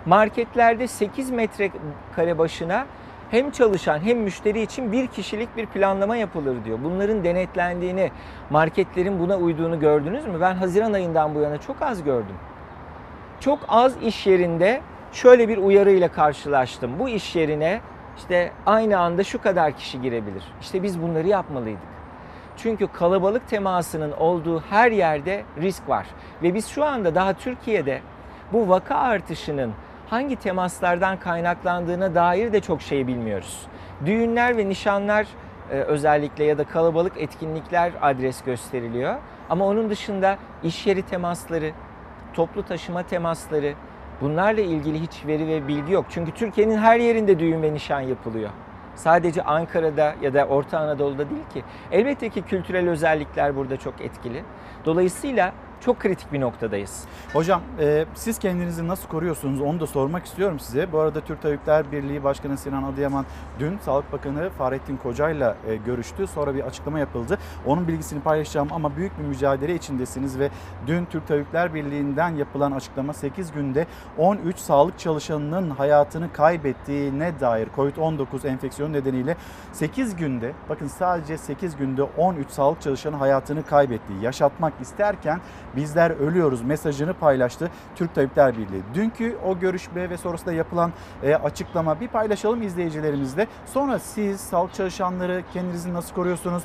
Marketlerde 0.06 0.88
8 0.88 1.32
metrekare 1.32 2.38
başına 2.38 2.86
hem 3.32 3.52
çalışan 3.52 4.00
hem 4.00 4.20
müşteri 4.20 4.62
için 4.62 4.92
bir 4.92 5.08
kişilik 5.08 5.58
bir 5.58 5.66
planlama 5.66 6.16
yapılır 6.16 6.66
diyor. 6.66 6.80
Bunların 6.84 7.24
denetlendiğini, 7.24 8.12
marketlerin 8.50 9.20
buna 9.20 9.38
uyduğunu 9.38 9.80
gördünüz 9.80 10.26
mü? 10.26 10.42
Ben 10.42 10.56
Haziran 10.56 10.94
ayından 10.94 11.36
bu 11.36 11.40
yana 11.40 11.58
çok 11.58 11.82
az 11.82 12.04
gördüm. 12.04 12.36
Çok 13.40 13.60
az 13.68 14.04
iş 14.04 14.28
yerinde 14.28 14.82
şöyle 15.12 15.48
bir 15.48 15.58
uyarıyla 15.58 16.08
karşılaştım. 16.08 17.00
Bu 17.00 17.10
iş 17.10 17.36
yerine 17.36 17.82
işte 18.18 18.52
aynı 18.66 19.00
anda 19.00 19.24
şu 19.24 19.42
kadar 19.42 19.72
kişi 19.72 20.02
girebilir. 20.02 20.44
İşte 20.62 20.84
biz 20.84 21.02
bunları 21.02 21.28
yapmalıydık. 21.28 21.92
Çünkü 22.58 22.88
kalabalık 22.88 23.48
temasının 23.48 24.12
olduğu 24.12 24.62
her 24.70 24.92
yerde 24.92 25.44
risk 25.62 25.90
var. 25.90 26.08
Ve 26.44 26.54
biz 26.54 26.68
şu 26.68 26.86
anda 26.86 27.16
daha 27.16 27.34
Türkiye'de 27.34 28.02
bu 28.54 28.70
vaka 28.70 28.96
artışının 28.96 29.72
hangi 30.12 30.36
temaslardan 30.36 31.20
kaynaklandığına 31.20 32.16
dair 32.16 32.54
de 32.54 32.60
çok 32.60 32.82
şey 32.82 33.08
bilmiyoruz. 33.08 33.68
Düğünler 34.06 34.58
ve 34.58 34.70
nişanlar 34.70 35.28
e, 35.72 35.74
özellikle 35.74 36.44
ya 36.44 36.58
da 36.58 36.64
kalabalık 36.64 37.14
etkinlikler 37.18 37.92
adres 38.02 38.44
gösteriliyor. 38.44 39.16
Ama 39.50 39.66
onun 39.66 39.90
dışında 39.90 40.38
iş 40.64 40.88
yeri 40.88 41.02
temasları, 41.02 41.72
toplu 42.34 42.64
taşıma 42.64 43.04
temasları 43.04 43.74
bunlarla 44.22 44.62
ilgili 44.62 45.02
hiç 45.02 45.26
veri 45.28 45.48
ve 45.48 45.68
bilgi 45.68 45.94
yok. 45.94 46.06
Çünkü 46.10 46.32
Türkiye'nin 46.32 46.78
her 46.78 47.00
yerinde 47.00 47.40
düğün 47.40 47.62
ve 47.62 47.74
nişan 47.74 48.02
yapılıyor. 48.02 48.50
Sadece 48.96 49.44
Ankara'da 49.44 50.16
ya 50.22 50.34
da 50.34 50.46
Orta 50.46 50.80
Anadolu'da 50.80 51.30
değil 51.30 51.50
ki. 51.54 51.64
Elbette 51.92 52.30
ki 52.30 52.42
kültürel 52.42 52.90
özellikler 52.90 53.56
burada 53.56 53.78
çok 53.78 54.02
etkili. 54.02 54.44
Dolayısıyla 54.86 55.54
çok 55.86 56.00
kritik 56.00 56.34
bir 56.34 56.42
noktadayız. 56.42 57.04
Hocam 57.34 57.62
e, 57.80 58.06
siz 58.14 58.40
kendinizi 58.40 58.88
nasıl 58.88 59.10
koruyorsunuz 59.10 59.62
onu 59.62 59.80
da 59.80 59.88
sormak 59.88 60.26
istiyorum 60.26 60.60
size. 60.60 60.92
Bu 60.92 61.00
arada 61.00 61.22
Türk 61.22 61.42
Tabipler 61.42 61.92
Birliği 61.92 62.24
Başkanı 62.24 62.58
Sinan 62.58 62.84
Adıyaman 62.84 63.26
dün 63.60 63.78
Sağlık 63.78 64.12
Bakanı 64.12 64.50
Fahrettin 64.50 64.98
Koca'yla 64.98 65.58
e, 65.68 65.76
görüştü. 65.76 66.28
Sonra 66.28 66.56
bir 66.56 66.64
açıklama 66.64 67.00
yapıldı. 67.00 67.38
Onun 67.66 67.88
bilgisini 67.88 68.22
paylaşacağım 68.22 68.68
ama 68.72 68.96
büyük 68.96 69.20
bir 69.20 69.24
mücadele 69.24 69.76
içindesiniz 69.76 70.40
ve 70.40 70.50
dün 70.88 71.06
Türk 71.06 71.28
Tabipler 71.28 71.74
Birliği'nden 71.74 72.30
yapılan 72.30 72.72
açıklama 72.72 73.14
8 73.14 73.52
günde 73.52 73.88
13 74.18 74.58
sağlık 74.58 75.00
çalışanının 75.00 75.70
hayatını 75.70 76.34
kaybettiğine 76.34 77.40
dair 77.40 77.68
COVID-19 77.76 78.48
enfeksiyonu 78.48 78.94
nedeniyle 78.94 79.38
8 79.72 80.16
günde 80.16 80.54
bakın 80.70 80.88
sadece 80.88 81.38
8 81.38 81.78
günde 81.78 82.04
13 82.04 82.50
sağlık 82.50 82.82
çalışanı 82.82 83.16
hayatını 83.16 83.66
kaybetti. 83.66 84.14
Yaşatmak 84.22 84.74
isterken 84.82 85.42
bizler 85.76 86.12
ölüyoruz 86.12 86.62
mesajını 86.62 87.14
paylaştı 87.14 87.72
Türk 87.96 88.16
Tabipler 88.16 88.58
Birliği. 88.58 88.84
Dünkü 88.94 89.38
o 89.46 89.60
görüşme 89.60 90.10
ve 90.10 90.18
sonrasında 90.18 90.54
yapılan 90.54 90.94
e, 91.24 91.36
açıklama 91.36 92.00
bir 92.00 92.08
paylaşalım 92.08 92.62
izleyicilerimizle. 92.62 93.48
Sonra 93.66 94.00
siz 94.00 94.40
sağlık 94.40 94.74
çalışanları 94.74 95.44
kendinizi 95.54 95.94
nasıl 95.94 96.16
koruyorsunuz? 96.16 96.64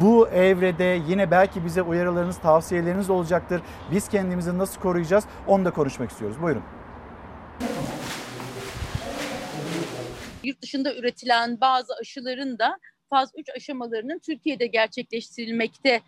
Bu 0.00 0.28
evrede 0.28 1.00
yine 1.08 1.30
belki 1.30 1.64
bize 1.64 1.82
uyarılarınız, 1.82 2.38
tavsiyeleriniz 2.38 3.10
olacaktır. 3.10 3.62
Biz 3.90 4.08
kendimizi 4.08 4.58
nasıl 4.58 4.80
koruyacağız? 4.80 5.24
Onu 5.46 5.64
da 5.64 5.70
konuşmak 5.70 6.10
istiyoruz. 6.10 6.42
Buyurun. 6.42 6.62
Yurt 10.44 10.62
dışında 10.62 10.94
üretilen 10.94 11.60
bazı 11.60 11.94
aşıların 12.00 12.58
da 12.58 12.78
faz 13.10 13.30
3 13.38 13.50
aşamalarının 13.56 14.18
Türkiye'de 14.18 14.66
gerçekleştirilmekte 14.66 16.00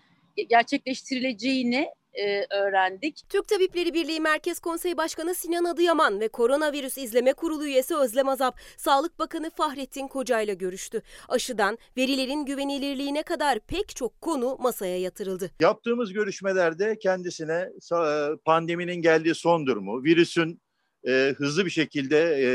gerçekleştirileceğini 0.48 1.88
e, 2.14 2.46
öğrendik. 2.56 3.22
Türk 3.28 3.48
Tabipleri 3.48 3.94
Birliği 3.94 4.20
Merkez 4.20 4.58
Konsey 4.60 4.96
Başkanı 4.96 5.34
Sinan 5.34 5.64
Adıyaman 5.64 6.20
ve 6.20 6.28
Koronavirüs 6.28 6.98
İzleme 6.98 7.32
Kurulu 7.32 7.66
üyesi 7.66 7.96
Özlem 7.96 8.28
Azap, 8.28 8.60
Sağlık 8.76 9.18
Bakanı 9.18 9.50
Fahrettin 9.50 10.08
Koca 10.08 10.40
ile 10.40 10.54
görüştü. 10.54 11.02
Aşıdan 11.28 11.78
verilerin 11.96 12.44
güvenilirliğine 12.44 13.22
kadar 13.22 13.58
pek 13.60 13.96
çok 13.96 14.20
konu 14.20 14.56
masaya 14.60 14.98
yatırıldı. 14.98 15.50
Yaptığımız 15.60 16.12
görüşmelerde 16.12 16.98
kendisine 16.98 17.68
sa- 17.80 18.38
pandeminin 18.44 19.02
geldiği 19.02 19.34
son 19.34 19.66
durumu, 19.66 20.04
virüsün 20.04 20.60
e, 21.08 21.34
hızlı 21.38 21.64
bir 21.64 21.70
şekilde 21.70 22.18
e, 22.18 22.48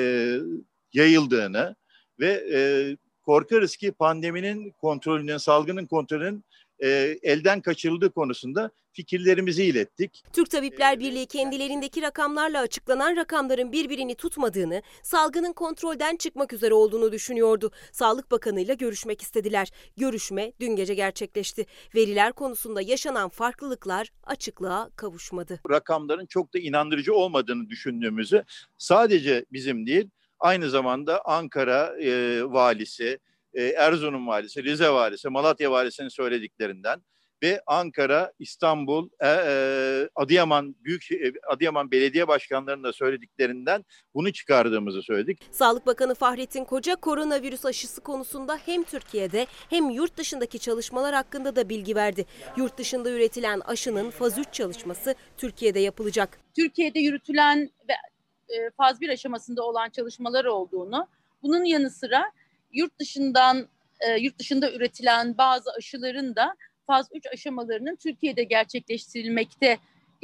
yayıldığını 0.94 1.76
ve 2.20 2.44
e, 2.54 2.60
korkarız 3.22 3.76
ki 3.76 3.92
pandeminin 3.92 4.72
kontrolünün, 4.72 5.38
salgının 5.38 5.86
kontrolünün 5.86 6.44
e, 6.80 7.18
elden 7.24 7.62
kaçırıldığı 7.62 8.12
konusunda 8.12 8.72
fikirlerimizi 8.92 9.64
ilettik. 9.64 10.24
Türk 10.34 10.50
Tabipler 10.50 11.00
Birliği 11.00 11.26
kendilerindeki 11.26 12.02
rakamlarla 12.02 12.62
açıklanan 12.62 13.16
rakamların 13.16 13.72
birbirini 13.72 14.16
tutmadığını, 14.16 14.82
salgının 15.04 15.54
kontrolden 15.54 16.16
çıkmak 16.16 16.54
üzere 16.54 16.74
olduğunu 16.74 17.12
düşünüyordu. 17.12 17.72
Sağlık 17.92 18.32
Bakanı 18.32 18.62
ile 18.62 18.74
görüşmek 18.74 19.22
istediler. 19.22 19.72
Görüşme 19.98 20.54
dün 20.60 20.76
gece 20.76 20.94
gerçekleşti. 20.94 21.66
Veriler 21.96 22.34
konusunda 22.34 22.82
yaşanan 22.82 23.30
farklılıklar 23.30 24.12
açıklığa 24.24 24.90
kavuşmadı. 24.96 25.60
Rakamların 25.70 26.26
çok 26.26 26.54
da 26.54 26.60
inandırıcı 26.60 27.14
olmadığını 27.14 27.70
düşündüğümüzü 27.70 28.44
sadece 28.78 29.46
bizim 29.52 29.88
değil, 29.88 30.10
aynı 30.40 30.70
zamanda 30.70 31.26
Ankara 31.26 32.02
e, 32.02 32.44
valisi, 32.44 33.20
e, 33.58 33.64
Erzurum 33.64 34.28
valisi, 34.28 34.64
Rize 34.64 34.90
valisi, 34.90 35.30
Malatya 35.30 35.72
valisinin 35.72 36.10
söylediklerinden 36.10 37.02
ve 37.44 37.62
Ankara, 37.68 38.32
İstanbul, 38.40 39.10
e, 39.20 39.28
e, 39.28 40.10
Adıyaman 40.16 40.76
Büyük 40.84 41.12
e, 41.12 41.34
Adıyaman 41.50 41.92
Belediye 41.92 42.28
Başkanlarının 42.28 42.84
da 42.84 42.94
söylediklerinden 42.94 43.86
bunu 44.14 44.34
çıkardığımızı 44.34 45.02
söyledik. 45.02 45.40
Sağlık 45.52 45.86
Bakanı 45.86 46.16
Fahrettin 46.16 46.66
Koca 46.66 46.96
koronavirüs 46.96 47.66
aşısı 47.66 48.02
konusunda 48.02 48.58
hem 48.66 48.84
Türkiye'de 48.84 49.48
hem 49.70 49.90
yurt 49.90 50.18
dışındaki 50.18 50.60
çalışmalar 50.60 51.16
hakkında 51.16 51.56
da 51.56 51.70
bilgi 51.70 51.96
verdi. 51.96 52.26
Yurt 52.58 52.78
dışında 52.78 53.12
üretilen 53.12 53.60
aşının 53.60 54.10
faz 54.10 54.38
3 54.38 54.54
çalışması 54.54 55.16
Türkiye'de 55.38 55.80
yapılacak. 55.80 56.40
Türkiye'de 56.56 57.00
yürütülen 57.00 57.70
ve 57.90 57.94
faz 58.78 59.02
1 59.02 59.10
aşamasında 59.10 59.64
olan 59.64 59.90
çalışmalar 59.90 60.46
olduğunu, 60.46 61.08
bunun 61.44 61.64
yanı 61.64 61.90
sıra 61.90 62.32
yurt 62.72 63.00
dışından 63.00 63.68
e, 64.00 64.18
yurt 64.20 64.40
dışında 64.40 64.72
üretilen 64.72 65.38
bazı 65.38 65.72
aşıların 65.78 66.36
da 66.36 66.56
faz 66.88 67.08
3 67.14 67.28
aşamalarının 67.34 67.96
Türkiye'de 67.96 68.44
gerçekleştirilmekte 68.44 69.78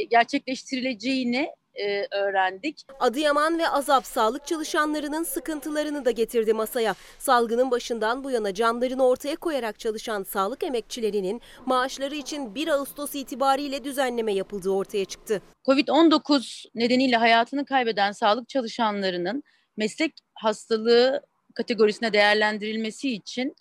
gerçekleştirileceğini 0.10 1.50
e, 1.76 2.08
öğrendik. 2.12 2.82
Adıyaman 3.00 3.60
ve 3.60 3.70
Azap 3.70 4.06
sağlık 4.06 4.48
çalışanlarının 4.48 5.24
sıkıntılarını 5.24 6.06
da 6.06 6.12
getirdi 6.12 6.54
masaya. 6.54 6.96
Salgının 7.20 7.72
başından 7.72 8.24
bu 8.24 8.32
yana 8.32 8.54
canlarını 8.54 9.08
ortaya 9.08 9.36
koyarak 9.36 9.80
çalışan 9.80 10.24
sağlık 10.24 10.64
emekçilerinin 10.64 11.42
maaşları 11.66 12.16
için 12.16 12.56
1 12.56 12.68
Ağustos 12.68 13.16
itibariyle 13.16 13.84
düzenleme 13.84 14.34
yapıldığı 14.34 14.70
ortaya 14.70 15.06
çıktı. 15.06 15.42
Covid-19 15.66 16.66
nedeniyle 16.76 17.18
hayatını 17.18 17.66
kaybeden 17.66 18.12
sağlık 18.12 18.50
çalışanlarının 18.50 19.44
meslek 19.78 20.14
hastalığı 20.34 21.22
kategorisine 21.54 22.14
değerlendirilmesi 22.14 23.14
için 23.14 23.56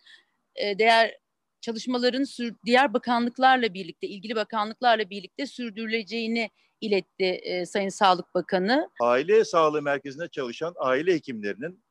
e, 0.57 0.79
değer 0.79 1.19
çalışmaların 1.61 2.25
sür, 2.25 2.55
diğer 2.67 2.95
bakanlıklarla 2.95 3.75
birlikte, 3.75 4.07
ilgili 4.07 4.35
bakanlıklarla 4.35 5.11
birlikte 5.11 5.47
sürdürüleceğini 5.47 6.51
iletti 6.81 7.25
e, 7.25 7.67
Sayın 7.67 7.89
Sağlık 7.89 8.35
Bakanı. 8.35 8.91
Aile 9.01 9.45
sağlığı 9.45 9.83
merkezinde 9.83 10.29
çalışan 10.29 10.75
aile 10.79 11.15
hekimlerinin 11.15 11.85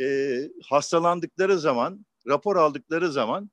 e, 0.00 0.38
hastalandıkları 0.68 1.58
zaman, 1.58 2.06
rapor 2.28 2.56
aldıkları 2.56 3.12
zaman 3.12 3.50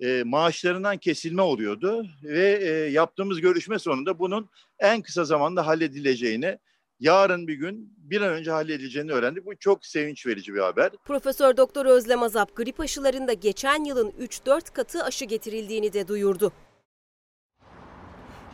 e, 0.00 0.22
maaşlarından 0.22 0.96
kesilme 0.98 1.42
oluyordu 1.42 2.06
ve 2.22 2.58
e, 2.62 2.68
yaptığımız 2.90 3.40
görüşme 3.40 3.78
sonunda 3.78 4.18
bunun 4.18 4.50
en 4.78 5.02
kısa 5.02 5.24
zamanda 5.24 5.66
halledileceğini 5.66 6.58
yarın 7.00 7.46
bir 7.48 7.54
gün 7.54 7.94
bir 7.98 8.20
an 8.20 8.28
önce 8.32 8.50
halledileceğini 8.50 9.12
öğrendik. 9.12 9.46
Bu 9.46 9.56
çok 9.56 9.86
sevinç 9.86 10.26
verici 10.26 10.54
bir 10.54 10.60
haber. 10.60 10.90
Profesör 11.04 11.56
Doktor 11.56 11.86
Özlem 11.86 12.22
Azap 12.22 12.56
grip 12.56 12.80
aşılarında 12.80 13.32
geçen 13.32 13.84
yılın 13.84 14.10
3-4 14.10 14.72
katı 14.72 15.04
aşı 15.04 15.24
getirildiğini 15.24 15.92
de 15.92 16.08
duyurdu. 16.08 16.52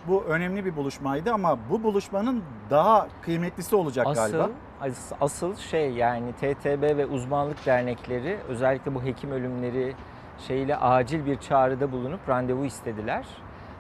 Bu 0.09 0.24
önemli 0.24 0.64
bir 0.64 0.76
buluşmaydı 0.76 1.32
ama 1.32 1.59
bu 1.70 1.82
buluşmanın 1.82 2.43
daha 2.70 3.09
kıymetlisi 3.24 3.76
olacak 3.76 4.07
asıl, 4.07 4.32
galiba. 4.32 4.51
as- 4.80 5.12
Asıl 5.20 5.57
şey 5.57 5.90
yani 5.90 6.32
TTB 6.32 6.82
ve 6.97 7.07
uzmanlık 7.07 7.66
dernekleri 7.66 8.38
özellikle 8.49 8.95
bu 8.95 9.03
hekim 9.05 9.30
ölümleri 9.30 9.95
şeyle 10.49 10.76
acil 10.76 11.26
bir 11.26 11.36
çağrıda 11.40 11.93
bulunup 11.93 12.28
randevu 12.28 12.64
istediler. 12.64 13.26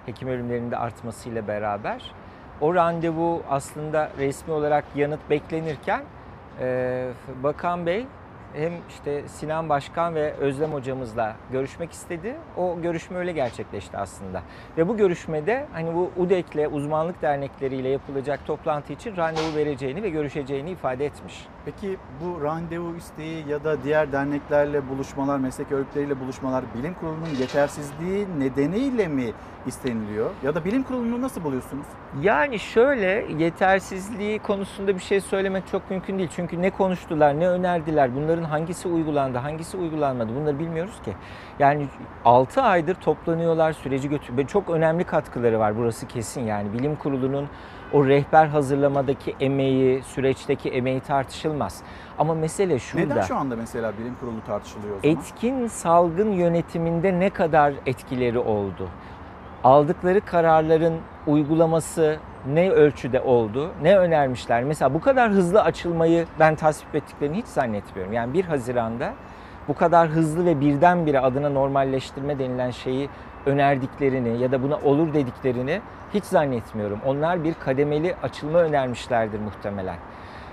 Hekim 0.06 0.28
ölümlerinde 0.28 0.76
artmasıyla 0.76 1.48
beraber. 1.48 2.14
O 2.62 2.74
randevu 2.74 3.42
aslında 3.50 4.10
resmi 4.18 4.52
olarak 4.52 4.84
yanıt 4.94 5.20
beklenirken 5.30 6.02
e, 6.60 7.08
Bakan 7.42 7.86
Bey 7.86 8.06
hem 8.54 8.72
işte 8.88 9.28
Sinan 9.28 9.68
Başkan 9.68 10.14
ve 10.14 10.32
Özlem 10.32 10.72
hocamızla 10.72 11.36
görüşmek 11.52 11.92
istedi. 11.92 12.36
O 12.56 12.80
görüşme 12.82 13.18
öyle 13.18 13.32
gerçekleşti 13.32 13.96
aslında. 13.96 14.42
Ve 14.78 14.88
bu 14.88 14.96
görüşmede 14.96 15.66
hani 15.72 15.94
bu 15.94 16.10
UDEK'le 16.16 16.72
uzmanlık 16.72 17.22
dernekleriyle 17.22 17.88
yapılacak 17.88 18.46
toplantı 18.46 18.92
için 18.92 19.16
randevu 19.16 19.56
vereceğini 19.56 20.02
ve 20.02 20.08
görüşeceğini 20.10 20.70
ifade 20.70 21.06
etmiş. 21.06 21.46
Peki 21.64 21.96
bu 22.20 22.44
randevu 22.44 22.96
isteği 22.96 23.48
ya 23.48 23.64
da 23.64 23.82
diğer 23.84 24.12
derneklerle 24.12 24.88
buluşmalar, 24.88 25.38
meslek 25.38 25.72
örgütleriyle 25.72 26.20
buluşmalar 26.20 26.64
bilim 26.78 26.94
kurulunun 26.94 27.34
yetersizliği 27.40 28.26
nedeniyle 28.38 29.08
mi 29.08 29.32
isteniliyor? 29.66 30.30
Ya 30.42 30.54
da 30.54 30.64
bilim 30.64 30.82
kurulunu 30.82 31.20
nasıl 31.22 31.44
buluyorsunuz? 31.44 31.86
Yani 32.22 32.58
şöyle 32.58 33.26
yetersizliği 33.38 34.38
konusunda 34.38 34.94
bir 34.94 35.00
şey 35.00 35.20
söylemek 35.20 35.66
çok 35.66 35.90
mümkün 35.90 36.18
değil. 36.18 36.30
Çünkü 36.36 36.62
ne 36.62 36.70
konuştular, 36.70 37.40
ne 37.40 37.48
önerdiler, 37.48 38.14
bunların 38.14 38.44
hangisi 38.44 38.88
uygulandı, 38.88 39.38
hangisi 39.38 39.76
uygulanmadı 39.76 40.34
bunları 40.40 40.58
bilmiyoruz 40.58 41.02
ki. 41.04 41.12
Yani 41.58 41.86
6 42.24 42.62
aydır 42.62 42.94
toplanıyorlar, 42.94 43.72
süreci 43.72 44.08
götür. 44.08 44.46
Çok 44.46 44.70
önemli 44.70 45.04
katkıları 45.04 45.58
var 45.58 45.76
burası 45.76 46.06
kesin 46.06 46.40
yani. 46.40 46.72
Bilim 46.72 46.96
kurulunun 46.96 47.48
o 47.92 48.06
rehber 48.06 48.46
hazırlamadaki 48.46 49.34
emeği, 49.40 50.02
süreçteki 50.02 50.70
emeği 50.70 51.00
tartışılmaz. 51.00 51.82
Ama 52.18 52.34
mesele 52.34 52.78
şurada. 52.78 53.06
Neden 53.06 53.22
şu 53.22 53.36
anda 53.36 53.56
mesela 53.56 53.92
bilim 53.98 54.14
kurulu 54.20 54.44
tartışılıyor 54.46 54.96
o 54.96 55.00
zaman? 55.00 55.16
Etkin 55.16 55.66
salgın 55.66 56.32
yönetiminde 56.32 57.20
ne 57.20 57.30
kadar 57.30 57.72
etkileri 57.86 58.38
oldu? 58.38 58.88
Aldıkları 59.64 60.20
kararların 60.20 60.94
uygulaması 61.26 62.16
ne 62.52 62.70
ölçüde 62.70 63.20
oldu? 63.20 63.70
Ne 63.82 63.98
önermişler? 63.98 64.64
Mesela 64.64 64.94
bu 64.94 65.00
kadar 65.00 65.30
hızlı 65.30 65.62
açılmayı 65.62 66.26
ben 66.38 66.54
tasvip 66.54 66.94
ettiklerini 66.94 67.36
hiç 67.36 67.46
zannetmiyorum. 67.46 68.12
Yani 68.12 68.34
1 68.34 68.44
Haziran'da 68.44 69.12
bu 69.68 69.74
kadar 69.74 70.08
hızlı 70.08 70.44
ve 70.44 70.60
birdenbire 70.60 71.20
adına 71.20 71.48
normalleştirme 71.48 72.38
denilen 72.38 72.70
şeyi 72.70 73.08
önerdiklerini 73.46 74.42
ya 74.42 74.52
da 74.52 74.62
buna 74.62 74.76
olur 74.76 75.14
dediklerini 75.14 75.80
hiç 76.14 76.24
zannetmiyorum. 76.24 77.00
Onlar 77.06 77.44
bir 77.44 77.54
kademeli 77.54 78.14
açılma 78.22 78.58
önermişlerdir 78.58 79.40
muhtemelen. 79.40 79.96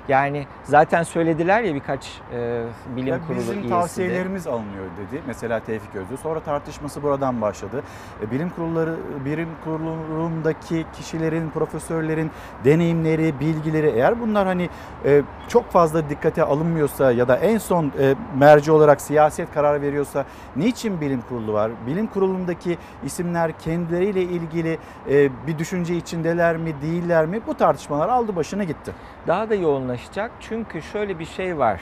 Yani 0.10 0.46
zaten 0.64 1.04
söylediler 1.04 1.62
ya 1.64 1.76
birkaç 1.76 2.22
e, 2.34 2.64
bilim 2.96 3.08
Ya 3.08 3.20
kurulu 3.28 3.38
bizim 3.40 3.54
üyesi 3.54 3.66
de. 3.66 3.70
tavsiyelerimiz 3.70 4.48
alınıyor 4.48 4.86
dedi. 4.98 5.22
Mesela 5.28 5.60
Tevfik 5.60 5.96
Özlü. 5.96 6.18
Sonra 6.18 6.40
tartışması 6.40 7.04
buradan 7.04 7.42
başladı. 7.42 7.84
E, 8.24 8.32
Bilim 8.32 8.50
kurulları, 8.50 8.96
bilim 9.26 9.50
kurulundaki 9.64 10.86
kişilerin, 10.96 11.50
profesörlerin 11.50 12.32
deneyimleri, 12.66 13.40
bilgileri 13.40 13.88
eğer 13.96 14.22
bunlar 14.22 14.48
hani 14.48 14.70
e, 15.06 15.22
çok 15.48 15.72
fazla 15.72 16.10
dikkate 16.10 16.44
alınmıyorsa 16.44 17.12
ya 17.12 17.28
da 17.28 17.36
en 17.38 17.58
son 17.58 17.86
e, 18.00 18.16
merci 18.38 18.72
olarak 18.72 19.02
siyaset 19.02 19.54
karar 19.54 19.82
veriyorsa 19.82 20.26
niçin 20.56 21.02
bilim 21.02 21.22
kurulu 21.30 21.54
var? 21.54 21.72
Bilim 21.88 22.08
kurulundaki 22.08 22.78
isimler 23.04 23.52
kendileriyle 23.60 24.22
ilgili 24.22 24.78
e, 25.10 25.30
bir 25.48 25.58
düşünce 25.60 25.96
içindeler 25.96 26.58
mi, 26.58 26.74
değiller 26.82 27.26
mi? 27.26 27.42
Bu 27.48 27.54
tartışmalar 27.54 28.10
aldı 28.10 28.36
başına 28.36 28.64
gitti. 28.64 28.92
Daha 29.28 29.50
da 29.50 29.56
yoğunlaşacak 30.00 30.32
çünkü 30.40 30.82
şöyle 30.82 31.20
bir 31.20 31.26
şey 31.26 31.58
var. 31.58 31.82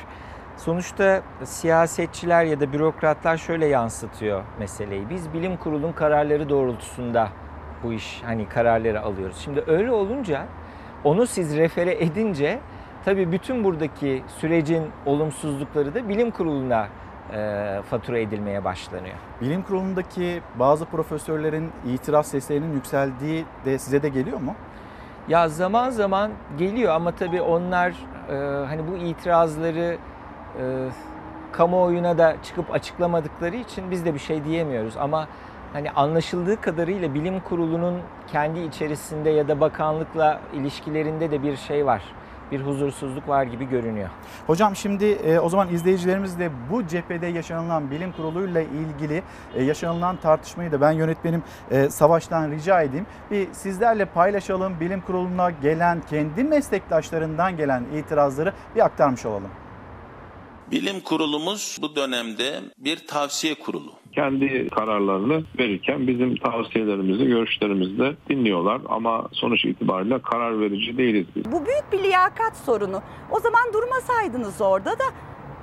Sonuçta 0.57 1.21
siyasetçiler 1.43 2.45
ya 2.45 2.59
da 2.59 2.73
bürokratlar 2.73 3.37
şöyle 3.37 3.65
yansıtıyor 3.65 4.43
meseleyi. 4.59 5.09
Biz 5.09 5.33
bilim 5.33 5.57
kurulun 5.57 5.91
kararları 5.91 6.49
doğrultusunda 6.49 7.29
bu 7.83 7.93
iş 7.93 8.21
hani 8.25 8.49
kararları 8.49 9.01
alıyoruz. 9.01 9.37
Şimdi 9.37 9.63
öyle 9.67 9.91
olunca 9.91 10.45
onu 11.03 11.27
siz 11.27 11.57
refere 11.57 12.03
edince 12.03 12.59
tabii 13.05 13.31
bütün 13.31 13.63
buradaki 13.63 14.23
sürecin 14.27 14.83
olumsuzlukları 15.05 15.93
da 15.93 16.09
bilim 16.09 16.31
kuruluna 16.31 16.87
e, 17.33 17.81
fatura 17.89 18.19
edilmeye 18.19 18.63
başlanıyor. 18.63 19.15
Bilim 19.41 19.61
kurulundaki 19.63 20.41
bazı 20.55 20.85
profesörlerin 20.85 21.71
itiraz 21.85 22.27
seslerinin 22.27 22.73
yükseldiği 22.73 23.45
de 23.65 23.77
size 23.77 24.01
de 24.01 24.09
geliyor 24.09 24.39
mu? 24.41 24.55
Ya 25.27 25.49
zaman 25.49 25.89
zaman 25.89 26.31
geliyor 26.57 26.93
ama 26.93 27.11
tabii 27.11 27.41
onlar 27.41 27.89
e, 28.29 28.65
hani 28.65 28.81
bu 28.91 28.97
itirazları 28.97 29.97
e, 30.59 30.63
kamuoyuna 31.51 32.17
da 32.17 32.35
çıkıp 32.43 32.73
açıklamadıkları 32.73 33.55
için 33.55 33.91
biz 33.91 34.05
de 34.05 34.13
bir 34.13 34.19
şey 34.19 34.43
diyemiyoruz. 34.43 34.97
Ama 34.97 35.27
hani 35.73 35.91
anlaşıldığı 35.91 36.61
kadarıyla 36.61 37.13
bilim 37.13 37.39
kurulunun 37.39 38.01
kendi 38.27 38.59
içerisinde 38.59 39.29
ya 39.29 39.47
da 39.47 39.59
bakanlıkla 39.59 40.39
ilişkilerinde 40.53 41.31
de 41.31 41.43
bir 41.43 41.55
şey 41.55 41.85
var. 41.85 42.01
Bir 42.51 42.61
huzursuzluk 42.61 43.27
var 43.27 43.43
gibi 43.43 43.69
görünüyor. 43.69 44.09
Hocam 44.47 44.75
şimdi 44.75 45.05
e, 45.05 45.39
o 45.39 45.49
zaman 45.49 45.73
izleyicilerimiz 45.73 46.39
de 46.39 46.51
bu 46.71 46.87
cephede 46.87 47.27
yaşanılan 47.27 47.91
bilim 47.91 48.11
kuruluyla 48.11 48.61
ilgili 48.61 49.23
e, 49.55 49.63
yaşanılan 49.63 50.17
tartışmayı 50.17 50.71
da 50.71 50.81
ben 50.81 50.91
yönetmenim 50.91 51.43
e, 51.71 51.89
Savaş'tan 51.89 52.51
rica 52.51 52.81
edeyim. 52.81 53.05
Bir 53.31 53.53
sizlerle 53.53 54.05
paylaşalım. 54.05 54.79
Bilim 54.79 55.01
kuruluna 55.01 55.49
gelen 55.49 56.01
kendi 56.09 56.43
meslektaşlarından 56.43 57.57
gelen 57.57 57.83
itirazları 57.95 58.53
bir 58.75 58.85
aktarmış 58.85 59.25
olalım. 59.25 59.51
Bilim 60.71 61.01
kurulumuz 61.01 61.77
bu 61.81 61.95
dönemde 61.95 62.61
bir 62.77 63.07
tavsiye 63.07 63.55
kurulu. 63.55 63.93
Kendi 64.17 64.69
kararlarını 64.69 65.43
verirken 65.59 66.07
bizim 66.07 66.35
tavsiyelerimizi, 66.35 67.25
görüşlerimizi 67.25 67.99
de 67.99 68.15
dinliyorlar 68.29 68.81
ama 68.89 69.27
sonuç 69.31 69.65
itibariyle 69.65 70.21
karar 70.21 70.59
verici 70.59 70.97
değiliz 70.97 71.25
biz. 71.35 71.45
Bu 71.45 71.65
büyük 71.65 71.91
bir 71.91 72.03
liyakat 72.03 72.57
sorunu. 72.57 73.01
O 73.31 73.39
zaman 73.39 73.63
durmasaydınız 73.73 74.61
orada 74.61 74.91
da 74.91 75.03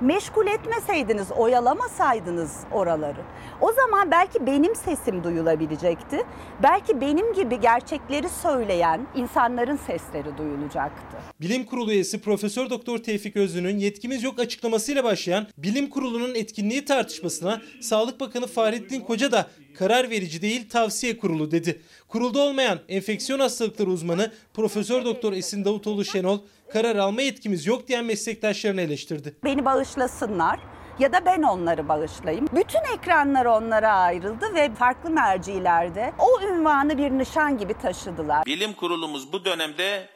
meşgul 0.05 0.47
etmeseydiniz, 0.47 1.31
oyalamasaydınız 1.31 2.51
oraları. 2.71 3.21
O 3.61 3.71
zaman 3.71 4.11
belki 4.11 4.45
benim 4.45 4.75
sesim 4.75 5.23
duyulabilecekti. 5.23 6.23
Belki 6.63 7.01
benim 7.01 7.33
gibi 7.33 7.61
gerçekleri 7.61 8.29
söyleyen 8.29 9.07
insanların 9.15 9.75
sesleri 9.75 10.37
duyulacaktı. 10.37 11.17
Bilim 11.41 11.65
Kurulu 11.65 11.91
üyesi 11.91 12.21
Profesör 12.21 12.69
Doktor 12.69 12.97
Tevfik 12.97 13.35
Özlü'nün 13.35 13.77
yetkimiz 13.77 14.23
yok 14.23 14.39
açıklamasıyla 14.39 15.03
başlayan 15.03 15.47
Bilim 15.57 15.89
Kurulu'nun 15.89 16.35
etkinliği 16.35 16.85
tartışmasına 16.85 17.61
Sağlık 17.81 18.19
Bakanı 18.19 18.47
Fahrettin 18.47 19.01
Koca 19.01 19.31
da 19.31 19.47
karar 19.77 20.09
verici 20.09 20.41
değil 20.41 20.69
tavsiye 20.69 21.17
kurulu 21.17 21.51
dedi. 21.51 21.81
Kurulda 22.07 22.39
olmayan 22.39 22.79
enfeksiyon 22.89 23.39
hastalıkları 23.39 23.89
uzmanı 23.89 24.31
Profesör 24.53 25.05
Doktor 25.05 25.33
Esin 25.33 25.65
Davutoğlu 25.65 26.05
Şenol 26.05 26.39
karar 26.73 26.95
alma 26.95 27.21
yetkimiz 27.21 27.65
yok 27.67 27.87
diyen 27.87 28.05
meslektaşlarını 28.05 28.81
eleştirdi. 28.81 29.35
Beni 29.43 29.65
bağışlasınlar 29.65 30.59
ya 30.99 31.13
da 31.13 31.25
ben 31.25 31.41
onları 31.41 31.87
bağışlayayım. 31.87 32.47
Bütün 32.55 32.95
ekranlar 32.97 33.45
onlara 33.45 33.93
ayrıldı 33.93 34.55
ve 34.55 34.73
farklı 34.75 35.09
mercilerde 35.09 36.13
o 36.19 36.41
ünvanı 36.41 36.97
bir 36.97 37.11
nişan 37.11 37.57
gibi 37.57 37.73
taşıdılar. 37.73 38.45
Bilim 38.45 38.73
kurulumuz 38.73 39.33
bu 39.33 39.45
dönemde 39.45 40.09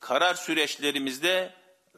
karar 0.00 0.34
süreçlerimizde 0.34 1.50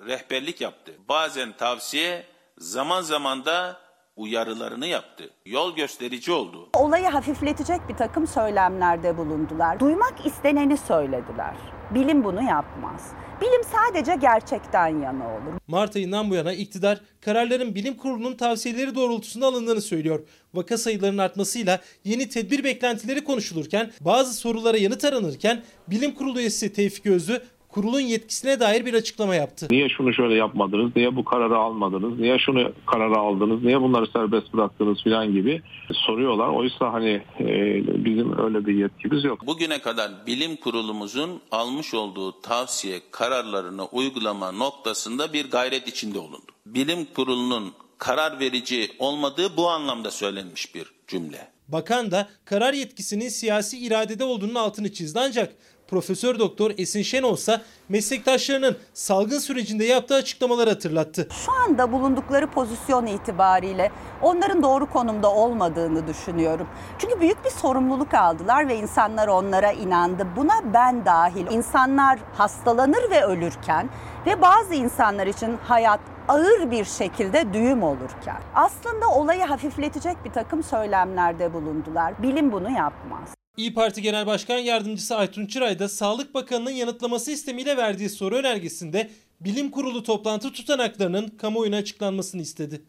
rehberlik 0.07 0.61
yaptı. 0.61 0.93
Bazen 1.09 1.53
tavsiye, 1.53 2.23
zaman 2.59 3.03
zaman 3.03 3.45
da 3.45 3.77
uyarılarını 4.17 4.87
yaptı. 4.87 5.31
Yol 5.47 5.77
gösterici 5.77 6.33
oldu. 6.33 6.69
Olayı 6.75 7.07
hafifletecek 7.07 7.81
bir 7.89 7.97
takım 7.97 8.27
söylemlerde 8.27 9.17
bulundular. 9.17 9.81
Duymak 9.81 10.27
isteneni 10.27 10.77
söylediler. 10.77 11.55
Bilim 11.95 12.25
bunu 12.25 12.43
yapmaz. 12.43 13.13
Bilim 13.41 13.63
sadece 13.73 14.15
gerçekten 14.21 14.89
yana 14.89 15.25
olur. 15.25 15.61
Mart 15.67 15.97
ayından 15.97 16.31
bu 16.31 16.35
yana 16.35 16.53
iktidar 16.53 17.01
kararların 17.21 17.75
bilim 17.75 17.97
kurulunun 17.97 18.35
tavsiyeleri 18.35 18.95
doğrultusunda 18.95 19.47
alındığını 19.47 19.81
söylüyor. 19.81 20.21
Vaka 20.55 20.79
sayılarının 20.79 21.19
artmasıyla 21.19 21.81
yeni 22.05 22.29
tedbir 22.29 22.65
beklentileri 22.65 23.25
konuşulurken 23.25 23.91
bazı 24.01 24.35
sorulara 24.35 24.77
yanıt 24.77 25.05
aranırken 25.05 25.63
bilim 25.89 26.15
kurulu 26.15 26.41
üyesi 26.41 26.73
Tevfik 26.73 27.07
Özlü 27.07 27.43
kurulun 27.79 28.01
yetkisine 28.01 28.61
dair 28.61 28.87
bir 28.87 28.95
açıklama 28.95 29.35
yaptı. 29.35 29.67
Niye 29.71 29.89
şunu 29.89 30.15
şöyle 30.15 30.35
yapmadınız, 30.35 30.97
niye 30.97 31.17
bu 31.17 31.25
kararı 31.25 31.57
almadınız, 31.57 32.19
niye 32.19 32.39
şunu 32.39 32.73
kararı 32.87 33.19
aldınız, 33.19 33.63
niye 33.63 33.81
bunları 33.81 34.07
serbest 34.07 34.55
bıraktınız 34.55 35.03
filan 35.03 35.33
gibi 35.33 35.63
soruyorlar. 35.93 36.49
Oysa 36.49 36.93
hani 36.93 37.23
e, 37.41 38.05
bizim 38.05 38.39
öyle 38.39 38.67
bir 38.67 38.75
yetkimiz 38.75 39.25
yok. 39.25 39.47
Bugüne 39.47 39.79
kadar 39.81 40.11
bilim 40.27 40.57
kurulumuzun 40.57 41.41
almış 41.51 41.95
olduğu 41.95 42.41
tavsiye 42.41 43.01
kararlarını 43.11 43.85
uygulama 43.85 44.53
noktasında 44.53 45.33
bir 45.33 45.51
gayret 45.51 45.89
içinde 45.89 46.19
olundu. 46.19 46.53
Bilim 46.67 47.05
kurulunun 47.15 47.73
karar 47.99 48.41
verici 48.41 48.89
olmadığı 48.99 49.57
bu 49.57 49.69
anlamda 49.69 50.11
söylenmiş 50.11 50.75
bir 50.75 50.87
cümle. 51.07 51.49
Bakan 51.69 52.11
da 52.11 52.29
karar 52.45 52.75
yetkisinin 52.75 53.29
siyasi 53.29 53.79
iradede 53.79 54.25
olduğunun 54.25 54.55
altını 54.55 54.93
çizdi 54.93 55.21
ancak 55.21 55.53
Profesör 55.89 56.39
Doktor 56.39 56.71
Esin 56.79 57.03
Şenol 57.03 57.35
ise 57.35 57.61
meslektaşlarının 57.89 58.77
salgın 58.95 59.39
sürecinde 59.39 59.85
yaptığı 59.85 60.15
açıklamaları 60.15 60.71
hatırlattı. 60.71 61.29
Şu 61.45 61.53
anda 61.53 61.93
bulundukları 61.93 62.47
pozisyon 62.47 63.07
itibariyle 63.07 63.91
onların 64.23 64.63
doğru 64.63 64.91
konumda 64.91 65.33
olmadığını 65.35 66.07
düşünüyorum. 66.07 66.69
Çünkü 66.99 67.21
büyük 67.21 67.45
bir 67.45 67.51
sorumluluk 67.51 68.15
aldılar 68.15 68.69
ve 68.69 68.77
insanlar 68.77 69.29
onlara 69.29 69.73
inandı. 69.73 70.27
Buna 70.37 70.75
ben 70.75 71.05
dahil. 71.05 71.47
İnsanlar 71.51 72.19
hastalanır 72.37 73.11
ve 73.11 73.25
ölürken 73.25 73.91
ve 74.27 74.43
bazı 74.43 74.75
insanlar 74.75 75.27
için 75.27 75.57
hayat 75.65 76.01
ağır 76.29 76.71
bir 76.71 76.85
şekilde 76.85 77.53
düğüm 77.53 77.83
olurken 77.83 78.41
aslında 78.55 79.09
olayı 79.09 79.45
hafifletecek 79.45 80.25
bir 80.25 80.33
takım 80.33 80.63
söylemlerde 80.63 81.55
bulundular. 81.55 82.23
Bilim 82.23 82.53
bunu 82.53 82.71
yapmaz. 82.71 83.38
İyi 83.59 83.75
Parti 83.75 84.03
Genel 84.03 84.27
Başkan 84.27 84.59
Yardımcısı 84.59 85.17
Aytun 85.17 85.47
Çıray 85.47 85.79
da 85.79 85.89
Sağlık 85.89 86.35
Bakanı'nın 86.35 86.71
yanıtlaması 86.71 87.31
istemiyle 87.31 87.77
verdiği 87.77 88.09
soru 88.09 88.35
önergesinde 88.35 89.11
bilim 89.41 89.71
kurulu 89.71 90.03
toplantı 90.03 90.53
tutanaklarının 90.53 91.29
kamuoyuna 91.29 91.77
açıklanmasını 91.77 92.43
istedi. 92.43 92.83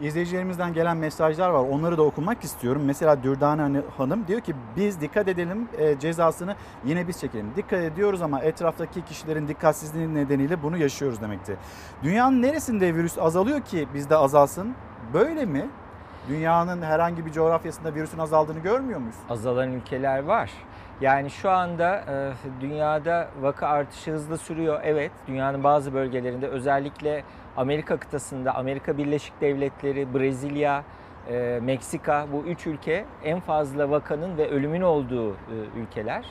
İzleyicilerimizden 0.00 0.74
gelen 0.74 0.96
mesajlar 0.96 1.50
var. 1.50 1.64
Onları 1.68 1.98
da 1.98 2.02
okumak 2.02 2.44
istiyorum. 2.44 2.82
Mesela 2.84 3.22
Dürdane 3.22 3.82
Hanım 3.96 4.28
diyor 4.28 4.40
ki 4.40 4.54
biz 4.76 5.00
dikkat 5.00 5.28
edelim 5.28 5.68
e, 5.78 5.98
cezasını 6.00 6.56
yine 6.84 7.08
biz 7.08 7.20
çekelim. 7.20 7.52
Dikkat 7.56 7.82
ediyoruz 7.82 8.22
ama 8.22 8.40
etraftaki 8.40 9.04
kişilerin 9.04 9.48
dikkatsizliği 9.48 10.14
nedeniyle 10.14 10.62
bunu 10.62 10.76
yaşıyoruz 10.76 11.20
demekti. 11.20 11.56
Dünyanın 12.02 12.42
neresinde 12.42 12.94
virüs 12.94 13.18
azalıyor 13.18 13.60
ki 13.60 13.88
bizde 13.94 14.16
azalsın? 14.16 14.74
Böyle 15.14 15.46
mi? 15.46 15.70
Dünyanın 16.28 16.82
herhangi 16.82 17.26
bir 17.26 17.32
coğrafyasında 17.32 17.94
virüsün 17.94 18.18
azaldığını 18.18 18.58
görmüyor 18.58 19.00
muyuz? 19.00 19.16
Azalan 19.30 19.72
ülkeler 19.72 20.22
var. 20.22 20.50
Yani 21.00 21.30
şu 21.30 21.50
anda 21.50 21.96
e, 21.96 22.32
dünyada 22.60 23.28
vaka 23.40 23.66
artışı 23.68 24.10
hızlı 24.10 24.38
sürüyor. 24.38 24.80
Evet, 24.84 25.12
dünyanın 25.26 25.64
bazı 25.64 25.94
bölgelerinde 25.94 26.48
özellikle 26.48 27.24
Amerika 27.56 27.96
kıtasında, 27.96 28.54
Amerika 28.54 28.98
Birleşik 28.98 29.40
Devletleri, 29.40 30.14
Brezilya, 30.14 30.84
e, 31.30 31.60
Meksika 31.62 32.26
bu 32.32 32.42
üç 32.42 32.66
ülke 32.66 33.04
en 33.24 33.40
fazla 33.40 33.90
vakanın 33.90 34.36
ve 34.36 34.50
ölümün 34.50 34.82
olduğu 34.82 35.30
e, 35.32 35.54
ülkeler. 35.76 36.24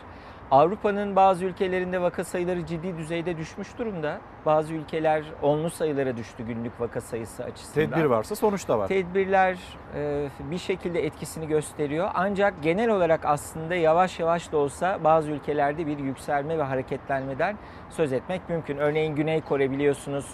Avrupa'nın 0.52 1.16
bazı 1.16 1.46
ülkelerinde 1.46 2.02
vaka 2.02 2.24
sayıları 2.24 2.66
ciddi 2.66 2.98
düzeyde 2.98 3.38
düşmüş 3.38 3.78
durumda. 3.78 4.20
Bazı 4.46 4.74
ülkeler 4.74 5.24
onlu 5.42 5.70
sayılara 5.70 6.18
düştü 6.18 6.44
günlük 6.44 6.82
vaka 6.82 7.02
sayısı 7.02 7.44
açısından. 7.44 7.90
Tedbir 7.90 8.06
varsa 8.06 8.36
sonuç 8.36 8.68
da 8.68 8.80
var. 8.80 8.88
Tedbirler 8.88 9.58
e, 9.96 10.28
bir 10.40 10.58
şekilde 10.58 11.06
etkisini 11.06 11.48
gösteriyor. 11.48 12.10
Ancak 12.14 12.64
genel 12.64 12.90
olarak 12.90 13.26
aslında 13.26 13.76
yavaş 13.76 14.20
yavaş 14.20 14.52
da 14.52 14.58
olsa 14.58 15.00
bazı 15.04 15.32
ülkelerde 15.32 15.88
bir 15.88 15.98
yükselme 15.98 16.58
ve 16.58 16.64
hareketlenmeden 16.64 17.58
söz 17.90 18.14
etmek 18.14 18.50
mümkün. 18.50 18.78
Örneğin 18.78 19.16
Güney 19.16 19.42
Kore 19.42 19.72
biliyorsunuz 19.72 20.26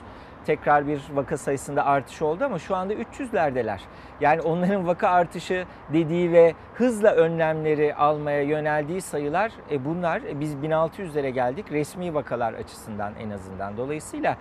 tekrar 0.47 0.87
bir 0.87 1.01
vaka 1.13 1.37
sayısında 1.37 1.85
artış 1.85 2.21
oldu 2.21 2.45
ama 2.45 2.59
şu 2.59 2.75
anda 2.75 2.93
300'lerdeler. 2.93 3.79
Yani 4.21 4.41
onların 4.41 4.87
vaka 4.87 5.09
artışı 5.09 5.65
dediği 5.93 6.31
ve 6.31 6.53
hızla 6.73 7.11
önlemleri 7.11 7.95
almaya 7.95 8.41
yöneldiği 8.41 9.01
sayılar 9.01 9.51
e 9.71 9.85
bunlar 9.85 10.21
e, 10.21 10.39
biz 10.39 10.55
1600'lere 10.55 11.29
geldik 11.29 11.71
resmi 11.71 12.13
vakalar 12.13 12.53
açısından 12.53 13.13
en 13.19 13.29
azından. 13.29 13.77
Dolayısıyla 13.77 14.37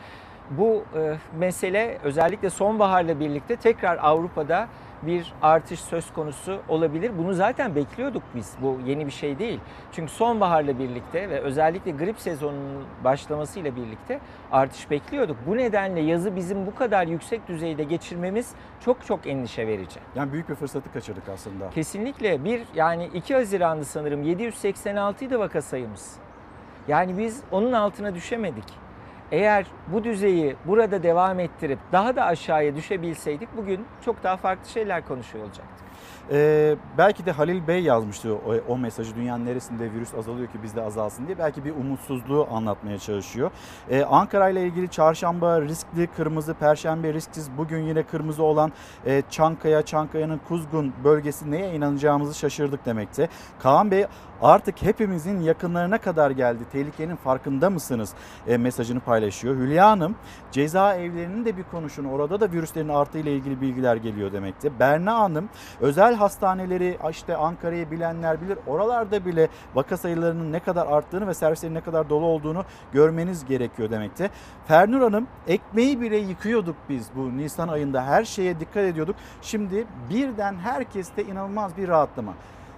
bu 0.51 0.85
e, 0.95 1.17
mesele 1.39 1.99
özellikle 2.05 2.51
sonbaharla 2.51 3.21
birlikte 3.21 3.57
tekrar 3.57 3.99
Avrupa'da 4.03 4.69
bir 5.03 5.33
artış 5.43 5.81
söz 5.81 6.13
konusu 6.13 6.61
olabilir. 6.69 7.13
Bunu 7.19 7.35
zaten 7.35 7.75
bekliyorduk 7.75 8.23
biz. 8.35 8.55
Bu 8.63 8.79
yeni 8.87 9.07
bir 9.07 9.11
şey 9.11 9.39
değil. 9.39 9.61
Çünkü 9.93 10.13
sonbaharla 10.13 10.79
birlikte 10.79 11.31
ve 11.31 11.41
özellikle 11.41 11.91
grip 11.91 12.19
sezonunun 12.19 12.85
başlamasıyla 13.05 13.77
birlikte 13.77 14.21
artış 14.53 14.91
bekliyorduk. 14.91 15.37
Bu 15.47 15.57
nedenle 15.57 16.01
yazı 16.01 16.37
bizim 16.37 16.67
bu 16.67 16.75
kadar 16.75 17.07
yüksek 17.07 17.49
düzeyde 17.49 17.85
geçirmemiz 17.85 18.51
çok 18.81 19.07
çok 19.07 19.27
endişe 19.27 19.67
verici. 19.67 20.01
Yani 20.15 20.33
büyük 20.33 20.49
bir 20.49 20.55
fırsatı 20.55 20.93
kaçırdık 20.93 21.29
aslında. 21.29 21.71
Kesinlikle 21.71 22.45
bir 22.45 22.63
yani 22.75 23.11
2 23.15 23.35
Haziran'dı 23.35 23.85
sanırım 23.85 24.23
786 24.23 25.25
idi 25.25 25.39
vaka 25.39 25.63
sayımız. 25.63 26.17
Yani 26.89 27.19
biz 27.19 27.43
onun 27.51 27.73
altına 27.73 28.15
düşemedik. 28.15 28.86
Eğer 29.33 29.67
bu 29.93 30.05
düzeyi 30.05 30.57
burada 30.67 31.03
devam 31.03 31.41
ettirip 31.41 31.79
daha 31.93 32.17
da 32.17 32.25
aşağıya 32.25 32.77
düşebilseydik 32.77 33.49
bugün 33.57 33.85
çok 34.05 34.23
daha 34.23 34.37
farklı 34.37 34.71
şeyler 34.71 35.09
konuşuyor 35.09 35.45
olacaktık. 35.45 35.87
Ee, 36.33 36.77
belki 36.99 37.27
de 37.27 37.33
Halil 37.33 37.67
Bey 37.67 37.83
yazmıştı 37.83 38.35
o, 38.35 38.55
o 38.69 38.79
mesajı 38.79 39.17
dünyanın 39.17 39.47
neresinde 39.47 39.93
virüs 39.93 40.15
azalıyor 40.15 40.49
ki 40.49 40.63
bizde 40.63 40.83
azalsın 40.83 41.27
diye. 41.27 41.39
Belki 41.39 41.65
bir 41.65 41.71
umutsuzluğu 41.71 42.49
anlatmaya 42.53 42.99
çalışıyor. 42.99 43.51
Ee, 43.91 44.05
Ankara 44.05 44.49
ile 44.49 44.63
ilgili 44.63 44.89
çarşamba 44.89 45.61
riskli 45.61 46.07
kırmızı, 46.07 46.55
perşembe 46.55 47.13
risksiz, 47.13 47.51
bugün 47.59 47.83
yine 47.83 48.03
kırmızı 48.03 48.43
olan 48.43 48.73
e, 49.07 49.23
Çankaya, 49.31 49.83
Çankaya'nın 49.83 50.41
Kuzgun 50.49 50.93
bölgesi 51.05 51.51
neye 51.51 51.75
inanacağımızı 51.75 52.39
şaşırdık 52.39 52.87
demekte. 52.87 53.29
Kaan 53.59 53.91
Bey 53.91 54.07
artık 54.43 54.83
hepimizin 54.83 55.41
yakınlarına 55.41 55.99
kadar 55.99 56.31
geldi. 56.31 56.63
Tehlikenin 56.73 57.17
farkında 57.17 57.71
mısınız? 57.71 58.13
E, 58.47 58.57
mesajını 58.57 59.01
paylaşıyor. 59.01 59.57
Hülya 59.57 59.91
Hanım 59.91 60.17
cezaevlerinin 60.53 61.45
de 61.45 61.57
bir 61.57 61.63
konuşun. 61.63 62.05
Orada 62.05 62.41
da 62.41 62.53
virüslerin 62.53 62.89
artığıyla 62.89 63.33
ilgili 63.33 63.61
bilgiler 63.61 63.97
geliyor 63.97 64.33
demekte. 64.33 64.79
Berna 64.79 65.19
Hanım 65.19 65.49
özel 65.81 66.15
hastaneleri 66.15 66.99
işte 67.11 67.37
Ankara'yı 67.37 67.91
bilenler 67.91 68.41
bilir. 68.41 68.59
Oralarda 68.67 69.25
bile 69.27 69.49
vaka 69.75 69.97
sayılarının 69.97 70.53
ne 70.53 70.61
kadar 70.61 70.87
arttığını 70.87 71.27
ve 71.27 71.35
servislerin 71.35 71.75
ne 71.75 71.81
kadar 71.81 72.11
dolu 72.11 72.25
olduğunu 72.25 72.65
görmeniz 72.93 73.45
gerekiyor 73.45 73.91
demekte. 73.91 74.31
Fernur 74.67 75.01
Hanım 75.01 75.27
ekmeği 75.47 76.01
bile 76.01 76.17
yıkıyorduk 76.17 76.77
biz 76.89 77.09
bu 77.17 77.37
Nisan 77.37 77.69
ayında. 77.69 78.05
Her 78.05 78.25
şeye 78.25 78.61
dikkat 78.61 78.85
ediyorduk. 78.85 79.17
Şimdi 79.43 79.87
birden 80.11 80.55
herkeste 80.55 81.25
inanılmaz 81.25 81.77
bir 81.77 81.89
rahatlama. 81.89 82.35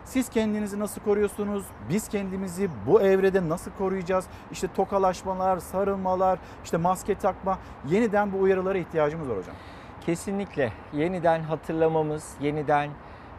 Siz 0.09 0.29
kendinizi 0.29 0.79
nasıl 0.79 1.01
koruyorsunuz? 1.01 1.65
Biz 1.89 2.09
kendimizi 2.09 2.71
bu 2.87 3.01
evrede 3.01 3.49
nasıl 3.49 3.71
koruyacağız? 3.71 4.27
İşte 4.53 4.69
tokalaşmalar, 4.77 5.59
sarılmalar, 5.59 6.39
işte 6.65 6.77
maske 6.77 7.15
takma. 7.15 7.59
Yeniden 7.89 8.33
bu 8.33 8.39
uyarılara 8.39 8.79
ihtiyacımız 8.79 9.29
var 9.29 9.39
hocam. 9.39 9.55
Kesinlikle 10.07 10.73
yeniden 10.93 11.43
hatırlamamız, 11.43 12.35
yeniden 12.41 12.91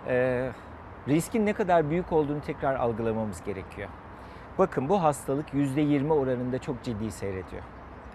e, 0.08 0.50
riskin 1.08 1.46
ne 1.46 1.54
kadar 1.54 1.90
büyük 1.90 2.12
olduğunu 2.12 2.42
tekrar 2.42 2.76
algılamamız 2.76 3.44
gerekiyor. 3.44 3.90
Bakın 4.58 4.90
bu 4.90 5.04
hastalık 5.04 5.54
%20 5.54 6.14
oranında 6.14 6.60
çok 6.60 6.84
ciddi 6.84 7.12
seyrediyor. 7.12 7.64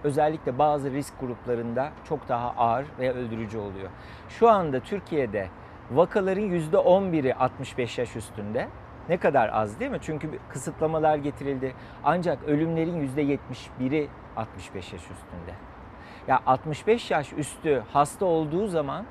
Özellikle 0.04 0.58
bazı 0.58 0.90
risk 0.90 1.20
gruplarında 1.20 1.90
çok 2.08 2.28
daha 2.28 2.50
ağır 2.50 2.86
ve 2.98 3.12
öldürücü 3.12 3.58
oluyor. 3.58 3.90
Şu 4.28 4.50
anda 4.50 4.80
Türkiye'de 4.80 5.48
vakaların 5.90 6.50
%11'i 6.50 7.34
65 7.34 7.98
yaş 7.98 8.16
üstünde. 8.16 8.68
Ne 9.08 9.16
kadar 9.16 9.48
az 9.52 9.80
değil 9.80 9.90
mi? 9.90 9.98
Çünkü 10.02 10.30
kısıtlamalar 10.48 11.16
getirildi. 11.16 11.74
Ancak 12.04 12.44
ölümlerin 12.44 13.08
%71'i 13.16 14.08
65 14.36 14.92
yaş 14.92 15.02
üstünde. 15.02 15.54
Ya 16.28 16.40
65 16.46 17.10
yaş 17.10 17.32
üstü 17.32 17.82
hasta 17.92 18.26
olduğu 18.26 18.66
zaman 18.66 19.04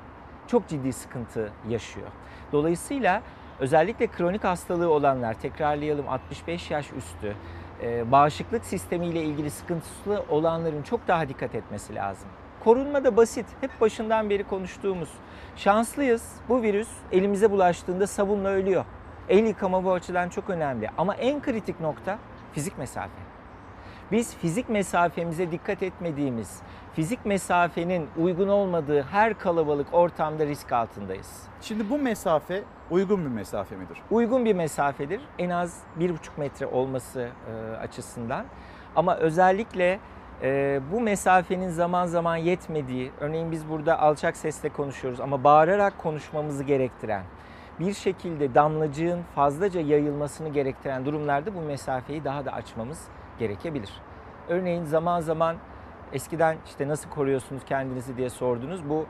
çok 0.46 0.68
ciddi 0.68 0.92
sıkıntı 0.92 1.52
yaşıyor. 1.68 2.08
Dolayısıyla 2.52 3.22
özellikle 3.58 4.06
kronik 4.06 4.44
hastalığı 4.44 4.90
olanlar, 4.90 5.34
tekrarlayalım 5.34 6.08
65 6.08 6.70
yaş 6.70 6.92
üstü, 6.92 7.34
e, 7.82 8.12
bağışıklık 8.12 8.64
sistemiyle 8.64 9.22
ilgili 9.22 9.50
sıkıntısı 9.50 10.22
olanların 10.28 10.82
çok 10.82 11.08
daha 11.08 11.28
dikkat 11.28 11.54
etmesi 11.54 11.94
lazım. 11.94 12.28
Korunma 12.64 13.04
da 13.04 13.16
basit. 13.16 13.46
Hep 13.60 13.80
başından 13.80 14.30
beri 14.30 14.44
konuştuğumuz. 14.44 15.08
Şanslıyız. 15.56 16.32
Bu 16.48 16.62
virüs 16.62 16.88
elimize 17.12 17.50
bulaştığında 17.50 18.06
sabunla 18.06 18.48
ölüyor. 18.48 18.84
El 19.28 19.46
yıkama 19.46 19.84
bu 19.84 19.92
açıdan 19.92 20.28
çok 20.28 20.50
önemli. 20.50 20.90
Ama 20.98 21.14
en 21.14 21.42
kritik 21.42 21.80
nokta 21.80 22.18
fizik 22.52 22.78
mesafe. 22.78 23.34
Biz 24.12 24.36
fizik 24.36 24.68
mesafemize 24.68 25.50
dikkat 25.50 25.82
etmediğimiz, 25.82 26.62
fizik 26.92 27.26
mesafenin 27.26 28.08
uygun 28.16 28.48
olmadığı 28.48 29.02
her 29.02 29.38
kalabalık 29.38 29.94
ortamda 29.94 30.46
risk 30.46 30.72
altındayız. 30.72 31.42
Şimdi 31.60 31.90
bu 31.90 31.98
mesafe 31.98 32.62
uygun 32.90 33.24
bir 33.24 33.30
mesafe 33.30 33.76
midir? 33.76 33.98
Uygun 34.10 34.44
bir 34.44 34.54
mesafedir. 34.54 35.20
En 35.38 35.50
az 35.50 35.78
1,5 36.00 36.14
metre 36.36 36.66
olması 36.66 37.28
e, 37.50 37.76
açısından. 37.76 38.44
Ama 38.96 39.16
özellikle 39.16 40.00
e, 40.42 40.80
bu 40.92 41.00
mesafenin 41.00 41.70
zaman 41.70 42.06
zaman 42.06 42.36
yetmediği, 42.36 43.12
örneğin 43.20 43.52
biz 43.52 43.68
burada 43.68 44.00
alçak 44.00 44.36
sesle 44.36 44.68
konuşuyoruz 44.68 45.20
ama 45.20 45.44
bağırarak 45.44 45.98
konuşmamızı 45.98 46.64
gerektiren, 46.64 47.22
bir 47.80 47.92
şekilde 47.92 48.54
damlacığın 48.54 49.22
fazlaca 49.34 49.80
yayılmasını 49.80 50.48
gerektiren 50.48 51.04
durumlarda 51.04 51.54
bu 51.54 51.60
mesafeyi 51.60 52.24
daha 52.24 52.44
da 52.44 52.52
açmamız 52.52 53.04
gerekebilir. 53.38 53.90
Örneğin 54.48 54.84
zaman 54.84 55.20
zaman 55.20 55.56
eskiden 56.12 56.56
işte 56.66 56.88
nasıl 56.88 57.10
koruyorsunuz 57.10 57.62
kendinizi 57.64 58.16
diye 58.16 58.30
sordunuz. 58.30 58.88
Bu 58.88 59.06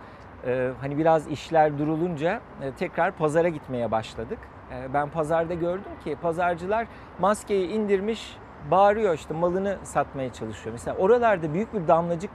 e, 0.47 0.71
hani 0.81 0.99
biraz 0.99 1.29
işler 1.29 1.79
durulunca 1.79 2.41
e, 2.63 2.73
tekrar 2.73 3.13
pazara 3.13 3.49
gitmeye 3.49 3.91
başladık. 3.91 4.39
E, 4.73 4.95
ben 4.95 5.09
pazarda 5.09 5.55
gördüm 5.55 5.93
ki 6.05 6.17
pazarcılar 6.23 6.87
maskeyi 7.19 7.69
indirmiş 7.69 8.37
bağırıyor 8.71 9.15
işte 9.15 9.35
malını 9.35 9.79
satmaya 9.83 10.33
çalışıyor. 10.33 10.73
Mesela 10.73 10.97
oralarda 10.97 11.55
büyük 11.55 11.75
bir 11.75 11.89
damlacık 11.89 12.31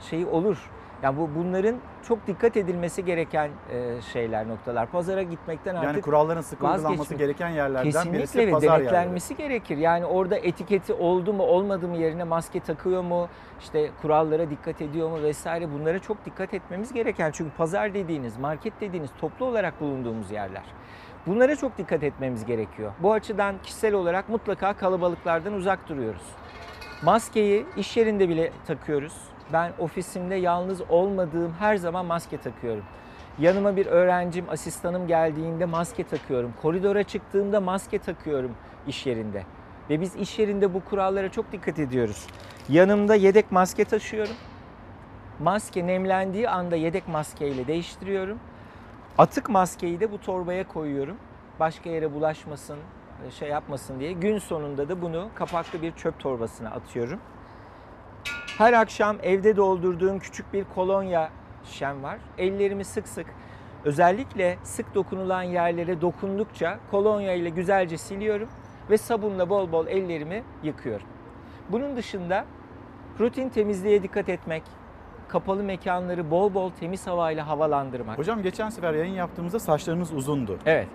şeyi 0.00 0.26
olur. 0.26 0.70
Yani 1.02 1.16
bu 1.18 1.30
bunların 1.38 1.76
çok 2.08 2.26
dikkat 2.26 2.56
edilmesi 2.56 3.04
gereken 3.04 3.50
e, 3.72 4.02
şeyler, 4.12 4.48
noktalar. 4.48 4.86
Pazara 4.86 5.22
gitmekten 5.22 5.74
artık 5.74 5.86
Yani 5.86 6.00
kuralların 6.00 6.40
sıkı 6.40 6.66
uygulanması 6.66 7.14
gereken 7.14 7.48
yerlerden 7.48 7.90
Kesinlikle 7.90 8.18
birisi 8.18 8.38
ve 8.38 8.50
pazar 8.50 8.66
yerleri. 8.68 8.84
denetlenmesi 8.84 9.36
gerekir. 9.36 9.76
Yani 9.76 10.06
orada 10.06 10.36
etiketi 10.36 10.92
oldu 10.92 11.32
mu 11.32 11.42
olmadı 11.42 11.88
mı 11.88 11.96
yerine 11.96 12.24
maske 12.24 12.60
takıyor 12.60 13.02
mu, 13.02 13.28
işte 13.60 13.90
kurallara 14.02 14.50
dikkat 14.50 14.82
ediyor 14.82 15.10
mu 15.10 15.22
vesaire 15.22 15.72
bunlara 15.72 15.98
çok 15.98 16.24
dikkat 16.24 16.54
etmemiz 16.54 16.92
gereken. 16.92 17.30
Çünkü 17.30 17.50
pazar 17.56 17.94
dediğiniz, 17.94 18.36
market 18.38 18.80
dediğiniz 18.80 19.10
toplu 19.20 19.46
olarak 19.46 19.80
bulunduğumuz 19.80 20.30
yerler. 20.30 20.64
Bunlara 21.26 21.56
çok 21.56 21.78
dikkat 21.78 22.02
etmemiz 22.02 22.44
gerekiyor. 22.44 22.92
Bu 23.00 23.12
açıdan 23.12 23.54
kişisel 23.62 23.94
olarak 23.94 24.28
mutlaka 24.28 24.72
kalabalıklardan 24.72 25.52
uzak 25.52 25.88
duruyoruz. 25.88 26.22
Maskeyi 27.02 27.66
iş 27.76 27.96
yerinde 27.96 28.28
bile 28.28 28.52
takıyoruz. 28.66 29.12
Ben 29.52 29.72
ofisimde 29.78 30.34
yalnız 30.34 30.80
olmadığım 30.88 31.52
her 31.58 31.76
zaman 31.76 32.06
maske 32.06 32.38
takıyorum. 32.38 32.84
Yanıma 33.38 33.76
bir 33.76 33.86
öğrencim, 33.86 34.44
asistanım 34.50 35.06
geldiğinde 35.06 35.64
maske 35.64 36.04
takıyorum. 36.04 36.54
Koridora 36.62 37.02
çıktığımda 37.02 37.60
maske 37.60 37.98
takıyorum 37.98 38.50
iş 38.86 39.06
yerinde. 39.06 39.42
Ve 39.90 40.00
biz 40.00 40.16
iş 40.16 40.38
yerinde 40.38 40.74
bu 40.74 40.84
kurallara 40.84 41.30
çok 41.30 41.52
dikkat 41.52 41.78
ediyoruz. 41.78 42.26
Yanımda 42.68 43.14
yedek 43.14 43.52
maske 43.52 43.84
taşıyorum. 43.84 44.34
Maske 45.40 45.86
nemlendiği 45.86 46.48
anda 46.48 46.76
yedek 46.76 47.08
maskeyle 47.08 47.66
değiştiriyorum. 47.66 48.38
Atık 49.18 49.48
maskeyi 49.48 50.00
de 50.00 50.12
bu 50.12 50.20
torbaya 50.20 50.68
koyuyorum. 50.68 51.16
Başka 51.60 51.90
yere 51.90 52.14
bulaşmasın, 52.14 52.78
şey 53.38 53.48
yapmasın 53.48 54.00
diye. 54.00 54.12
Gün 54.12 54.38
sonunda 54.38 54.88
da 54.88 55.02
bunu 55.02 55.28
kapaklı 55.34 55.82
bir 55.82 55.92
çöp 55.92 56.18
torbasına 56.18 56.70
atıyorum. 56.70 57.20
Her 58.58 58.72
akşam 58.72 59.16
evde 59.22 59.56
doldurduğum 59.56 60.18
küçük 60.18 60.52
bir 60.52 60.64
kolonya 60.74 61.30
şişem 61.64 62.02
var. 62.02 62.18
Ellerimi 62.38 62.84
sık 62.84 63.08
sık 63.08 63.26
özellikle 63.84 64.58
sık 64.62 64.94
dokunulan 64.94 65.42
yerlere 65.42 66.00
dokundukça 66.00 66.78
kolonya 66.90 67.32
ile 67.32 67.48
güzelce 67.48 67.98
siliyorum. 67.98 68.48
ve 68.90 68.98
sabunla 68.98 69.50
bol 69.50 69.72
bol 69.72 69.86
ellerimi 69.86 70.42
yıkıyorum. 70.62 71.06
Bunun 71.68 71.96
dışında 71.96 72.44
rutin 73.20 73.48
temizliğe 73.48 74.02
dikkat 74.02 74.28
etmek, 74.28 74.62
kapalı 75.28 75.62
mekanları 75.62 76.30
bol 76.30 76.54
bol 76.54 76.70
temiz 76.70 77.06
havayla 77.06 77.46
havalandırmak. 77.48 78.18
Hocam 78.18 78.42
geçen 78.42 78.70
sefer 78.70 78.94
yayın 78.94 79.14
yaptığımızda 79.14 79.58
saçlarınız 79.58 80.12
uzundu. 80.12 80.58
Evet. 80.66 80.88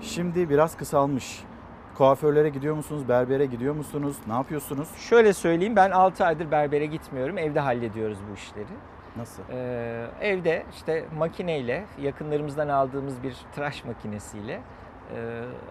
Şimdi 0.00 0.50
biraz 0.50 0.76
kısalmış. 0.76 1.44
Kuaförlere 1.94 2.48
gidiyor 2.48 2.76
musunuz? 2.76 3.08
Berbere 3.08 3.46
gidiyor 3.46 3.74
musunuz? 3.74 4.16
Ne 4.26 4.32
yapıyorsunuz? 4.32 4.88
Şöyle 4.96 5.32
söyleyeyim 5.32 5.76
ben 5.76 5.90
6 5.90 6.24
aydır 6.24 6.50
berbere 6.50 6.86
gitmiyorum. 6.86 7.38
Evde 7.38 7.60
hallediyoruz 7.60 8.18
bu 8.30 8.34
işleri. 8.34 8.66
Nasıl? 9.16 9.42
Ee, 9.50 10.06
evde 10.20 10.64
işte 10.76 11.04
makineyle 11.18 11.84
yakınlarımızdan 12.02 12.68
aldığımız 12.68 13.22
bir 13.22 13.36
tıraş 13.54 13.84
makinesiyle 13.84 14.60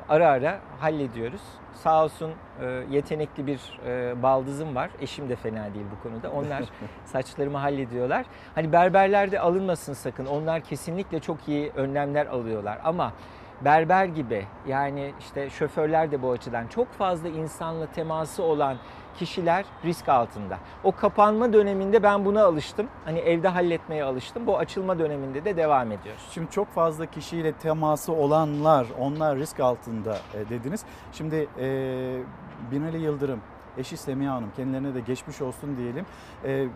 ara 0.10 0.28
ara 0.28 0.60
hallediyoruz. 0.80 1.42
Sağ 1.74 2.04
olsun 2.04 2.32
e, 2.62 2.66
yetenekli 2.92 3.48
bir 3.48 3.80
e, 3.86 4.24
baldızım 4.24 4.76
var. 4.76 4.90
Eşim 5.02 5.30
de 5.30 5.36
fena 5.36 5.74
değil 5.74 5.86
bu 5.98 6.10
konuda. 6.10 6.32
Onlar 6.32 6.64
saçlarımı 7.06 7.58
hallediyorlar. 7.58 8.26
Hani 8.56 8.72
berberlerde 8.72 9.40
alınmasın 9.40 9.94
sakın. 9.94 10.26
Onlar 10.26 10.62
kesinlikle 10.62 11.20
çok 11.20 11.48
iyi 11.48 11.72
önlemler 11.76 12.26
alıyorlar 12.26 12.80
ama 12.84 13.14
berber 13.62 14.06
gibi 14.06 14.46
yani 14.68 15.14
işte 15.20 15.50
şoförler 15.50 16.12
de 16.12 16.22
bu 16.22 16.32
açıdan 16.32 16.68
çok 16.68 16.92
fazla 16.92 17.30
insanla 17.30 17.86
teması 17.86 18.44
olan 18.44 18.78
kişiler 19.20 19.66
risk 19.86 20.10
altında. 20.10 20.58
O 20.84 20.92
kapanma 20.92 21.54
döneminde 21.54 22.04
ben 22.04 22.26
buna 22.26 22.44
alıştım. 22.44 22.88
Hani 23.06 23.20
evde 23.20 23.48
halletmeye 23.48 24.04
alıştım. 24.04 24.48
Bu 24.48 24.58
açılma 24.58 25.00
döneminde 25.00 25.46
de 25.46 25.58
devam 25.58 25.92
ediyoruz. 25.92 26.22
Şimdi 26.32 26.52
çok 26.52 26.68
fazla 26.74 27.06
kişiyle 27.06 27.52
teması 27.52 28.14
olanlar, 28.14 28.88
onlar 29.00 29.38
risk 29.38 29.60
altında 29.60 30.18
e, 30.34 30.50
dediniz. 30.50 30.84
Şimdi 31.12 31.48
e, 31.60 31.68
Binali 32.72 32.98
Yıldırım, 32.98 33.42
eşi 33.78 33.98
Semiha 33.98 34.36
Hanım 34.36 34.50
kendilerine 34.56 34.94
de 34.94 35.00
geçmiş 35.00 35.42
olsun 35.42 35.78
diyelim. 35.78 36.06
E, 36.44 36.68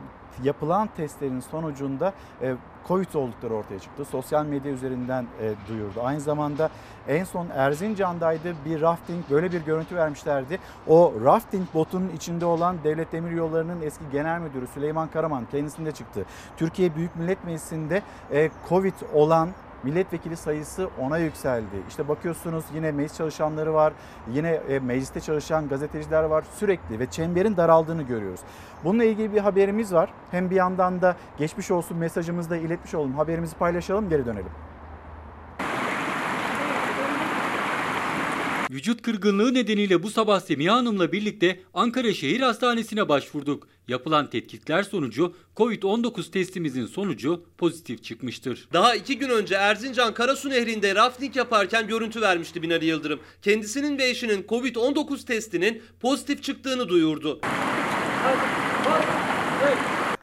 yapılan 0.44 0.90
testlerin 0.98 1.40
sonucunda 1.40 2.14
e, 2.42 2.56
Covid 2.88 3.14
oldukları 3.14 3.54
ortaya 3.54 3.80
çıktı. 3.80 4.06
Sosyal 4.06 4.46
medya 4.46 4.72
üzerinden 4.72 5.26
e, 5.42 5.54
duyurdu. 5.70 6.02
Aynı 6.04 6.20
zamanda 6.20 6.70
en 7.08 7.24
son 7.24 7.48
Erzincan'daydı 7.50 8.56
bir 8.66 8.82
rafting 8.82 9.30
böyle 9.30 9.52
bir 9.52 9.62
görüntü 9.62 9.96
vermişlerdi. 9.96 10.60
O 10.88 11.14
rafting 11.24 11.74
botunun 11.74 12.10
içinde 12.10 12.46
olan 12.46 12.78
Devlet 12.84 13.12
Demiryolları'nın 13.12 13.82
eski 13.82 14.04
genel 14.12 14.40
müdürü 14.40 14.68
Süleyman 14.68 15.08
Karaman 15.08 15.46
kendisinde 15.52 15.92
çıktı. 15.92 16.26
Türkiye 16.58 16.96
Büyük 16.96 17.16
Millet 17.16 17.44
Meclisi'nde 17.44 18.02
e, 18.32 18.50
Covid 18.70 18.94
olan 19.14 19.50
milletvekili 19.84 20.38
sayısı 20.38 20.90
ona 21.00 21.18
yükseldi. 21.18 21.76
İşte 21.90 22.08
bakıyorsunuz 22.08 22.66
yine 22.74 22.92
meclis 22.92 23.18
çalışanları 23.18 23.74
var, 23.74 23.94
yine 24.34 24.50
e, 24.50 24.80
mecliste 24.80 25.20
çalışan 25.20 25.68
gazeteciler 25.68 26.24
var 26.24 26.44
sürekli 26.56 27.00
ve 27.00 27.06
çemberin 27.06 27.58
daraldığını 27.58 28.04
görüyoruz. 28.04 28.40
Bununla 28.84 29.04
ilgili 29.04 29.34
bir 29.34 29.40
haberimiz 29.40 29.94
var. 29.94 30.14
Hem 30.32 30.50
bir 30.50 30.56
yandan 30.56 31.02
da 31.02 31.16
geçmiş 31.38 31.72
olsun 31.72 31.98
mesajımızı 31.98 32.50
da 32.50 32.58
iletmiş 32.58 32.96
olalım. 32.96 33.14
Haberimizi 33.14 33.56
paylaşalım 33.56 34.10
geri 34.10 34.26
dönelim. 34.26 34.71
Vücut 38.72 39.02
kırgınlığı 39.02 39.54
nedeniyle 39.54 40.04
bu 40.04 40.10
sabah 40.10 40.40
Semiha 40.40 40.76
Hanım'la 40.76 41.12
birlikte 41.12 41.60
Ankara 41.74 42.14
Şehir 42.14 42.42
Hastanesi'ne 42.42 43.10
başvurduk. 43.10 43.68
Yapılan 43.88 44.30
tetkikler 44.30 44.84
sonucu 44.84 45.36
COVID-19 45.58 46.32
testimizin 46.32 46.86
sonucu 46.86 47.46
pozitif 47.58 48.04
çıkmıştır. 48.04 48.68
Daha 48.74 48.96
iki 48.96 49.18
gün 49.18 49.30
önce 49.30 49.56
Erzincan 49.56 50.14
Karasu 50.14 50.50
Nehri'nde 50.50 50.96
rafting 50.96 51.36
yaparken 51.36 51.88
görüntü 51.88 52.22
vermişti 52.22 52.62
Binali 52.62 52.86
Yıldırım. 52.86 53.20
Kendisinin 53.42 53.98
ve 53.98 54.10
eşinin 54.10 54.44
Covid-19 54.44 55.26
testinin 55.26 55.82
pozitif 56.00 56.44
çıktığını 56.44 56.90
duyurdu. 56.90 57.42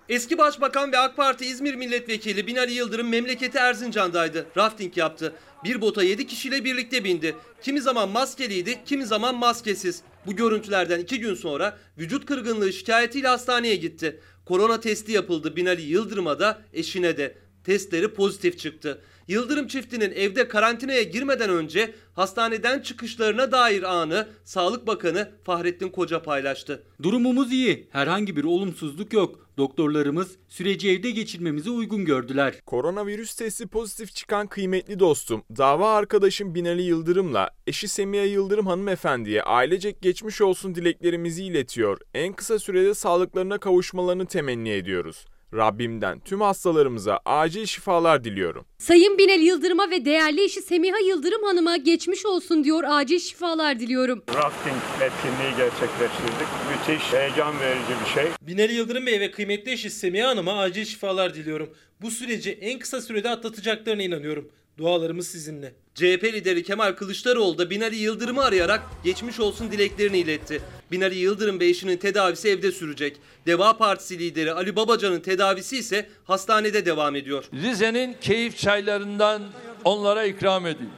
Eski 0.09 0.39
Başbakan 0.39 0.93
ve 0.93 0.99
AK 0.99 1.17
Parti 1.17 1.47
İzmir 1.47 1.75
Milletvekili 1.75 2.47
Binali 2.47 2.73
Yıldırım 2.73 3.09
memleketi 3.09 3.59
Erzincan'daydı. 3.59 4.47
Rafting 4.57 4.97
yaptı. 4.97 5.33
Bir 5.65 5.81
bota 5.81 6.03
7 6.03 6.27
kişiyle 6.27 6.65
birlikte 6.65 7.05
bindi. 7.05 7.37
Kimi 7.63 7.81
zaman 7.81 8.09
maskeliydi, 8.09 8.79
kimi 8.87 9.07
zaman 9.07 9.35
maskesiz. 9.35 10.03
Bu 10.27 10.37
görüntülerden 10.37 11.01
2 11.01 11.21
gün 11.21 11.35
sonra 11.35 11.79
vücut 11.99 12.27
kırgınlığı 12.27 12.73
şikayetiyle 12.73 13.29
hastaneye 13.29 13.77
gitti. 13.77 14.21
Korona 14.47 14.81
testi 14.81 15.13
yapıldı 15.13 15.57
Binali 15.57 15.83
Yıldırım'a 15.83 16.39
da 16.39 16.63
eşine 16.73 17.17
de. 17.17 17.35
Testleri 17.65 18.15
pozitif 18.15 18.59
çıktı. 18.59 19.01
Yıldırım 19.29 19.67
çiftinin 19.67 20.13
evde 20.13 20.49
karantinaya 20.49 21.03
girmeden 21.03 21.51
önce 21.51 21.95
hastaneden 22.15 22.81
çıkışlarına 22.81 23.53
dair 23.53 23.83
anı 23.83 24.29
Sağlık 24.45 24.87
Bakanı 24.87 25.31
Fahrettin 25.45 25.89
Koca 25.89 26.23
paylaştı. 26.23 26.83
Durumumuz 27.03 27.53
iyi. 27.53 27.89
Herhangi 27.91 28.37
bir 28.37 28.45
olumsuzluk 28.45 29.13
yok. 29.13 29.49
Doktorlarımız 29.59 30.37
süreci 30.49 30.91
evde 30.91 31.11
geçirmemizi 31.11 31.71
uygun 31.71 32.05
gördüler. 32.05 32.61
Koronavirüs 32.67 33.35
testi 33.35 33.67
pozitif 33.67 34.15
çıkan 34.15 34.47
kıymetli 34.47 34.99
dostum, 34.99 35.43
dava 35.57 35.95
arkadaşım 35.95 36.55
Binali 36.55 36.83
Yıldırım'la 36.83 37.51
eşi 37.67 37.89
Semiha 37.89 38.25
Yıldırım 38.25 38.67
hanımefendiye 38.67 39.43
ailecek 39.43 40.03
geçmiş 40.03 40.41
olsun 40.41 40.75
dileklerimizi 40.75 41.45
iletiyor. 41.45 42.01
En 42.15 42.33
kısa 42.33 42.59
sürede 42.59 42.95
sağlıklarına 42.95 43.59
kavuşmalarını 43.59 44.27
temenni 44.27 44.71
ediyoruz. 44.71 45.27
Rabbimden 45.55 46.21
tüm 46.21 46.41
hastalarımıza 46.41 47.21
acil 47.25 47.67
şifalar 47.67 48.25
diliyorum. 48.25 48.65
Sayın 48.79 49.19
Binali 49.19 49.45
Yıldırım'a 49.45 49.91
ve 49.91 50.05
değerli 50.05 50.45
eşi 50.45 50.63
Semiha 50.63 50.99
Yıldırım 50.99 51.43
Hanım'a 51.43 51.77
geçmiş 51.77 52.27
olsun 52.27 52.65
diyor. 52.65 52.85
Acil 52.89 53.19
şifalar 53.19 53.81
diliyorum. 53.81 54.23
Rafting 54.35 54.77
etkinliği 55.01 55.57
gerçekleştirdik. 55.57 56.49
Müthiş, 56.71 57.13
heyecan 57.13 57.61
verici 57.61 57.93
bir 58.05 58.11
şey. 58.15 58.31
Binali 58.43 58.75
Yıldırım 58.75 59.07
Bey 59.07 59.21
ve 59.21 59.31
kıymetli 59.31 59.73
eşi 59.73 59.91
Semiha 59.91 60.29
Hanım'a 60.29 60.59
acil 60.59 60.85
şifalar 60.85 61.35
diliyorum. 61.35 61.71
Bu 62.01 62.11
süreci 62.11 62.51
en 62.51 62.79
kısa 62.79 63.01
sürede 63.01 63.31
atlatacaklarına 63.31 64.03
inanıyorum. 64.03 64.49
Dualarımız 64.79 65.29
sizinle. 65.29 65.73
CHP 65.95 66.25
lideri 66.25 66.63
Kemal 66.63 66.93
Kılıçdaroğlu 66.93 67.59
da 67.59 67.71
Binali 67.71 67.97
Yıldırım'ı 67.97 68.45
arayarak 68.45 68.83
geçmiş 69.05 69.41
olsun 69.41 69.73
dileklerini 69.73 70.19
iletti. 70.19 70.63
Binali 70.93 71.19
Yıldırım 71.19 71.61
ve 71.61 71.67
eşinin 71.67 71.97
tedavisi 71.97 72.49
evde 72.49 72.73
sürecek. 72.73 73.17
Deva 73.47 73.77
Partisi 73.77 74.19
lideri 74.19 74.53
Ali 74.53 74.77
Babacan'ın 74.77 75.21
tedavisi 75.21 75.79
ise 75.79 76.09
hastanede 76.25 76.87
devam 76.87 77.17
ediyor. 77.17 77.45
Rize'nin 77.53 78.17
keyif 78.21 78.59
çaylarından 78.59 79.43
onlara 79.85 80.25
ikram 80.25 80.67
edin. 80.67 80.91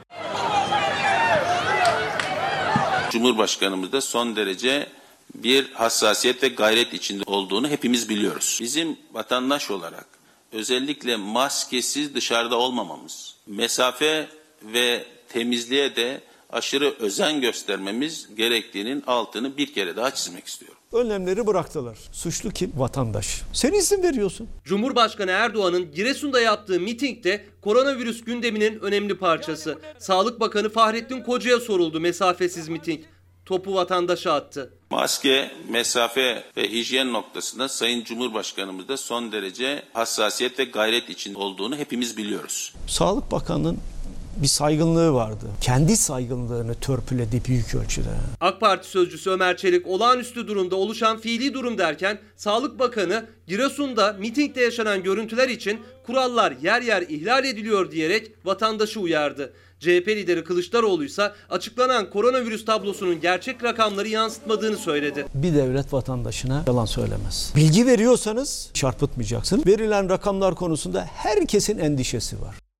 Cumhurbaşkanımız 3.11 3.91
da 3.91 4.01
son 4.01 4.35
derece 4.35 4.87
bir 5.35 5.71
hassasiyet 5.71 6.43
ve 6.43 6.47
gayret 6.47 6.93
içinde 6.93 7.23
olduğunu 7.25 7.69
hepimiz 7.69 8.09
biliyoruz. 8.09 8.59
Bizim 8.61 8.97
vatandaş 9.13 9.71
olarak 9.71 10.20
özellikle 10.51 11.15
maskesiz 11.15 12.15
dışarıda 12.15 12.55
olmamamız, 12.55 13.35
mesafe 13.47 14.27
ve 14.63 15.05
temizliğe 15.29 15.95
de 15.95 16.21
aşırı 16.49 16.95
özen 16.99 17.41
göstermemiz 17.41 18.29
gerektiğinin 18.35 19.03
altını 19.07 19.57
bir 19.57 19.73
kere 19.73 19.95
daha 19.95 20.13
çizmek 20.13 20.47
istiyorum. 20.47 20.77
Önlemleri 20.93 21.47
bıraktılar. 21.47 21.97
Suçlu 22.11 22.49
kim? 22.51 22.71
Vatandaş. 22.75 23.41
Sen 23.53 23.73
izin 23.73 24.03
veriyorsun. 24.03 24.49
Cumhurbaşkanı 24.65 25.31
Erdoğan'ın 25.31 25.91
Giresun'da 25.91 26.41
yaptığı 26.41 26.79
mitingde 26.79 27.45
koronavirüs 27.61 28.23
gündeminin 28.23 28.79
önemli 28.79 29.17
parçası. 29.17 29.77
Sağlık 29.99 30.39
Bakanı 30.39 30.69
Fahrettin 30.69 31.23
Koca'ya 31.23 31.59
soruldu 31.59 31.99
mesafesiz 31.99 32.69
miting. 32.69 33.01
Topu 33.51 33.75
vatandaşa 33.75 34.33
attı. 34.33 34.73
Maske, 34.89 35.51
mesafe 35.69 36.43
ve 36.57 36.71
hijyen 36.71 37.13
noktasında 37.13 37.69
Sayın 37.69 38.03
Cumhurbaşkanımız 38.03 38.87
da 38.87 38.97
son 38.97 39.31
derece 39.31 39.83
hassasiyet 39.93 40.59
ve 40.59 40.63
gayret 40.63 41.09
için 41.09 41.33
olduğunu 41.33 41.75
hepimiz 41.75 42.17
biliyoruz. 42.17 42.73
Sağlık 42.87 43.31
Bakanı'nın 43.31 43.79
bir 44.37 44.47
saygınlığı 44.47 45.13
vardı. 45.13 45.45
Kendi 45.61 45.97
saygınlığını 45.97 46.75
törpüledi 46.75 47.41
büyük 47.47 47.75
ölçüde. 47.75 48.09
AK 48.41 48.59
Parti 48.59 48.87
sözcüsü 48.87 49.29
Ömer 49.29 49.57
Çelik 49.57 49.87
olağanüstü 49.87 50.47
durumda 50.47 50.75
oluşan 50.75 51.19
fiili 51.19 51.53
durum 51.53 51.77
derken 51.77 52.19
Sağlık 52.35 52.79
Bakanı 52.79 53.25
Giresun'da 53.47 54.13
mitingde 54.13 54.61
yaşanan 54.61 55.03
görüntüler 55.03 55.49
için 55.49 55.79
kurallar 56.05 56.53
yer 56.61 56.81
yer 56.81 57.01
ihlal 57.01 57.45
ediliyor 57.45 57.91
diyerek 57.91 58.31
vatandaşı 58.45 58.99
uyardı. 58.99 59.53
CHP 59.81 60.07
lideri 60.07 60.43
Kılıçdaroğlu 60.43 61.05
ise 61.05 61.31
açıklanan 61.49 62.09
koronavirüs 62.09 62.65
tablosunun 62.65 63.21
gerçek 63.21 63.63
rakamları 63.63 64.07
yansıtmadığını 64.07 64.77
söyledi. 64.77 65.25
Bir 65.33 65.53
devlet 65.53 65.93
vatandaşına 65.93 66.63
yalan 66.67 66.85
söylemez. 66.85 67.53
Bilgi 67.55 67.85
veriyorsanız 67.87 68.69
çarpıtmayacaksınız. 68.73 69.67
Verilen 69.67 70.09
rakamlar 70.09 70.55
konusunda 70.55 71.05
herkesin 71.13 71.77
endişesi 71.77 72.41
var. 72.41 72.70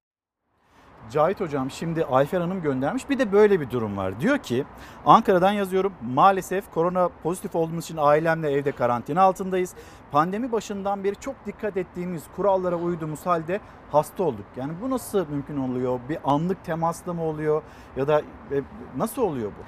Cahit 1.11 1.39
Hocam 1.39 1.71
şimdi 1.71 2.05
Ayfer 2.05 2.41
Hanım 2.41 2.61
göndermiş. 2.61 3.09
Bir 3.09 3.19
de 3.19 3.31
böyle 3.31 3.61
bir 3.61 3.69
durum 3.69 3.97
var. 3.97 4.19
Diyor 4.19 4.37
ki 4.37 4.65
Ankara'dan 5.05 5.51
yazıyorum. 5.51 5.93
Maalesef 6.13 6.73
korona 6.73 7.09
pozitif 7.23 7.55
olduğumuz 7.55 7.83
için 7.83 7.97
ailemle 7.97 8.51
evde 8.51 8.71
karantina 8.71 9.21
altındayız. 9.21 9.75
Pandemi 10.11 10.51
başından 10.51 11.03
beri 11.03 11.15
çok 11.15 11.35
dikkat 11.45 11.77
ettiğimiz 11.77 12.23
kurallara 12.35 12.75
uyduğumuz 12.75 13.25
halde 13.25 13.59
hasta 13.91 14.23
olduk. 14.23 14.45
Yani 14.55 14.73
bu 14.81 14.89
nasıl 14.89 15.27
mümkün 15.29 15.57
oluyor? 15.57 15.99
Bir 16.09 16.17
anlık 16.23 16.63
temasla 16.63 17.13
mı 17.13 17.23
oluyor? 17.23 17.61
Ya 17.97 18.07
da 18.07 18.19
e, 18.51 18.61
nasıl 18.97 19.21
oluyor 19.21 19.51
bu? 19.51 19.63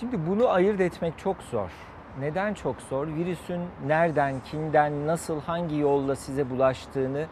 Şimdi 0.00 0.26
bunu 0.28 0.48
ayırt 0.48 0.80
etmek 0.80 1.18
çok 1.18 1.36
zor. 1.42 1.70
Neden 2.20 2.54
çok 2.54 2.76
zor? 2.80 3.06
Virüsün 3.06 3.60
nereden, 3.86 4.34
kimden, 4.44 5.06
nasıl, 5.06 5.40
hangi 5.40 5.76
yolla 5.76 6.16
size 6.16 6.50
bulaştığını 6.50 7.26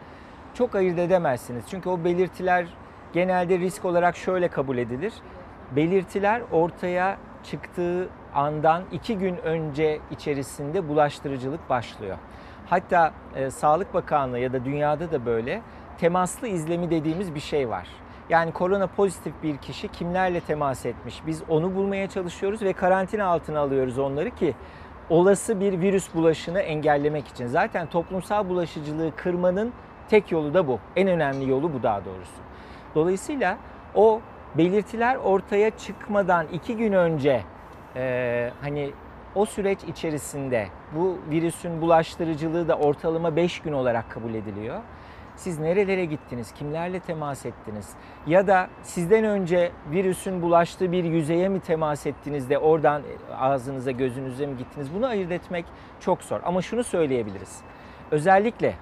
çok 0.53 0.75
ayırt 0.75 0.99
edemezsiniz. 0.99 1.63
Çünkü 1.69 1.89
o 1.89 2.03
belirtiler 2.03 2.67
genelde 3.13 3.59
risk 3.59 3.85
olarak 3.85 4.17
şöyle 4.17 4.47
kabul 4.47 4.77
edilir. 4.77 5.13
Belirtiler 5.75 6.41
ortaya 6.51 7.17
çıktığı 7.43 8.09
andan 8.33 8.83
iki 8.91 9.17
gün 9.17 9.37
önce 9.37 9.99
içerisinde 10.11 10.89
bulaştırıcılık 10.89 11.69
başlıyor. 11.69 12.17
Hatta 12.65 13.13
e, 13.35 13.49
Sağlık 13.51 13.93
Bakanlığı 13.93 14.39
ya 14.39 14.53
da 14.53 14.65
dünyada 14.65 15.11
da 15.11 15.25
böyle 15.25 15.61
temaslı 15.97 16.47
izlemi 16.47 16.89
dediğimiz 16.89 17.35
bir 17.35 17.39
şey 17.39 17.69
var. 17.69 17.87
Yani 18.29 18.51
korona 18.51 18.87
pozitif 18.87 19.33
bir 19.43 19.57
kişi 19.57 19.87
kimlerle 19.87 20.39
temas 20.39 20.85
etmiş? 20.85 21.21
Biz 21.27 21.43
onu 21.49 21.75
bulmaya 21.75 22.09
çalışıyoruz 22.09 22.61
ve 22.61 22.73
karantina 22.73 23.25
altına 23.25 23.59
alıyoruz 23.59 23.99
onları 23.99 24.31
ki 24.31 24.53
olası 25.09 25.59
bir 25.59 25.81
virüs 25.81 26.15
bulaşını 26.15 26.59
engellemek 26.59 27.27
için. 27.27 27.47
Zaten 27.47 27.87
toplumsal 27.87 28.49
bulaşıcılığı 28.49 29.15
kırmanın 29.15 29.73
tek 30.09 30.31
yolu 30.31 30.53
da 30.53 30.67
bu. 30.67 30.79
En 30.95 31.07
önemli 31.07 31.49
yolu 31.49 31.73
bu 31.73 31.83
daha 31.83 32.05
doğrusu. 32.05 32.52
Dolayısıyla 32.95 33.57
o 33.95 34.21
belirtiler 34.57 35.15
ortaya 35.15 35.69
çıkmadan 35.69 36.47
iki 36.47 36.77
gün 36.77 36.93
önce 36.93 37.43
e, 37.95 38.51
hani 38.61 38.91
o 39.35 39.45
süreç 39.45 39.83
içerisinde 39.83 40.67
bu 40.95 41.17
virüsün 41.29 41.81
bulaştırıcılığı 41.81 42.67
da 42.67 42.77
ortalama 42.77 43.35
5 43.35 43.59
gün 43.59 43.73
olarak 43.73 44.11
kabul 44.11 44.33
ediliyor. 44.33 44.81
Siz 45.35 45.59
nerelere 45.59 46.05
gittiniz, 46.05 46.51
kimlerle 46.51 46.99
temas 46.99 47.45
ettiniz 47.45 47.89
ya 48.27 48.47
da 48.47 48.67
sizden 48.83 49.23
önce 49.23 49.71
virüsün 49.91 50.41
bulaştığı 50.41 50.91
bir 50.91 51.03
yüzeye 51.03 51.49
mi 51.49 51.59
temas 51.59 52.05
ettiniz 52.05 52.49
de 52.49 52.57
oradan 52.57 53.01
ağzınıza 53.37 53.91
gözünüze 53.91 54.45
mi 54.45 54.57
gittiniz 54.57 54.93
bunu 54.95 55.07
ayırt 55.07 55.31
etmek 55.31 55.65
çok 55.99 56.23
zor. 56.23 56.39
Ama 56.43 56.61
şunu 56.61 56.83
söyleyebiliriz. 56.83 57.61
Özellikle 58.11 58.75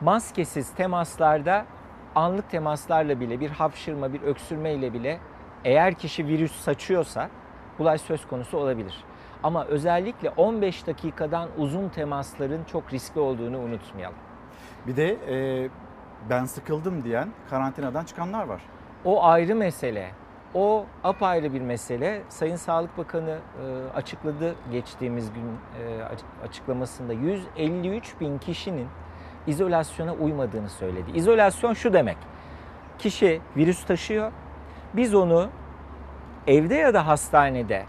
maskesiz 0.00 0.70
temaslarda 0.70 1.64
anlık 2.14 2.50
temaslarla 2.50 3.20
bile 3.20 3.40
bir 3.40 3.50
hapşırma, 3.50 4.12
bir 4.12 4.22
öksürme 4.22 4.72
ile 4.72 4.92
bile 4.92 5.18
eğer 5.64 5.94
kişi 5.94 6.26
virüs 6.26 6.52
saçıyorsa 6.60 7.28
bulaş 7.78 8.00
söz 8.00 8.26
konusu 8.26 8.58
olabilir. 8.58 9.04
Ama 9.42 9.64
özellikle 9.64 10.30
15 10.30 10.86
dakikadan 10.86 11.48
uzun 11.58 11.88
temasların 11.88 12.64
çok 12.64 12.92
riskli 12.92 13.20
olduğunu 13.20 13.58
unutmayalım. 13.58 14.18
Bir 14.86 14.96
de 14.96 15.16
e, 15.28 15.68
ben 16.30 16.44
sıkıldım 16.44 17.04
diyen 17.04 17.28
karantinadan 17.50 18.04
çıkanlar 18.04 18.44
var. 18.46 18.62
O 19.04 19.24
ayrı 19.24 19.54
mesele. 19.54 20.10
O 20.54 20.86
apayrı 21.04 21.52
bir 21.52 21.60
mesele. 21.60 22.22
Sayın 22.28 22.56
Sağlık 22.56 22.98
Bakanı 22.98 23.38
e, 23.64 23.96
açıkladı 23.96 24.54
geçtiğimiz 24.72 25.32
gün 25.32 25.58
e, 25.84 26.02
açıklamasında 26.44 27.12
153 27.12 28.20
bin 28.20 28.38
kişinin 28.38 28.88
izolasyona 29.46 30.12
uymadığını 30.12 30.68
söyledi. 30.68 31.10
İzolasyon 31.14 31.72
şu 31.72 31.92
demek. 31.92 32.16
Kişi 32.98 33.40
virüs 33.56 33.84
taşıyor. 33.84 34.32
Biz 34.94 35.14
onu 35.14 35.48
evde 36.46 36.74
ya 36.74 36.94
da 36.94 37.06
hastanede 37.06 37.84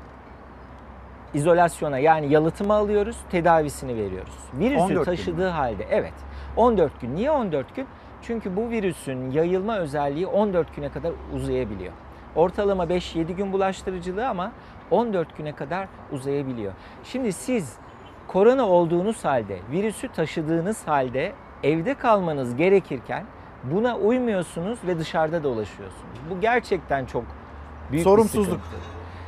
izolasyona 1.34 1.98
yani 1.98 2.34
yalıtıma 2.34 2.76
alıyoruz, 2.76 3.18
tedavisini 3.32 3.96
veriyoruz. 3.96 4.38
Virüsü 4.54 5.04
taşıdığı 5.04 5.38
gün. 5.38 5.50
halde 5.50 5.88
evet 5.90 6.14
14 6.58 7.02
gün. 7.02 7.16
Niye 7.16 7.32
14 7.32 7.76
gün? 7.76 7.88
Çünkü 8.22 8.56
bu 8.56 8.70
virüsün 8.70 9.32
yayılma 9.32 9.78
özelliği 9.78 10.28
14 10.28 10.76
güne 10.76 10.90
kadar 10.90 11.12
uzayabiliyor. 11.36 11.94
Ortalama 12.36 12.84
5-7 12.84 13.32
gün 13.32 13.54
bulaştırıcılığı 13.54 14.28
ama 14.28 14.52
14 14.92 15.38
güne 15.38 15.52
kadar 15.52 15.88
uzayabiliyor. 16.12 16.74
Şimdi 17.04 17.34
siz 17.34 17.78
korona 18.28 18.70
olduğunuz 18.70 19.26
halde, 19.26 19.60
virüsü 19.72 20.08
taşıdığınız 20.08 20.88
halde 20.88 21.32
evde 21.64 21.94
kalmanız 21.94 22.56
gerekirken 22.56 23.24
buna 23.64 23.98
uymuyorsunuz 23.98 24.80
ve 24.88 25.00
dışarıda 25.00 25.44
dolaşıyorsunuz. 25.44 26.20
Bu 26.30 26.42
gerçekten 26.42 27.06
çok 27.06 27.24
büyük 27.92 28.04
sorumsuzluk. 28.04 28.60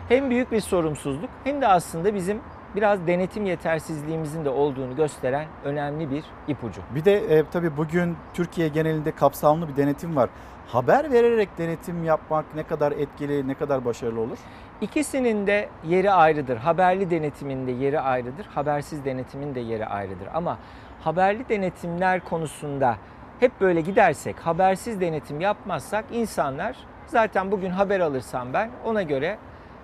Bir 0.10 0.16
hem 0.16 0.30
büyük 0.30 0.52
bir 0.52 0.60
sorumsuzluk 0.60 1.30
hem 1.44 1.62
de 1.62 1.68
aslında 1.68 2.16
bizim 2.16 2.40
biraz 2.76 3.08
denetim 3.08 3.46
yetersizliğimizin 3.46 4.46
de 4.46 4.50
olduğunu 4.50 4.96
gösteren 4.96 5.46
önemli 5.64 6.12
bir 6.12 6.24
ipucu. 6.48 6.82
Bir 6.96 7.06
de 7.06 7.38
e, 7.38 7.44
tabii 7.52 7.78
bugün 7.78 8.18
Türkiye 8.34 8.68
genelinde 8.68 9.12
kapsamlı 9.12 9.68
bir 9.68 9.76
denetim 9.76 10.16
var. 10.16 10.30
Haber 10.68 11.12
vererek 11.12 11.58
denetim 11.58 12.04
yapmak 12.04 12.46
ne 12.56 12.64
kadar 12.64 12.92
etkili, 12.92 13.48
ne 13.48 13.54
kadar 13.54 13.86
başarılı 13.86 14.20
olur? 14.20 14.38
İkisinin 14.82 15.48
de 15.48 15.70
yeri 15.88 16.12
ayrıdır. 16.12 16.58
Haberli 16.58 17.10
denetimin 17.12 17.68
de 17.68 17.72
yeri 17.72 18.00
ayrıdır. 18.00 18.46
Habersiz 18.46 19.06
denetimin 19.06 19.56
de 19.56 19.60
yeri 19.60 19.86
ayrıdır. 19.86 20.28
Ama 20.34 20.58
haberli 21.06 21.50
denetimler 21.50 22.20
konusunda 22.20 22.98
hep 23.40 23.62
böyle 23.62 23.82
gidersek, 23.82 24.40
habersiz 24.40 25.02
denetim 25.02 25.42
yapmazsak 25.42 26.06
insanlar 26.12 26.78
zaten 27.08 27.52
bugün 27.52 27.70
haber 27.70 28.00
alırsam 28.00 28.54
ben 28.54 28.70
ona 28.86 29.02
göre 29.02 29.38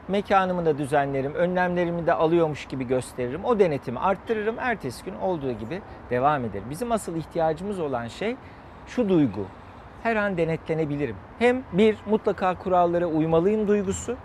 mekanımı 0.08 0.66
da 0.66 0.78
düzenlerim, 0.78 1.34
önlemlerimi 1.34 2.06
de 2.06 2.14
alıyormuş 2.14 2.66
gibi 2.66 2.88
gösteririm. 2.88 3.46
O 3.46 3.60
denetimi 3.60 4.00
arttırırım. 4.00 4.56
Ertesi 4.60 5.06
gün 5.06 5.16
olduğu 5.16 5.52
gibi 5.52 5.82
devam 6.10 6.46
ederim. 6.46 6.66
Bizim 6.70 6.92
asıl 6.92 7.16
ihtiyacımız 7.16 7.80
olan 7.80 8.08
şey 8.08 8.36
şu 8.88 9.10
duygu. 9.10 9.46
Her 10.04 10.16
an 10.16 10.38
denetlenebilirim. 10.38 11.16
Hem 11.40 11.64
bir 11.74 11.98
mutlaka 12.06 12.58
kurallara 12.58 13.06
uymalıyım 13.06 13.68
duygusu 13.68 14.18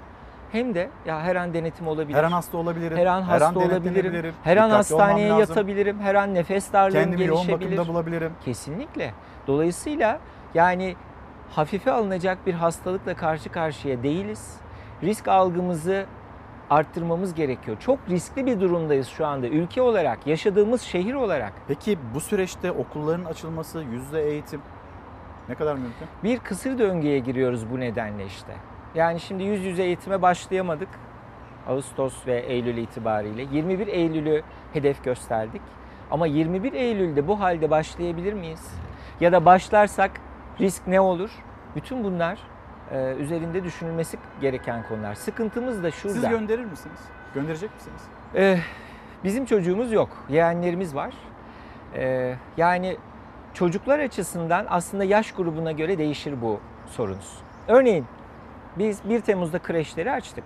hem 0.53 0.75
de 0.75 0.91
ya 1.07 1.21
her 1.21 1.37
an 1.37 1.55
denetim 1.55 1.89
olabilir. 1.89 2.19
Her 2.19 2.25
an 2.25 2.31
hasta 2.31 2.59
olabilirim. 2.59 2.99
Her 2.99 3.07
an 3.07 3.23
hasta 3.23 3.47
her 3.47 3.51
an 3.51 3.57
olabilirim. 3.57 4.35
Her 4.43 4.57
an 4.57 4.71
hastaneye 4.71 5.29
yatabilirim. 5.29 6.01
Her 6.01 6.15
an 6.15 6.35
nefes 6.35 6.73
darlığım 6.73 6.93
Kendimi 6.93 7.17
gelişebilir. 7.17 7.49
Kendimi 7.49 7.75
yoğun 7.75 7.77
bakımda 7.77 7.95
bulabilirim. 7.95 8.33
Kesinlikle. 8.45 9.13
Dolayısıyla 9.47 10.19
yani 10.55 10.97
hafife 11.51 11.93
alınacak 11.93 12.47
bir 12.47 12.55
hastalıkla 12.55 13.15
karşı 13.15 13.53
karşıya 13.53 14.03
değiliz. 14.03 14.57
Risk 15.03 15.29
algımızı 15.29 16.07
arttırmamız 16.71 17.35
gerekiyor. 17.35 17.77
Çok 17.81 17.99
riskli 18.11 18.47
bir 18.47 18.61
durumdayız 18.61 19.09
şu 19.09 19.27
anda 19.27 19.49
ülke 19.49 19.83
olarak, 19.83 20.27
yaşadığımız 20.27 20.83
şehir 20.83 21.15
olarak. 21.15 21.53
Peki 21.69 21.99
bu 22.15 22.21
süreçte 22.21 22.73
okulların 22.73 23.25
açılması, 23.25 23.83
yüzde 23.83 24.23
eğitim 24.23 24.61
ne 25.49 25.55
kadar 25.55 25.75
mümkün? 25.75 26.09
Bir 26.25 26.39
kısır 26.39 26.79
döngüye 26.79 27.19
giriyoruz 27.19 27.71
bu 27.71 27.81
nedenle 27.81 28.27
işte. 28.27 28.53
Yani 28.97 29.21
şimdi 29.21 29.43
yüz 29.43 29.65
yüze 29.65 29.83
eğitime 29.83 30.23
başlayamadık. 30.23 30.89
Ağustos 31.69 32.27
ve 32.27 32.41
Eylül 32.41 32.77
itibariyle. 32.77 33.43
21 33.53 33.87
Eylül'ü 33.87 34.43
hedef 34.73 35.05
gösterdik. 35.05 35.63
Ama 36.11 36.27
21 36.27 36.73
Eylül'de 36.73 37.29
bu 37.29 37.41
halde 37.41 37.71
başlayabilir 37.71 38.33
miyiz? 38.33 38.71
Ya 39.21 39.33
da 39.33 39.45
başlarsak 39.45 40.11
risk 40.61 40.87
ne 40.87 41.01
olur? 41.01 41.31
Bütün 41.77 42.05
bunlar 42.05 42.39
e, 42.93 43.15
üzerinde 43.15 43.65
düşünülmesi 43.65 44.19
gereken 44.41 44.89
konular. 44.89 45.15
Sıkıntımız 45.15 45.83
da 45.83 45.91
şurada. 45.91 46.21
Siz 46.21 46.29
gönderir 46.29 46.65
misiniz? 46.65 47.01
Gönderecek 47.35 47.75
misiniz? 47.75 48.03
E, 48.35 48.59
bizim 49.25 49.47
çocuğumuz 49.47 49.93
yok. 49.93 50.09
Yeğenlerimiz 50.29 50.95
var. 50.95 51.15
E, 51.95 52.35
yani 52.57 52.97
çocuklar 53.55 53.99
açısından 53.99 54.67
aslında 54.69 55.05
yaş 55.05 55.33
grubuna 55.33 55.73
göre 55.73 55.99
değişir 55.99 56.43
bu 56.43 56.61
sorunuz. 56.87 57.39
Örneğin 57.69 58.07
biz 58.79 59.09
1 59.09 59.21
Temmuz'da 59.21 59.59
kreşleri 59.59 60.13
açtık. 60.13 60.45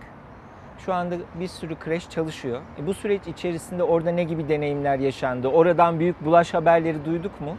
Şu 0.78 0.94
anda 0.94 1.15
bir 1.40 1.48
sürü 1.48 1.78
kreş 1.78 2.11
çalışıyor. 2.11 2.61
E 2.78 2.86
bu 2.86 2.94
süreç 2.94 3.27
içerisinde 3.27 3.82
orada 3.82 4.11
ne 4.11 4.24
gibi 4.24 4.48
deneyimler 4.48 4.98
yaşandı? 4.98 5.48
Oradan 5.48 6.01
büyük 6.01 6.24
bulaş 6.24 6.55
haberleri 6.55 7.05
duyduk 7.05 7.40
mu? 7.40 7.57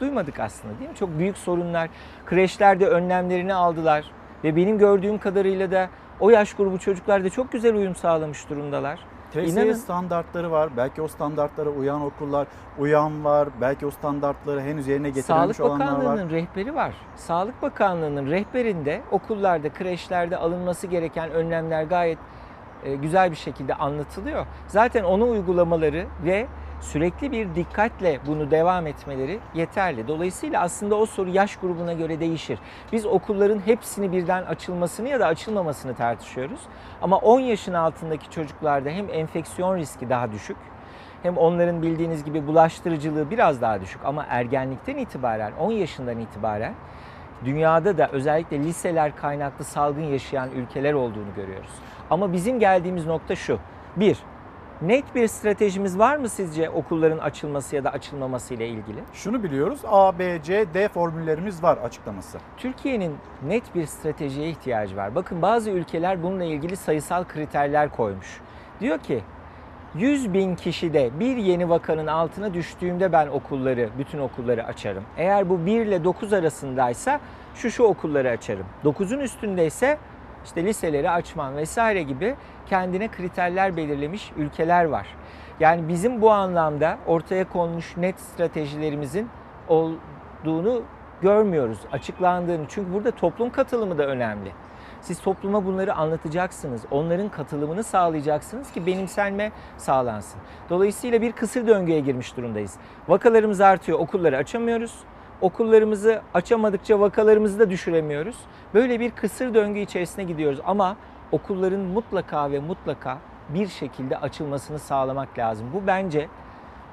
Duymadık 0.00 0.40
aslında 0.40 0.78
değil 0.78 0.90
mi? 0.90 0.96
Çok 0.96 1.18
büyük 1.18 1.38
sorunlar. 1.38 1.90
Kreşlerde 2.26 2.86
önlemlerini 2.86 3.54
aldılar. 3.54 4.04
Ve 4.44 4.56
benim 4.56 4.78
gördüğüm 4.78 5.18
kadarıyla 5.18 5.70
da 5.70 5.88
o 6.20 6.30
yaş 6.30 6.54
grubu 6.54 6.78
çocuklar 6.78 7.24
da 7.24 7.30
çok 7.30 7.52
güzel 7.52 7.74
uyum 7.74 7.94
sağlamış 7.94 8.50
durumdalar. 8.50 9.00
TSE 9.30 9.42
İnanın, 9.44 9.72
standartları 9.72 10.50
var. 10.50 10.70
Belki 10.76 11.02
o 11.02 11.08
standartlara 11.08 11.70
uyan 11.70 12.02
okullar, 12.02 12.46
uyan 12.78 13.24
var. 13.24 13.48
Belki 13.60 13.86
o 13.86 13.90
standartları 13.90 14.60
henüz 14.60 14.88
yerine 14.88 15.10
getirememiş 15.10 15.56
Sağlık 15.56 15.70
olanlar 15.70 15.86
var. 15.86 15.90
Sağlık 15.92 16.06
Bakanlığı'nın 16.06 16.30
rehberi 16.30 16.74
var. 16.74 16.94
Sağlık 17.16 17.62
Bakanlığı'nın 17.62 18.30
rehberinde 18.30 19.00
okullarda, 19.10 19.68
kreşlerde 19.68 20.36
alınması 20.36 20.86
gereken 20.86 21.30
önlemler 21.30 21.82
gayet 21.82 22.18
e, 22.84 22.94
güzel 22.94 23.30
bir 23.30 23.36
şekilde 23.36 23.74
anlatılıyor. 23.74 24.46
Zaten 24.68 25.04
onu 25.04 25.30
uygulamaları 25.30 26.06
ve 26.24 26.46
sürekli 26.80 27.32
bir 27.32 27.54
dikkatle 27.54 28.20
bunu 28.26 28.50
devam 28.50 28.86
etmeleri 28.86 29.38
yeterli. 29.54 30.08
Dolayısıyla 30.08 30.62
aslında 30.62 30.94
o 30.94 31.06
soru 31.06 31.30
yaş 31.30 31.56
grubuna 31.56 31.92
göre 31.92 32.20
değişir. 32.20 32.58
Biz 32.92 33.06
okulların 33.06 33.60
hepsini 33.64 34.12
birden 34.12 34.42
açılmasını 34.42 35.08
ya 35.08 35.20
da 35.20 35.26
açılmamasını 35.26 35.94
tartışıyoruz. 35.94 36.60
Ama 37.02 37.16
10 37.16 37.40
yaşın 37.40 37.74
altındaki 37.74 38.30
çocuklarda 38.30 38.90
hem 38.90 39.08
enfeksiyon 39.10 39.76
riski 39.76 40.10
daha 40.10 40.32
düşük 40.32 40.56
hem 41.22 41.36
onların 41.36 41.82
bildiğiniz 41.82 42.24
gibi 42.24 42.46
bulaştırıcılığı 42.46 43.30
biraz 43.30 43.62
daha 43.62 43.80
düşük 43.80 44.04
ama 44.04 44.26
ergenlikten 44.28 44.96
itibaren 44.96 45.52
10 45.52 45.72
yaşından 45.72 46.18
itibaren 46.18 46.74
dünyada 47.44 47.98
da 47.98 48.08
özellikle 48.12 48.58
liseler 48.58 49.16
kaynaklı 49.16 49.64
salgın 49.64 50.02
yaşayan 50.02 50.50
ülkeler 50.50 50.92
olduğunu 50.92 51.34
görüyoruz. 51.36 51.70
Ama 52.10 52.32
bizim 52.32 52.60
geldiğimiz 52.60 53.06
nokta 53.06 53.36
şu. 53.36 53.58
Bir, 53.96 54.18
net 54.82 55.14
bir 55.14 55.26
stratejimiz 55.26 55.98
var 55.98 56.16
mı 56.16 56.28
sizce 56.28 56.70
okulların 56.70 57.18
açılması 57.18 57.76
ya 57.76 57.84
da 57.84 57.90
açılmaması 57.90 58.54
ile 58.54 58.68
ilgili? 58.68 59.00
Şunu 59.12 59.42
biliyoruz 59.42 59.80
A, 59.84 60.18
B, 60.18 60.42
C, 60.42 60.74
D 60.74 60.88
formüllerimiz 60.88 61.62
var 61.62 61.76
açıklaması. 61.76 62.38
Türkiye'nin 62.56 63.16
net 63.46 63.74
bir 63.74 63.86
stratejiye 63.86 64.48
ihtiyacı 64.50 64.96
var. 64.96 65.14
Bakın 65.14 65.42
bazı 65.42 65.70
ülkeler 65.70 66.22
bununla 66.22 66.44
ilgili 66.44 66.76
sayısal 66.76 67.24
kriterler 67.24 67.88
koymuş. 67.88 68.40
Diyor 68.80 68.98
ki 68.98 69.22
100 69.94 70.34
bin 70.34 70.54
kişide 70.54 71.10
bir 71.20 71.36
yeni 71.36 71.68
vakanın 71.68 72.06
altına 72.06 72.54
düştüğümde 72.54 73.12
ben 73.12 73.26
okulları, 73.26 73.88
bütün 73.98 74.18
okulları 74.18 74.64
açarım. 74.64 75.04
Eğer 75.16 75.48
bu 75.48 75.66
1 75.66 75.86
ile 75.86 76.04
9 76.04 76.32
arasındaysa 76.32 77.20
şu 77.54 77.70
şu 77.70 77.82
okulları 77.82 78.30
açarım. 78.30 78.66
9'un 78.84 79.20
üstündeyse 79.20 79.98
işte 80.44 80.64
liseleri 80.64 81.10
açmam 81.10 81.56
vesaire 81.56 82.02
gibi 82.02 82.34
kendine 82.66 83.08
kriterler 83.08 83.76
belirlemiş 83.76 84.32
ülkeler 84.36 84.84
var. 84.84 85.06
Yani 85.60 85.88
bizim 85.88 86.20
bu 86.20 86.30
anlamda 86.30 86.98
ortaya 87.06 87.48
konmuş 87.48 87.96
net 87.96 88.20
stratejilerimizin 88.20 89.28
olduğunu 89.68 90.82
görmüyoruz, 91.22 91.78
açıklandığını. 91.92 92.64
Çünkü 92.68 92.92
burada 92.92 93.10
toplum 93.10 93.50
katılımı 93.50 93.98
da 93.98 94.06
önemli. 94.06 94.52
Siz 95.00 95.20
topluma 95.20 95.64
bunları 95.64 95.94
anlatacaksınız. 95.94 96.82
Onların 96.90 97.28
katılımını 97.28 97.84
sağlayacaksınız 97.84 98.72
ki 98.72 98.86
benimsenme 98.86 99.52
sağlansın. 99.76 100.40
Dolayısıyla 100.70 101.22
bir 101.22 101.32
kısır 101.32 101.66
döngüye 101.66 102.00
girmiş 102.00 102.36
durumdayız. 102.36 102.74
Vakalarımız 103.08 103.60
artıyor, 103.60 103.98
okulları 103.98 104.36
açamıyoruz. 104.36 104.94
Okullarımızı 105.40 106.22
açamadıkça 106.34 107.00
vakalarımızı 107.00 107.58
da 107.58 107.70
düşüremiyoruz. 107.70 108.36
Böyle 108.74 109.00
bir 109.00 109.10
kısır 109.10 109.54
döngü 109.54 109.80
içerisine 109.80 110.24
gidiyoruz 110.24 110.60
ama 110.64 110.96
okulların 111.32 111.80
mutlaka 111.80 112.52
ve 112.52 112.60
mutlaka 112.60 113.18
bir 113.48 113.68
şekilde 113.68 114.18
açılmasını 114.18 114.78
sağlamak 114.78 115.38
lazım. 115.38 115.66
Bu 115.74 115.86
bence 115.86 116.28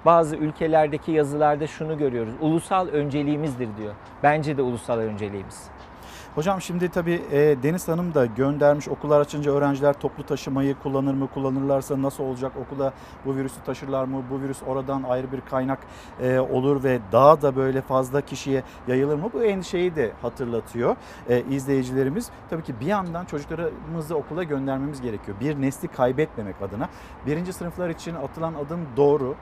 bazı 0.06 0.36
ülkelerdeki 0.36 1.12
yazılarda 1.12 1.68
şunu 1.68 1.98
görüyoruz. 1.98 2.34
Ulusal 2.42 2.88
önceliğimizdir 2.88 3.78
diyor. 3.78 3.94
Bence 4.24 4.58
de 4.58 4.62
ulusal 4.62 4.98
önceliğimiz. 4.98 5.70
Hocam 6.36 6.62
şimdi 6.62 6.90
tabii 6.90 7.22
e, 7.32 7.64
Deniz 7.64 7.88
Hanım 7.88 8.14
da 8.14 8.26
göndermiş 8.26 8.88
okullar 8.88 9.22
açınca 9.22 9.52
öğrenciler 9.52 9.94
toplu 9.94 10.26
taşımayı 10.26 10.76
kullanır 10.84 11.14
mı? 11.14 11.28
Kullanırlarsa 11.34 12.02
nasıl 12.02 12.24
olacak? 12.24 12.52
Okula 12.66 12.94
bu 13.26 13.36
virüsü 13.36 13.64
taşırlar 13.66 14.06
mı? 14.06 14.24
Bu 14.32 14.42
virüs 14.42 14.64
oradan 14.68 15.04
ayrı 15.04 15.32
bir 15.32 15.42
kaynak 15.42 15.80
e, 16.22 16.40
olur 16.40 16.84
ve 16.84 17.00
daha 17.12 17.42
da 17.42 17.56
böyle 17.56 17.82
fazla 17.82 18.22
kişiye 18.22 18.64
yayılır 18.88 19.16
mı? 19.16 19.30
Bu 19.34 19.44
endişeyi 19.44 19.96
de 19.96 20.12
hatırlatıyor 20.22 20.96
e, 21.30 21.44
izleyicilerimiz. 21.50 22.30
Tabii 22.50 22.64
ki 22.64 22.80
bir 22.80 22.86
yandan 22.86 23.26
çocuklarımızı 23.26 24.16
okula 24.16 24.44
göndermemiz 24.44 25.02
gerekiyor. 25.02 25.38
Bir 25.40 25.62
nesli 25.62 25.88
kaybetmemek 25.88 26.62
adına. 26.62 26.90
Birinci 27.26 27.54
sınıflar 27.54 27.90
için 27.90 28.16
atılan 28.16 28.54
adım 28.54 28.80
doğru. 28.98 29.36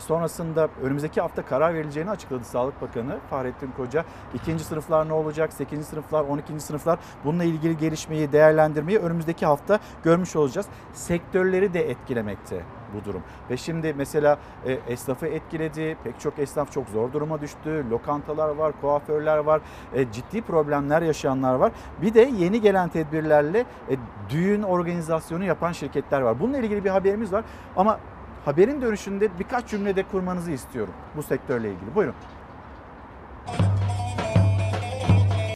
Sonrasında 0.00 0.68
önümüzdeki 0.82 1.20
hafta 1.20 1.44
karar 1.44 1.74
verileceğini 1.74 2.10
açıkladı 2.10 2.44
Sağlık 2.44 2.82
Bakanı 2.82 3.18
Fahrettin 3.30 3.70
Koca. 3.76 4.04
İkinci 4.34 4.64
sınıflar 4.64 5.08
ne 5.08 5.12
olacak? 5.12 5.52
Sekizinci 5.52 5.88
sınıflar, 5.88 6.24
12. 6.40 6.60
sınıflar 6.60 6.98
bununla 7.24 7.44
ilgili 7.44 7.78
gelişmeyi, 7.78 8.32
değerlendirmeyi 8.32 8.98
önümüzdeki 8.98 9.46
hafta 9.46 9.78
görmüş 10.04 10.36
olacağız. 10.36 10.66
Sektörleri 10.92 11.74
de 11.74 11.90
etkilemekte 11.90 12.62
bu 12.94 13.04
durum. 13.04 13.22
Ve 13.50 13.56
şimdi 13.56 13.94
mesela 13.96 14.38
e, 14.66 14.72
esnafı 14.72 15.26
etkiledi. 15.26 15.96
Pek 16.04 16.20
çok 16.20 16.38
esnaf 16.38 16.72
çok 16.72 16.88
zor 16.88 17.12
duruma 17.12 17.40
düştü. 17.40 17.84
Lokantalar 17.90 18.48
var, 18.48 18.72
kuaförler 18.80 19.38
var. 19.38 19.60
E, 19.94 20.12
ciddi 20.12 20.42
problemler 20.42 21.02
yaşayanlar 21.02 21.54
var. 21.54 21.72
Bir 22.02 22.14
de 22.14 22.30
yeni 22.38 22.60
gelen 22.60 22.88
tedbirlerle 22.88 23.58
e, 23.90 23.96
düğün 24.30 24.62
organizasyonu 24.62 25.44
yapan 25.44 25.72
şirketler 25.72 26.20
var. 26.20 26.40
Bununla 26.40 26.58
ilgili 26.58 26.84
bir 26.84 26.90
haberimiz 26.90 27.32
var. 27.32 27.44
Ama 27.76 27.98
haberin 28.44 28.82
dönüşünde 28.82 29.28
birkaç 29.38 29.66
cümlede 29.66 30.02
kurmanızı 30.02 30.50
istiyorum 30.50 30.94
bu 31.16 31.22
sektörle 31.22 31.68
ilgili. 31.68 31.94
Buyurun. 31.94 32.14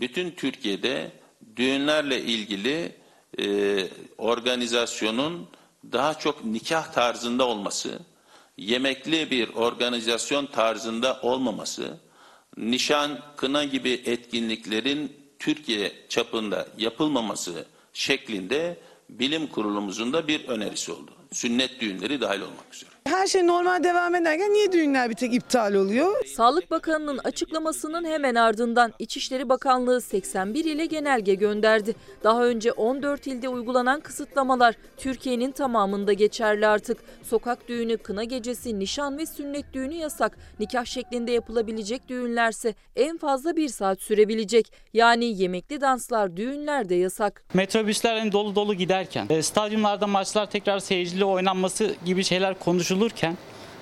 Bütün 0.04 0.30
Türkiye'de 0.30 1.10
düğünlerle 1.56 2.22
ilgili 2.22 2.92
e, 3.38 3.88
organizasyonun 4.18 5.48
daha 5.92 6.18
çok 6.18 6.44
nikah 6.44 6.92
tarzında 6.92 7.46
olması, 7.46 7.98
yemekli 8.56 9.30
bir 9.30 9.48
organizasyon 9.48 10.46
tarzında 10.46 11.20
olmaması, 11.22 11.98
nişan, 12.56 13.20
kına 13.36 13.64
gibi 13.64 13.90
etkinliklerin 13.90 15.12
Türkiye 15.38 15.92
çapında 16.08 16.68
yapılmaması 16.78 17.66
şeklinde 17.92 18.80
bilim 19.08 19.46
kurulumuzun 19.46 20.12
da 20.12 20.28
bir 20.28 20.48
önerisi 20.48 20.92
oldu. 20.92 21.10
Sünnet 21.32 21.80
düğünleri 21.80 22.20
dahil 22.20 22.40
olmak 22.40 22.74
üzere. 22.74 22.93
Her 23.08 23.26
şey 23.26 23.46
normal 23.46 23.84
devam 23.84 24.14
ederken 24.14 24.52
niye 24.52 24.72
düğünler 24.72 25.10
bir 25.10 25.14
tek 25.14 25.34
iptal 25.34 25.74
oluyor? 25.74 26.26
Sağlık 26.26 26.70
Bakanı'nın 26.70 27.18
açıklamasının 27.18 28.04
hemen 28.04 28.34
ardından 28.34 28.92
İçişleri 28.98 29.48
Bakanlığı 29.48 30.00
81 30.00 30.64
ile 30.64 30.86
genelge 30.86 31.34
gönderdi. 31.34 31.94
Daha 32.24 32.44
önce 32.46 32.72
14 32.72 33.26
ilde 33.26 33.48
uygulanan 33.48 34.00
kısıtlamalar 34.00 34.74
Türkiye'nin 34.96 35.52
tamamında 35.52 36.12
geçerli 36.12 36.66
artık. 36.66 36.98
Sokak 37.22 37.68
düğünü, 37.68 37.96
kına 37.98 38.24
gecesi, 38.24 38.78
nişan 38.78 39.18
ve 39.18 39.26
sünnet 39.26 39.72
düğünü 39.72 39.94
yasak. 39.94 40.38
Nikah 40.60 40.84
şeklinde 40.84 41.32
yapılabilecek 41.32 42.08
düğünlerse 42.08 42.74
en 42.96 43.18
fazla 43.18 43.56
bir 43.56 43.68
saat 43.68 44.00
sürebilecek. 44.00 44.72
Yani 44.92 45.24
yemekli 45.42 45.80
danslar, 45.80 46.36
düğünler 46.36 46.88
de 46.88 46.94
yasak. 46.94 47.44
Metrobüsler 47.54 48.16
hani 48.18 48.32
dolu 48.32 48.54
dolu 48.54 48.74
giderken, 48.74 49.26
e, 49.30 49.42
stadyumlarda 49.42 50.06
maçlar 50.06 50.50
tekrar 50.50 50.78
seyircili 50.78 51.24
oynanması 51.24 51.94
gibi 52.04 52.24
şeyler 52.24 52.58
konuşulurken 52.94 53.36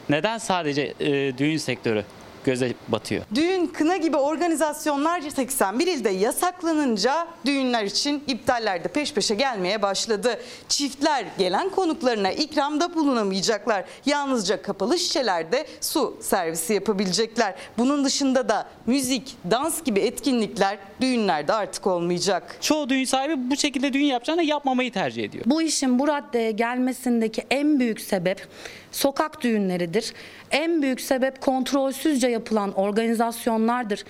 neden 0.08 0.38
sadece 0.38 0.94
e, 1.00 1.38
düğün 1.38 1.56
sektörü 1.56 2.04
göze 2.44 2.74
batıyor? 2.88 3.22
Düğün, 3.34 3.66
kına 3.66 3.96
gibi 3.96 4.16
organizasyonlar 4.16 5.20
81 5.20 5.86
ilde 5.86 6.10
yasaklanınca 6.10 7.26
düğünler 7.46 7.84
için 7.84 8.24
iptaller 8.26 8.84
de 8.84 8.88
peş 8.88 9.14
peşe 9.14 9.34
gelmeye 9.34 9.82
başladı. 9.82 10.40
Çiftler 10.68 11.24
gelen 11.38 11.70
konuklarına 11.70 12.32
ikramda 12.32 12.94
bulunamayacaklar. 12.94 13.84
Yalnızca 14.06 14.62
kapalı 14.62 14.98
şişelerde 14.98 15.66
su 15.80 16.16
servisi 16.20 16.74
yapabilecekler. 16.74 17.54
Bunun 17.78 18.04
dışında 18.04 18.48
da 18.48 18.68
müzik, 18.86 19.36
dans 19.50 19.82
gibi 19.82 20.00
etkinlikler 20.00 20.78
düğünlerde 21.00 21.52
artık 21.52 21.86
olmayacak. 21.86 22.56
Çoğu 22.60 22.88
düğün 22.88 23.04
sahibi 23.04 23.50
bu 23.50 23.56
şekilde 23.56 23.92
düğün 23.92 24.04
yapacağına 24.04 24.42
yapmamayı 24.42 24.92
tercih 24.92 25.24
ediyor. 25.24 25.44
Bu 25.46 25.62
işin 25.62 25.98
bu 25.98 26.08
raddeye 26.08 26.50
gelmesindeki 26.50 27.42
en 27.50 27.80
büyük 27.80 28.00
sebep 28.00 28.48
sokak 28.92 29.42
düğünleridir. 29.42 30.12
En 30.50 30.82
büyük 30.82 31.00
sebep 31.00 31.40
kontrolsüzce 31.40 32.28
yapılan 32.28 32.72
organizasyonlardır. 32.72 34.04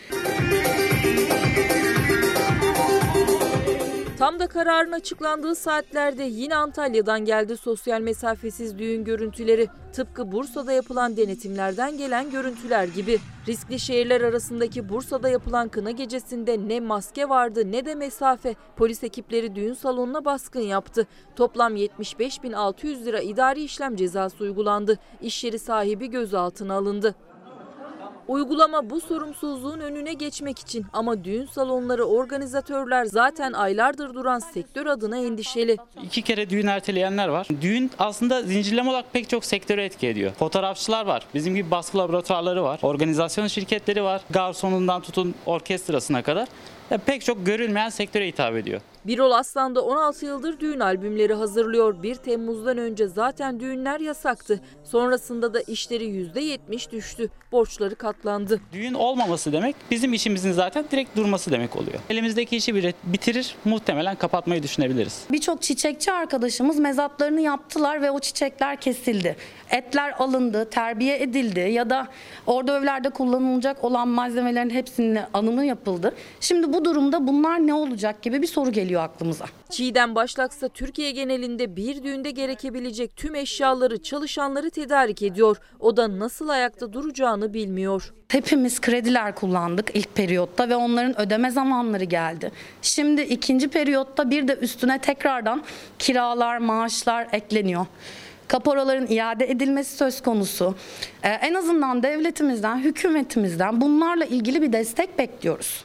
Tam 4.23 4.39
da 4.39 4.47
kararın 4.47 4.93
açıklandığı 4.93 5.55
saatlerde 5.55 6.23
yine 6.23 6.57
Antalya'dan 6.57 7.25
geldi 7.25 7.57
sosyal 7.57 8.01
mesafesiz 8.01 8.79
düğün 8.79 9.05
görüntüleri. 9.05 9.69
Tıpkı 9.93 10.33
Bursa'da 10.33 10.73
yapılan 10.73 11.17
denetimlerden 11.17 11.99
gelen 11.99 12.31
görüntüler 12.31 12.85
gibi. 12.85 13.19
Riskli 13.49 13.81
şehirler 13.81 14.21
arasındaki 14.21 14.89
Bursa'da 14.89 15.29
yapılan 15.29 15.69
kına 15.69 15.91
gecesinde 15.91 16.69
ne 16.69 16.81
maske 16.81 17.29
vardı 17.29 17.73
ne 17.73 17.87
de 17.87 17.95
mesafe. 17.95 18.55
Polis 18.77 19.05
ekipleri 19.05 19.55
düğün 19.55 19.75
salonuna 19.75 20.25
baskın 20.25 20.61
yaptı. 20.61 21.07
Toplam 21.37 21.77
75.600 21.77 23.05
lira 23.05 23.21
idari 23.21 23.63
işlem 23.65 23.97
cezası 23.97 24.45
uygulandı. 24.45 24.99
İş 25.21 25.45
yeri 25.45 25.59
sahibi 25.59 26.11
gözaltına 26.11 26.75
alındı. 26.75 27.15
Uygulama 28.29 28.91
bu 28.91 29.01
sorumsuzluğun 29.01 29.81
önüne 29.81 30.13
geçmek 30.13 30.59
için 30.59 30.87
ama 30.93 31.25
düğün 31.25 31.47
salonları 31.47 32.05
organizatörler 32.05 33.05
zaten 33.05 33.53
aylardır 33.53 34.15
duran 34.15 34.39
sektör 34.39 34.87
adına 34.87 35.19
endişeli. 35.19 35.77
İki 36.05 36.23
kere 36.23 36.51
düğün 36.51 36.67
erteleyenler 36.67 37.29
var. 37.29 37.47
Düğün 37.61 37.91
aslında 37.99 38.43
zincirleme 38.43 38.91
olarak 38.91 39.13
pek 39.13 39.29
çok 39.29 39.45
sektörü 39.45 39.81
etki 39.81 40.07
ediyor. 40.07 40.33
Fotoğrafçılar 40.33 41.07
var. 41.07 41.27
Bizim 41.35 41.55
gibi 41.55 41.71
baskı 41.71 41.99
laboratuvarları 41.99 42.63
var. 42.63 42.79
Organizasyon 42.83 43.47
şirketleri 43.47 44.03
var. 44.03 44.23
Garsonundan 44.31 45.03
tutun 45.03 45.35
orkestrasına 45.47 46.23
kadar. 46.23 46.49
Ya 46.91 46.99
pek 46.99 47.25
çok 47.25 47.47
görülmeyen 47.47 47.89
sektöre 47.89 48.27
hitap 48.29 48.57
ediyor. 48.57 48.81
Birol 49.07 49.31
Aslan 49.31 49.75
da 49.75 49.85
16 49.85 50.27
yıldır 50.27 50.61
düğün 50.61 50.81
albümleri 50.81 51.35
hazırlıyor. 51.35 52.03
1 52.03 52.15
Temmuz'dan 52.15 52.79
önce 52.79 53.09
zaten 53.09 53.61
düğünler 53.61 54.01
yasaktı. 54.01 54.61
Sonrasında 54.85 55.55
da 55.55 55.61
işleri 55.61 56.05
%70 56.05 56.91
düştü. 56.91 57.31
Borçları 57.53 57.95
katlandı. 57.95 58.61
Düğün 58.73 58.95
olmaması 58.95 59.53
demek 59.53 59.77
bizim 59.91 60.13
işimizin 60.13 60.53
zaten 60.53 60.85
direkt 60.91 61.17
durması 61.17 61.51
demek 61.51 61.77
oluyor. 61.77 61.99
Elimizdeki 62.11 62.57
işi 62.57 62.95
bitirir 63.05 63.57
muhtemelen 63.65 64.17
kapatmayı 64.17 64.63
düşünebiliriz. 64.63 65.25
Birçok 65.31 65.63
çiçekçi 65.63 66.13
arkadaşımız 66.13 66.79
mezatlarını 66.79 67.41
yaptılar 67.41 68.03
ve 68.03 68.11
o 68.11 68.19
çiçekler 68.21 68.81
kesildi. 68.81 69.37
Etler 69.71 70.15
alındı, 70.19 70.71
terbiye 70.71 71.23
edildi 71.23 71.61
ya 71.61 71.91
da 71.91 72.09
orada 72.47 72.79
evlerde 72.79 73.11
kullanılacak 73.11 73.85
olan 73.85 74.09
malzemelerin 74.09 74.71
hepsinin 74.71 75.19
anımı 75.35 75.65
yapıldı. 75.65 76.15
Şimdi 76.41 76.73
bu 76.73 76.85
durumda 76.85 77.27
bunlar 77.27 77.67
ne 77.67 77.75
olacak 77.75 78.23
gibi 78.23 78.43
bir 78.43 78.47
soru 78.47 78.73
geliyor 78.73 78.92
aklımıza. 79.01 79.47
Çiğdem 79.71 80.15
Başlaksa 80.15 80.69
Türkiye 80.69 81.11
genelinde 81.11 81.77
bir 81.77 82.03
düğünde 82.03 82.31
gerekebilecek 82.31 83.17
tüm 83.17 83.35
eşyaları, 83.35 84.03
çalışanları 84.03 84.71
tedarik 84.71 85.23
ediyor. 85.23 85.57
O 85.81 85.97
da 85.97 86.19
nasıl 86.19 86.49
ayakta 86.49 86.93
duracağını 86.93 87.55
bilmiyor. 87.55 88.13
Hepimiz 88.29 88.81
krediler 88.81 89.35
kullandık 89.35 89.91
ilk 89.95 90.15
periyotta 90.15 90.69
ve 90.69 90.77
onların 90.77 91.21
ödeme 91.21 91.51
zamanları 91.51 92.05
geldi. 92.05 92.53
Şimdi 92.83 93.23
ikinci 93.23 93.69
periyotta 93.69 94.31
bir 94.31 94.49
de 94.49 94.55
üstüne 94.55 94.99
tekrardan 94.99 95.63
kiralar, 95.99 96.59
maaşlar 96.59 97.29
ekleniyor. 97.33 97.87
Kaporaların 98.49 99.07
iade 99.07 99.51
edilmesi 99.51 99.97
söz 99.97 100.23
konusu. 100.23 100.75
Ee, 101.23 101.29
en 101.29 101.55
azından 101.55 102.03
devletimizden, 102.03 102.79
hükümetimizden 102.79 103.81
bunlarla 103.81 104.25
ilgili 104.25 104.63
bir 104.63 104.73
destek 104.73 105.19
bekliyoruz. 105.19 105.85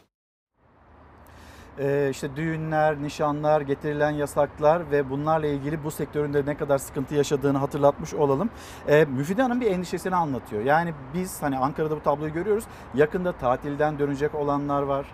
Ee, 1.80 2.08
işte 2.12 2.36
düğünler, 2.36 3.02
nişanlar, 3.02 3.62
getirilen 3.62 4.12
yasaklar 4.12 4.92
ve 4.92 5.10
bunlarla 5.10 5.48
ilgili 5.48 5.84
bu 5.84 5.92
sektörün 5.92 6.34
de 6.34 6.46
ne 6.46 6.58
kadar 6.58 6.78
sıkıntı 6.78 7.16
yaşadığını 7.16 7.58
hatırlatmış 7.58 8.14
olalım. 8.14 8.50
Ee, 8.88 9.06
Müfide 9.06 9.42
Hanım 9.42 9.62
bir 9.62 9.72
endişesini 9.72 10.16
anlatıyor. 10.16 10.64
Yani 10.64 10.94
biz 11.14 11.44
hani 11.44 11.58
Ankara'da 11.58 11.96
bu 11.96 12.04
tabloyu 12.04 12.34
görüyoruz. 12.34 12.64
Yakında 12.96 13.32
tatilden 13.32 14.00
dönecek 14.00 14.36
olanlar 14.36 14.82
var. 14.82 15.06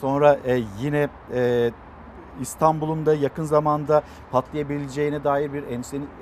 Sonra 0.00 0.38
e, 0.44 0.62
yine 0.80 1.08
e, 1.34 1.70
İstanbul'un 2.40 3.06
da 3.06 3.14
yakın 3.14 3.44
zamanda 3.44 4.02
patlayabileceğine 4.30 5.24
dair 5.24 5.52
bir 5.52 5.64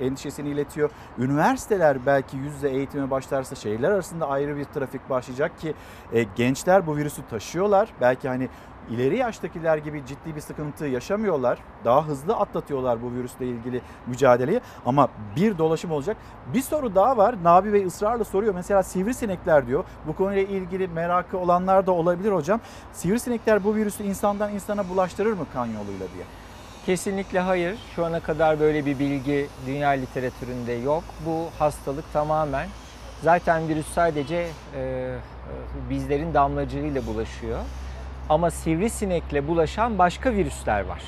endişesini, 0.01 0.49
iletiyor. 0.49 0.89
Üniversiteler 1.17 2.05
belki 2.05 2.37
yüz 2.37 2.53
yüze 2.53 2.69
eğitime 2.69 3.11
başlarsa 3.11 3.55
şehirler 3.55 3.91
arasında 3.91 4.29
ayrı 4.29 4.57
bir 4.57 4.63
trafik 4.63 5.09
başlayacak 5.09 5.59
ki 5.59 5.73
e, 6.13 6.23
gençler 6.23 6.87
bu 6.87 6.97
virüsü 6.97 7.21
taşıyorlar. 7.29 7.89
Belki 8.01 8.27
hani 8.27 8.49
ileri 8.89 9.17
yaştakiler 9.17 9.77
gibi 9.77 10.03
ciddi 10.05 10.35
bir 10.35 10.41
sıkıntı 10.41 10.85
yaşamıyorlar. 10.85 11.59
Daha 11.85 12.07
hızlı 12.07 12.35
atlatıyorlar 12.35 13.01
bu 13.03 13.11
virüsle 13.13 13.45
ilgili 13.45 13.81
mücadeleyi 14.07 14.61
ama 14.85 15.09
bir 15.35 15.57
dolaşım 15.57 15.91
olacak. 15.91 16.17
Bir 16.53 16.61
soru 16.61 16.95
daha 16.95 17.17
var. 17.17 17.35
Nabi 17.43 17.73
Bey 17.73 17.85
ısrarla 17.85 18.23
soruyor. 18.23 18.53
Mesela 18.55 18.83
sivrisinekler 18.83 19.67
diyor. 19.67 19.83
Bu 20.07 20.15
konuyla 20.15 20.41
ilgili 20.41 20.87
merakı 20.87 21.37
olanlar 21.37 21.87
da 21.87 21.91
olabilir 21.91 22.31
hocam. 22.31 22.59
Sivrisinekler 22.93 23.63
bu 23.63 23.75
virüsü 23.75 24.03
insandan 24.03 24.53
insana 24.53 24.89
bulaştırır 24.89 25.33
mı 25.33 25.45
kan 25.53 25.65
yoluyla 25.65 26.07
diye. 26.13 26.23
Kesinlikle 26.85 27.39
hayır. 27.39 27.77
Şu 27.95 28.05
ana 28.05 28.19
kadar 28.19 28.59
böyle 28.59 28.85
bir 28.85 28.99
bilgi 28.99 29.47
dünya 29.65 29.89
literatüründe 29.89 30.71
yok. 30.71 31.03
Bu 31.25 31.45
hastalık 31.59 32.13
tamamen 32.13 32.67
zaten 33.23 33.67
virüs 33.67 33.87
sadece 33.87 34.47
e, 34.75 35.15
bizlerin 35.89 36.33
damlacığıyla 36.33 37.05
bulaşıyor. 37.07 37.59
Ama 38.29 38.51
sivrisinekle 38.51 39.47
bulaşan 39.47 39.97
başka 39.97 40.33
virüsler 40.33 40.85
var. 40.85 41.03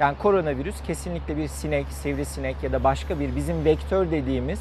Yani 0.00 0.18
koronavirüs 0.18 0.82
kesinlikle 0.86 1.36
bir 1.36 1.48
sinek, 1.48 1.86
sivrisinek 1.88 2.56
ya 2.62 2.72
da 2.72 2.84
başka 2.84 3.20
bir 3.20 3.36
bizim 3.36 3.64
vektör 3.64 4.10
dediğimiz 4.10 4.60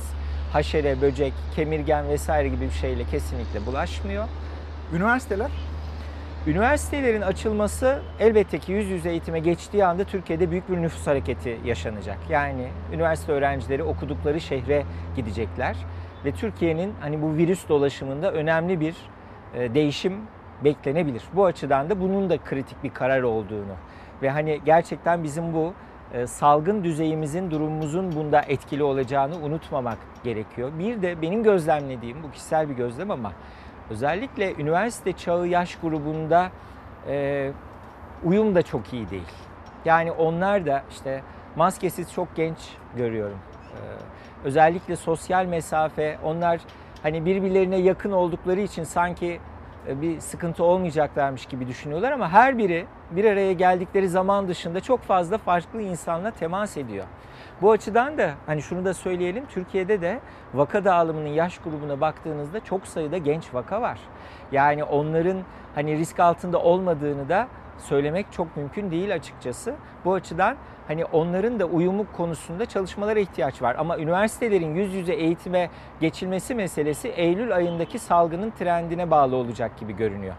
haşere, 0.54 1.02
böcek, 1.02 1.34
kemirgen 1.56 2.10
vesaire 2.10 2.48
gibi 2.48 2.66
bir 2.66 2.72
şeyle 2.72 3.04
kesinlikle 3.04 3.66
bulaşmıyor. 3.66 4.28
Üniversiteler? 4.94 5.52
Üniversitelerin 6.48 7.22
açılması 7.22 8.02
elbette 8.20 8.60
ki 8.60 8.72
yüz 8.72 8.90
yüze 8.90 9.10
eğitime 9.10 9.40
geçtiği 9.40 9.86
anda 9.86 10.04
Türkiye'de 10.04 10.52
büyük 10.52 10.70
bir 10.70 10.82
nüfus 10.82 11.08
hareketi 11.08 11.60
yaşanacak. 11.66 12.18
Yani 12.30 12.68
üniversite 12.94 13.32
öğrencileri 13.32 13.84
okudukları 13.84 14.42
şehre 14.42 14.84
gidecekler 15.16 15.76
ve 16.26 16.32
Türkiye'nin 16.32 16.94
hani 17.02 17.22
bu 17.22 17.36
virüs 17.36 17.70
dolaşımında 17.70 18.32
önemli 18.32 18.80
bir 18.80 18.96
e, 19.56 19.74
değişim 19.74 20.14
beklenebilir. 20.64 21.24
Bu 21.34 21.46
açıdan 21.46 21.90
da 21.90 22.02
bunun 22.02 22.30
da 22.30 22.38
kritik 22.38 22.84
bir 22.84 22.90
karar 22.90 23.24
olduğunu 23.24 23.76
ve 24.22 24.30
hani 24.30 24.62
gerçekten 24.66 25.24
bizim 25.24 25.54
bu 25.54 25.74
e, 26.14 26.28
salgın 26.28 26.84
düzeyimizin, 26.84 27.52
durumumuzun 27.52 28.16
bunda 28.16 28.42
etkili 28.42 28.84
olacağını 28.84 29.36
unutmamak 29.36 29.98
gerekiyor. 30.24 30.72
Bir 30.80 31.02
de 31.02 31.22
benim 31.22 31.44
gözlemlediğim, 31.44 32.24
bu 32.24 32.32
kişisel 32.32 32.70
bir 32.70 32.74
gözlem 32.74 33.12
ama 33.12 33.32
özellikle 33.90 34.54
üniversite 34.56 35.14
çağı 35.14 35.48
yaş 35.48 35.76
grubunda 35.76 36.52
e, 37.08 37.52
uyum 38.24 38.56
da 38.56 38.62
çok 38.62 38.94
iyi 38.94 39.10
değil. 39.10 39.32
Yani 39.86 40.12
onlar 40.12 40.66
da 40.66 40.84
işte 40.92 41.22
maskesiz 41.56 42.14
çok 42.14 42.36
genç 42.36 42.58
görüyorum. 42.98 43.38
E, 43.74 43.80
özellikle 44.44 44.96
sosyal 44.96 45.46
mesafe, 45.46 46.18
onlar 46.24 46.60
hani 47.04 47.26
birbirlerine 47.26 47.78
yakın 47.78 48.12
oldukları 48.12 48.60
için 48.60 48.84
sanki 48.84 49.40
bir 49.88 50.20
sıkıntı 50.20 50.64
olmayacaklarmış 50.64 51.46
gibi 51.46 51.68
düşünüyorlar 51.68 52.12
ama 52.12 52.30
her 52.30 52.58
biri 52.58 52.86
bir 53.12 53.26
araya 53.26 53.54
geldikleri 53.54 54.10
zaman 54.10 54.48
dışında 54.48 54.82
çok 54.82 55.02
fazla 55.02 55.38
farklı 55.38 55.82
insanla 55.82 56.32
temas 56.32 56.78
ediyor. 56.78 57.06
Bu 57.62 57.72
açıdan 57.72 58.18
da 58.18 58.32
hani 58.46 58.62
şunu 58.62 58.86
da 58.86 58.94
söyleyelim 58.94 59.46
Türkiye'de 59.46 60.02
de 60.02 60.20
vaka 60.54 60.86
dağılımının 60.86 61.28
yaş 61.28 61.58
grubuna 61.58 62.02
baktığınızda 62.02 62.60
çok 62.60 62.88
sayıda 62.88 63.18
genç 63.18 63.54
vaka 63.54 63.82
var. 63.82 64.00
Yani 64.52 64.84
onların 64.84 65.38
hani 65.76 65.98
risk 65.98 66.20
altında 66.20 66.60
olmadığını 66.62 67.30
da 67.30 67.48
söylemek 67.78 68.26
çok 68.32 68.58
mümkün 68.58 68.92
değil 68.92 69.16
açıkçası. 69.16 69.76
Bu 70.06 70.14
açıdan 70.14 70.58
hani 70.88 71.06
onların 71.06 71.60
da 71.60 71.66
uyumu 71.66 72.06
konusunda 72.18 72.66
çalışmalara 72.66 73.20
ihtiyaç 73.20 73.62
var. 73.62 73.76
Ama 73.80 73.98
üniversitelerin 73.98 74.76
yüz 74.76 74.94
yüze 74.94 75.14
eğitime 75.14 75.70
geçilmesi 76.00 76.56
meselesi 76.56 77.08
Eylül 77.08 77.56
ayındaki 77.56 78.00
salgının 78.00 78.52
trendine 78.52 79.12
bağlı 79.12 79.36
olacak 79.36 79.78
gibi 79.80 79.96
görünüyor. 79.96 80.36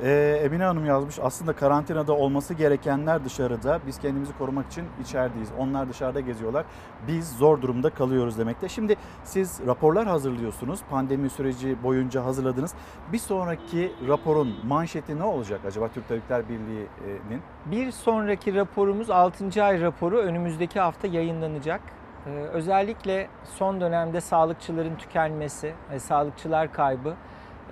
Ee, 0.00 0.40
Emine 0.44 0.64
Hanım 0.64 0.86
yazmış 0.86 1.18
aslında 1.22 1.52
karantinada 1.52 2.12
olması 2.12 2.54
gerekenler 2.54 3.24
dışarıda 3.24 3.80
biz 3.86 3.98
kendimizi 3.98 4.38
korumak 4.38 4.66
için 4.66 4.84
içerideyiz. 5.02 5.48
Onlar 5.58 5.88
dışarıda 5.88 6.20
geziyorlar. 6.20 6.64
Biz 7.06 7.28
zor 7.32 7.62
durumda 7.62 7.90
kalıyoruz 7.90 8.38
demekte. 8.38 8.68
Şimdi 8.68 8.96
siz 9.24 9.60
raporlar 9.66 10.06
hazırlıyorsunuz. 10.06 10.80
Pandemi 10.90 11.30
süreci 11.30 11.82
boyunca 11.82 12.24
hazırladınız. 12.24 12.74
Bir 13.12 13.18
sonraki 13.18 13.92
raporun 14.08 14.54
manşeti 14.66 15.18
ne 15.18 15.24
olacak 15.24 15.60
acaba 15.66 15.88
Türk 15.88 16.08
Tabipler 16.08 16.48
Birliği'nin? 16.48 17.42
Bir 17.66 17.90
sonraki 17.90 18.54
raporumuz 18.54 19.10
6. 19.10 19.64
ay 19.64 19.80
raporu 19.80 20.18
önümüzdeki 20.18 20.80
hafta 20.80 21.06
yayınlanacak. 21.08 21.80
Ee, 22.26 22.30
özellikle 22.30 23.28
son 23.58 23.80
dönemde 23.80 24.20
sağlıkçıların 24.20 24.96
tükenmesi, 24.96 25.74
e, 25.92 25.98
sağlıkçılar 25.98 26.72
kaybı 26.72 27.14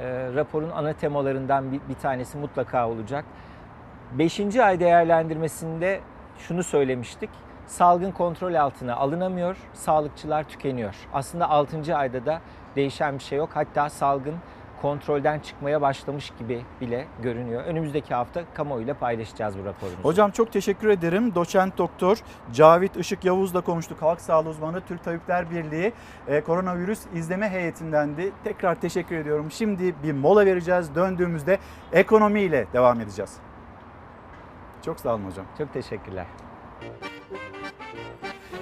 e, 0.00 0.34
raporun 0.34 0.70
ana 0.70 0.92
temalarından 0.92 1.72
bir, 1.72 1.80
bir 1.88 1.94
tanesi 1.94 2.38
mutlaka 2.38 2.88
olacak. 2.88 3.24
Beşinci 4.12 4.62
ay 4.64 4.80
değerlendirmesinde 4.80 6.00
şunu 6.38 6.62
söylemiştik. 6.62 7.30
Salgın 7.66 8.10
kontrol 8.10 8.54
altına 8.54 8.96
alınamıyor, 8.96 9.56
sağlıkçılar 9.72 10.44
tükeniyor. 10.48 10.94
Aslında 11.12 11.50
6. 11.50 11.96
ayda 11.96 12.26
da 12.26 12.40
değişen 12.76 13.18
bir 13.18 13.22
şey 13.22 13.38
yok. 13.38 13.50
Hatta 13.54 13.88
salgın 13.88 14.34
kontrolden 14.82 15.38
çıkmaya 15.38 15.80
başlamış 15.80 16.32
gibi 16.38 16.64
bile 16.80 17.06
görünüyor. 17.22 17.64
Önümüzdeki 17.64 18.14
hafta 18.14 18.44
kamuoyuyla 18.54 18.94
paylaşacağız 18.94 19.58
bu 19.58 19.64
raporumuzu. 19.64 20.04
Hocam 20.04 20.30
çok 20.30 20.52
teşekkür 20.52 20.88
ederim. 20.88 21.34
Doçent 21.34 21.78
doktor 21.78 22.18
Cavit 22.52 22.96
Işık 22.96 23.24
Yavuz'la 23.24 23.60
konuştuk. 23.60 24.02
Halk 24.02 24.20
Sağlığı 24.20 24.48
Uzmanı 24.48 24.80
Türk 24.80 25.04
Tabipler 25.04 25.50
Birliği 25.50 25.92
e, 26.28 26.40
koronavirüs 26.40 27.00
izleme 27.14 27.48
heyetindendi. 27.48 28.32
Tekrar 28.44 28.80
teşekkür 28.80 29.16
ediyorum. 29.16 29.50
Şimdi 29.50 29.94
bir 30.02 30.12
mola 30.12 30.46
vereceğiz. 30.46 30.94
Döndüğümüzde 30.94 31.58
ekonomiyle 31.92 32.66
devam 32.72 33.00
edeceğiz. 33.00 33.36
Çok 34.84 35.00
sağ 35.00 35.14
olun 35.14 35.24
hocam. 35.24 35.46
Çok 35.58 35.72
teşekkürler. 35.72 36.26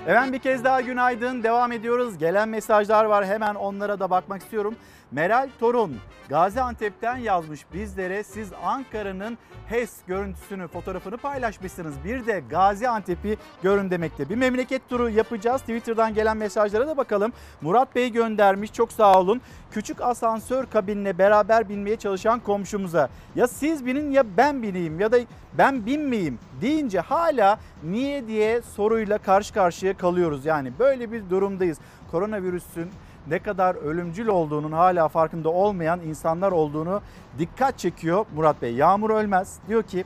Efendim 0.06 0.32
bir 0.32 0.38
kez 0.38 0.64
daha 0.64 0.80
günaydın. 0.80 1.42
Devam 1.42 1.72
ediyoruz. 1.72 2.18
Gelen 2.18 2.48
mesajlar 2.48 3.04
var. 3.04 3.26
Hemen 3.26 3.54
onlara 3.54 4.00
da 4.00 4.10
bakmak 4.10 4.42
istiyorum. 4.42 4.74
Meral 5.12 5.48
Torun 5.60 5.96
Gaziantep'ten 6.28 7.16
yazmış 7.16 7.64
bizlere. 7.72 8.24
Siz 8.24 8.48
Ankara'nın 8.64 9.38
HES 9.66 9.92
görüntüsünü, 10.06 10.68
fotoğrafını 10.68 11.16
paylaşmışsınız. 11.16 11.94
Bir 12.04 12.26
de 12.26 12.42
Gaziantep'i 12.50 13.36
görün 13.62 13.90
demekte. 13.90 14.28
Bir 14.28 14.34
memleket 14.34 14.88
turu 14.88 15.10
yapacağız. 15.10 15.60
Twitter'dan 15.60 16.14
gelen 16.14 16.36
mesajlara 16.36 16.86
da 16.86 16.96
bakalım. 16.96 17.32
Murat 17.60 17.94
Bey 17.94 18.12
göndermiş. 18.12 18.72
Çok 18.72 18.92
sağ 18.92 19.20
olun. 19.20 19.40
Küçük 19.70 20.00
asansör 20.00 20.66
kabinine 20.66 21.18
beraber 21.18 21.68
binmeye 21.68 21.96
çalışan 21.96 22.40
komşumuza 22.40 23.08
ya 23.36 23.48
siz 23.48 23.86
binin 23.86 24.10
ya 24.10 24.24
ben 24.36 24.62
bineyim 24.62 25.00
ya 25.00 25.12
da 25.12 25.18
ben 25.58 25.86
binmeyeyim 25.86 26.38
deyince 26.60 27.00
hala 27.00 27.58
niye 27.82 28.26
diye 28.26 28.62
soruyla 28.62 29.18
karşı 29.18 29.54
karşıya 29.54 29.96
kalıyoruz. 29.96 30.46
Yani 30.46 30.72
böyle 30.78 31.12
bir 31.12 31.30
durumdayız. 31.30 31.78
Koronavirüsün 32.10 32.90
ne 33.30 33.38
kadar 33.38 33.74
ölümcül 33.74 34.26
olduğunun 34.26 34.72
hala 34.72 35.08
farkında 35.08 35.48
olmayan 35.48 36.00
insanlar 36.00 36.52
olduğunu 36.52 37.00
dikkat 37.38 37.78
çekiyor 37.78 38.26
Murat 38.34 38.62
Bey. 38.62 38.74
Yağmur 38.74 39.10
Ölmez 39.10 39.58
diyor 39.68 39.82
ki 39.82 40.04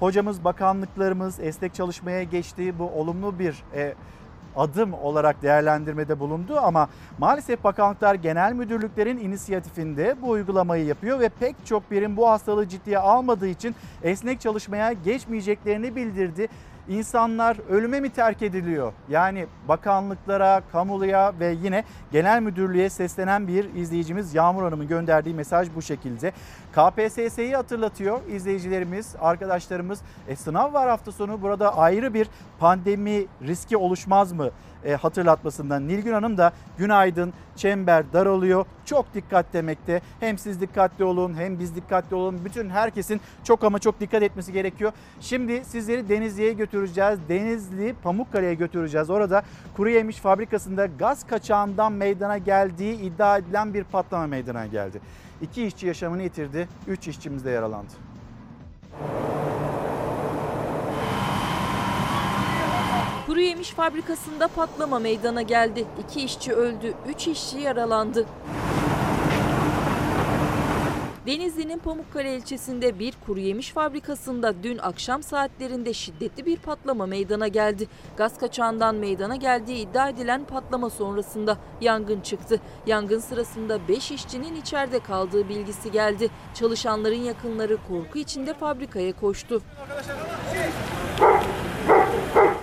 hocamız 0.00 0.44
bakanlıklarımız 0.44 1.40
esnek 1.40 1.74
çalışmaya 1.74 2.22
geçti. 2.22 2.78
Bu 2.78 2.84
olumlu 2.84 3.38
bir 3.38 3.62
e, 3.74 3.94
adım 4.56 4.94
olarak 4.94 5.42
değerlendirmede 5.42 6.20
bulundu 6.20 6.58
ama 6.58 6.88
maalesef 7.18 7.64
bakanlıklar 7.64 8.14
genel 8.14 8.52
müdürlüklerin 8.52 9.18
inisiyatifinde 9.18 10.16
bu 10.22 10.30
uygulamayı 10.30 10.84
yapıyor 10.84 11.20
ve 11.20 11.28
pek 11.28 11.56
çok 11.66 11.90
birim 11.90 12.16
bu 12.16 12.30
hastalığı 12.30 12.68
ciddiye 12.68 12.98
almadığı 12.98 13.48
için 13.48 13.74
esnek 14.02 14.40
çalışmaya 14.40 14.92
geçmeyeceklerini 14.92 15.96
bildirdi. 15.96 16.48
İnsanlar 16.90 17.56
ölüme 17.68 18.00
mi 18.00 18.10
terk 18.10 18.42
ediliyor? 18.42 18.92
Yani 19.08 19.46
bakanlıklara, 19.68 20.62
kamuluya 20.72 21.32
ve 21.40 21.56
yine 21.62 21.84
genel 22.12 22.42
müdürlüğe 22.42 22.90
seslenen 22.90 23.48
bir 23.48 23.74
izleyicimiz 23.74 24.34
Yağmur 24.34 24.62
Hanım'ın 24.62 24.88
gönderdiği 24.88 25.34
mesaj 25.34 25.68
bu 25.74 25.82
şekilde. 25.82 26.32
KPSS'yi 26.72 27.56
hatırlatıyor 27.56 28.20
izleyicilerimiz, 28.28 29.16
arkadaşlarımız. 29.20 30.00
E, 30.28 30.36
sınav 30.36 30.72
var 30.72 30.88
hafta 30.88 31.12
sonu 31.12 31.42
burada 31.42 31.76
ayrı 31.78 32.14
bir 32.14 32.28
pandemi 32.58 33.26
riski 33.42 33.76
oluşmaz 33.76 34.32
mı? 34.32 34.50
e, 34.84 34.94
hatırlatmasından 34.94 35.88
Nilgün 35.88 36.12
Hanım 36.12 36.38
da 36.38 36.52
günaydın 36.78 37.32
çember 37.56 38.12
daralıyor. 38.12 38.66
Çok 38.84 39.14
dikkat 39.14 39.52
demekte. 39.52 40.00
Hem 40.20 40.38
siz 40.38 40.60
dikkatli 40.60 41.04
olun 41.04 41.34
hem 41.34 41.58
biz 41.58 41.74
dikkatli 41.74 42.16
olalım. 42.16 42.44
Bütün 42.44 42.70
herkesin 42.70 43.20
çok 43.44 43.64
ama 43.64 43.78
çok 43.78 44.00
dikkat 44.00 44.22
etmesi 44.22 44.52
gerekiyor. 44.52 44.92
Şimdi 45.20 45.64
sizleri 45.64 46.08
Denizli'ye 46.08 46.52
götüreceğiz. 46.52 47.18
Denizli 47.28 47.94
Pamukkale'ye 48.02 48.54
götüreceğiz. 48.54 49.10
Orada 49.10 49.42
kuru 49.76 49.90
yemiş 49.90 50.16
fabrikasında 50.16 50.86
gaz 50.86 51.26
kaçağından 51.26 51.92
meydana 51.92 52.38
geldiği 52.38 53.00
iddia 53.00 53.38
edilen 53.38 53.74
bir 53.74 53.84
patlama 53.84 54.26
meydana 54.26 54.66
geldi. 54.66 55.00
İki 55.42 55.66
işçi 55.66 55.86
yaşamını 55.86 56.22
yitirdi. 56.22 56.68
Üç 56.86 57.08
işçimiz 57.08 57.44
de 57.44 57.50
yaralandı. 57.50 57.92
Kuru 63.26 63.40
yemiş 63.40 63.70
fabrikasında 63.70 64.48
patlama 64.48 64.98
meydana 64.98 65.42
geldi. 65.42 65.84
İki 66.04 66.20
işçi 66.20 66.52
öldü, 66.52 66.94
üç 67.08 67.28
işçi 67.28 67.58
yaralandı. 67.58 68.26
Denizli'nin 71.30 71.78
Pamukkale 71.78 72.36
ilçesinde 72.36 72.98
bir 72.98 73.14
kuru 73.26 73.40
yemiş 73.40 73.70
fabrikasında 73.70 74.62
dün 74.62 74.78
akşam 74.78 75.22
saatlerinde 75.22 75.92
şiddetli 75.92 76.46
bir 76.46 76.56
patlama 76.56 77.06
meydana 77.06 77.48
geldi. 77.48 77.88
Gaz 78.16 78.38
kaçağından 78.38 78.94
meydana 78.94 79.36
geldiği 79.36 79.76
iddia 79.76 80.08
edilen 80.08 80.44
patlama 80.44 80.90
sonrasında 80.90 81.58
yangın 81.80 82.20
çıktı. 82.20 82.60
Yangın 82.86 83.18
sırasında 83.18 83.88
5 83.88 84.10
işçinin 84.10 84.56
içeride 84.56 84.98
kaldığı 84.98 85.48
bilgisi 85.48 85.90
geldi. 85.92 86.30
Çalışanların 86.54 87.22
yakınları 87.22 87.78
korku 87.88 88.18
içinde 88.18 88.54
fabrikaya 88.54 89.12
koştu. 89.12 89.62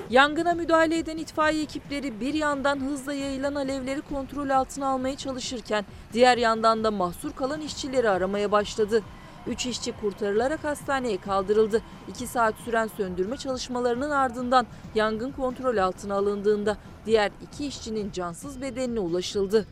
Yangına 0.10 0.54
müdahale 0.54 0.98
eden 0.98 1.18
itfaiye 1.18 1.64
ekipleri 1.64 2.20
bir 2.22 2.34
yandan 2.34 2.80
hızla 2.80 3.14
yayılan 3.14 3.56
alevleri 3.56 4.02
kontrol 4.02 4.50
altına 4.50 4.88
almaya 4.88 5.18
çalışırken 5.18 5.86
diğer 6.14 6.38
yandan 6.38 6.84
da 6.84 6.92
mahsur 6.92 7.32
kalan 7.32 7.62
işçileri 7.62 8.10
aramaya 8.10 8.52
başladı. 8.52 9.04
Üç 9.48 9.66
işçi 9.66 9.92
kurtarılarak 9.92 10.64
hastaneye 10.64 11.18
kaldırıldı. 11.18 11.82
İki 12.08 12.28
saat 12.28 12.56
süren 12.56 12.88
söndürme 12.88 13.38
çalışmalarının 13.38 14.10
ardından 14.10 14.68
yangın 14.96 15.32
kontrol 15.32 15.78
altına 15.78 16.16
alındığında 16.16 16.78
diğer 17.06 17.32
iki 17.42 17.66
işçinin 17.66 18.12
cansız 18.12 18.62
bedenine 18.62 19.00
ulaşıldı. 19.00 19.68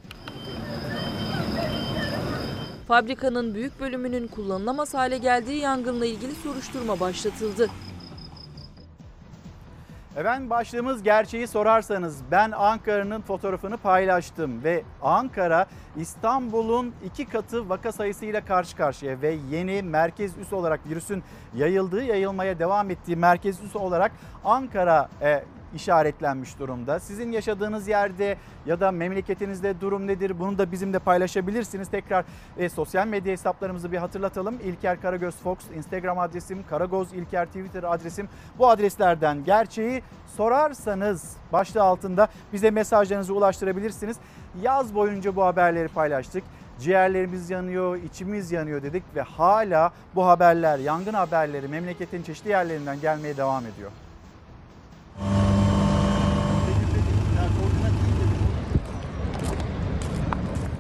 Fabrikanın 2.88 3.53
büyük 3.53 3.80
bölümünün 3.80 4.28
kullanılamaz 4.28 4.94
hale 4.94 5.18
geldiği 5.18 5.60
yangınla 5.60 6.06
ilgili 6.06 6.36
soruşturma 6.36 6.99
başlatıldı. 6.99 7.70
Efendim 10.15 10.49
başlığımız 10.49 11.03
gerçeği 11.03 11.47
sorarsanız 11.47 12.21
ben 12.31 12.51
Ankara'nın 12.51 13.21
fotoğrafını 13.21 13.77
paylaştım 13.77 14.63
ve 14.63 14.83
Ankara 15.01 15.65
İstanbul'un 15.95 16.93
iki 17.05 17.25
katı 17.25 17.69
vaka 17.69 17.91
sayısıyla 17.91 18.45
karşı 18.45 18.77
karşıya 18.77 19.21
ve 19.21 19.37
yeni 19.49 19.83
merkez 19.83 20.37
üs 20.37 20.53
olarak 20.53 20.79
virüsün 20.89 21.23
yayıldığı 21.55 22.03
yayılmaya 22.03 22.59
devam 22.59 22.89
ettiği 22.89 23.15
merkez 23.15 23.63
üs 23.63 23.75
olarak 23.75 24.11
Ankara 24.45 25.09
e, 25.21 25.43
işaretlenmiş 25.76 26.60
durumda. 26.60 26.99
Sizin 26.99 27.31
yaşadığınız 27.31 27.88
yerde 27.88 28.38
ya 28.65 28.80
da 28.80 28.91
memleketinizde 28.91 29.81
durum 29.81 30.07
nedir? 30.07 30.39
Bunu 30.39 30.57
da 30.57 30.72
bizimle 30.72 30.99
paylaşabilirsiniz. 30.99 31.89
Tekrar 31.89 32.26
e, 32.57 32.69
sosyal 32.69 33.07
medya 33.07 33.31
hesaplarımızı 33.31 33.91
bir 33.91 33.97
hatırlatalım. 33.97 34.56
İlker 34.64 35.02
Karagöz 35.02 35.35
Fox 35.35 35.57
Instagram 35.76 36.19
adresim, 36.19 36.64
Karagoz 36.69 37.14
İlker 37.14 37.45
Twitter 37.45 37.84
adresim. 37.84 38.30
Bu 38.57 38.69
adreslerden 38.69 39.43
gerçeği 39.43 40.03
sorarsanız 40.38 41.38
başlığı 41.53 41.84
altında 41.84 42.27
bize 42.53 42.72
mesajlarınızı 42.72 43.34
ulaştırabilirsiniz. 43.34 44.18
Yaz 44.61 44.95
boyunca 44.95 45.35
bu 45.35 45.43
haberleri 45.43 45.88
paylaştık. 45.88 46.43
Ciğerlerimiz 46.80 47.49
yanıyor, 47.49 47.95
içimiz 47.97 48.52
yanıyor 48.52 48.84
dedik 48.84 49.03
ve 49.15 49.22
hala 49.22 49.91
bu 50.15 50.27
haberler, 50.27 50.80
yangın 50.80 51.14
haberleri 51.14 51.68
memleketin 51.68 52.23
çeşitli 52.23 52.49
yerlerinden 52.49 53.02
gelmeye 53.02 53.38
devam 53.38 53.64
ediyor. 53.65 53.91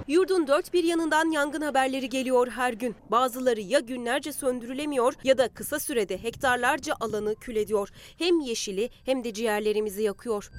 Yurdun 0.07 0.47
dört 0.47 0.73
bir 0.73 0.83
yanından 0.83 1.31
yangın 1.31 1.61
haberleri 1.61 2.09
geliyor 2.09 2.47
her 2.47 2.73
gün. 2.73 2.95
Bazıları 3.11 3.61
ya 3.61 3.79
günlerce 3.79 4.33
söndürülemiyor 4.33 5.13
ya 5.23 5.37
da 5.37 5.47
kısa 5.47 5.79
sürede 5.79 6.23
hektarlarca 6.23 6.93
alanı 6.99 7.35
kül 7.35 7.55
ediyor. 7.55 7.89
Hem 8.17 8.39
yeşili 8.39 8.89
hem 9.05 9.23
de 9.23 9.33
ciğerlerimizi 9.33 10.03
yakıyor. 10.03 10.51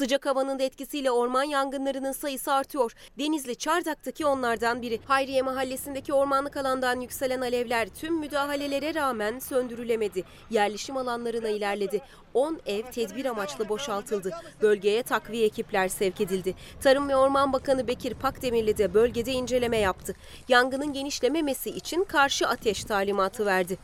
Sıcak 0.00 0.26
havanın 0.26 0.58
da 0.58 0.62
etkisiyle 0.62 1.10
orman 1.10 1.42
yangınlarının 1.42 2.12
sayısı 2.12 2.52
artıyor. 2.52 2.92
Denizli 3.18 3.56
Çardak'taki 3.56 4.26
onlardan 4.26 4.82
biri. 4.82 5.00
Hayriye 5.04 5.42
Mahallesi'ndeki 5.42 6.12
ormanlık 6.12 6.56
alandan 6.56 7.00
yükselen 7.00 7.40
alevler 7.40 7.88
tüm 7.88 8.18
müdahalelere 8.18 8.94
rağmen 8.94 9.38
söndürülemedi. 9.38 10.24
Yerleşim 10.50 10.96
alanlarına 10.96 11.48
ilerledi. 11.48 12.00
10 12.34 12.60
ev 12.66 12.82
tedbir 12.82 13.24
amaçlı 13.24 13.68
boşaltıldı. 13.68 14.30
Bölgeye 14.62 15.02
takviye 15.02 15.46
ekipler 15.46 15.88
sevk 15.88 16.20
edildi. 16.20 16.54
Tarım 16.80 17.08
ve 17.08 17.16
Orman 17.16 17.52
Bakanı 17.52 17.88
Bekir 17.88 18.14
Pakdemirli 18.14 18.78
de 18.78 18.94
bölgede 18.94 19.32
inceleme 19.32 19.78
yaptı. 19.78 20.14
Yangının 20.48 20.92
genişlememesi 20.92 21.70
için 21.70 22.04
karşı 22.04 22.48
ateş 22.48 22.84
talimatı 22.84 23.46
verdi. 23.46 23.78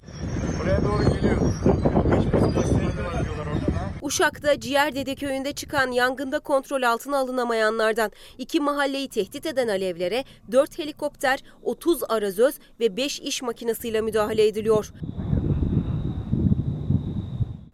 Buraya 0.60 0.84
doğru 0.84 1.14
geliyor. 1.14 1.36
Uşak'ta 4.07 4.61
Ciğerdede 4.61 5.15
köyünde 5.15 5.53
çıkan 5.53 5.91
yangında 5.91 6.39
kontrol 6.39 6.83
altına 6.83 7.19
alınamayanlardan 7.19 8.12
iki 8.39 8.61
mahalleyi 8.61 9.09
tehdit 9.09 9.47
eden 9.47 9.69
alevlere 9.69 10.24
4 10.53 10.78
helikopter, 10.78 11.43
30 11.62 12.03
arazöz 12.09 12.55
ve 12.81 12.97
5 12.97 13.20
iş 13.20 13.43
makinesiyle 13.43 14.01
müdahale 14.01 14.47
ediliyor. 14.47 14.93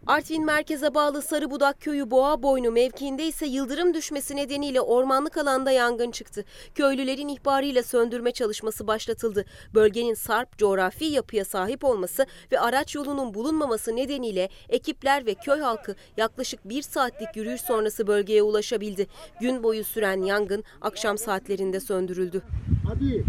Artvin 0.07 0.45
merkeze 0.45 0.93
bağlı 0.93 1.21
Sarıbudak 1.21 1.81
köyü 1.81 2.11
Boğa 2.11 2.43
Boynu 2.43 2.71
mevkiinde 2.71 3.27
ise 3.27 3.45
yıldırım 3.45 3.93
düşmesi 3.93 4.35
nedeniyle 4.35 4.81
ormanlık 4.81 5.37
alanda 5.37 5.71
yangın 5.71 6.11
çıktı. 6.11 6.45
Köylülerin 6.75 7.27
ihbarıyla 7.27 7.83
söndürme 7.83 8.31
çalışması 8.31 8.87
başlatıldı. 8.87 9.45
Bölgenin 9.73 10.13
sarp 10.13 10.57
coğrafi 10.57 11.05
yapıya 11.05 11.45
sahip 11.45 11.83
olması 11.83 12.25
ve 12.51 12.59
araç 12.59 12.95
yolunun 12.95 13.33
bulunmaması 13.33 13.95
nedeniyle 13.95 14.49
ekipler 14.69 15.25
ve 15.25 15.33
köy 15.33 15.59
halkı 15.59 15.95
yaklaşık 16.17 16.69
bir 16.69 16.81
saatlik 16.81 17.35
yürüyüş 17.35 17.61
sonrası 17.61 18.07
bölgeye 18.07 18.43
ulaşabildi. 18.43 19.07
Gün 19.41 19.63
boyu 19.63 19.83
süren 19.83 20.21
yangın 20.21 20.63
akşam 20.81 21.17
saatlerinde 21.17 21.79
söndürüldü. 21.79 22.41
Hadi. 22.87 23.23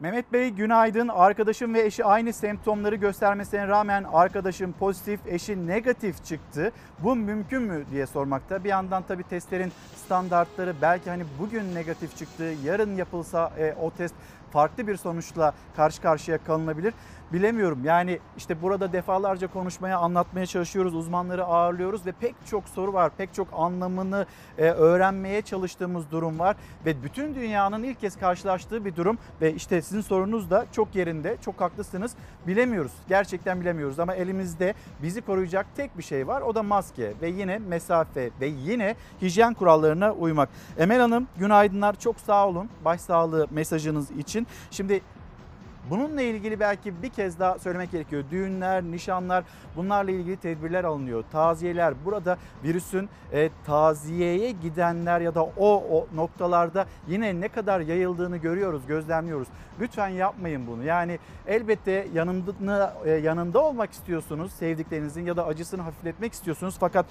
Mehmet 0.00 0.32
Bey 0.32 0.50
günaydın. 0.50 1.08
Arkadaşım 1.08 1.74
ve 1.74 1.82
eşi 1.82 2.04
aynı 2.04 2.32
semptomları 2.32 2.94
göstermesine 2.94 3.68
rağmen 3.68 4.04
arkadaşım 4.12 4.72
pozitif, 4.72 5.20
eşi 5.26 5.66
negatif 5.66 6.24
çıktı. 6.24 6.72
Bu 6.98 7.16
mümkün 7.16 7.62
mü 7.62 7.84
diye 7.90 8.06
sormakta. 8.06 8.64
Bir 8.64 8.68
yandan 8.68 9.02
tabii 9.08 9.22
testlerin 9.22 9.72
standartları 9.96 10.74
belki 10.82 11.10
hani 11.10 11.24
bugün 11.38 11.74
negatif 11.74 12.16
çıktı, 12.16 12.44
yarın 12.64 12.96
yapılsa 12.96 13.52
e, 13.58 13.74
o 13.80 13.90
test 13.90 14.14
farklı 14.50 14.86
bir 14.86 14.96
sonuçla 14.96 15.54
karşı 15.76 16.02
karşıya 16.02 16.38
kalınabilir. 16.38 16.94
Bilemiyorum 17.32 17.78
yani 17.84 18.18
işte 18.36 18.62
burada 18.62 18.92
defalarca 18.92 19.46
konuşmaya 19.46 19.98
anlatmaya 19.98 20.46
çalışıyoruz 20.46 20.94
uzmanları 20.94 21.44
ağırlıyoruz 21.44 22.06
ve 22.06 22.12
pek 22.12 22.34
çok 22.46 22.68
soru 22.68 22.92
var 22.92 23.12
pek 23.18 23.34
çok 23.34 23.48
anlamını 23.52 24.26
e, 24.58 24.62
öğrenmeye 24.62 25.42
çalıştığımız 25.42 26.10
durum 26.10 26.38
var 26.38 26.56
ve 26.86 27.02
bütün 27.02 27.34
dünyanın 27.34 27.82
ilk 27.82 28.00
kez 28.00 28.16
karşılaştığı 28.16 28.84
bir 28.84 28.96
durum 28.96 29.18
ve 29.40 29.54
işte 29.54 29.82
sizin 29.82 30.00
sorunuz 30.00 30.50
da 30.50 30.66
çok 30.72 30.94
yerinde 30.94 31.36
çok 31.44 31.60
haklısınız 31.60 32.14
bilemiyoruz 32.46 32.92
gerçekten 33.08 33.60
bilemiyoruz 33.60 33.98
ama 33.98 34.14
elimizde 34.14 34.74
bizi 35.02 35.20
koruyacak 35.20 35.66
tek 35.76 35.98
bir 35.98 36.02
şey 36.02 36.26
var 36.26 36.42
o 36.42 36.54
da 36.54 36.62
maske 36.62 37.12
ve 37.22 37.28
yine 37.28 37.58
mesafe 37.58 38.30
ve 38.40 38.46
yine 38.46 38.94
hijyen 39.22 39.54
kurallarına 39.54 40.12
uymak. 40.12 40.48
Emel 40.78 41.00
Hanım 41.00 41.28
günaydınlar 41.38 41.98
çok 41.98 42.20
sağ 42.20 42.48
olun 42.48 42.68
başsağlığı 42.84 43.46
mesajınız 43.50 44.10
için. 44.10 44.46
Şimdi 44.70 45.00
Bununla 45.90 46.22
ilgili 46.22 46.60
belki 46.60 47.02
bir 47.02 47.08
kez 47.08 47.38
daha 47.38 47.58
söylemek 47.58 47.92
gerekiyor. 47.92 48.24
Düğünler, 48.30 48.82
nişanlar 48.82 49.44
bunlarla 49.76 50.10
ilgili 50.10 50.36
tedbirler 50.36 50.84
alınıyor. 50.84 51.24
Taziyeler 51.32 51.94
burada 52.04 52.38
virüsün 52.64 53.08
e, 53.32 53.50
taziyeye 53.66 54.50
gidenler 54.50 55.20
ya 55.20 55.34
da 55.34 55.42
o, 55.44 55.84
o 55.90 56.06
noktalarda 56.14 56.86
yine 57.08 57.40
ne 57.40 57.48
kadar 57.48 57.80
yayıldığını 57.80 58.36
görüyoruz, 58.36 58.86
gözlemliyoruz. 58.86 59.48
Lütfen 59.80 60.08
yapmayın 60.08 60.66
bunu. 60.66 60.84
Yani 60.84 61.18
elbette 61.46 62.08
yanında, 62.14 62.94
e, 63.04 63.10
yanında 63.10 63.64
olmak 63.64 63.92
istiyorsunuz 63.92 64.52
sevdiklerinizin 64.52 65.26
ya 65.26 65.36
da 65.36 65.46
acısını 65.46 65.82
hafifletmek 65.82 66.32
istiyorsunuz. 66.32 66.76
Fakat 66.80 67.06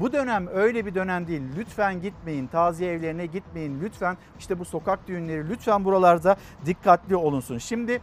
bu 0.00 0.12
dönem 0.12 0.46
öyle 0.54 0.86
bir 0.86 0.94
dönem 0.94 1.26
değil. 1.26 1.42
Lütfen 1.58 2.02
gitmeyin. 2.02 2.46
Taziye 2.46 2.92
evlerine 2.92 3.26
gitmeyin. 3.26 3.80
Lütfen 3.80 4.16
işte 4.38 4.58
bu 4.58 4.64
sokak 4.64 5.08
düğünleri 5.08 5.48
lütfen 5.48 5.84
buralarda 5.84 6.36
dikkatli 6.66 7.16
olunsun. 7.16 7.58
Şimdi 7.58 8.00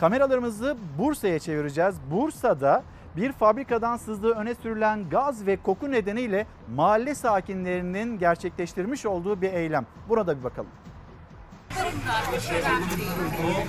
kameralarımızı 0.00 0.76
Bursa'ya 0.98 1.38
çevireceğiz. 1.38 1.94
Bursa'da 2.10 2.82
bir 3.16 3.32
fabrikadan 3.32 3.96
sızdığı 3.96 4.30
öne 4.34 4.54
sürülen 4.54 5.10
gaz 5.10 5.46
ve 5.46 5.56
koku 5.56 5.90
nedeniyle 5.90 6.46
mahalle 6.74 7.14
sakinlerinin 7.14 8.18
gerçekleştirmiş 8.18 9.06
olduğu 9.06 9.40
bir 9.40 9.52
eylem. 9.52 9.86
Burada 10.08 10.38
bir 10.38 10.44
bakalım. 10.44 10.70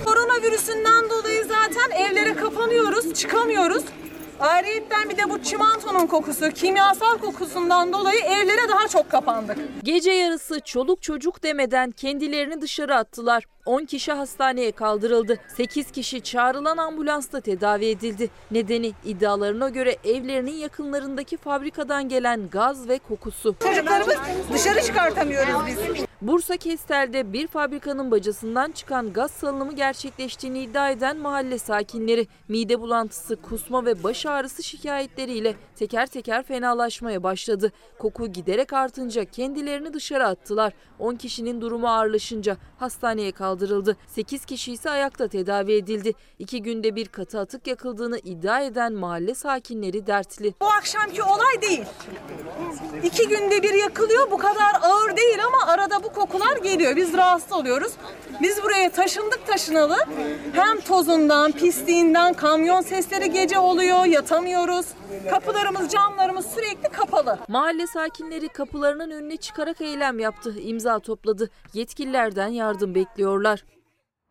Koronavirüsünden 0.05 1.09
dolayı 1.09 1.45
zaten 1.45 1.91
evlere 1.91 2.35
kapanıyoruz, 2.35 3.13
çıkamıyoruz. 3.13 3.83
Ayrıyetten 4.39 5.09
bir 5.09 5.17
de 5.17 5.29
bu 5.29 5.43
çimentonun 5.43 6.07
kokusu, 6.07 6.49
kimyasal 6.51 7.17
kokusundan 7.17 7.93
dolayı 7.93 8.19
evlere 8.19 8.69
daha 8.69 8.87
çok 8.87 9.11
kapandık. 9.11 9.57
Gece 9.83 10.11
yarısı 10.11 10.59
çoluk 10.59 11.01
çocuk 11.01 11.43
demeden 11.43 11.91
kendilerini 11.91 12.61
dışarı 12.61 12.95
attılar. 12.95 13.43
10 13.65 13.85
kişi 13.85 14.11
hastaneye 14.11 14.71
kaldırıldı. 14.71 15.39
8 15.57 15.91
kişi 15.91 16.21
çağrılan 16.21 16.77
ambulansta 16.77 17.41
tedavi 17.41 17.85
edildi. 17.85 18.29
Nedeni 18.51 18.93
iddialarına 19.05 19.69
göre 19.69 19.97
evlerinin 20.03 20.55
yakınlarındaki 20.55 21.37
fabrikadan 21.37 22.09
gelen 22.09 22.49
gaz 22.49 22.87
ve 22.89 22.99
kokusu. 22.99 23.55
Çocuklarımız 23.63 24.17
dışarı 24.53 24.81
çıkartamıyoruz 24.81 25.67
biz. 25.67 26.09
Bursa 26.21 26.57
Kestel'de 26.57 27.33
bir 27.33 27.47
fabrikanın 27.47 28.11
bacasından 28.11 28.71
çıkan 28.71 29.13
gaz 29.13 29.31
salınımı 29.31 29.75
gerçekleştiğini 29.75 30.59
iddia 30.59 30.89
eden 30.91 31.17
mahalle 31.17 31.57
sakinleri 31.57 32.27
mide 32.47 32.79
bulantısı, 32.79 33.35
kusma 33.35 33.85
ve 33.85 34.03
baş 34.03 34.25
ağrısı 34.25 34.63
şikayetleriyle 34.63 35.55
teker 35.79 36.07
teker 36.07 36.43
fenalaşmaya 36.43 37.23
başladı. 37.23 37.71
Koku 37.99 38.27
giderek 38.27 38.73
artınca 38.73 39.25
kendilerini 39.25 39.93
dışarı 39.93 40.27
attılar. 40.27 40.73
10 40.99 41.15
kişinin 41.15 41.61
durumu 41.61 41.87
ağırlaşınca 41.87 42.57
hastaneye 42.79 43.31
kaldırıldı. 43.31 43.97
8 44.07 44.45
kişi 44.45 44.71
ise 44.71 44.89
ayakta 44.89 45.27
tedavi 45.27 45.73
edildi. 45.73 46.13
2 46.39 46.61
günde 46.61 46.95
bir 46.95 47.07
katı 47.07 47.39
atık 47.39 47.67
yakıldığını 47.67 48.17
iddia 48.19 48.61
eden 48.61 48.93
mahalle 48.93 49.35
sakinleri 49.35 50.07
dertli. 50.07 50.53
Bu 50.61 50.67
akşamki 50.67 51.23
olay 51.23 51.61
değil. 51.61 51.83
İki 53.03 53.27
günde 53.27 53.63
bir 53.63 53.73
yakılıyor 53.73 54.31
bu 54.31 54.37
kadar 54.37 54.73
ağır 54.81 55.17
değil 55.17 55.45
ama 55.47 55.71
arada 55.71 56.03
bu 56.03 56.09
kokular 56.09 56.57
geliyor. 56.57 56.95
Biz 56.95 57.13
rahatsız 57.13 57.51
oluyoruz. 57.51 57.91
Biz 58.41 58.63
buraya 58.63 58.89
taşındık 58.89 59.47
taşınalı. 59.47 59.97
Hem 60.53 60.79
tozundan, 60.81 61.51
pisliğinden, 61.51 62.33
kamyon 62.33 62.81
sesleri 62.81 63.31
gece 63.31 63.59
oluyor, 63.59 64.05
yatamıyoruz. 64.05 64.85
Kapılarımız, 65.69 65.93
camlarımız 65.93 66.45
sürekli 66.45 66.89
kapalı. 66.89 67.39
Mahalle 67.47 67.87
sakinleri 67.87 68.49
kapılarının 68.49 69.11
önüne 69.11 69.37
çıkarak 69.37 69.81
eylem 69.81 70.19
yaptı, 70.19 70.59
imza 70.59 70.99
topladı. 70.99 71.49
Yetkililerden 71.73 72.47
yardım 72.47 72.95
bekliyorlar. 72.95 73.65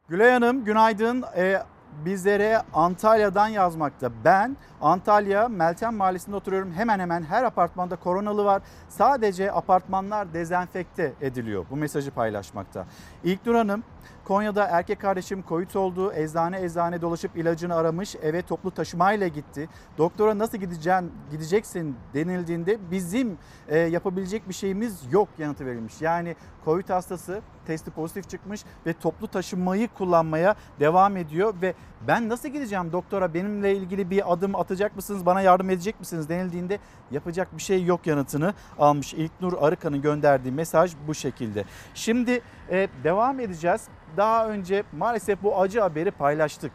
Gülay 0.09 0.31
Hanım 0.31 0.65
günaydın. 0.65 1.25
Ee, 1.37 1.63
bizlere 2.05 2.63
Antalya'dan 2.75 3.49
yazmakta. 3.49 4.11
Ben 4.25 4.57
Antalya 4.81 5.49
Meltem 5.49 5.95
Mahallesi'nde 5.95 6.37
oturuyorum. 6.37 6.73
Hemen 6.73 7.01
hemen 7.01 7.23
her 7.23 7.45
apartmanda 7.45 7.97
koronalı 7.97 8.45
var. 8.45 8.63
Sadece 8.89 9.53
apartmanlar 9.53 10.35
dezenfekte 10.35 11.13
ediliyor. 11.21 11.67
Bu 11.71 11.77
mesajı 11.77 12.11
paylaşmakta. 12.11 12.87
İlknur 13.25 13.55
Hanım 13.55 13.85
Konya'da 14.29 14.65
erkek 14.65 15.01
kardeşim 15.01 15.45
COVID 15.49 15.75
oldu. 15.75 16.13
Eczane 16.13 16.63
eczane 16.63 17.03
dolaşıp 17.03 17.37
ilacını 17.37 17.75
aramış. 17.75 18.17
Eve 18.23 18.43
toplu 18.43 18.71
taşımayla 18.71 19.29
gitti. 19.29 19.69
Doktora 19.99 20.39
nasıl 20.39 20.59
gideceksin, 20.59 21.13
gideceksin 21.31 21.97
denildiğinde 22.15 22.79
bizim 22.91 23.39
e, 23.69 23.79
yapabilecek 23.79 24.49
bir 24.49 24.55
şeyimiz 24.55 25.13
yok 25.13 25.29
yanıtı 25.39 25.67
verilmiş. 25.67 26.03
Yani 26.03 26.37
COVID 26.65 26.89
hastası 26.89 27.41
testi 27.67 27.91
pozitif 27.91 28.29
çıkmış 28.29 28.65
ve 28.87 28.93
toplu 28.93 29.29
taşımayı 29.29 29.89
kullanmaya 29.89 30.55
devam 30.81 31.17
ediyor 31.17 31.55
ve 31.63 31.75
ben 32.09 32.29
nasıl 32.29 32.49
gideceğim 32.49 32.93
doktora 32.93 33.35
benimle 33.35 33.77
ilgili 33.77 34.11
bir 34.11 34.33
adım 34.33 34.57
atacak 34.57 34.97
mısınız 34.97 35.27
bana 35.27 35.41
yardım 35.41 35.71
edecek 35.71 36.01
misiniz 36.01 36.29
denildiğinde 36.29 36.79
yapacak 37.11 37.57
bir 37.57 37.63
şey 37.63 37.85
yok 37.85 38.07
yanıtını 38.07 38.55
almış. 38.79 39.15
İlknur 39.15 39.53
Arıkan'ın 39.61 40.03
gönderdiği 40.03 40.53
mesaj 40.53 40.93
bu 41.07 41.15
şekilde. 41.15 41.65
Şimdi 41.95 42.41
e, 42.71 42.89
devam 43.05 43.41
edeceğiz. 43.41 43.89
Daha 44.17 44.49
önce 44.49 44.83
maalesef 44.93 45.43
bu 45.43 45.61
acı 45.61 45.81
haberi 45.81 46.11
paylaştık. 46.11 46.73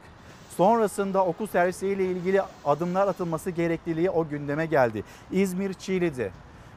Sonrasında 0.57 1.25
okul 1.25 1.47
servisiyle 1.47 2.05
ilgili 2.05 2.41
adımlar 2.65 3.07
atılması 3.07 3.49
gerekliliği 3.49 4.09
o 4.09 4.27
gündeme 4.27 4.65
geldi. 4.65 5.03
İzmir 5.31 5.73
Çiğli'de 5.73 6.31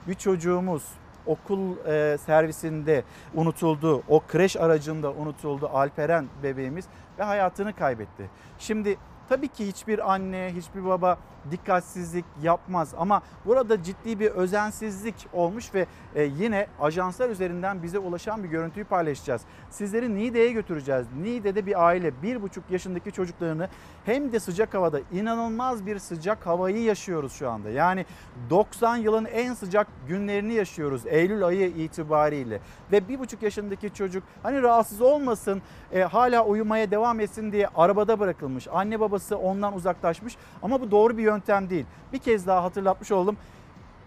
bir 0.09 0.15
çocuğumuz 0.15 0.83
okul 1.27 1.87
e, 1.87 2.19
servisinde 2.19 3.05
unutuldu. 3.35 4.03
O 4.09 4.21
kreş 4.21 4.57
aracında 4.57 5.13
unutuldu 5.13 5.71
Alperen 5.73 6.27
bebeğimiz 6.43 6.85
ve 7.19 7.23
hayatını 7.23 7.73
kaybetti. 7.73 8.31
Şimdi 8.59 8.97
tabii 9.29 9.49
ki 9.49 9.67
hiçbir 9.67 10.13
anne, 10.13 10.53
hiçbir 10.57 10.85
baba 10.85 11.19
dikkatsizlik 11.51 12.25
yapmaz 12.43 12.95
ama 12.99 13.23
burada 13.45 13.83
ciddi 13.83 14.21
bir 14.21 14.31
özensizlik 14.31 15.29
olmuş 15.33 15.75
ve 15.75 15.87
e, 16.15 16.23
yine 16.23 16.67
ajanslar 16.81 17.31
üzerinden 17.31 17.83
bize 17.83 17.99
ulaşan 17.99 18.45
bir 18.45 18.49
görüntüyü 18.49 18.87
paylaşacağız. 18.87 19.43
Sizleri 19.71 20.15
Niğde'ye 20.15 20.53
götüreceğiz. 20.53 21.07
Niğde'de 21.23 21.67
bir 21.67 21.87
aile 21.87 22.09
1,5 22.09 22.61
yaşındaki 22.71 23.13
çocuklarını 23.13 23.69
hem 24.05 24.33
de 24.33 24.41
sıcak 24.41 24.75
havada 24.75 25.01
inanılmaz 25.13 25.87
bir 25.87 25.99
sıcak 25.99 26.47
havayı 26.47 26.83
yaşıyoruz 26.83 27.33
şu 27.33 27.51
anda. 27.51 27.71
Yani 27.71 28.07
90 28.51 28.97
yılın 28.97 29.25
en 29.25 29.55
sıcak 29.55 29.87
günlerini 30.09 30.55
yaşıyoruz 30.55 31.07
Eylül 31.07 31.45
ayı 31.45 31.69
itibariyle 31.69 32.61
ve 32.93 32.99
1,5 32.99 33.45
yaşındaki 33.45 33.95
çocuk 33.95 34.23
hani 34.43 34.63
rahatsız 34.63 35.01
olmasın 35.01 35.63
e, 35.93 36.03
hala 36.03 36.45
uyumaya 36.45 36.91
devam 36.91 37.21
etsin 37.21 37.53
diye 37.53 37.69
arabada 37.75 38.21
bırakılmış. 38.21 38.69
Anne 38.73 39.01
babası 39.17 39.39
ondan 39.39 39.75
uzaklaşmış 39.75 40.37
ama 40.63 40.81
bu 40.81 40.91
doğru 40.91 41.19
bir 41.19 41.23
yöntem 41.23 41.71
değil. 41.71 41.87
Bir 42.13 42.19
kez 42.19 42.47
daha 42.47 42.65
hatırlatmış 42.65 43.13
oldum. 43.13 43.37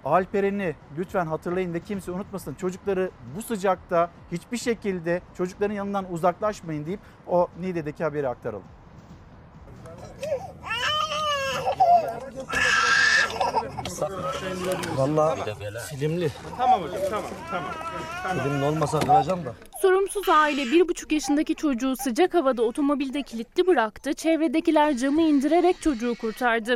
Alperen'i 0.05 0.75
lütfen 0.97 1.25
hatırlayın 1.25 1.73
da 1.73 1.79
kimse 1.79 2.11
unutmasın. 2.11 2.53
Çocukları 2.53 3.11
bu 3.35 3.41
sıcakta 3.41 4.09
hiçbir 4.31 4.57
şekilde 4.57 5.21
çocukların 5.37 5.75
yanından 5.75 6.05
uzaklaşmayın 6.11 6.85
deyip 6.85 6.99
o 7.27 7.47
Niğde'deki 7.59 8.03
haberi 8.03 8.27
aktaralım. 8.27 8.63
Vallahi 14.97 15.39
filmli. 15.99 16.31
Tamam 16.57 16.81
hocam 16.81 17.01
tamam 17.09 17.31
tamam. 17.51 18.43
Filmli 18.43 18.65
olmasa 18.65 18.99
kıracağım 18.99 19.45
da. 19.45 19.53
Sorumsuz 19.81 20.29
aile 20.29 20.65
bir 20.65 20.87
buçuk 20.87 21.11
yaşındaki 21.11 21.55
çocuğu 21.55 21.95
sıcak 21.95 22.33
havada 22.33 22.61
otomobilde 22.61 23.23
kilitli 23.23 23.67
bıraktı. 23.67 24.13
Çevredekiler 24.13 24.97
camı 24.97 25.21
indirerek 25.21 25.81
çocuğu 25.81 26.15
kurtardı. 26.21 26.75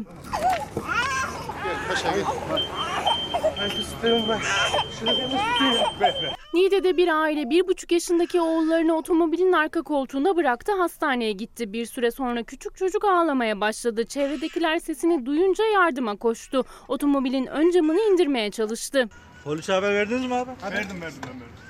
Niğde'de 6.54 6.98
bir 6.98 7.08
aile 7.08 7.50
bir 7.50 7.68
buçuk 7.68 7.92
yaşındaki 7.92 8.42
oğullarını 8.42 8.98
otomobilin 8.98 9.52
arka 9.52 9.82
koltuğuna 9.82 10.36
bıraktı 10.36 10.72
hastaneye 10.72 11.32
gitti. 11.32 11.74
Bir 11.74 11.86
süre 11.86 12.12
sonra 12.12 12.44
küçük 12.44 12.78
çocuk 12.78 13.06
ağlamaya 13.06 13.62
başladı. 13.62 14.06
Çevredekiler 14.06 14.80
sesini 14.80 15.26
duyunca 15.26 15.66
yardıma 15.66 16.16
koştu. 16.16 16.66
Otomobilin 16.88 17.46
ön 17.46 17.72
camını 17.72 18.00
indirmeye 18.00 18.52
çalıştı. 18.52 19.10
Polise 19.44 19.74
haber 19.74 19.94
verdiniz 19.94 20.26
mi 20.26 20.36
abi? 20.36 20.50
Verdim 20.64 21.02
verdim 21.02 21.02
ben 21.02 21.02
verdim. 21.02 21.63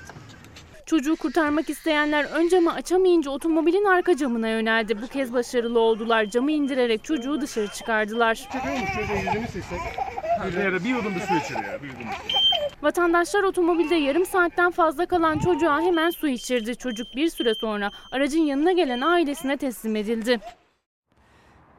Çocuğu 0.86 1.16
kurtarmak 1.16 1.70
isteyenler 1.70 2.24
ön 2.24 2.48
camı 2.48 2.72
açamayınca 2.72 3.30
otomobilin 3.30 3.84
arka 3.84 4.16
camına 4.16 4.48
yöneldi. 4.48 5.02
Bu 5.02 5.06
kez 5.06 5.32
başarılı 5.32 5.80
oldular. 5.80 6.24
Camı 6.24 6.50
indirerek 6.50 7.04
çocuğu 7.04 7.40
dışarı 7.40 7.68
çıkardılar. 7.68 8.48
Bir 10.84 10.88
yudum 10.88 11.12
su 11.28 11.34
içiriyor. 11.44 11.82
Bir 11.82 11.86
yudum 11.88 12.06
Vatandaşlar 12.82 13.42
otomobilde 13.42 13.94
yarım 13.94 14.26
saatten 14.26 14.70
fazla 14.70 15.06
kalan 15.06 15.38
çocuğa 15.38 15.80
hemen 15.80 16.10
su 16.10 16.28
içirdi. 16.28 16.76
Çocuk 16.76 17.06
bir 17.16 17.28
süre 17.28 17.54
sonra 17.54 17.90
aracın 18.10 18.40
yanına 18.40 18.72
gelen 18.72 19.00
ailesine 19.00 19.56
teslim 19.56 19.96
edildi. 19.96 20.40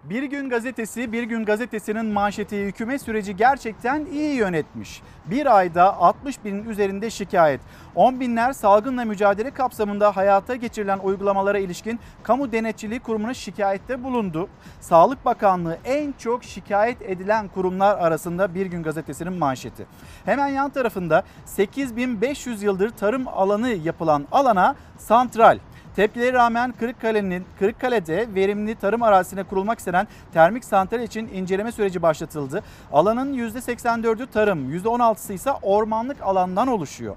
Bir 0.10 0.24
Gün 0.24 0.50
Gazetesi, 0.50 1.12
Bir 1.12 1.24
Gün 1.24 1.46
Gazetesi'nin 1.46 2.06
manşeti 2.06 2.66
hükümet 2.66 3.02
süreci 3.02 3.36
gerçekten 3.36 4.06
iyi 4.06 4.36
yönetmiş. 4.36 5.02
Bir 5.26 5.58
ayda 5.58 5.98
60 5.98 6.46
binin 6.46 6.70
üzerinde 6.70 7.10
şikayet. 7.10 7.62
10 7.96 8.20
binler 8.20 8.54
salgınla 8.54 9.06
mücadele 9.06 9.52
kapsamında 9.52 10.16
hayata 10.16 10.56
geçirilen 10.56 11.00
uygulamalara 11.00 11.58
ilişkin 11.58 12.00
Kamu 12.24 12.52
Denetçiliği 12.52 13.00
Kurumu'na 13.00 13.34
şikayette 13.34 14.04
bulundu. 14.04 14.50
Sağlık 14.82 15.26
Bakanlığı 15.26 15.78
en 15.86 16.14
çok 16.20 16.44
şikayet 16.44 17.02
edilen 17.02 17.48
kurumlar 17.48 17.98
arasında 17.98 18.56
Bir 18.56 18.66
Gün 18.66 18.84
Gazetesi'nin 18.84 19.34
manşeti. 19.34 19.86
Hemen 20.26 20.48
yan 20.48 20.70
tarafında 20.70 21.24
8500 21.46 22.64
yıldır 22.64 22.90
tarım 22.90 23.28
alanı 23.28 23.70
yapılan 23.70 24.26
alana 24.32 24.76
santral. 24.98 25.60
Tepkilere 25.96 26.34
rağmen 26.34 26.74
Kırıkkale'nin 26.80 27.46
Kırıkkale'de 27.60 28.28
verimli 28.36 28.76
tarım 28.76 29.04
arazisine 29.04 29.44
kurulmak 29.44 29.80
istenen 29.80 30.08
termik 30.34 30.66
santral 30.66 31.02
için 31.02 31.28
inceleme 31.28 31.72
süreci 31.72 32.02
başlatıldı. 32.02 32.64
Alanın 32.92 33.34
%84'ü 33.34 34.28
tarım, 34.28 34.72
%16'sı 34.78 35.34
ise 35.34 35.52
ormanlık 35.62 36.22
alandan 36.22 36.68
oluşuyor 36.68 37.16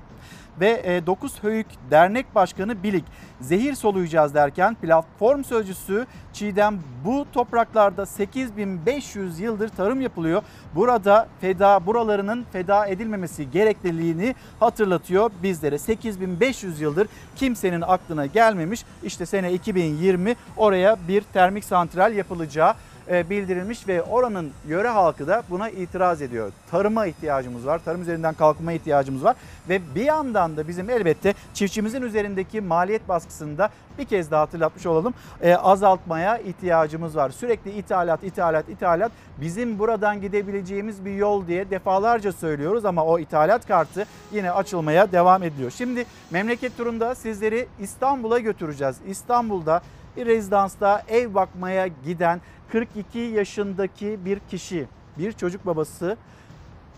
ve 0.60 1.02
9 1.06 1.42
Höyük 1.42 1.66
Dernek 1.90 2.34
Başkanı 2.34 2.82
Bilik 2.82 3.04
zehir 3.40 3.74
soluyacağız 3.74 4.34
derken 4.34 4.74
platform 4.74 5.42
sözcüsü 5.44 6.06
Çiğdem 6.32 6.80
bu 7.04 7.26
topraklarda 7.32 8.06
8500 8.06 9.40
yıldır 9.40 9.68
tarım 9.68 10.00
yapılıyor. 10.00 10.42
Burada 10.74 11.28
feda 11.40 11.86
buralarının 11.86 12.46
feda 12.52 12.86
edilmemesi 12.86 13.50
gerekliliğini 13.50 14.34
hatırlatıyor 14.60 15.30
bizlere. 15.42 15.78
8500 15.78 16.80
yıldır 16.80 17.08
kimsenin 17.36 17.80
aklına 17.80 18.26
gelmemiş. 18.26 18.84
İşte 19.02 19.26
sene 19.26 19.52
2020 19.52 20.36
oraya 20.56 20.96
bir 21.08 21.22
termik 21.22 21.64
santral 21.64 22.12
yapılacağı 22.14 22.70
e, 22.70 22.74
bildirilmiş 23.10 23.88
ve 23.88 24.02
oranın 24.02 24.50
yöre 24.68 24.88
halkı 24.88 25.26
da 25.26 25.42
buna 25.50 25.70
itiraz 25.70 26.22
ediyor. 26.22 26.52
Tarıma 26.70 27.06
ihtiyacımız 27.06 27.66
var, 27.66 27.80
tarım 27.84 28.02
üzerinden 28.02 28.34
kalkınma 28.34 28.72
ihtiyacımız 28.72 29.24
var 29.24 29.36
ve 29.68 29.80
bir 29.94 30.04
yandan 30.04 30.56
da 30.56 30.68
bizim 30.68 30.90
elbette 30.90 31.34
çiftçimizin 31.54 32.02
üzerindeki 32.02 32.60
maliyet 32.60 33.08
baskısını 33.08 33.58
da 33.58 33.70
bir 33.98 34.04
kez 34.04 34.30
daha 34.30 34.40
hatırlatmış 34.40 34.86
olalım. 34.86 35.14
E, 35.42 35.54
azaltmaya 35.54 36.38
ihtiyacımız 36.38 37.16
var. 37.16 37.30
Sürekli 37.30 37.70
ithalat, 37.70 38.24
ithalat, 38.24 38.68
ithalat 38.68 39.12
bizim 39.40 39.78
buradan 39.78 40.20
gidebileceğimiz 40.20 41.04
bir 41.04 41.14
yol 41.14 41.46
diye 41.46 41.70
defalarca 41.70 42.32
söylüyoruz 42.32 42.84
ama 42.84 43.04
o 43.04 43.18
ithalat 43.18 43.68
kartı 43.68 44.06
yine 44.32 44.50
açılmaya 44.50 45.12
devam 45.12 45.42
ediyor. 45.42 45.70
Şimdi 45.70 46.04
memleket 46.30 46.76
turunda 46.76 47.14
sizleri 47.14 47.68
İstanbul'a 47.80 48.38
götüreceğiz. 48.38 48.96
İstanbul'da 49.06 49.82
bir 50.16 50.26
rezidansta 50.26 51.02
ev 51.08 51.34
bakmaya 51.34 51.86
giden 51.86 52.40
42 52.72 53.18
yaşındaki 53.18 54.24
bir 54.24 54.38
kişi, 54.38 54.88
bir 55.18 55.32
çocuk 55.32 55.66
babası 55.66 56.16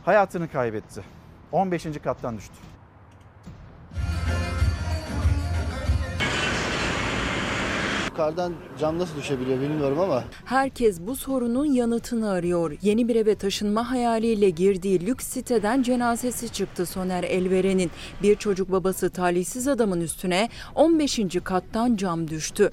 hayatını 0.04 0.52
kaybetti. 0.52 1.02
15. 1.52 1.86
kattan 2.04 2.36
düştü. 2.36 2.54
Yukarıdan 8.20 8.52
cam 8.80 8.98
nasıl 8.98 9.16
düşebiliyor 9.16 9.60
bilmiyorum 9.60 10.00
ama. 10.00 10.24
Herkes 10.44 11.00
bu 11.00 11.16
sorunun 11.16 11.64
yanıtını 11.64 12.30
arıyor. 12.30 12.76
Yeni 12.82 13.08
bir 13.08 13.16
eve 13.16 13.34
taşınma 13.34 13.90
hayaliyle 13.90 14.50
girdiği 14.50 15.06
lüks 15.06 15.26
siteden 15.26 15.82
cenazesi 15.82 16.48
çıktı 16.48 16.86
Soner 16.86 17.24
Elveren'in. 17.24 17.90
Bir 18.22 18.36
çocuk 18.36 18.72
babası 18.72 19.10
talihsiz 19.10 19.68
adamın 19.68 20.00
üstüne 20.00 20.48
15. 20.74 21.20
kattan 21.44 21.96
cam 21.96 22.28
düştü. 22.28 22.70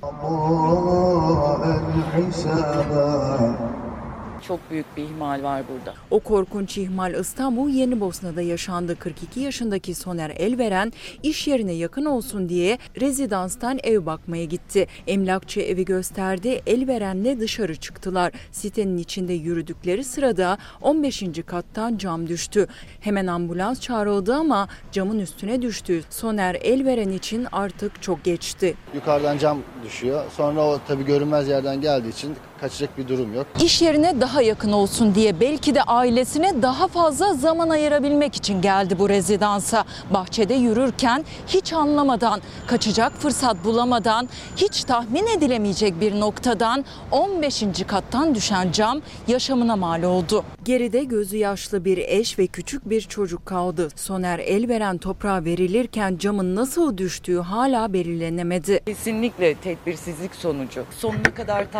Çok 4.47 4.59
büyük 4.71 4.85
bir 4.97 5.03
ihmal 5.03 5.43
var 5.43 5.63
burada. 5.71 5.93
O 6.11 6.19
korkunç 6.19 6.77
ihmal 6.77 7.13
İstanbul 7.13 7.69
Yeni 7.69 7.99
Bosna'da 7.99 8.41
yaşandı. 8.41 8.95
42 8.99 9.39
yaşındaki 9.39 9.95
Soner 9.95 10.29
Elveren 10.29 10.93
iş 11.23 11.47
yerine 11.47 11.73
yakın 11.73 12.05
olsun 12.05 12.49
diye 12.49 12.77
rezidanstan 13.01 13.79
ev 13.83 14.05
bakmaya 14.05 14.45
gitti. 14.45 14.87
Emlakçı 15.07 15.59
evi 15.59 15.85
gösterdi. 15.85 16.61
Elveren'le 16.67 17.39
dışarı 17.39 17.75
çıktılar. 17.75 18.33
Sitenin 18.51 18.97
içinde 18.97 19.33
yürüdükleri 19.33 20.03
sırada 20.03 20.57
15. 20.81 21.23
kattan 21.45 21.97
cam 21.97 22.27
düştü. 22.27 22.67
Hemen 22.99 23.27
ambulans 23.27 23.81
çağrıldı 23.81 24.33
ama 24.35 24.67
camın 24.91 25.19
üstüne 25.19 25.61
düştü. 25.61 26.01
Soner 26.09 26.55
Elveren 26.55 27.09
için 27.09 27.47
artık 27.51 28.01
çok 28.01 28.23
geçti. 28.23 28.75
Yukarıdan 28.95 29.37
cam 29.37 29.57
düşüyor. 29.85 30.23
Sonra 30.37 30.61
o 30.61 30.79
tabii 30.87 31.05
görünmez 31.05 31.47
yerden 31.47 31.81
geldiği 31.81 32.09
için 32.09 32.35
kaçacak 32.61 32.97
bir 32.97 33.07
durum 33.07 33.33
yok. 33.33 33.47
İş 33.63 33.81
yerine 33.81 34.21
daha 34.21 34.41
yakın 34.41 34.71
olsun 34.71 35.15
diye 35.15 35.39
belki 35.39 35.75
de 35.75 35.83
ailesine 35.83 36.61
daha 36.61 36.87
fazla 36.87 37.33
zaman 37.33 37.69
ayırabilmek 37.69 38.35
için 38.35 38.61
geldi 38.61 38.99
bu 38.99 39.09
rezidansa. 39.09 39.83
Bahçede 40.13 40.53
yürürken 40.53 41.25
hiç 41.47 41.73
anlamadan, 41.73 42.41
kaçacak 42.67 43.13
fırsat 43.13 43.63
bulamadan, 43.63 44.29
hiç 44.55 44.83
tahmin 44.83 45.27
edilemeyecek 45.27 46.01
bir 46.01 46.19
noktadan 46.19 46.85
15. 47.11 47.63
kattan 47.87 48.35
düşen 48.35 48.71
cam 48.71 49.01
yaşamına 49.27 49.75
mal 49.75 50.03
oldu. 50.03 50.43
Geride 50.65 51.03
gözü 51.03 51.37
yaşlı 51.37 51.85
bir 51.85 51.97
eş 51.97 52.39
ve 52.39 52.47
küçük 52.47 52.89
bir 52.89 53.01
çocuk 53.01 53.45
kaldı. 53.45 53.87
Soner 53.95 54.39
Elveren 54.39 54.97
toprağa 54.97 55.45
verilirken 55.45 56.17
camın 56.17 56.55
nasıl 56.55 56.97
düştüğü 56.97 57.39
hala 57.39 57.93
belirlenemedi. 57.93 58.79
Kesinlikle 58.85 59.55
tedbirsizlik 59.55 60.35
sonucu. 60.35 60.83
Sonuna 60.99 61.33
kadar 61.35 61.71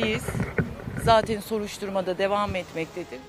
takipçisiyiz. 0.00 0.22
Zaten 1.04 1.40
soruşturmada 1.40 2.18
devam 2.18 2.56
etmektedir. 2.56 3.20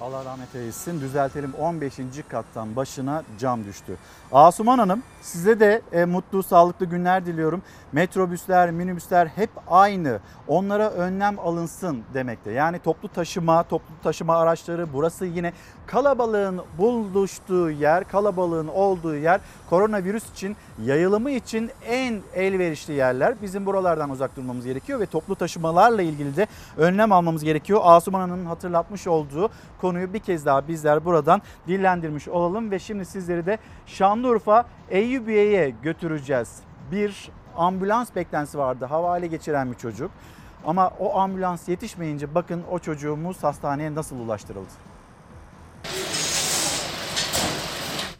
Allah 0.00 0.24
rahmet 0.24 0.54
eylesin. 0.54 1.00
Düzeltelim 1.00 1.54
15. 1.54 1.92
kattan 2.28 2.76
başına 2.76 3.22
cam 3.38 3.64
düştü. 3.64 3.96
Asuman 4.32 4.78
Hanım 4.78 5.02
size 5.20 5.60
de 5.60 5.82
e, 5.92 6.04
mutlu, 6.04 6.42
sağlıklı 6.42 6.86
günler 6.86 7.26
diliyorum. 7.26 7.62
Metrobüsler, 7.92 8.70
minibüsler 8.70 9.26
hep 9.26 9.50
aynı. 9.68 10.20
Onlara 10.48 10.90
önlem 10.90 11.38
alınsın 11.38 12.02
demekte. 12.14 12.50
Yani 12.50 12.78
toplu 12.78 13.08
taşıma, 13.08 13.62
toplu 13.62 13.94
taşıma 14.02 14.36
araçları 14.36 14.92
burası 14.92 15.26
yine 15.26 15.52
kalabalığın 15.86 16.60
buluştuğu 16.78 17.70
yer, 17.70 18.08
kalabalığın 18.08 18.68
olduğu 18.68 19.16
yer 19.16 19.40
koronavirüs 19.70 20.32
için 20.32 20.56
yayılımı 20.84 21.30
için 21.30 21.70
en 21.86 22.20
elverişli 22.34 22.94
yerler. 22.94 23.34
Bizim 23.42 23.66
buralardan 23.66 24.10
uzak 24.10 24.36
durmamız 24.36 24.64
gerekiyor 24.64 25.00
ve 25.00 25.06
toplu 25.06 25.34
taşımalarla 25.34 26.02
ilgili 26.02 26.36
de 26.36 26.46
önlem 26.76 27.12
almamız 27.12 27.44
gerekiyor. 27.44 27.80
Asuman 27.82 28.20
Hanım'ın 28.20 28.46
hatırlatmış 28.46 29.06
olduğu 29.06 29.50
konuyu 29.80 30.12
bir 30.12 30.18
kez 30.18 30.46
daha 30.46 30.68
bizler 30.68 31.04
buradan 31.04 31.42
dillendirmiş 31.68 32.28
olalım 32.28 32.70
ve 32.70 32.78
şimdi 32.78 33.04
sizleri 33.04 33.46
de 33.46 33.58
Şanlıurfa 33.86 34.64
Eyyubiye'ye 34.90 35.74
götüreceğiz. 35.82 36.60
Bir 36.92 37.30
ambulans 37.56 38.08
beklentisi 38.16 38.58
vardı. 38.58 38.84
Havale 38.84 39.26
geçiren 39.26 39.72
bir 39.72 39.76
çocuk. 39.76 40.10
Ama 40.66 40.92
o 41.00 41.18
ambulans 41.18 41.68
yetişmeyince 41.68 42.34
bakın 42.34 42.62
o 42.70 42.78
çocuğumuz 42.78 43.44
hastaneye 43.44 43.94
nasıl 43.94 44.16
ulaştırıldı. 44.16 44.91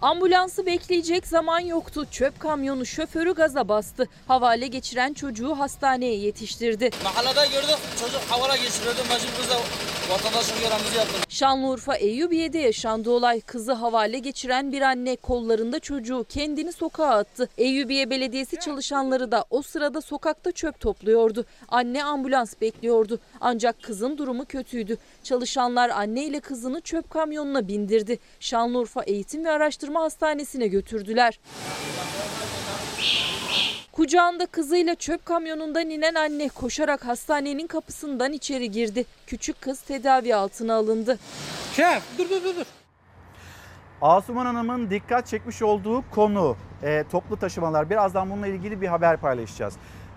Ambulansı 0.02 0.66
bekleyecek 0.66 1.26
zaman 1.26 1.60
yoktu. 1.60 2.06
Çöp 2.10 2.40
kamyonu 2.40 2.86
şoförü 2.86 3.34
gaza 3.34 3.68
bastı. 3.68 4.08
Havale 4.28 4.66
geçiren 4.66 5.12
çocuğu 5.12 5.58
hastaneye 5.58 6.16
yetiştirdi. 6.16 6.90
Mahallede 7.04 7.54
gördük 7.54 7.78
çocuk 8.00 8.20
havala 8.30 8.56
geçiriyordu. 8.56 8.98
Mecbur 9.08 9.42
vatandaşın 10.12 10.60
görevimizi 10.60 10.96
yaptık. 10.96 11.24
Şanlıurfa 11.28 11.96
Eyyubiye'de 11.96 12.58
yaşandı 12.58 13.10
olay. 13.10 13.40
Kızı 13.40 13.72
havale 13.72 14.18
geçiren 14.18 14.72
bir 14.72 14.82
anne 14.82 15.16
kollarında 15.16 15.80
çocuğu 15.80 16.26
kendini 16.28 16.72
sokağa 16.72 17.08
attı. 17.08 17.48
Eyyubiye 17.58 18.10
Belediyesi 18.10 18.60
çalışanları 18.60 19.32
da 19.32 19.44
o 19.50 19.62
sırada 19.62 20.00
sokakta 20.00 20.52
çöp 20.52 20.80
topluyordu. 20.80 21.44
Anne 21.68 22.04
ambulans 22.04 22.54
bekliyordu. 22.60 23.20
Ancak 23.40 23.82
kızın 23.82 24.18
durumu 24.18 24.44
kötüydü. 24.44 24.96
Çalışanlar 25.22 25.90
anne 25.90 26.24
ile 26.24 26.40
kızını 26.40 26.80
çöp 26.80 27.10
kamyonuna 27.10 27.68
bindirdi. 27.68 28.18
Şanlıurfa 28.40 29.02
Eğitim 29.02 29.44
ve 29.44 29.50
Araştırma 29.50 29.91
Hastanesi'ne 30.00 30.66
götürdüler. 30.66 31.40
Kucağında 33.92 34.46
kızıyla 34.46 34.94
çöp 34.94 35.26
kamyonundan 35.26 35.90
inen 35.90 36.14
anne 36.14 36.48
koşarak 36.48 37.06
hastanenin 37.06 37.66
kapısından 37.66 38.32
içeri 38.32 38.70
girdi. 38.70 39.04
Küçük 39.26 39.60
kız 39.60 39.80
tedavi 39.80 40.34
altına 40.34 40.74
alındı. 40.74 41.18
Şef 41.76 42.02
dur 42.18 42.30
dur 42.30 42.44
dur. 42.44 42.56
dur. 42.56 42.66
Asuman 44.02 44.46
Hanım'ın 44.46 44.90
dikkat 44.90 45.26
çekmiş 45.26 45.62
olduğu 45.62 46.04
konu 46.10 46.56
e, 46.82 47.04
toplu 47.10 47.38
taşımalar. 47.38 47.90
Birazdan 47.90 48.30
bununla 48.30 48.46
ilgili 48.46 48.80
bir 48.80 48.86
haber 48.86 49.16
paylaşacağız. 49.16 49.74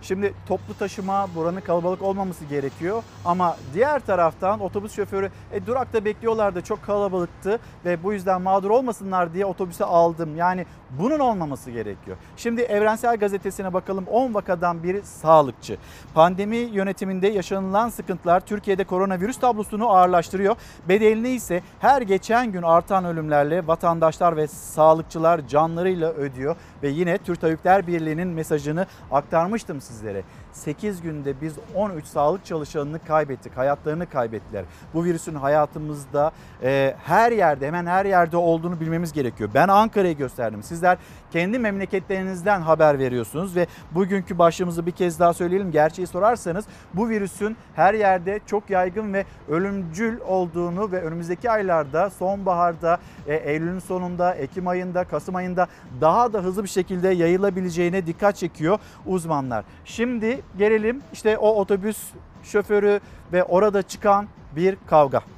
Şimdi 0.07 0.33
toplu 0.47 0.73
taşıma 0.73 1.27
buranın 1.35 1.61
kalabalık 1.61 2.01
olmaması 2.01 2.45
gerekiyor 2.45 3.03
ama 3.25 3.57
diğer 3.73 3.99
taraftan 3.99 4.59
otobüs 4.59 4.95
şoförü 4.95 5.31
e, 5.51 5.65
durakta 5.65 6.05
bekliyorlardı 6.05 6.61
çok 6.61 6.83
kalabalıktı 6.83 7.59
ve 7.85 8.03
bu 8.03 8.13
yüzden 8.13 8.41
mağdur 8.41 8.69
olmasınlar 8.69 9.33
diye 9.33 9.45
otobüse 9.45 9.85
aldım. 9.85 10.35
Yani 10.35 10.65
bunun 10.99 11.19
olmaması 11.19 11.71
gerekiyor. 11.71 12.17
Şimdi 12.37 12.61
Evrensel 12.61 13.17
Gazetesi'ne 13.17 13.73
bakalım 13.73 14.05
10 14.07 14.33
vakadan 14.33 14.83
biri 14.83 15.01
sağlıkçı. 15.01 15.77
Pandemi 16.13 16.57
yönetiminde 16.57 17.27
yaşanılan 17.27 17.89
sıkıntılar 17.89 18.39
Türkiye'de 18.39 18.83
koronavirüs 18.83 19.37
tablosunu 19.37 19.89
ağırlaştırıyor. 19.89 20.55
Bedelini 20.89 21.29
ise 21.29 21.61
her 21.79 22.01
geçen 22.01 22.51
gün 22.51 22.61
artan 22.61 23.05
ölümlerle 23.05 23.67
vatandaşlar 23.67 24.37
ve 24.37 24.47
sağlıkçılar 24.47 25.47
canlarıyla 25.47 26.11
ödüyor. 26.11 26.55
Ve 26.83 26.89
yine 26.89 27.17
Türk 27.17 27.41
Tabipler 27.41 27.87
Birliği'nin 27.87 28.27
mesajını 28.27 28.85
aktarmıştım 29.11 29.81
sizlere. 29.81 30.23
8 30.55 31.01
günde 31.01 31.41
biz 31.41 31.55
13 31.75 32.05
sağlık 32.05 32.45
çalışanını 32.45 32.99
kaybettik, 32.99 33.57
hayatlarını 33.57 34.09
kaybettiler. 34.09 34.65
Bu 34.93 35.03
virüsün 35.03 35.35
hayatımızda 35.35 36.31
e, 36.63 36.95
her 37.03 37.31
yerde, 37.31 37.67
hemen 37.67 37.85
her 37.85 38.05
yerde 38.05 38.37
olduğunu 38.37 38.79
bilmemiz 38.79 39.13
gerekiyor. 39.13 39.49
Ben 39.53 39.67
Ankara'yı 39.67 40.17
gösterdim. 40.17 40.63
Sizler 40.63 40.97
kendi 41.35 41.59
memleketlerinizden 41.59 42.61
haber 42.61 42.99
veriyorsunuz 42.99 43.55
ve 43.55 43.67
bugünkü 43.91 44.37
başlığımızı 44.37 44.85
bir 44.85 44.91
kez 44.91 45.19
daha 45.19 45.33
söyleyelim. 45.33 45.71
Gerçeği 45.71 46.07
sorarsanız 46.07 46.65
bu 46.93 47.09
virüsün 47.09 47.57
her 47.75 47.93
yerde 47.93 48.39
çok 48.45 48.69
yaygın 48.69 49.13
ve 49.13 49.25
ölümcül 49.49 50.19
olduğunu 50.19 50.91
ve 50.91 51.01
önümüzdeki 51.01 51.51
aylarda, 51.51 52.09
sonbaharda, 52.09 52.99
e, 53.27 53.35
Eylül'ün 53.35 53.79
sonunda, 53.79 54.33
Ekim 54.33 54.67
ayında, 54.67 55.03
Kasım 55.03 55.35
ayında 55.35 55.67
daha 56.01 56.33
da 56.33 56.39
hızlı 56.39 56.63
bir 56.63 56.69
şekilde 56.69 57.09
yayılabileceğine 57.09 58.07
dikkat 58.07 58.35
çekiyor 58.35 58.79
uzmanlar. 59.05 59.65
Şimdi 59.85 60.41
gelelim 60.57 61.01
işte 61.13 61.37
o 61.37 61.49
otobüs 61.55 61.97
şoförü 62.43 62.99
ve 63.33 63.43
orada 63.43 63.81
çıkan 63.81 64.27
bir 64.55 64.77
kavga. 64.87 65.34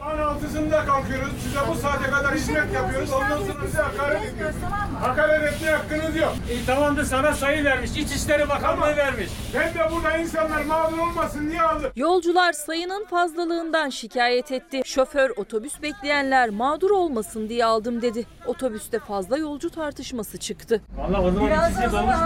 Sabahın 0.00 0.18
altısında 0.18 0.84
kalkıyoruz. 0.84 1.32
Size 1.42 1.58
bu 1.70 1.74
saate 1.74 2.10
kadar 2.10 2.34
hizmet 2.34 2.74
yapıyoruz. 2.74 3.12
Ondan 3.12 3.38
sonra 3.38 3.66
bize 3.66 3.82
hakaret 3.82 4.34
ediyorsunuz. 4.34 4.64
Hakaret 5.00 5.52
etmeye 5.52 5.76
hakkınız 5.76 6.16
yok. 6.16 6.32
İyi 6.50 6.66
tamam 6.66 6.96
da 6.96 7.04
sana 7.04 7.32
sayı 7.32 7.64
vermiş. 7.64 7.90
İçişleri 7.90 8.48
Bakanlığı 8.48 8.96
vermiş. 8.96 9.30
Ben 9.54 9.74
de 9.74 9.90
burada 9.94 10.16
insanlar 10.16 10.62
mağdur 10.64 10.98
olmasın 10.98 11.50
diye 11.50 11.62
aldım. 11.62 11.90
Yolcular 11.96 12.52
sayının 12.52 13.04
fazlalığından 13.04 13.90
şikayet 13.90 14.52
etti. 14.52 14.82
Şoför 14.84 15.30
otobüs 15.30 15.82
bekleyenler 15.82 16.50
mağdur 16.50 16.90
olmasın 16.90 17.48
diye 17.48 17.64
aldım 17.64 18.02
dedi. 18.02 18.26
Otobüste 18.46 18.98
fazla 18.98 19.38
yolcu 19.38 19.70
tartışması 19.70 20.38
çıktı. 20.38 20.80
Vallahi 20.96 21.20
o 21.22 21.30
zaman 21.30 21.46
Biraz 21.50 21.72
içişe 21.72 21.86
o 21.86 21.90
zaman 21.90 22.18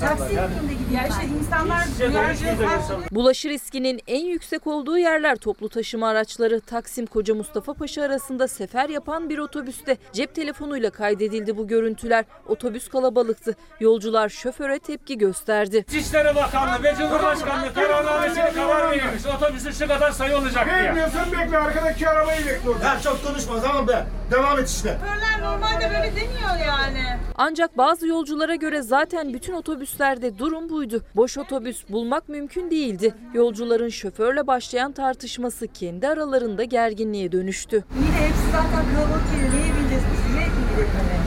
taksi 0.00 0.34
Yani. 0.34 0.34
yolunda 0.34 0.72
gidiyor. 0.72 1.02
İşte 1.10 1.26
insanlar 1.40 1.86
İçişe 1.86 2.04
doluşmayacak 2.14 2.80
insanlar. 2.80 3.10
Bulaşı 3.10 3.48
riskinin 3.48 4.00
en 4.06 4.24
yüksek 4.26 4.66
olduğu 4.66 4.98
yerler 4.98 5.36
toplu 5.36 5.68
taşıma 5.68 6.08
araçları. 6.08 6.60
Taksim 6.60 7.06
Koca 7.20 7.34
Mustafa 7.34 7.74
Paşa 7.74 8.02
arasında 8.02 8.48
sefer 8.48 8.88
yapan 8.88 9.30
bir 9.30 9.38
otobüste 9.38 9.96
cep 10.12 10.34
telefonuyla 10.34 10.90
kaydedildi 10.90 11.56
bu 11.56 11.66
görüntüler. 11.66 12.24
Otobüs 12.48 12.88
kalabalıktı. 12.88 13.56
Yolcular 13.80 14.28
şoföre 14.28 14.78
tepki 14.78 15.18
gösterdi. 15.18 15.84
İçişleri 15.88 16.34
Bakanlığı 16.34 16.82
ve 16.82 16.94
Cumhurbaşkanlığı 16.98 17.74
kararnamesini 17.74 18.52
karar 18.54 18.90
verilmiş. 18.90 19.26
Otobüsün 19.36 19.70
şu 19.70 19.88
kadar 19.88 20.10
sayı 20.10 20.36
olacak 20.36 20.66
diye. 20.66 20.88
Bekliyorsan 20.88 21.32
bekle 21.32 21.58
arkadaki 21.58 22.08
arabayı 22.08 22.46
bekle 22.46 22.70
orada. 22.70 22.84
Ya 22.84 23.00
çok 23.00 23.24
konuşma 23.26 23.62
tamam 23.62 23.88
be. 23.88 24.06
Devam 24.30 24.58
et 24.58 24.68
işte. 24.68 24.98
Şoförler 25.00 25.50
normalde 25.50 25.90
böyle 25.90 26.16
demiyor 26.16 26.66
yani. 26.66 27.18
Ancak 27.34 27.78
bazı 27.78 28.06
yolculara 28.06 28.54
göre 28.54 28.82
zaten 28.82 29.34
bütün 29.34 29.52
otobüslerde 29.52 30.38
durum 30.38 30.68
buydu. 30.68 31.02
Boş 31.16 31.38
otobüs 31.38 31.88
bulmak 31.88 32.28
mümkün 32.28 32.70
değildi. 32.70 33.14
Yolcuların 33.34 33.88
şoförle 33.88 34.46
başlayan 34.46 34.92
tartışması 34.92 35.68
kendi 35.68 36.08
aralarında 36.08 36.64
gerginliğe 37.10 37.32
dönüştü. 37.32 37.76
İyi 37.76 38.12
de 38.12 38.26
hepsi 38.26 38.50
zaten 38.52 38.94
kalabalık 38.94 39.32
geliyor. 39.32 39.52
Neye 39.52 39.74
bineceğiz 39.74 40.04
biz? 40.12 40.34
Bineceğiz 40.34 40.90
hani? 40.94 41.20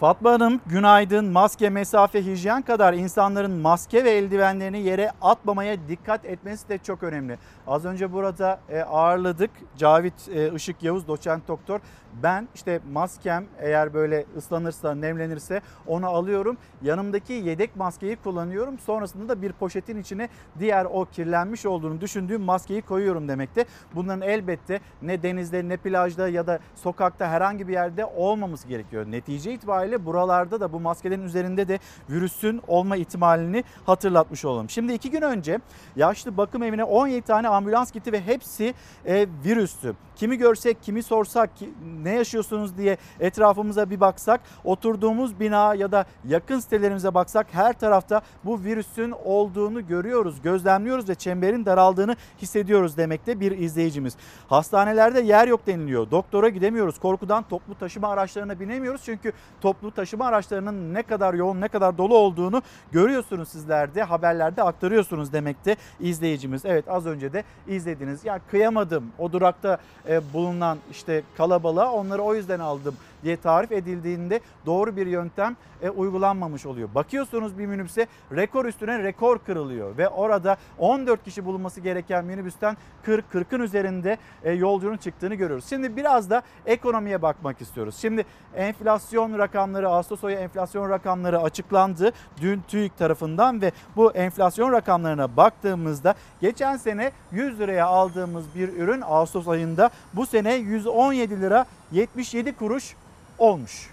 Fatma 0.00 0.32
Hanım 0.32 0.60
günaydın. 0.66 1.24
Maske, 1.24 1.70
mesafe, 1.70 2.26
hijyen 2.26 2.62
kadar 2.62 2.94
insanların 2.94 3.50
maske 3.50 4.04
ve 4.04 4.10
eldivenlerini 4.10 4.80
yere 4.80 5.10
atmamaya 5.22 5.76
dikkat 5.88 6.24
etmesi 6.24 6.68
de 6.68 6.78
çok 6.78 7.02
önemli. 7.02 7.38
Az 7.66 7.84
önce 7.84 8.12
burada 8.12 8.60
e, 8.68 8.80
ağırladık 8.80 9.50
Cavit 9.76 10.28
e, 10.34 10.54
Işık 10.54 10.82
Yavuz 10.82 11.08
doçent 11.08 11.48
doktor. 11.48 11.80
Ben 12.22 12.48
işte 12.54 12.80
maskem 12.92 13.44
eğer 13.58 13.94
böyle 13.94 14.26
ıslanırsa, 14.36 14.94
nemlenirse 14.94 15.60
onu 15.86 16.06
alıyorum. 16.06 16.56
Yanımdaki 16.82 17.32
yedek 17.32 17.76
maskeyi 17.76 18.16
kullanıyorum. 18.16 18.78
Sonrasında 18.78 19.28
da 19.28 19.42
bir 19.42 19.52
poşetin 19.52 20.00
içine 20.00 20.28
diğer 20.58 20.84
o 20.84 21.04
kirlenmiş 21.04 21.66
olduğunu 21.66 22.00
düşündüğüm 22.00 22.42
maskeyi 22.42 22.82
koyuyorum 22.82 23.28
demekte. 23.28 23.64
Bunların 23.94 24.22
elbette 24.22 24.80
ne 25.02 25.22
denizde 25.22 25.68
ne 25.68 25.76
plajda 25.76 26.28
ya 26.28 26.46
da 26.46 26.58
sokakta 26.74 27.28
herhangi 27.28 27.68
bir 27.68 27.72
yerde 27.72 28.04
olmaması 28.04 28.68
gerekiyor. 28.68 29.06
Netice 29.10 29.52
itibariyle 29.52 30.06
buralarda 30.06 30.60
da 30.60 30.72
bu 30.72 30.80
maskelerin 30.80 31.24
üzerinde 31.24 31.68
de 31.68 31.78
virüsün 32.10 32.60
olma 32.68 32.96
ihtimalini 32.96 33.64
hatırlatmış 33.86 34.44
olalım. 34.44 34.70
Şimdi 34.70 34.92
iki 34.92 35.10
gün 35.10 35.22
önce 35.22 35.58
yaşlı 35.96 36.36
bakım 36.36 36.62
evine 36.62 36.84
17 36.84 37.22
tane 37.22 37.48
ambulans 37.48 37.92
gitti 37.92 38.12
ve 38.12 38.20
hepsi 38.20 38.74
e, 39.06 39.26
virüstü. 39.44 39.94
Kimi 40.16 40.38
görsek, 40.38 40.82
kimi 40.82 41.02
sorsak, 41.02 41.50
ne 42.04 42.14
yaşıyorsunuz 42.14 42.78
diye 42.78 42.96
etrafımıza 43.20 43.90
bir 43.90 44.00
baksak, 44.00 44.40
oturduğumuz 44.64 45.40
bina 45.40 45.74
ya 45.74 45.92
da 45.92 46.04
yakın 46.28 46.60
sitelerimize 46.60 47.14
baksak 47.14 47.46
her 47.52 47.72
tarafta 47.72 48.20
bu 48.44 48.64
virüsün 48.64 49.14
olduğunu 49.24 49.86
görüyoruz, 49.86 50.42
gözlemliyoruz 50.42 51.08
ve 51.08 51.14
çemberin 51.14 51.64
daraldığını 51.64 52.16
hissediyoruz 52.42 52.96
demekte 52.96 53.40
bir 53.40 53.58
izleyicimiz. 53.58 54.16
Hastanelerde 54.48 55.20
yer 55.20 55.48
yok 55.48 55.66
deniliyor. 55.66 56.10
Doktora 56.10 56.48
gidemiyoruz. 56.48 56.98
Korkudan 56.98 57.42
toplu 57.42 57.74
taşıma 57.74 58.08
araçlarına 58.08 58.60
binemiyoruz. 58.60 59.02
Çünkü 59.04 59.32
toplu 59.60 59.90
taşıma 59.90 60.26
araçlarının 60.26 60.94
ne 60.94 61.02
kadar 61.02 61.34
yoğun, 61.34 61.60
ne 61.60 61.68
kadar 61.68 61.98
dolu 61.98 62.16
olduğunu 62.16 62.62
görüyorsunuz 62.92 63.48
sizler 63.48 63.94
de 63.94 64.02
haberlerde 64.02 64.62
aktarıyorsunuz 64.62 65.32
demekte 65.32 65.76
izleyicimiz. 66.00 66.64
Evet 66.64 66.88
az 66.88 67.06
önce 67.06 67.32
de 67.32 67.44
izlediniz. 67.68 68.24
Ya 68.24 68.40
kıyamadım 68.50 69.04
o 69.18 69.32
durakta 69.32 69.78
e, 70.08 70.32
bulunan 70.32 70.78
işte 70.90 71.22
kalabalığa 71.36 71.92
onları 71.94 72.22
o 72.22 72.34
yüzden 72.34 72.60
aldım 72.60 72.94
diye 73.24 73.36
tarif 73.36 73.72
edildiğinde 73.72 74.40
doğru 74.66 74.96
bir 74.96 75.06
yöntem 75.06 75.56
e, 75.82 75.90
uygulanmamış 75.90 76.66
oluyor. 76.66 76.88
Bakıyorsunuz 76.94 77.58
bir 77.58 77.66
minibüse 77.66 78.06
rekor 78.32 78.64
üstüne 78.64 79.02
rekor 79.02 79.38
kırılıyor 79.38 79.98
ve 79.98 80.08
orada 80.08 80.56
14 80.78 81.24
kişi 81.24 81.44
bulunması 81.44 81.80
gereken 81.80 82.24
minibüsten 82.24 82.76
40 83.02 83.24
40'ın 83.34 83.60
üzerinde 83.60 84.18
e, 84.44 84.52
yolcunun 84.52 84.96
çıktığını 84.96 85.34
görüyoruz. 85.34 85.64
Şimdi 85.68 85.96
biraz 85.96 86.30
da 86.30 86.42
ekonomiye 86.66 87.22
bakmak 87.22 87.60
istiyoruz. 87.60 87.96
Şimdi 88.00 88.24
enflasyon 88.56 89.38
rakamları 89.38 89.88
Ağustos 89.88 90.24
ayı 90.24 90.36
enflasyon 90.36 90.90
rakamları 90.90 91.40
açıklandı 91.40 92.12
dün 92.40 92.62
TÜİK 92.68 92.98
tarafından 92.98 93.62
ve 93.62 93.72
bu 93.96 94.12
enflasyon 94.12 94.72
rakamlarına 94.72 95.36
baktığımızda 95.36 96.14
geçen 96.40 96.76
sene 96.76 97.12
100 97.32 97.58
liraya 97.58 97.86
aldığımız 97.86 98.44
bir 98.54 98.68
ürün 98.68 99.02
Ağustos 99.06 99.48
ayında 99.48 99.90
bu 100.14 100.26
sene 100.26 100.54
117 100.54 101.40
lira 101.40 101.66
77 101.92 102.52
kuruş 102.52 102.94
olmuş. 103.38 103.90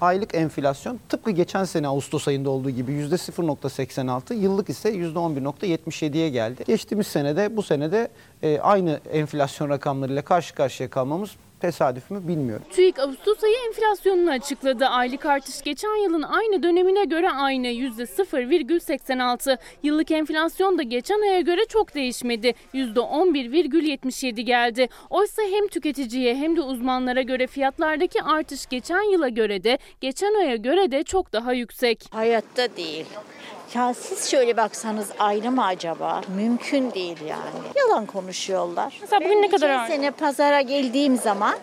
Aylık 0.00 0.34
enflasyon 0.34 1.00
tıpkı 1.08 1.30
geçen 1.30 1.64
sene 1.64 1.88
Ağustos 1.88 2.28
ayında 2.28 2.50
olduğu 2.50 2.70
gibi 2.70 2.92
%0.86, 2.92 4.34
yıllık 4.34 4.68
ise 4.68 4.94
%11.77'ye 4.94 6.28
geldi. 6.28 6.64
Geçtiğimiz 6.66 7.06
senede 7.06 7.56
bu 7.56 7.62
senede 7.62 8.08
e, 8.42 8.58
aynı 8.60 9.00
enflasyon 9.12 9.68
rakamlarıyla 9.68 10.22
karşı 10.22 10.54
karşıya 10.54 10.90
kalmamız 10.90 11.30
tesadüf 11.62 12.10
mü 12.10 12.28
bilmiyorum. 12.28 12.66
TÜİK 12.70 12.98
Ağustos 12.98 13.44
ayı 13.44 13.54
enflasyonunu 13.68 14.30
açıkladı. 14.30 14.86
Aylık 14.86 15.26
artış 15.26 15.62
geçen 15.62 16.04
yılın 16.04 16.22
aynı 16.22 16.62
dönemine 16.62 17.04
göre 17.04 17.30
aynı 17.30 17.66
%0,86. 17.66 19.58
Yıllık 19.82 20.10
enflasyon 20.10 20.78
da 20.78 20.82
geçen 20.82 21.22
aya 21.22 21.40
göre 21.40 21.60
çok 21.68 21.94
değişmedi. 21.94 22.54
%11,77 22.74 24.40
geldi. 24.40 24.88
Oysa 25.10 25.42
hem 25.42 25.68
tüketiciye 25.68 26.34
hem 26.36 26.56
de 26.56 26.60
uzmanlara 26.60 27.22
göre 27.22 27.46
fiyatlardaki 27.46 28.22
artış 28.22 28.66
geçen 28.66 29.12
yıla 29.12 29.28
göre 29.28 29.64
de 29.64 29.78
geçen 30.00 30.34
aya 30.34 30.56
göre 30.56 30.90
de 30.90 31.02
çok 31.02 31.32
daha 31.32 31.52
yüksek. 31.52 32.04
Hayatta 32.10 32.76
değil. 32.76 33.06
Ya 33.74 33.94
siz 33.94 34.30
şöyle 34.30 34.56
baksanız 34.56 35.08
ayrı 35.18 35.50
mı 35.50 35.64
acaba? 35.64 36.20
Mümkün 36.36 36.92
değil 36.92 37.20
yani. 37.20 37.66
Yalan 37.76 38.06
konuşuyorlar. 38.06 38.98
Mesela 39.00 39.20
bugün 39.24 39.42
ne 39.42 39.50
kadar 39.50 39.70
arttı? 39.70 39.92
sene 39.92 40.10
pazara 40.10 40.60
geldiğim 40.60 41.16
zaman 41.16 41.54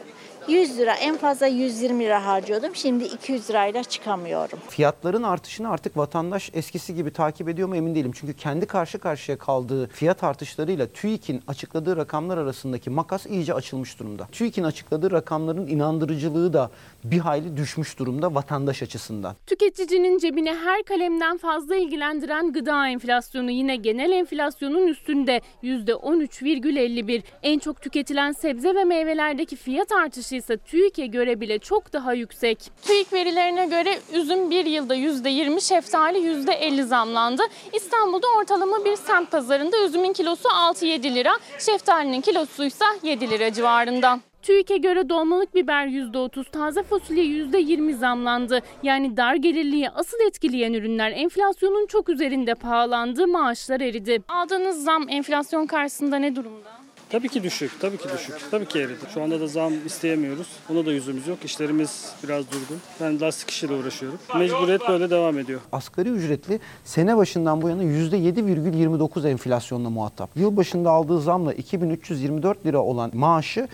100 0.48 0.78
lira 0.78 0.94
en 0.94 1.18
fazla 1.18 1.48
120 1.48 2.04
lira 2.04 2.26
harcıyordum. 2.26 2.76
Şimdi 2.76 3.04
200 3.04 3.50
lirayla 3.50 3.84
çıkamıyorum. 3.84 4.60
Fiyatların 4.70 5.24
artışını 5.24 5.70
artık 5.70 5.98
vatandaş 5.98 6.50
eskisi 6.54 6.96
gibi 6.96 7.14
takip 7.14 7.50
ediyor 7.50 7.68
mu 7.68 7.76
emin 7.76 7.96
değilim. 7.96 8.12
Çünkü 8.16 8.34
kendi 8.34 8.66
karşı 8.66 9.00
karşıya 9.00 9.38
kaldığı 9.38 9.88
fiyat 9.88 10.24
artışlarıyla 10.24 10.88
TÜİK'in 10.88 11.42
açıkladığı 11.48 11.98
rakamlar 11.98 12.38
arasındaki 12.38 12.90
makas 12.90 13.26
iyice 13.26 13.54
açılmış 13.54 14.00
durumda. 14.00 14.28
TÜİK'in 14.32 14.64
açıkladığı 14.64 15.12
rakamların 15.12 15.68
inandırıcılığı 15.68 16.54
da 16.54 16.70
bir 17.04 17.20
hayli 17.20 17.58
düşmüş 17.58 18.00
durumda 18.00 18.36
vatandaş 18.36 18.84
açısından. 18.84 19.36
Tüketicinin 19.48 20.18
cebine 20.18 20.56
her 20.56 20.84
kalemden 20.84 21.38
fazla 21.38 21.76
ilgilendiren 21.76 22.52
gıda 22.52 22.88
enflasyonu 22.88 23.52
yine 23.52 23.76
genel 23.76 24.12
enflasyonun 24.12 24.88
üstünde 24.88 25.42
%13,51. 25.64 27.22
En 27.44 27.60
çok 27.60 27.82
tüketilen 27.82 28.32
sebze 28.32 28.76
ve 28.76 28.84
meyvelerdeki 28.84 29.56
fiyat 29.56 29.92
artışı 29.92 30.36
ise 30.36 30.58
TÜİK'e 30.58 31.06
göre 31.06 31.42
bile 31.42 31.60
çok 31.60 31.94
daha 31.94 32.14
yüksek. 32.14 32.72
TÜİK 32.82 33.14
verilerine 33.14 33.66
göre 33.66 34.00
üzüm 34.14 34.50
bir 34.50 34.66
yılda 34.66 34.96
%20, 34.96 35.62
şeftali 35.62 36.18
%50 36.18 36.84
zamlandı. 36.84 37.42
İstanbul'da 37.74 38.28
ortalama 38.40 38.86
bir 38.86 38.96
semt 38.96 39.32
pazarında 39.32 39.86
üzümün 39.86 40.14
kilosu 40.14 40.50
6-7 40.50 41.16
lira, 41.16 41.32
şeftalinin 41.60 42.22
kilosu 42.22 42.66
ise 42.66 42.86
7 43.04 43.30
lira 43.30 43.54
civarında. 43.54 44.20
TÜİK'e 44.42 44.78
göre 44.78 45.10
dolmalık 45.10 45.56
biber 45.56 45.88
%30, 45.88 46.52
taze 46.52 46.84
fasulye 46.84 47.24
%20 47.24 47.94
zamlandı. 47.94 48.60
Yani 48.84 49.18
dar 49.18 49.36
gelirliği 49.36 49.90
asıl 49.90 50.18
etkileyen 50.28 50.74
ürünler 50.74 51.12
enflasyonun 51.12 51.88
çok 51.88 52.10
üzerinde 52.10 52.56
pahalandı, 52.56 53.28
maaşlar 53.28 53.82
eridi. 53.82 54.22
Aldığınız 54.28 54.84
zam 54.84 55.10
enflasyon 55.10 55.66
karşısında 55.66 56.16
ne 56.18 56.36
durumda? 56.36 56.70
Tabii 57.10 57.30
ki 57.30 57.44
düşük, 57.44 57.72
tabii 57.82 57.98
ki 57.98 58.08
düşük. 58.14 58.36
Tabii 58.52 58.66
ki 58.66 58.80
eridi. 58.80 59.00
Şu 59.14 59.24
anda 59.24 59.42
da 59.42 59.48
zam 59.48 59.74
isteyemiyoruz. 59.86 60.48
Ona 60.72 60.86
da 60.86 60.92
yüzümüz 60.92 61.28
yok. 61.28 61.38
İşlerimiz 61.46 62.14
biraz 62.24 62.46
durgun. 62.52 62.78
Ben 63.02 63.22
lastik 63.22 63.50
işiyle 63.50 63.74
uğraşıyorum. 63.74 64.20
Mecburiyet 64.38 64.82
böyle 64.90 65.10
devam 65.10 65.40
ediyor. 65.40 65.60
Asgari 65.72 66.10
ücretli 66.10 66.60
sene 66.84 67.18
başından 67.18 67.62
bu 67.62 67.70
yana 67.70 67.84
%7,29 67.84 69.30
enflasyonla 69.30 69.90
muhatap. 69.90 70.30
Yıl 70.36 70.58
başında 70.58 70.90
aldığı 70.90 71.22
zamla 71.22 71.54
2324 71.54 72.66
lira 72.66 72.80
olan 72.80 73.12
maaşı 73.14 73.68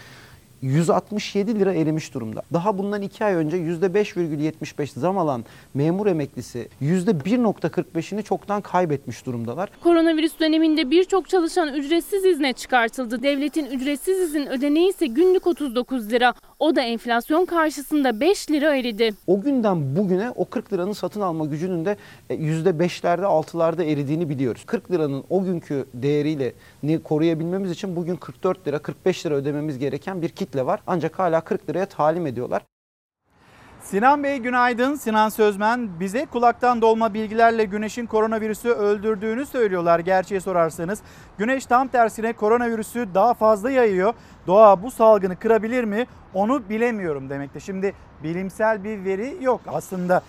167 0.61 1.59
lira 1.59 1.73
erimiş 1.73 2.13
durumda. 2.13 2.41
Daha 2.53 2.77
bundan 2.77 3.01
2 3.01 3.25
ay 3.25 3.33
önce 3.33 3.57
%5,75 3.57 4.99
zam 4.99 5.17
alan 5.17 5.45
memur 5.73 6.07
emeklisi 6.07 6.69
%1,45'ini 6.81 8.23
çoktan 8.23 8.61
kaybetmiş 8.61 9.25
durumdalar. 9.25 9.69
Koronavirüs 9.83 10.39
döneminde 10.39 10.91
birçok 10.91 11.29
çalışan 11.29 11.73
ücretsiz 11.73 12.25
izne 12.25 12.53
çıkartıldı. 12.53 13.23
Devletin 13.23 13.65
ücretsiz 13.65 14.19
izin 14.19 14.45
ödeneği 14.45 14.89
ise 14.89 15.05
günlük 15.05 15.47
39 15.47 16.11
lira. 16.11 16.33
O 16.59 16.75
da 16.75 16.81
enflasyon 16.81 17.45
karşısında 17.45 18.19
5 18.19 18.51
lira 18.51 18.75
eridi. 18.75 19.13
O 19.27 19.41
günden 19.41 19.95
bugüne 19.95 20.31
o 20.35 20.45
40 20.45 20.73
liranın 20.73 20.91
satın 20.91 21.21
alma 21.21 21.45
gücünün 21.45 21.85
de 21.85 21.97
%5'lerde 22.29 23.21
6'larda 23.21 23.83
eridiğini 23.83 24.29
biliyoruz. 24.29 24.63
40 24.65 24.91
liranın 24.91 25.23
o 25.29 25.43
günkü 25.43 25.85
değeriyle 25.93 26.53
koruyabilmemiz 27.03 27.71
için 27.71 27.95
bugün 27.95 28.15
44 28.15 28.67
lira 28.67 28.79
45 28.79 29.25
lira 29.25 29.35
ödememiz 29.35 29.79
gereken 29.79 30.21
bir 30.21 30.29
kitle 30.29 30.65
var. 30.65 30.79
Ancak 30.87 31.19
hala 31.19 31.41
40 31.41 31.69
liraya 31.69 31.85
talim 31.85 32.27
ediyorlar. 32.27 32.61
Sinan 33.85 34.23
Bey 34.23 34.37
günaydın. 34.37 34.95
Sinan 34.95 35.29
Sözmen 35.29 35.89
bize 35.99 36.25
kulaktan 36.25 36.81
dolma 36.81 37.13
bilgilerle 37.13 37.63
güneşin 37.65 38.05
koronavirüsü 38.05 38.69
öldürdüğünü 38.69 39.45
söylüyorlar 39.45 39.99
gerçeği 39.99 40.41
sorarsanız. 40.41 40.99
Güneş 41.37 41.65
tam 41.65 41.87
tersine 41.87 42.33
koronavirüsü 42.33 43.07
daha 43.13 43.33
fazla 43.33 43.71
yayıyor. 43.71 44.13
Doğa 44.47 44.83
bu 44.83 44.91
salgını 44.91 45.35
kırabilir 45.35 45.83
mi? 45.83 46.07
Onu 46.33 46.69
bilemiyorum 46.69 47.29
demekte. 47.29 47.59
Şimdi 47.59 47.93
bilimsel 48.23 48.83
bir 48.83 49.05
veri 49.05 49.37
yok 49.41 49.61
aslında. 49.67 50.21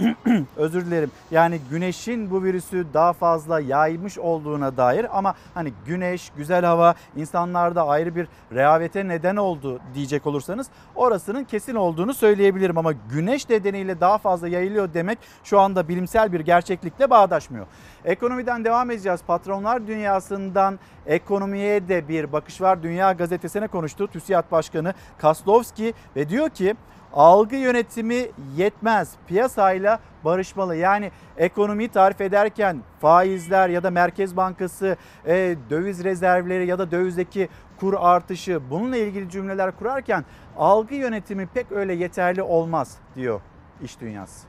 özür 0.56 0.86
dilerim. 0.86 1.10
Yani 1.30 1.60
güneşin 1.70 2.30
bu 2.30 2.42
virüsü 2.42 2.86
daha 2.94 3.12
fazla 3.12 3.60
yaymış 3.60 4.18
olduğuna 4.18 4.76
dair 4.76 5.18
ama 5.18 5.34
hani 5.54 5.72
güneş, 5.86 6.30
güzel 6.36 6.64
hava 6.64 6.94
insanlarda 7.16 7.86
ayrı 7.86 8.16
bir 8.16 8.28
rehavete 8.52 9.08
neden 9.08 9.36
oldu 9.36 9.80
diyecek 9.94 10.26
olursanız 10.26 10.66
orasının 10.94 11.44
kesin 11.44 11.74
olduğunu 11.74 12.14
söyleyebilirim 12.14 12.78
ama 12.78 12.92
güneş 12.92 13.48
nedeniyle 13.48 14.00
daha 14.00 14.18
fazla 14.18 14.48
yayılıyor 14.48 14.94
demek 14.94 15.18
şu 15.44 15.60
anda 15.60 15.88
bilimsel 15.88 16.32
bir 16.32 16.40
gerçeklikle 16.40 17.10
bağdaşmıyor. 17.10 17.66
Ekonomiden 18.04 18.64
devam 18.64 18.90
edeceğiz. 18.90 19.20
Patronlar 19.26 19.86
dünyasından 19.86 20.78
ekonomiye 21.06 21.88
de 21.88 22.08
bir 22.08 22.32
bakış 22.32 22.60
var. 22.60 22.82
Dünya 22.82 23.12
gazetesine 23.12 23.66
konuştu 23.66 24.08
TÜSİAD 24.08 24.50
Başkanı 24.50 24.94
Kaslovski 25.18 25.94
ve 26.16 26.28
diyor 26.28 26.48
ki 26.48 26.76
algı 27.14 27.56
yönetimi 27.56 28.26
yetmez. 28.56 29.12
Piyasayla 29.26 29.98
barışmalı. 30.24 30.76
Yani 30.76 31.10
ekonomiyi 31.36 31.88
tarif 31.88 32.20
ederken 32.20 32.80
faizler 33.00 33.68
ya 33.68 33.82
da 33.82 33.90
Merkez 33.90 34.36
Bankası 34.36 34.96
e, 35.26 35.56
döviz 35.70 36.04
rezervleri 36.04 36.66
ya 36.66 36.78
da 36.78 36.90
dövizdeki 36.90 37.48
kur 37.80 37.94
artışı 37.98 38.60
bununla 38.70 38.96
ilgili 38.96 39.30
cümleler 39.30 39.76
kurarken 39.76 40.24
algı 40.58 40.94
yönetimi 40.94 41.46
pek 41.46 41.72
öyle 41.72 41.94
yeterli 41.94 42.42
olmaz 42.42 42.96
diyor 43.16 43.40
iş 43.84 44.00
dünyası. 44.00 44.46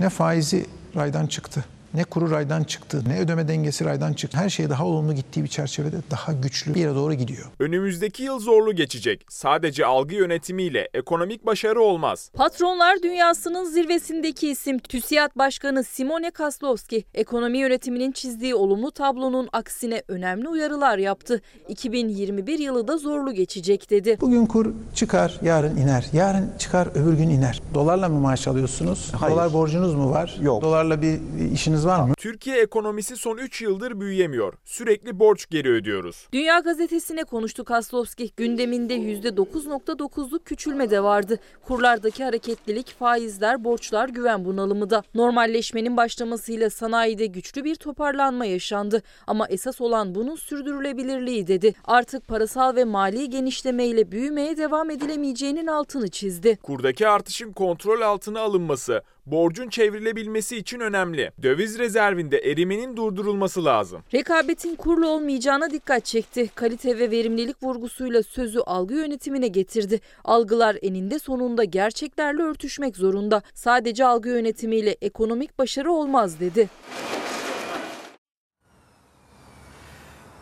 Ne 0.00 0.08
faizi 0.08 0.66
raydan 0.96 1.26
çıktı 1.26 1.64
ne 1.96 2.04
kuru 2.04 2.30
raydan 2.30 2.64
çıktı, 2.64 3.02
ne 3.08 3.20
ödeme 3.20 3.48
dengesi 3.48 3.84
raydan 3.84 4.12
çıktı. 4.12 4.38
Her 4.38 4.50
şey 4.50 4.70
daha 4.70 4.86
olumlu 4.86 5.14
gittiği 5.14 5.44
bir 5.44 5.48
çerçevede 5.48 5.96
daha 6.10 6.32
güçlü 6.32 6.74
bir 6.74 6.80
yere 6.80 6.94
doğru 6.94 7.14
gidiyor. 7.14 7.46
Önümüzdeki 7.60 8.22
yıl 8.22 8.38
zorlu 8.38 8.72
geçecek. 8.72 9.24
Sadece 9.28 9.86
algı 9.86 10.14
yönetimiyle 10.14 10.88
ekonomik 10.94 11.46
başarı 11.46 11.80
olmaz. 11.80 12.30
Patronlar 12.34 13.02
dünyasının 13.02 13.64
zirvesindeki 13.64 14.50
isim 14.50 14.78
TÜSİAD 14.78 15.30
Başkanı 15.36 15.84
Simone 15.84 16.30
Kaslovski, 16.30 17.04
ekonomi 17.14 17.58
yönetiminin 17.58 18.12
çizdiği 18.12 18.54
olumlu 18.54 18.90
tablonun 18.90 19.48
aksine 19.52 20.02
önemli 20.08 20.48
uyarılar 20.48 20.98
yaptı. 20.98 21.40
2021 21.68 22.58
yılı 22.58 22.88
da 22.88 22.98
zorlu 22.98 23.32
geçecek 23.32 23.90
dedi. 23.90 24.18
Bugün 24.20 24.46
kur 24.46 24.72
çıkar, 24.94 25.38
yarın 25.42 25.76
iner. 25.76 26.06
Yarın 26.12 26.50
çıkar, 26.58 26.88
öbür 26.94 27.12
gün 27.12 27.28
iner. 27.28 27.62
Dolarla 27.74 28.08
mı 28.08 28.20
maaş 28.20 28.48
alıyorsunuz? 28.48 29.12
Hayır. 29.20 29.34
Dolar 29.34 29.52
borcunuz 29.52 29.94
mu 29.94 30.10
var? 30.10 30.36
Yok. 30.42 30.62
Dolarla 30.62 31.02
bir 31.02 31.20
işiniz 31.52 31.85
var 31.86 32.02
mı? 32.02 32.14
Türkiye 32.18 32.60
ekonomisi 32.60 33.16
son 33.16 33.36
3 33.36 33.62
yıldır 33.62 34.00
büyüyemiyor. 34.00 34.54
Sürekli 34.64 35.18
borç 35.18 35.46
geri 35.50 35.70
ödüyoruz. 35.70 36.28
Dünya 36.32 36.58
gazetesine 36.58 37.24
konuştu 37.24 37.64
Kaslovski. 37.64 38.30
Gündeminde 38.36 38.94
%9.9'luk 38.96 40.44
küçülme 40.44 40.90
de 40.90 41.02
vardı. 41.02 41.38
Kurlardaki 41.62 42.24
hareketlilik, 42.24 42.98
faizler, 42.98 43.64
borçlar, 43.64 44.08
güven 44.08 44.44
bunalımı 44.44 44.90
da. 44.90 45.02
Normalleşmenin 45.14 45.96
başlamasıyla 45.96 46.70
sanayide 46.70 47.26
güçlü 47.26 47.64
bir 47.64 47.74
toparlanma 47.74 48.44
yaşandı. 48.46 49.02
Ama 49.26 49.46
esas 49.48 49.80
olan 49.80 50.14
bunun 50.14 50.36
sürdürülebilirliği 50.36 51.46
dedi. 51.46 51.74
Artık 51.84 52.28
parasal 52.28 52.76
ve 52.76 52.84
mali 52.84 53.30
genişlemeyle 53.30 54.12
büyümeye 54.12 54.56
devam 54.56 54.90
edilemeyeceğinin 54.90 55.66
altını 55.66 56.08
çizdi. 56.08 56.58
Kurdaki 56.62 57.08
artışın 57.08 57.52
kontrol 57.52 58.00
altına 58.00 58.40
alınması, 58.40 59.02
borcun 59.26 59.68
çevrilebilmesi 59.68 60.56
için 60.56 60.80
önemli. 60.80 61.32
Döviz 61.42 61.78
rezervinde 61.78 62.38
erimenin 62.38 62.96
durdurulması 62.96 63.64
lazım. 63.64 64.02
Rekabetin 64.14 64.76
kurlu 64.76 65.08
olmayacağına 65.08 65.70
dikkat 65.70 66.04
çekti. 66.04 66.50
Kalite 66.54 66.98
ve 66.98 67.10
verimlilik 67.10 67.62
vurgusuyla 67.62 68.22
sözü 68.22 68.58
algı 68.58 68.94
yönetimine 68.94 69.48
getirdi. 69.48 70.00
Algılar 70.24 70.76
eninde 70.82 71.18
sonunda 71.18 71.64
gerçeklerle 71.64 72.42
örtüşmek 72.42 72.96
zorunda. 72.96 73.42
Sadece 73.54 74.04
algı 74.04 74.28
yönetimiyle 74.28 74.96
ekonomik 75.02 75.58
başarı 75.58 75.92
olmaz 75.92 76.40
dedi. 76.40 76.68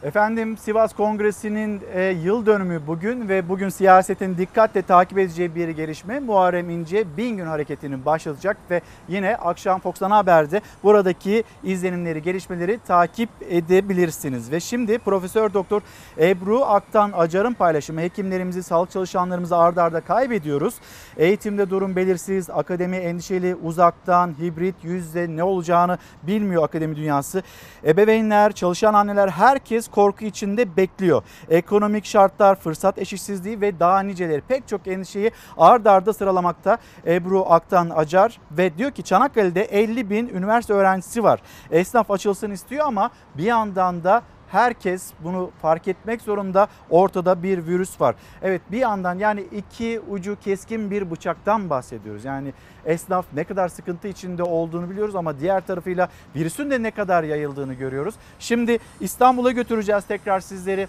Efendim 0.04 0.56
Sivas 0.56 0.92
Kongresi'nin 0.92 1.82
e, 1.94 2.02
yıl 2.02 2.46
dönümü 2.46 2.80
bugün 2.86 3.28
ve 3.28 3.48
bugün 3.48 3.68
siyasetin 3.68 4.38
dikkatle 4.38 4.82
takip 4.82 5.18
edeceği 5.18 5.54
bir 5.54 5.68
gelişme. 5.68 6.20
Muharrem 6.20 6.70
İnce 6.70 7.16
bin 7.16 7.36
gün 7.36 7.46
hareketini 7.46 8.04
başlatacak 8.04 8.56
ve 8.70 8.80
yine 9.08 9.36
akşam 9.36 9.80
Fox 9.80 10.02
Ana 10.02 10.16
Haber'de 10.16 10.60
buradaki 10.82 11.44
izlenimleri, 11.62 12.22
gelişmeleri 12.22 12.78
takip 12.86 13.28
edebilirsiniz. 13.48 14.52
Ve 14.52 14.60
şimdi 14.60 14.98
Profesör 14.98 15.54
Doktor 15.54 15.82
Ebru 16.18 16.64
Aktan 16.64 17.12
Acar'ın 17.14 17.52
paylaşımı 17.52 18.00
hekimlerimizi, 18.00 18.62
sağlık 18.62 18.90
çalışanlarımızı 18.90 19.56
ardarda 19.56 19.82
arda 19.82 20.00
kaybediyoruz. 20.00 20.74
Eğitimde 21.16 21.70
durum 21.70 21.96
belirsiz, 21.96 22.50
akademi 22.50 22.96
endişeli, 22.96 23.54
uzaktan, 23.54 24.34
hibrit, 24.40 24.74
yüzde 24.82 25.36
ne 25.36 25.42
olacağını 25.42 25.98
bilmiyor 26.22 26.64
akademi 26.64 26.96
dünyası. 26.96 27.42
Ebeveynler, 27.84 28.52
çalışan 28.52 28.94
anneler 28.94 29.28
herkes 29.28 29.88
korku 29.94 30.24
içinde 30.24 30.76
bekliyor. 30.76 31.22
Ekonomik 31.50 32.04
şartlar, 32.04 32.54
fırsat 32.54 32.98
eşitsizliği 32.98 33.60
ve 33.60 33.80
daha 33.80 34.00
niceleri 34.00 34.40
pek 34.40 34.68
çok 34.68 34.86
endişeyi 34.86 35.30
ard 35.56 35.86
arda 35.86 36.12
sıralamakta 36.12 36.78
Ebru 37.06 37.44
Aktan 37.48 37.90
Acar 37.90 38.40
ve 38.50 38.78
diyor 38.78 38.90
ki 38.90 39.02
Çanakkale'de 39.02 39.62
50 39.64 40.10
bin 40.10 40.28
üniversite 40.28 40.74
öğrencisi 40.74 41.24
var. 41.24 41.40
Esnaf 41.70 42.10
açılsın 42.10 42.50
istiyor 42.50 42.86
ama 42.86 43.10
bir 43.34 43.44
yandan 43.44 44.04
da 44.04 44.22
herkes 44.54 45.12
bunu 45.20 45.50
fark 45.62 45.88
etmek 45.88 46.22
zorunda. 46.22 46.68
Ortada 46.90 47.42
bir 47.42 47.66
virüs 47.66 48.00
var. 48.00 48.14
Evet 48.42 48.62
bir 48.70 48.78
yandan 48.78 49.18
yani 49.18 49.40
iki 49.40 50.00
ucu 50.10 50.36
keskin 50.44 50.90
bir 50.90 51.10
bıçaktan 51.10 51.70
bahsediyoruz. 51.70 52.24
Yani 52.24 52.52
esnaf 52.84 53.26
ne 53.32 53.44
kadar 53.44 53.68
sıkıntı 53.68 54.08
içinde 54.08 54.42
olduğunu 54.42 54.90
biliyoruz 54.90 55.16
ama 55.16 55.40
diğer 55.40 55.66
tarafıyla 55.66 56.08
virüsün 56.36 56.70
de 56.70 56.82
ne 56.82 56.90
kadar 56.90 57.22
yayıldığını 57.22 57.74
görüyoruz. 57.74 58.14
Şimdi 58.38 58.78
İstanbul'a 59.00 59.50
götüreceğiz 59.50 60.04
tekrar 60.04 60.40
sizleri. 60.40 60.88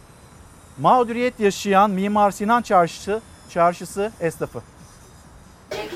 Mağduriyet 0.79 1.39
yaşayan 1.39 1.91
Mimar 1.91 2.31
Sinan 2.31 2.61
Çarşısı, 2.61 3.21
çarşısı 3.49 4.11
esnafı. 4.19 4.61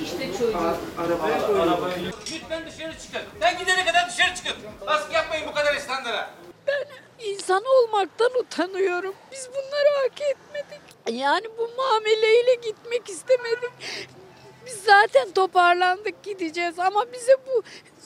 işte 0.04 0.34
çocuğu. 0.34 0.58
Lütfen 2.34 2.66
dışarı 2.68 3.00
çıkın. 3.00 3.22
Ben 3.42 3.58
gidene 3.58 3.86
kadar 3.86 4.10
dışarı 4.10 4.36
çıkın. 4.36 4.54
Baskı 4.88 5.14
yapmayın 5.14 5.48
bu 5.48 5.54
kadar 5.54 5.76
İstanbul'a. 5.76 6.30
İnsan 7.26 7.64
olmaktan 7.66 8.30
utanıyorum. 8.40 9.14
Biz 9.32 9.50
bunları 9.50 9.90
hak 10.04 10.22
etmedik. 10.22 10.82
Yani 11.22 11.46
bu 11.58 11.70
muameleyle 11.78 12.56
gitmek 12.56 13.10
istemedik. 13.10 13.72
Biz 14.66 14.74
zaten 14.86 15.32
toparlandık 15.32 16.24
gideceğiz 16.24 16.80
ama 16.80 17.06
bize 17.14 17.36
bu 17.48 17.64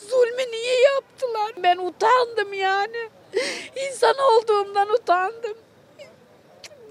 zulmü 0.10 0.52
niye 0.52 0.81
yaptılar? 0.81 1.52
Ben 1.64 1.77
utandım 1.77 2.53
yani. 2.53 3.10
İnsan 3.88 4.15
olduğumdan 4.18 4.90
utandım. 4.90 5.53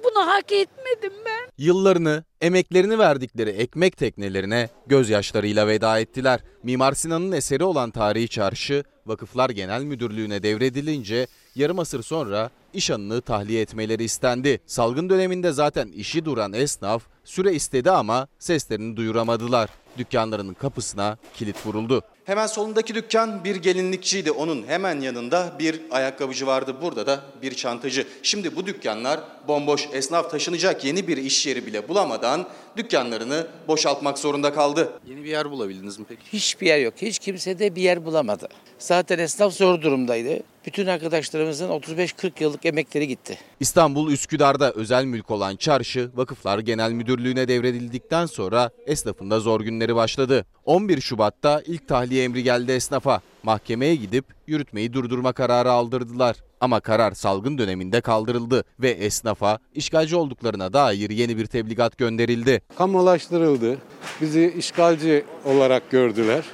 Bunu 0.04 0.26
hak 0.26 0.52
etmedim 0.52 1.12
ben. 1.26 1.50
Yıllarını, 1.58 2.24
emeklerini 2.40 2.98
verdikleri 2.98 3.50
ekmek 3.50 3.96
teknelerine 3.96 4.68
gözyaşlarıyla 4.86 5.66
veda 5.66 5.98
ettiler. 5.98 6.40
Mimar 6.62 6.92
Sinan'ın 6.92 7.32
eseri 7.32 7.64
olan 7.64 7.90
Tarihi 7.90 8.28
Çarşı, 8.28 8.84
Vakıflar 9.06 9.50
Genel 9.50 9.82
Müdürlüğü'ne 9.82 10.42
devredilince 10.42 11.26
yarım 11.54 11.78
asır 11.78 12.02
sonra 12.02 12.50
iş 12.74 12.90
anını 12.90 13.20
tahliye 13.20 13.60
etmeleri 13.60 14.04
istendi. 14.04 14.60
Salgın 14.66 15.10
döneminde 15.10 15.52
zaten 15.52 15.88
işi 15.88 16.24
duran 16.24 16.52
esnaf 16.52 17.02
süre 17.24 17.54
istedi 17.54 17.90
ama 17.90 18.28
seslerini 18.38 18.96
duyuramadılar. 18.96 19.70
Dükkanlarının 19.98 20.54
kapısına 20.54 21.18
kilit 21.34 21.66
vuruldu. 21.66 22.02
Hemen 22.24 22.46
solundaki 22.46 22.94
dükkan 22.94 23.44
bir 23.44 23.56
gelinlikçiydi. 23.56 24.30
Onun 24.30 24.66
hemen 24.66 25.00
yanında 25.00 25.52
bir 25.58 25.80
ayakkabıcı 25.90 26.46
vardı. 26.46 26.76
Burada 26.82 27.06
da 27.06 27.20
bir 27.42 27.54
çantacı. 27.54 28.06
Şimdi 28.22 28.56
bu 28.56 28.66
dükkanlar 28.66 29.20
bomboş. 29.48 29.88
Esnaf 29.92 30.30
taşınacak 30.30 30.84
yeni 30.84 31.08
bir 31.08 31.16
iş 31.16 31.46
yeri 31.46 31.66
bile 31.66 31.88
bulamadan 31.88 32.48
dükkanlarını 32.76 33.46
boşaltmak 33.68 34.18
zorunda 34.18 34.54
kaldı. 34.54 34.92
Yeni 35.06 35.24
bir 35.24 35.30
yer 35.30 35.50
bulabildiniz 35.50 35.98
mi 35.98 36.04
peki? 36.08 36.22
Hiçbir 36.32 36.66
yer 36.66 36.78
yok. 36.78 36.94
Hiç 36.96 37.18
kimse 37.18 37.58
de 37.58 37.76
bir 37.76 37.82
yer 37.82 38.04
bulamadı. 38.04 38.48
Zaten 38.78 39.18
esnaf 39.18 39.52
zor 39.52 39.82
durumdaydı. 39.82 40.42
Bütün 40.66 40.86
arkadaşlarımızın 40.86 41.68
35-40 41.68 42.42
yıllık 42.42 42.66
emekleri 42.66 43.08
gitti. 43.08 43.38
İstanbul 43.60 44.12
Üsküdar'da 44.12 44.72
özel 44.72 45.04
mülk 45.04 45.30
olan 45.30 45.56
çarşı 45.56 46.10
Vakıflar 46.14 46.58
Genel 46.58 46.92
Müdürlüğü'ne 46.92 47.48
devredildikten 47.48 48.26
sonra 48.26 48.70
esnafın 48.86 49.30
da 49.30 49.40
zor 49.40 49.60
günleri 49.60 49.94
başladı. 49.94 50.46
11 50.64 51.00
Şubat'ta 51.00 51.62
ilk 51.66 51.88
tahliye 51.88 52.24
emri 52.24 52.42
geldi 52.42 52.72
esnafa. 52.72 53.20
Mahkemeye 53.42 53.94
gidip 53.94 54.24
yürütmeyi 54.46 54.92
durdurma 54.92 55.32
kararı 55.32 55.70
aldırdılar. 55.72 56.36
Ama 56.62 56.80
karar 56.80 57.12
salgın 57.12 57.58
döneminde 57.58 58.00
kaldırıldı 58.00 58.64
ve 58.80 58.90
esnafa 58.90 59.58
işgalci 59.74 60.16
olduklarına 60.16 60.72
dair 60.72 61.10
yeni 61.10 61.36
bir 61.36 61.46
tebligat 61.46 61.98
gönderildi. 61.98 62.62
kamulaştırıldı. 62.78 63.78
Bizi 64.20 64.54
işgalci 64.58 65.24
olarak 65.44 65.90
gördüler. 65.90 66.44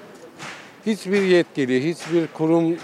Hiçbir 0.87 1.23
yetkili, 1.23 1.89
hiçbir 1.91 2.27
kurum 2.27 2.77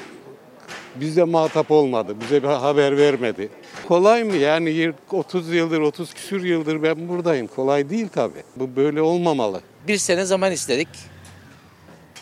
bize 1.01 1.25
muhatap 1.25 1.71
olmadı. 1.71 2.17
Bize 2.21 2.43
bir 2.43 2.49
haber 2.49 2.97
vermedi. 2.97 3.49
Kolay 3.89 4.25
mı? 4.25 4.37
Yani 4.37 4.71
yir- 4.71 4.95
30 5.13 5.53
yıldır, 5.53 5.81
30 5.81 6.15
küsür 6.15 6.45
yıldır 6.45 6.83
ben 6.83 7.09
buradayım. 7.09 7.47
Kolay 7.47 7.91
değil 7.91 8.09
tabii. 8.09 8.43
Bu 8.57 8.77
böyle 8.77 9.03
olmamalı. 9.03 9.61
Bir 9.89 9.97
sene 9.97 10.25
zaman 10.25 10.53
istedik. 10.53 10.89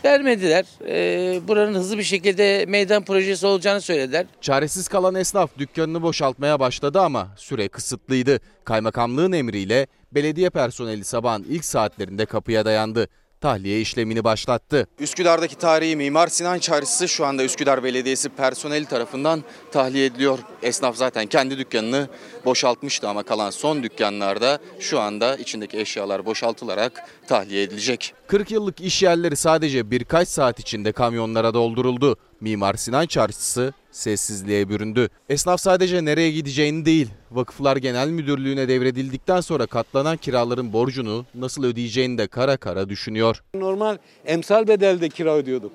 Vermediler. 0.05 0.65
Ee, 0.87 1.49
buranın 1.49 1.75
hızlı 1.75 1.99
bir 1.99 2.03
şekilde 2.03 2.65
meydan 2.69 3.05
projesi 3.05 3.47
olacağını 3.47 3.81
söylediler. 3.81 4.27
Çaresiz 4.41 4.89
kalan 4.89 5.15
esnaf 5.15 5.51
dükkanını 5.59 6.03
boşaltmaya 6.03 6.61
başladı 6.61 7.01
ama 7.01 7.29
süre 7.37 7.69
kısıtlıydı. 7.69 8.41
Kaymakamlığın 8.65 9.33
emriyle 9.33 9.87
belediye 10.13 10.51
personeli 10.51 11.05
sabahın 11.05 11.47
ilk 11.49 11.65
saatlerinde 11.65 12.27
kapıya 12.27 12.65
dayandı. 12.65 13.09
Tahliye 13.41 13.81
işlemini 13.81 14.25
başlattı. 14.25 14.87
Üsküdar'daki 14.99 15.59
tarihi 15.59 15.97
Mimar 15.97 16.29
Sinan 16.29 16.59
Çarşısı 16.59 17.09
şu 17.09 17.27
anda 17.27 17.45
Üsküdar 17.45 17.85
Belediyesi 17.85 18.29
personeli 18.29 18.85
tarafından 18.87 19.45
tahliye 19.73 20.07
ediliyor. 20.07 20.39
Esnaf 20.63 20.97
zaten 20.97 21.27
kendi 21.27 21.59
dükkanını 21.59 22.09
boşaltmıştı 22.45 23.09
ama 23.09 23.23
kalan 23.23 23.51
son 23.51 23.83
dükkanlarda 23.83 24.59
şu 24.81 25.01
anda 25.01 25.37
içindeki 25.37 25.79
eşyalar 25.79 26.27
boşaltılarak 26.27 27.09
tahliye 27.33 27.63
edilecek. 27.63 28.15
40 28.27 28.51
yıllık 28.51 28.81
iş 28.81 29.03
yerleri 29.03 29.37
sadece 29.37 29.91
birkaç 29.91 30.29
saat 30.29 30.61
içinde 30.61 30.93
kamyonlara 30.93 31.55
dolduruldu. 31.55 32.17
Mimar 32.41 32.75
Sinan 32.75 33.07
Çarşısı 33.07 33.73
sessizliğe 33.91 34.69
büründü. 34.69 35.09
Esnaf 35.29 35.61
sadece 35.61 36.05
nereye 36.05 36.31
gideceğini 36.31 36.85
değil, 36.85 37.09
Vakıflar 37.31 37.77
Genel 37.77 38.09
Müdürlüğü'ne 38.09 38.69
devredildikten 38.69 39.41
sonra 39.41 39.67
katlanan 39.67 40.17
kiraların 40.17 40.73
borcunu 40.73 41.27
nasıl 41.35 41.65
ödeyeceğini 41.65 42.19
de 42.19 42.27
kara 42.27 42.57
kara 42.57 42.89
düşünüyor. 42.89 43.43
Normal 43.55 43.99
emsal 44.25 44.69
bedelde 44.69 45.09
kira 45.09 45.35
ödüyorduk. 45.35 45.73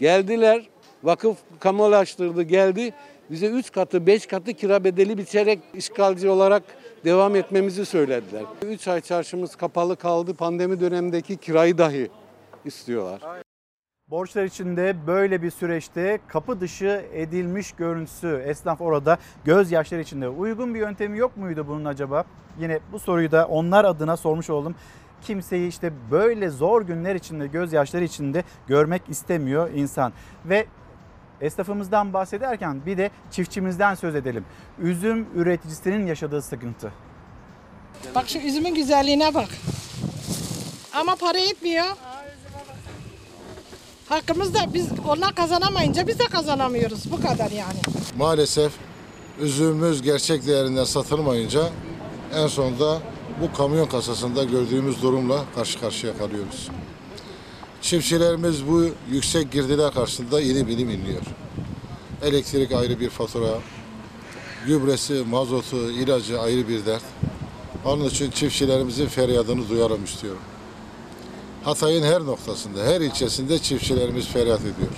Geldiler, 0.00 0.68
vakıf 1.02 1.36
kamulaştırdı 1.60 2.42
geldi. 2.42 2.92
Bize 3.30 3.46
3 3.46 3.72
katı 3.72 4.06
5 4.06 4.26
katı 4.26 4.52
kira 4.52 4.84
bedeli 4.84 5.18
biçerek 5.18 5.58
işgalci 5.74 6.28
olarak 6.28 6.62
devam 7.04 7.36
etmemizi 7.36 7.86
söylediler. 7.86 8.42
3 8.62 8.88
ay 8.88 9.00
çarşımız 9.00 9.56
kapalı 9.56 9.96
kaldı. 9.96 10.34
Pandemi 10.34 10.80
dönemindeki 10.80 11.36
kirayı 11.36 11.78
dahi 11.78 12.10
istiyorlar. 12.64 13.20
Borçlar 14.10 14.44
içinde 14.44 14.96
böyle 15.06 15.42
bir 15.42 15.50
süreçte 15.50 16.18
kapı 16.28 16.60
dışı 16.60 17.04
edilmiş 17.12 17.72
görüntüsü 17.72 18.42
esnaf 18.46 18.80
orada 18.80 19.18
gözyaşları 19.44 20.00
içinde. 20.00 20.28
Uygun 20.28 20.74
bir 20.74 20.78
yöntemi 20.78 21.18
yok 21.18 21.36
muydu 21.36 21.64
bunun 21.68 21.84
acaba? 21.84 22.24
Yine 22.60 22.80
bu 22.92 22.98
soruyu 22.98 23.30
da 23.30 23.46
onlar 23.46 23.84
adına 23.84 24.16
sormuş 24.16 24.50
oldum. 24.50 24.74
Kimseyi 25.22 25.68
işte 25.68 25.92
böyle 26.10 26.50
zor 26.50 26.82
günler 26.82 27.14
içinde 27.14 27.46
gözyaşları 27.46 28.04
içinde 28.04 28.44
görmek 28.66 29.02
istemiyor 29.08 29.70
insan. 29.74 30.12
Ve 30.44 30.66
esnafımızdan 31.40 32.12
bahsederken 32.12 32.86
bir 32.86 32.98
de 32.98 33.10
çiftçimizden 33.30 33.94
söz 33.94 34.14
edelim. 34.14 34.44
Üzüm 34.78 35.26
üreticisinin 35.34 36.06
yaşadığı 36.06 36.42
sıkıntı. 36.42 36.92
Bak 38.14 38.28
şu 38.28 38.38
üzümün 38.38 38.74
güzelliğine 38.74 39.34
bak. 39.34 39.48
Ama 40.94 41.16
para 41.16 41.38
etmiyor. 41.38 41.86
Hakkımız 44.08 44.54
da 44.54 44.74
biz 44.74 44.88
onlar 45.08 45.34
kazanamayınca 45.34 46.06
biz 46.06 46.18
de 46.18 46.24
kazanamıyoruz. 46.24 47.12
Bu 47.12 47.20
kadar 47.20 47.50
yani. 47.50 47.78
Maalesef 48.18 48.72
üzümümüz 49.40 50.02
gerçek 50.02 50.46
değerinden 50.46 50.84
satılmayınca 50.84 51.70
en 52.34 52.46
sonunda 52.46 52.98
bu 53.40 53.56
kamyon 53.56 53.86
kasasında 53.86 54.44
gördüğümüz 54.44 55.02
durumla 55.02 55.44
karşı 55.54 55.80
karşıya 55.80 56.18
kalıyoruz. 56.18 56.68
Çiftçilerimiz 57.82 58.68
bu 58.68 58.84
yüksek 59.10 59.52
girdiler 59.52 59.92
karşısında 59.92 60.40
ilim 60.40 60.68
ilim 60.68 60.90
inliyor. 60.90 61.22
Elektrik 62.22 62.72
ayrı 62.72 63.00
bir 63.00 63.10
fatura, 63.10 63.58
gübresi, 64.66 65.24
mazotu, 65.30 65.90
ilacı 65.90 66.40
ayrı 66.40 66.68
bir 66.68 66.86
dert. 66.86 67.02
Onun 67.84 68.04
için 68.04 68.30
çiftçilerimizin 68.30 69.06
feryadını 69.06 69.68
duyalım 69.68 70.04
istiyorum. 70.04 70.40
Hatay'ın 71.64 72.02
her 72.02 72.20
noktasında, 72.20 72.84
her 72.84 73.00
ilçesinde 73.00 73.58
çiftçilerimiz 73.58 74.26
feryat 74.26 74.60
ediyor. 74.60 74.92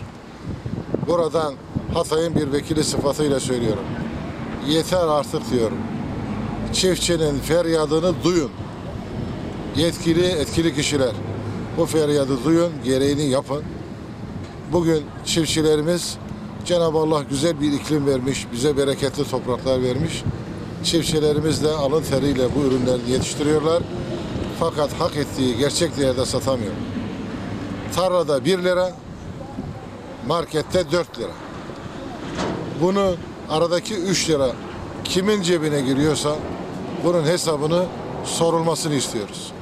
Buradan 1.06 1.54
Hatay'ın 1.94 2.34
bir 2.34 2.52
vekili 2.52 2.84
sıfatıyla 2.84 3.40
söylüyorum. 3.40 3.84
Yeter 4.68 5.08
artık 5.08 5.50
diyorum. 5.52 5.78
Çiftçinin 6.72 7.38
feryadını 7.38 8.14
duyun. 8.24 8.50
Yetkili, 9.76 10.26
etkili 10.26 10.74
kişiler 10.74 11.12
bu 11.76 11.86
feryadı 11.86 12.44
duyun, 12.44 12.72
gereğini 12.84 13.22
yapın. 13.22 13.62
Bugün 14.72 15.04
çiftçilerimiz 15.24 16.18
Cenab-ı 16.64 16.98
Allah 16.98 17.22
güzel 17.30 17.60
bir 17.60 17.72
iklim 17.72 18.06
vermiş, 18.06 18.46
bize 18.52 18.76
bereketli 18.76 19.30
topraklar 19.30 19.82
vermiş. 19.82 20.24
Çiftçilerimiz 20.84 21.64
de 21.64 21.68
alın 21.68 22.02
teriyle 22.02 22.54
bu 22.54 22.60
ürünleri 22.60 23.10
yetiştiriyorlar. 23.10 23.82
Fakat 24.60 24.92
hak 24.92 25.16
ettiği 25.16 25.56
gerçek 25.56 25.96
değerde 25.96 26.24
satamıyor. 26.24 26.72
Tarlada 27.94 28.44
1 28.44 28.58
lira, 28.58 28.92
markette 30.26 30.92
4 30.92 31.18
lira. 31.18 31.32
Bunu 32.80 33.14
aradaki 33.48 33.94
3 33.94 34.30
lira 34.30 34.52
kimin 35.04 35.42
cebine 35.42 35.80
giriyorsa 35.80 36.36
bunun 37.04 37.24
hesabını 37.24 37.84
sorulmasını 38.24 38.94
istiyoruz. 38.94 39.52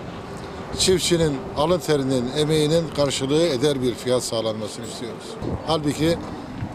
Çiftçinin 0.78 1.36
alın 1.56 1.78
terinin, 1.78 2.24
emeğinin 2.36 2.84
karşılığı 2.96 3.42
eder 3.42 3.82
bir 3.82 3.94
fiyat 3.94 4.22
sağlanmasını 4.22 4.86
istiyoruz. 4.86 5.24
Halbuki 5.66 6.18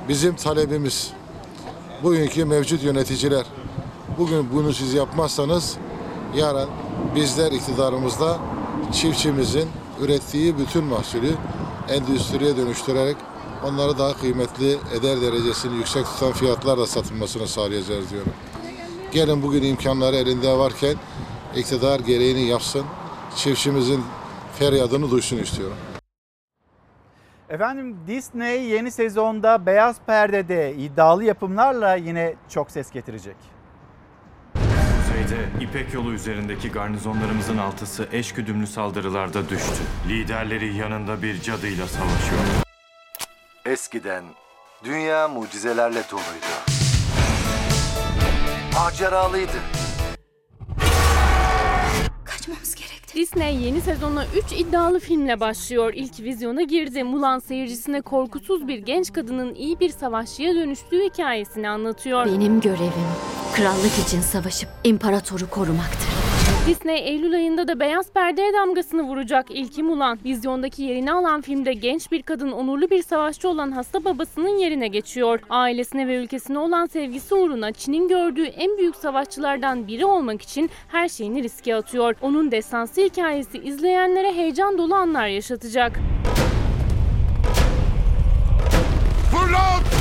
bizim 0.09 0.35
talebimiz 0.35 1.11
bugünkü 2.03 2.45
mevcut 2.45 2.83
yöneticiler. 2.83 3.45
Bugün 4.17 4.47
bunu 4.53 4.73
siz 4.73 4.93
yapmazsanız 4.93 5.77
yarın 6.35 6.69
bizler 7.15 7.51
iktidarımızda 7.51 8.37
çiftçimizin 8.93 9.69
ürettiği 10.01 10.57
bütün 10.57 10.83
mahsulü 10.83 11.31
endüstriye 11.89 12.57
dönüştürerek 12.57 13.17
onları 13.65 13.97
daha 13.97 14.13
kıymetli 14.13 14.77
eder 14.99 15.21
derecesini 15.21 15.75
yüksek 15.75 16.05
tutan 16.05 16.31
fiyatlarla 16.31 16.87
satılmasını 16.87 17.47
sağlayacağız 17.47 18.09
diyorum. 18.09 18.33
Gelin 19.11 19.43
bugün 19.43 19.63
imkanları 19.63 20.15
elinde 20.15 20.57
varken 20.57 20.95
iktidar 21.55 21.99
gereğini 21.99 22.41
yapsın, 22.41 22.83
çiftçimizin 23.35 24.03
feryadını 24.59 25.11
duysun 25.11 25.37
istiyorum. 25.37 25.77
Efendim 27.49 27.97
Disney 28.07 28.63
yeni 28.63 28.91
sezonda 28.91 29.65
beyaz 29.65 29.95
perdede 30.05 30.75
iddialı 30.75 31.23
yapımlarla 31.23 31.95
yine 31.95 32.35
çok 32.49 32.71
ses 32.71 32.91
getirecek. 32.91 33.35
Kuzeyde 34.53 35.49
İpek 35.61 35.93
yolu 35.93 36.13
üzerindeki 36.13 36.71
garnizonlarımızın 36.71 37.57
altısı 37.57 38.07
eşgüdümlü 38.11 38.67
saldırılarda 38.67 39.49
düştü. 39.49 39.83
Liderleri 40.09 40.75
yanında 40.75 41.21
bir 41.21 41.41
cadıyla 41.41 41.87
savaşıyor. 41.87 42.41
Eskiden 43.65 44.23
dünya 44.83 45.27
mucizelerle 45.27 46.03
doluydu. 46.11 46.53
Maceralıydı. 48.73 49.57
Kaçmamız 52.25 52.75
gerekti. 52.75 52.92
Disney 53.15 53.55
yeni 53.55 53.81
sezona 53.81 54.25
3 54.51 54.59
iddialı 54.59 54.99
filmle 54.99 55.39
başlıyor. 55.39 55.93
İlk 55.95 56.19
vizyona 56.19 56.61
girdi. 56.61 57.03
Mulan 57.03 57.39
seyircisine 57.39 58.01
korkusuz 58.01 58.67
bir 58.67 58.77
genç 58.77 59.13
kadının 59.13 59.55
iyi 59.55 59.79
bir 59.79 59.89
savaşçıya 59.89 60.55
dönüştüğü 60.55 61.03
hikayesini 61.03 61.69
anlatıyor. 61.69 62.25
Benim 62.25 62.61
görevim 62.61 63.09
krallık 63.55 64.07
için 64.07 64.21
savaşıp 64.21 64.69
imparatoru 64.83 65.49
korumaktır. 65.49 66.22
Disney 66.67 67.09
Eylül 67.09 67.33
ayında 67.33 67.67
da 67.67 67.79
beyaz 67.79 68.11
perdeye 68.11 68.53
damgasını 68.53 69.03
vuracak. 69.03 69.45
İlki 69.49 69.83
Mulan. 69.83 70.19
Vizyondaki 70.25 70.83
yerini 70.83 71.11
alan 71.11 71.41
filmde 71.41 71.73
genç 71.73 72.11
bir 72.11 72.21
kadın 72.21 72.51
onurlu 72.51 72.89
bir 72.89 73.03
savaşçı 73.03 73.49
olan 73.49 73.71
hasta 73.71 74.05
babasının 74.05 74.57
yerine 74.57 74.87
geçiyor. 74.87 75.39
Ailesine 75.49 76.07
ve 76.07 76.15
ülkesine 76.15 76.59
olan 76.59 76.85
sevgisi 76.85 77.35
uğruna 77.35 77.71
Çin'in 77.71 78.07
gördüğü 78.07 78.45
en 78.45 78.77
büyük 78.77 78.95
savaşçılardan 78.95 79.87
biri 79.87 80.05
olmak 80.05 80.41
için 80.41 80.69
her 80.87 81.09
şeyini 81.09 81.43
riske 81.43 81.75
atıyor. 81.75 82.15
Onun 82.21 82.51
destansı 82.51 83.01
hikayesi 83.01 83.57
izleyenlere 83.57 84.33
heyecan 84.33 84.77
dolu 84.77 84.95
anlar 84.95 85.27
yaşatacak. 85.27 85.99
Fırlat! 89.31 89.92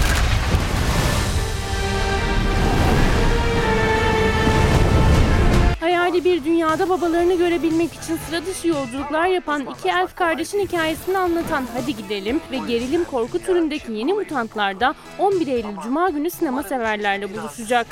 Hayali 6.13 6.25
bir 6.25 6.45
dünyada 6.45 6.89
babalarını 6.89 7.39
görebilmek 7.39 7.95
için 7.95 8.17
sıra 8.17 8.47
dışı 8.47 8.69
yolculuklar 8.69 9.27
yapan 9.27 9.67
iki 9.67 9.89
elf 9.89 10.15
kardeşin 10.15 10.59
hikayesini 10.59 11.19
anlatan 11.19 11.65
Hadi 11.75 11.97
Gidelim 11.97 12.41
ve 12.51 12.57
gerilim 12.57 13.05
korku 13.05 13.39
türündeki 13.39 13.93
yeni 13.93 14.13
mutantlarda 14.13 14.95
11 15.19 15.47
Eylül 15.47 15.77
Cuma 15.83 16.11
günü 16.11 16.31
sinema 16.31 16.63
severlerle 16.63 17.35
buluşacak. 17.35 17.87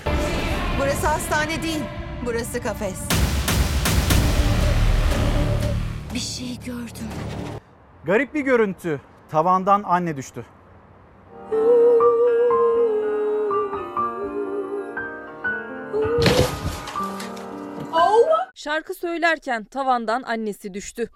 Burası 0.80 1.06
hastane 1.06 1.62
değil, 1.62 1.80
burası 2.26 2.62
kafes. 2.62 3.00
Bir 6.14 6.18
şey 6.18 6.58
gördüm. 6.66 7.08
Garip 8.04 8.34
bir 8.34 8.40
görüntü. 8.40 9.00
Tavandan 9.30 9.82
anne 9.82 10.16
düştü. 10.16 10.44
Şarkı 18.54 18.94
söylerken 18.94 19.64
tavandan 19.64 20.22
annesi 20.22 20.74
düştü. 20.74 21.10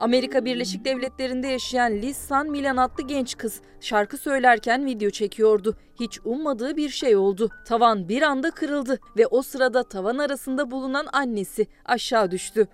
Amerika 0.00 0.44
Birleşik 0.44 0.84
Devletleri'nde 0.84 1.48
yaşayan 1.48 1.92
Liz 1.92 2.16
San 2.16 2.50
Milan 2.50 2.76
adlı 2.76 3.02
genç 3.06 3.36
kız 3.36 3.60
şarkı 3.80 4.18
söylerken 4.18 4.86
video 4.86 5.10
çekiyordu. 5.10 5.76
Hiç 6.00 6.20
ummadığı 6.24 6.76
bir 6.76 6.88
şey 6.88 7.16
oldu. 7.16 7.50
Tavan 7.66 8.08
bir 8.08 8.22
anda 8.22 8.50
kırıldı 8.50 9.00
ve 9.16 9.26
o 9.26 9.42
sırada 9.42 9.82
tavan 9.82 10.18
arasında 10.18 10.70
bulunan 10.70 11.06
annesi 11.12 11.66
aşağı 11.84 12.30
düştü. 12.30 12.68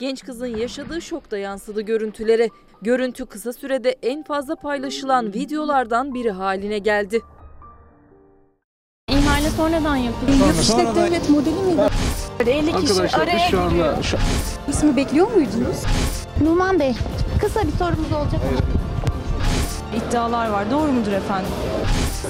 Genç 0.00 0.24
kızın 0.24 0.56
yaşadığı 0.56 1.02
şok 1.02 1.30
da 1.30 1.38
yansıdı 1.38 1.80
görüntülere. 1.80 2.48
Görüntü 2.82 3.26
kısa 3.26 3.52
sürede 3.52 3.90
en 4.02 4.22
fazla 4.22 4.56
paylaşılan 4.56 5.34
videolardan 5.34 6.14
biri 6.14 6.30
haline 6.30 6.78
geldi. 6.78 7.20
İhale 9.08 9.50
sonradan 9.50 9.96
yapıldı. 9.96 10.32
İşte 10.60 10.86
devlet 10.96 11.30
modeli 11.30 11.54
miydi? 11.54 11.82
50 12.46 12.86
kişi 12.86 13.16
araya 13.16 13.48
giriyor. 13.48 13.96
İsmi 14.68 14.96
bekliyor 14.96 15.30
muydunuz? 15.32 15.82
Numan 16.44 16.80
Bey, 16.80 16.94
kısa 17.40 17.62
bir 17.62 17.72
sorumuz 17.72 18.12
olacak. 18.12 18.40
İddialar 19.96 20.50
var. 20.50 20.70
Doğru 20.70 20.92
mudur 20.92 21.12
efendim? 21.12 21.50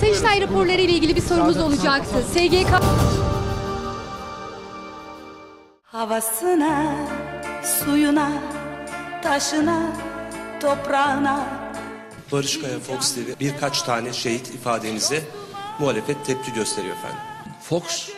Sayıştay 0.00 0.40
raporları 0.40 0.80
ile 0.80 0.92
ilgili 0.92 1.16
bir 1.16 1.20
sorumuz 1.20 1.58
olacaktı. 1.60 2.22
SGK 2.32 2.80
Havasına, 5.82 6.94
suyuna, 7.62 8.32
taşına, 9.22 9.92
toprağına. 10.60 11.46
Barış 12.32 12.60
Kaya 12.60 12.78
Fox 12.78 13.14
TV 13.14 13.40
birkaç 13.40 13.82
tane 13.82 14.12
şehit 14.12 14.48
ifadenize 14.54 15.20
muhalefet 15.78 16.26
tepki 16.26 16.52
gösteriyor 16.52 16.96
efendim. 16.96 17.18
Fox 17.62 18.08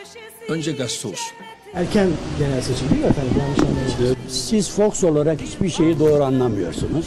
önce 0.49 0.73
gazete 0.73 1.09
olsun. 1.09 1.33
Erken 1.75 2.09
genel 2.39 2.61
seçim 2.63 2.91
değil 2.91 3.01
mi 3.01 3.07
efendim? 3.07 3.33
Yanlış 3.41 3.59
anlamadım. 3.61 4.17
Siz 4.29 4.71
Fox 4.71 5.05
olarak 5.05 5.41
hiçbir 5.41 5.71
şeyi 5.71 5.99
doğru 5.99 6.25
anlamıyorsunuz. 6.25 7.05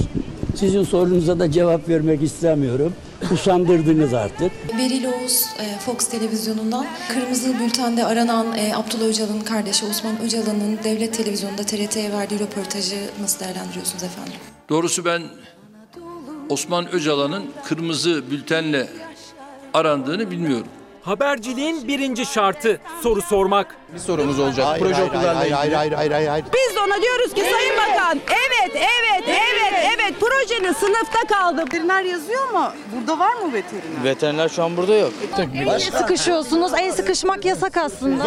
Sizin 0.55 0.83
sorunuza 0.83 1.39
da 1.39 1.51
cevap 1.51 1.89
vermek 1.89 2.21
istemiyorum. 2.23 2.93
Usandırdınız 3.31 4.13
artık. 4.13 4.51
Beril 4.77 5.05
Oğuz 5.05 5.45
e, 5.59 5.79
Fox 5.79 5.97
televizyonundan 6.07 6.85
Kırmızı 7.13 7.59
Bülten'de 7.59 8.05
aranan 8.05 8.57
e, 8.57 8.75
Abdullah 8.75 9.05
Öcalan'ın 9.05 9.41
kardeşi 9.41 9.85
Osman 9.85 10.21
Öcalan'ın 10.21 10.79
devlet 10.83 11.13
televizyonunda 11.17 11.63
TRT'ye 11.63 12.11
verdiği 12.11 12.39
röportajı 12.39 12.95
nasıl 13.21 13.39
değerlendiriyorsunuz 13.39 14.03
efendim? 14.03 14.33
Doğrusu 14.69 15.05
ben 15.05 15.23
Osman 16.49 16.91
Öcalan'ın 16.91 17.45
kırmızı 17.65 18.31
bültenle 18.31 18.87
arandığını 19.73 20.31
bilmiyorum. 20.31 20.67
Haberciliğin 21.06 21.88
birinci 21.88 22.26
şartı 22.26 22.80
soru 23.03 23.22
sormak. 23.22 23.76
Bir 23.94 23.99
sorumuz 23.99 24.40
olacak. 24.40 24.65
Hayır, 24.68 24.82
Proje 24.84 24.94
hayır, 24.95 25.07
okullarla 25.07 25.36
hayır, 25.40 25.45
ilgili. 25.45 25.56
hayır, 25.56 25.73
hayır, 25.73 25.91
hayır, 25.91 26.11
hayır, 26.11 26.27
hayır. 26.27 26.45
Biz 26.53 26.76
de 26.76 26.80
ona 26.80 27.02
diyoruz 27.02 27.34
ki 27.34 27.41
Sayın 27.52 27.76
Bakan 27.77 28.19
evet 28.27 28.76
evet 28.76 29.23
evet 29.27 29.94
evet 29.95 30.14
projenin 30.19 30.73
sınıfta 30.73 31.19
kaldı. 31.36 31.61
Veteriner 31.65 32.03
yazıyor 32.03 32.41
ama 32.49 32.73
burada 32.95 33.19
var 33.19 33.34
mı 33.34 33.53
veteriner? 33.53 34.03
Veteriner 34.03 34.49
şu 34.49 34.64
an 34.64 34.77
burada 34.77 34.95
yok. 34.95 35.14
El 35.56 35.80
sıkışıyorsunuz. 35.80 36.72
El 36.73 36.91
sıkışmak 36.91 37.45
yasak 37.45 37.77
aslında. 37.77 38.26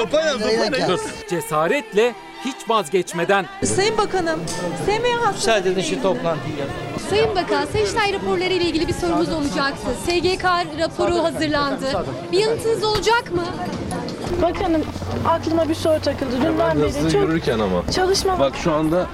Cesaretle 1.30 2.14
hiç 2.44 2.56
vazgeçmeden. 2.68 3.46
Sayın 3.64 3.98
Bakanım, 3.98 4.40
sevmeyen 4.86 5.18
hasta. 5.18 5.32
Müsaade 5.32 5.70
edin 5.70 5.82
şu 5.82 6.02
toplantıyı 6.02 6.56
yap. 6.56 6.68
Sayın 7.10 7.36
Bakan, 7.36 7.66
Sayıştay 7.66 8.12
raporları 8.12 8.52
ile 8.52 8.64
ilgili 8.64 8.88
bir 8.88 8.92
sorumuz 8.92 9.32
olacaktı. 9.32 9.86
SGK 10.04 10.44
raporu 10.78 11.24
hazırlandı. 11.24 12.04
Bir 12.32 12.38
yanıtınız 12.38 12.84
olacak 12.84 13.32
mı? 13.32 13.44
Bakanım 14.42 14.84
aklıma 15.28 15.68
bir 15.68 15.74
soru 15.74 16.00
takıldı. 16.00 16.32
Dünden 16.42 16.82
beri 16.82 17.12
çok 17.12 17.22
yürürken 17.22 17.58
ama. 17.58 17.90
çalışma 17.94 18.38
Bak 18.38 18.56
şu 18.56 18.72
anda 18.72 19.06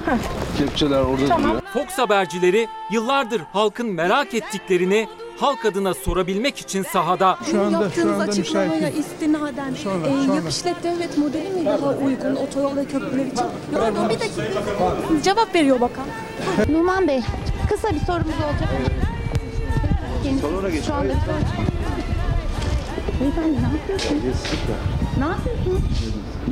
kepçeler 0.58 1.00
orada 1.00 1.26
Tamam. 1.28 1.56
Fox 1.72 1.98
habercileri 1.98 2.68
yıllardır 2.90 3.42
halkın 3.52 3.86
merak 3.86 4.34
ettiklerini 4.34 5.08
halk 5.38 5.64
adına 5.64 5.94
sorabilmek 5.94 6.58
için 6.58 6.82
sahada. 6.82 7.38
Şu 7.50 7.60
anda, 7.62 7.78
şu 7.78 7.82
Yaptığınız 7.82 8.20
anda 8.20 8.32
açıklamaya 8.32 8.74
müsait 8.74 8.98
istinaden 8.98 9.74
Sonra, 9.74 10.06
e, 10.06 10.10
sonra. 10.26 10.34
yap 10.34 10.44
işlet 10.48 10.82
devlet 10.82 11.18
modeli 11.18 11.48
mi 11.50 11.66
daha 11.66 11.90
uygun 11.90 12.36
otoyol 12.36 12.76
ve 12.76 12.84
köprüler 12.84 13.26
için? 13.26 13.44
Pardon 13.74 14.08
bir 14.08 14.20
dakika. 14.20 14.42
Cevap 15.22 15.54
veriyor 15.54 15.80
bakan. 15.80 16.04
Numan 16.68 17.08
Bey, 17.08 17.20
kısa 17.68 17.90
bir 17.90 18.00
sorumuz 18.00 18.34
olacak. 18.44 18.68
Kendisi 20.24 20.86
şu 20.86 20.94
anda 20.94 21.14
Beyefendi 23.20 23.56
ne 23.62 23.78
yapıyorsunuz? 23.78 24.22
Ne 25.18 25.24
yapıyorsunuz? 25.24 25.80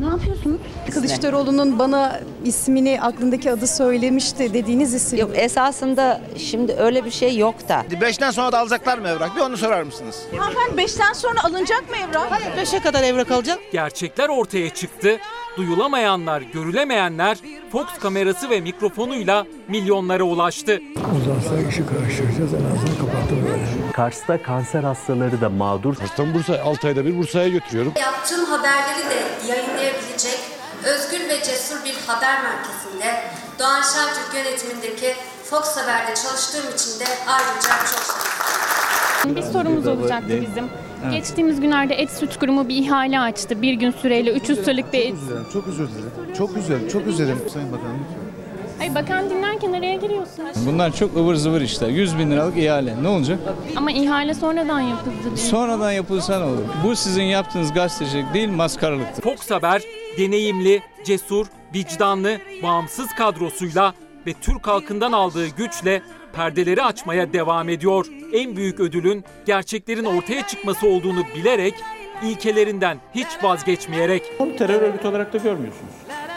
Ne 0.01 0.07
yapıyorsunuz? 0.07 0.61
Kılıçdaroğlu'nun 0.91 1.79
bana 1.79 2.21
ismini 2.45 3.01
aklındaki 3.03 3.51
adı 3.53 3.67
söylemişti 3.67 4.55
dediğiniz 4.55 4.95
isim. 4.95 5.19
Yok 5.19 5.31
esasında 5.35 6.21
şimdi 6.39 6.73
öyle 6.73 7.05
bir 7.05 7.11
şey 7.11 7.37
yok 7.37 7.69
da. 7.69 7.85
Beşten 8.01 8.31
sonra 8.31 8.53
da 8.53 8.59
alacaklar 8.59 8.99
mı 8.99 9.09
evrak? 9.09 9.37
Bir 9.37 9.41
onu 9.41 9.57
sorar 9.57 9.83
mısınız? 9.83 10.23
Hanımefendi 10.39 10.77
beşten 10.77 11.13
sonra 11.13 11.45
alınacak 11.45 11.91
mı 11.91 11.97
evrak? 11.97 12.57
Beşe 12.57 12.81
kadar 12.81 13.03
evrak 13.03 13.31
alacak. 13.31 13.59
Gerçekler 13.73 14.29
ortaya 14.29 14.71
çıktı. 14.71 15.19
Duyulamayanlar, 15.57 16.41
görülemeyenler 16.43 17.39
Fox 17.73 17.87
kamerası 18.01 18.51
ve 18.51 18.61
mikrofonuyla 18.61 19.47
milyonlara 19.69 20.23
ulaştı. 20.23 20.81
Uzarsa 21.17 21.69
işi 21.69 21.87
karıştıracağız 21.87 22.55
en 22.55 22.77
azından 22.77 22.97
kapattım 23.07 23.45
böyle. 23.49 23.93
Kars'ta 23.93 24.43
kanser 24.43 24.83
hastaları 24.83 25.41
da 25.41 25.49
mağdur. 25.49 25.95
Kars'tan 25.97 26.35
Bursa 26.35 26.63
6 26.65 26.87
ayda 26.89 27.05
bir 27.05 27.19
Bursa'ya 27.19 27.49
götürüyorum. 27.49 27.93
Yaptığım 28.01 28.45
haberleri 28.45 29.11
de 29.11 29.49
yayınlayabilecek 29.49 30.39
özgür 30.85 31.29
ve 31.29 31.43
cesur 31.45 31.85
bir 31.85 31.95
haber 32.07 32.43
merkezinde 32.43 33.23
Doğan 33.59 33.83
Şentürk 33.83 34.35
yönetimindeki 34.35 35.15
Fox 35.45 35.77
Haber'de 35.77 36.15
çalıştığım 36.15 36.75
için 36.75 37.01
de 37.01 37.05
ayrıca 37.29 37.61
çok 37.61 37.89
şanslıyım. 37.89 39.37
Bir 39.37 39.43
sorumuz 39.53 39.87
olacaktı 39.87 40.29
bizim. 40.29 40.71
Geçtiğimiz 41.11 41.61
günlerde 41.61 41.95
Et 41.95 42.11
Süt 42.11 42.39
Kurumu 42.39 42.69
bir 42.69 42.77
ihale 42.77 43.21
açtı. 43.21 43.63
Bir 43.63 43.75
gün 43.75 43.91
süreyle 43.91 44.33
300 44.33 44.59
liralık 44.69 44.93
bir 44.93 44.99
et. 44.99 45.15
Çok 45.53 45.69
özür 45.69 45.89
dilerim. 45.89 46.35
Çok 46.39 46.55
güzel, 46.55 46.91
çok 46.91 47.07
özledim 47.07 47.39
Sayın 47.53 47.73
Bakanım 47.73 47.99
lütfen. 48.01 48.33
Ay 48.81 48.95
bakan 48.95 49.31
dinlerken 49.31 49.73
araya 49.73 49.97
giriyorsunuz. 49.97 50.67
Bunlar 50.67 50.93
çok 50.97 51.17
ıvır 51.17 51.35
zıvır 51.35 51.61
işler. 51.61 51.89
100 51.89 52.19
bin 52.19 52.31
liralık 52.31 52.57
ihale. 52.59 53.03
Ne 53.03 53.09
olacak? 53.09 53.39
Ama 53.77 53.93
ihale 53.93 54.35
sonradan 54.35 54.81
yapıldı 54.81 55.15
diyor. 55.25 55.37
Sonradan 55.37 55.93
yapılsa 55.93 56.39
ne 56.39 56.45
olur? 56.45 56.63
Bu 56.85 56.97
sizin 56.97 57.23
yaptığınız 57.23 57.73
gazetecilik 57.73 58.35
değil 58.35 58.49
maskaralıktır. 58.49 59.23
Fox 59.23 59.51
Haber 59.51 59.83
deneyimli, 60.19 60.81
cesur, 61.05 61.47
vicdanlı, 61.75 62.39
bağımsız 62.63 63.07
kadrosuyla 63.19 63.95
ve 64.27 64.33
Türk 64.33 64.67
halkından 64.67 65.13
aldığı 65.13 65.47
güçle 65.49 66.03
perdeleri 66.33 66.83
açmaya 66.83 67.33
devam 67.33 67.69
ediyor. 67.69 68.07
En 68.33 68.57
büyük 68.57 68.81
ödülün 68.81 69.25
gerçeklerin 69.47 70.05
ortaya 70.05 70.47
çıkması 70.47 70.87
olduğunu 70.87 71.23
bilerek, 71.37 71.75
ilkelerinden 72.23 72.99
hiç 73.15 73.27
vazgeçmeyerek. 73.43 74.23
Onu 74.39 74.57
terör 74.57 74.83
örgütü 74.83 75.09
olarak 75.09 75.33
da 75.33 75.39
görmüyorsunuz. 75.39 75.93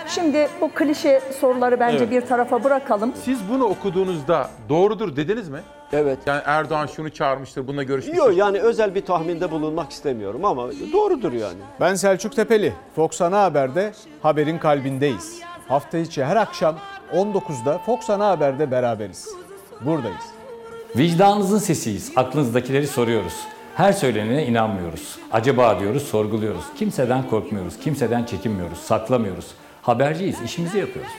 Şimdi 0.07 0.47
bu 0.61 0.69
klişe 0.73 1.21
soruları 1.39 1.79
bence 1.79 1.97
Evet. 1.97 2.11
bir 2.11 2.21
tarafa 2.21 2.63
bırakalım. 2.63 3.13
Siz 3.23 3.39
bunu 3.49 3.63
okuduğunuzda 3.63 4.49
doğrudur 4.69 5.15
dediniz 5.15 5.49
mi? 5.49 5.59
Evet. 5.93 6.17
Yani 6.25 6.41
Erdoğan 6.45 6.85
şunu 6.87 7.09
çağırmıştır, 7.09 7.67
bununla 7.67 7.83
görüşmüştür. 7.83 8.25
Yok 8.25 8.37
yani 8.37 8.59
özel 8.59 8.95
bir 8.95 9.05
tahminde 9.05 9.51
bulunmak 9.51 9.91
istemiyorum 9.91 10.45
ama 10.45 10.69
doğrudur 10.93 11.31
yani. 11.33 11.57
Ben 11.79 11.95
Selçuk 11.95 12.35
Tepeli. 12.35 12.73
Fox 12.95 13.21
Ana 13.21 13.43
Haber'de 13.43 13.91
haberin 14.21 14.57
kalbindeyiz. 14.57 15.39
Hafta 15.67 15.97
içi 15.97 16.23
her 16.25 16.35
akşam 16.35 16.75
19'da 17.13 17.77
Fox 17.77 18.09
Ana 18.09 18.27
Haber'de 18.27 18.71
beraberiz. 18.71 19.29
Buradayız. 19.81 20.25
Vicdanınızın 20.97 21.57
sesiyiz. 21.57 22.11
Aklınızdakileri 22.15 22.87
soruyoruz. 22.87 23.33
Her 23.75 23.93
söylenene 23.93 24.45
inanmıyoruz. 24.45 25.19
Acaba 25.31 25.79
diyoruz, 25.79 26.03
sorguluyoruz. 26.03 26.63
Kimseden 26.77 27.29
korkmuyoruz, 27.29 27.79
kimseden 27.79 28.23
çekinmiyoruz, 28.23 28.77
saklamıyoruz. 28.77 29.45
Haberciyiz, 29.81 30.41
işimizi 30.41 30.77
yapıyoruz. 30.77 31.11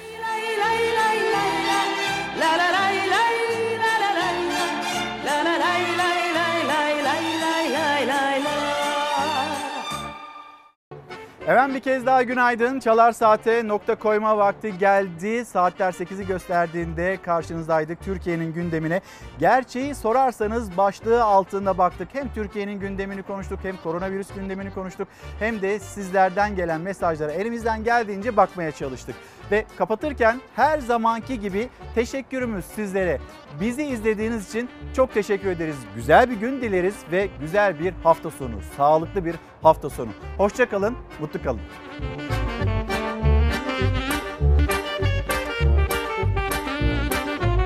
Efendim 11.47 11.77
bir 11.77 11.81
kez 11.81 12.07
daha 12.07 12.23
günaydın. 12.23 12.81
Çalar 12.81 13.13
Saat'e 13.13 13.69
nokta 13.69 13.95
koyma 13.95 14.39
vakti 14.39 14.79
geldi. 14.79 15.45
Saatler 15.45 15.93
8'i 15.93 16.27
gösterdiğinde 16.27 17.19
karşınızdaydık. 17.23 18.01
Türkiye'nin 18.01 18.53
gündemine 18.53 19.01
gerçeği 19.39 19.95
sorarsanız 19.95 20.77
başlığı 20.77 21.25
altında 21.25 21.79
baktık. 21.79 22.09
Hem 22.13 22.33
Türkiye'nin 22.33 22.81
gündemini 22.81 23.23
konuştuk 23.23 23.59
hem 23.63 23.77
koronavirüs 23.77 24.29
gündemini 24.35 24.75
konuştuk. 24.75 25.09
Hem 25.39 25.63
de 25.63 25.79
sizlerden 25.79 26.57
gelen 26.57 26.81
mesajlara 26.81 27.33
elimizden 27.33 27.85
geldiğince 27.85 28.37
bakmaya 28.37 28.73
çalıştık. 28.73 29.17
Ve 29.51 29.65
kapatırken 29.79 30.41
her 30.57 30.79
zamanki 30.79 31.41
gibi 31.41 31.69
teşekkürümüz 31.95 32.65
sizlere. 32.65 33.19
Bizi 33.61 33.85
izlediğiniz 33.85 34.49
için 34.49 34.69
çok 34.97 35.15
teşekkür 35.15 35.51
ederiz. 35.51 35.77
Güzel 35.95 36.31
bir 36.31 36.37
gün 36.37 36.61
dileriz 36.61 36.97
ve 37.13 37.29
güzel 37.41 37.81
bir 37.81 37.95
hafta 38.03 38.31
sonu. 38.31 38.55
Sağlıklı 38.77 39.25
bir 39.25 39.37
hafta 39.63 39.91
sonu. 39.91 40.11
Hoşçakalın, 40.39 40.97
mutlu 41.21 41.43
kalın. 41.43 41.61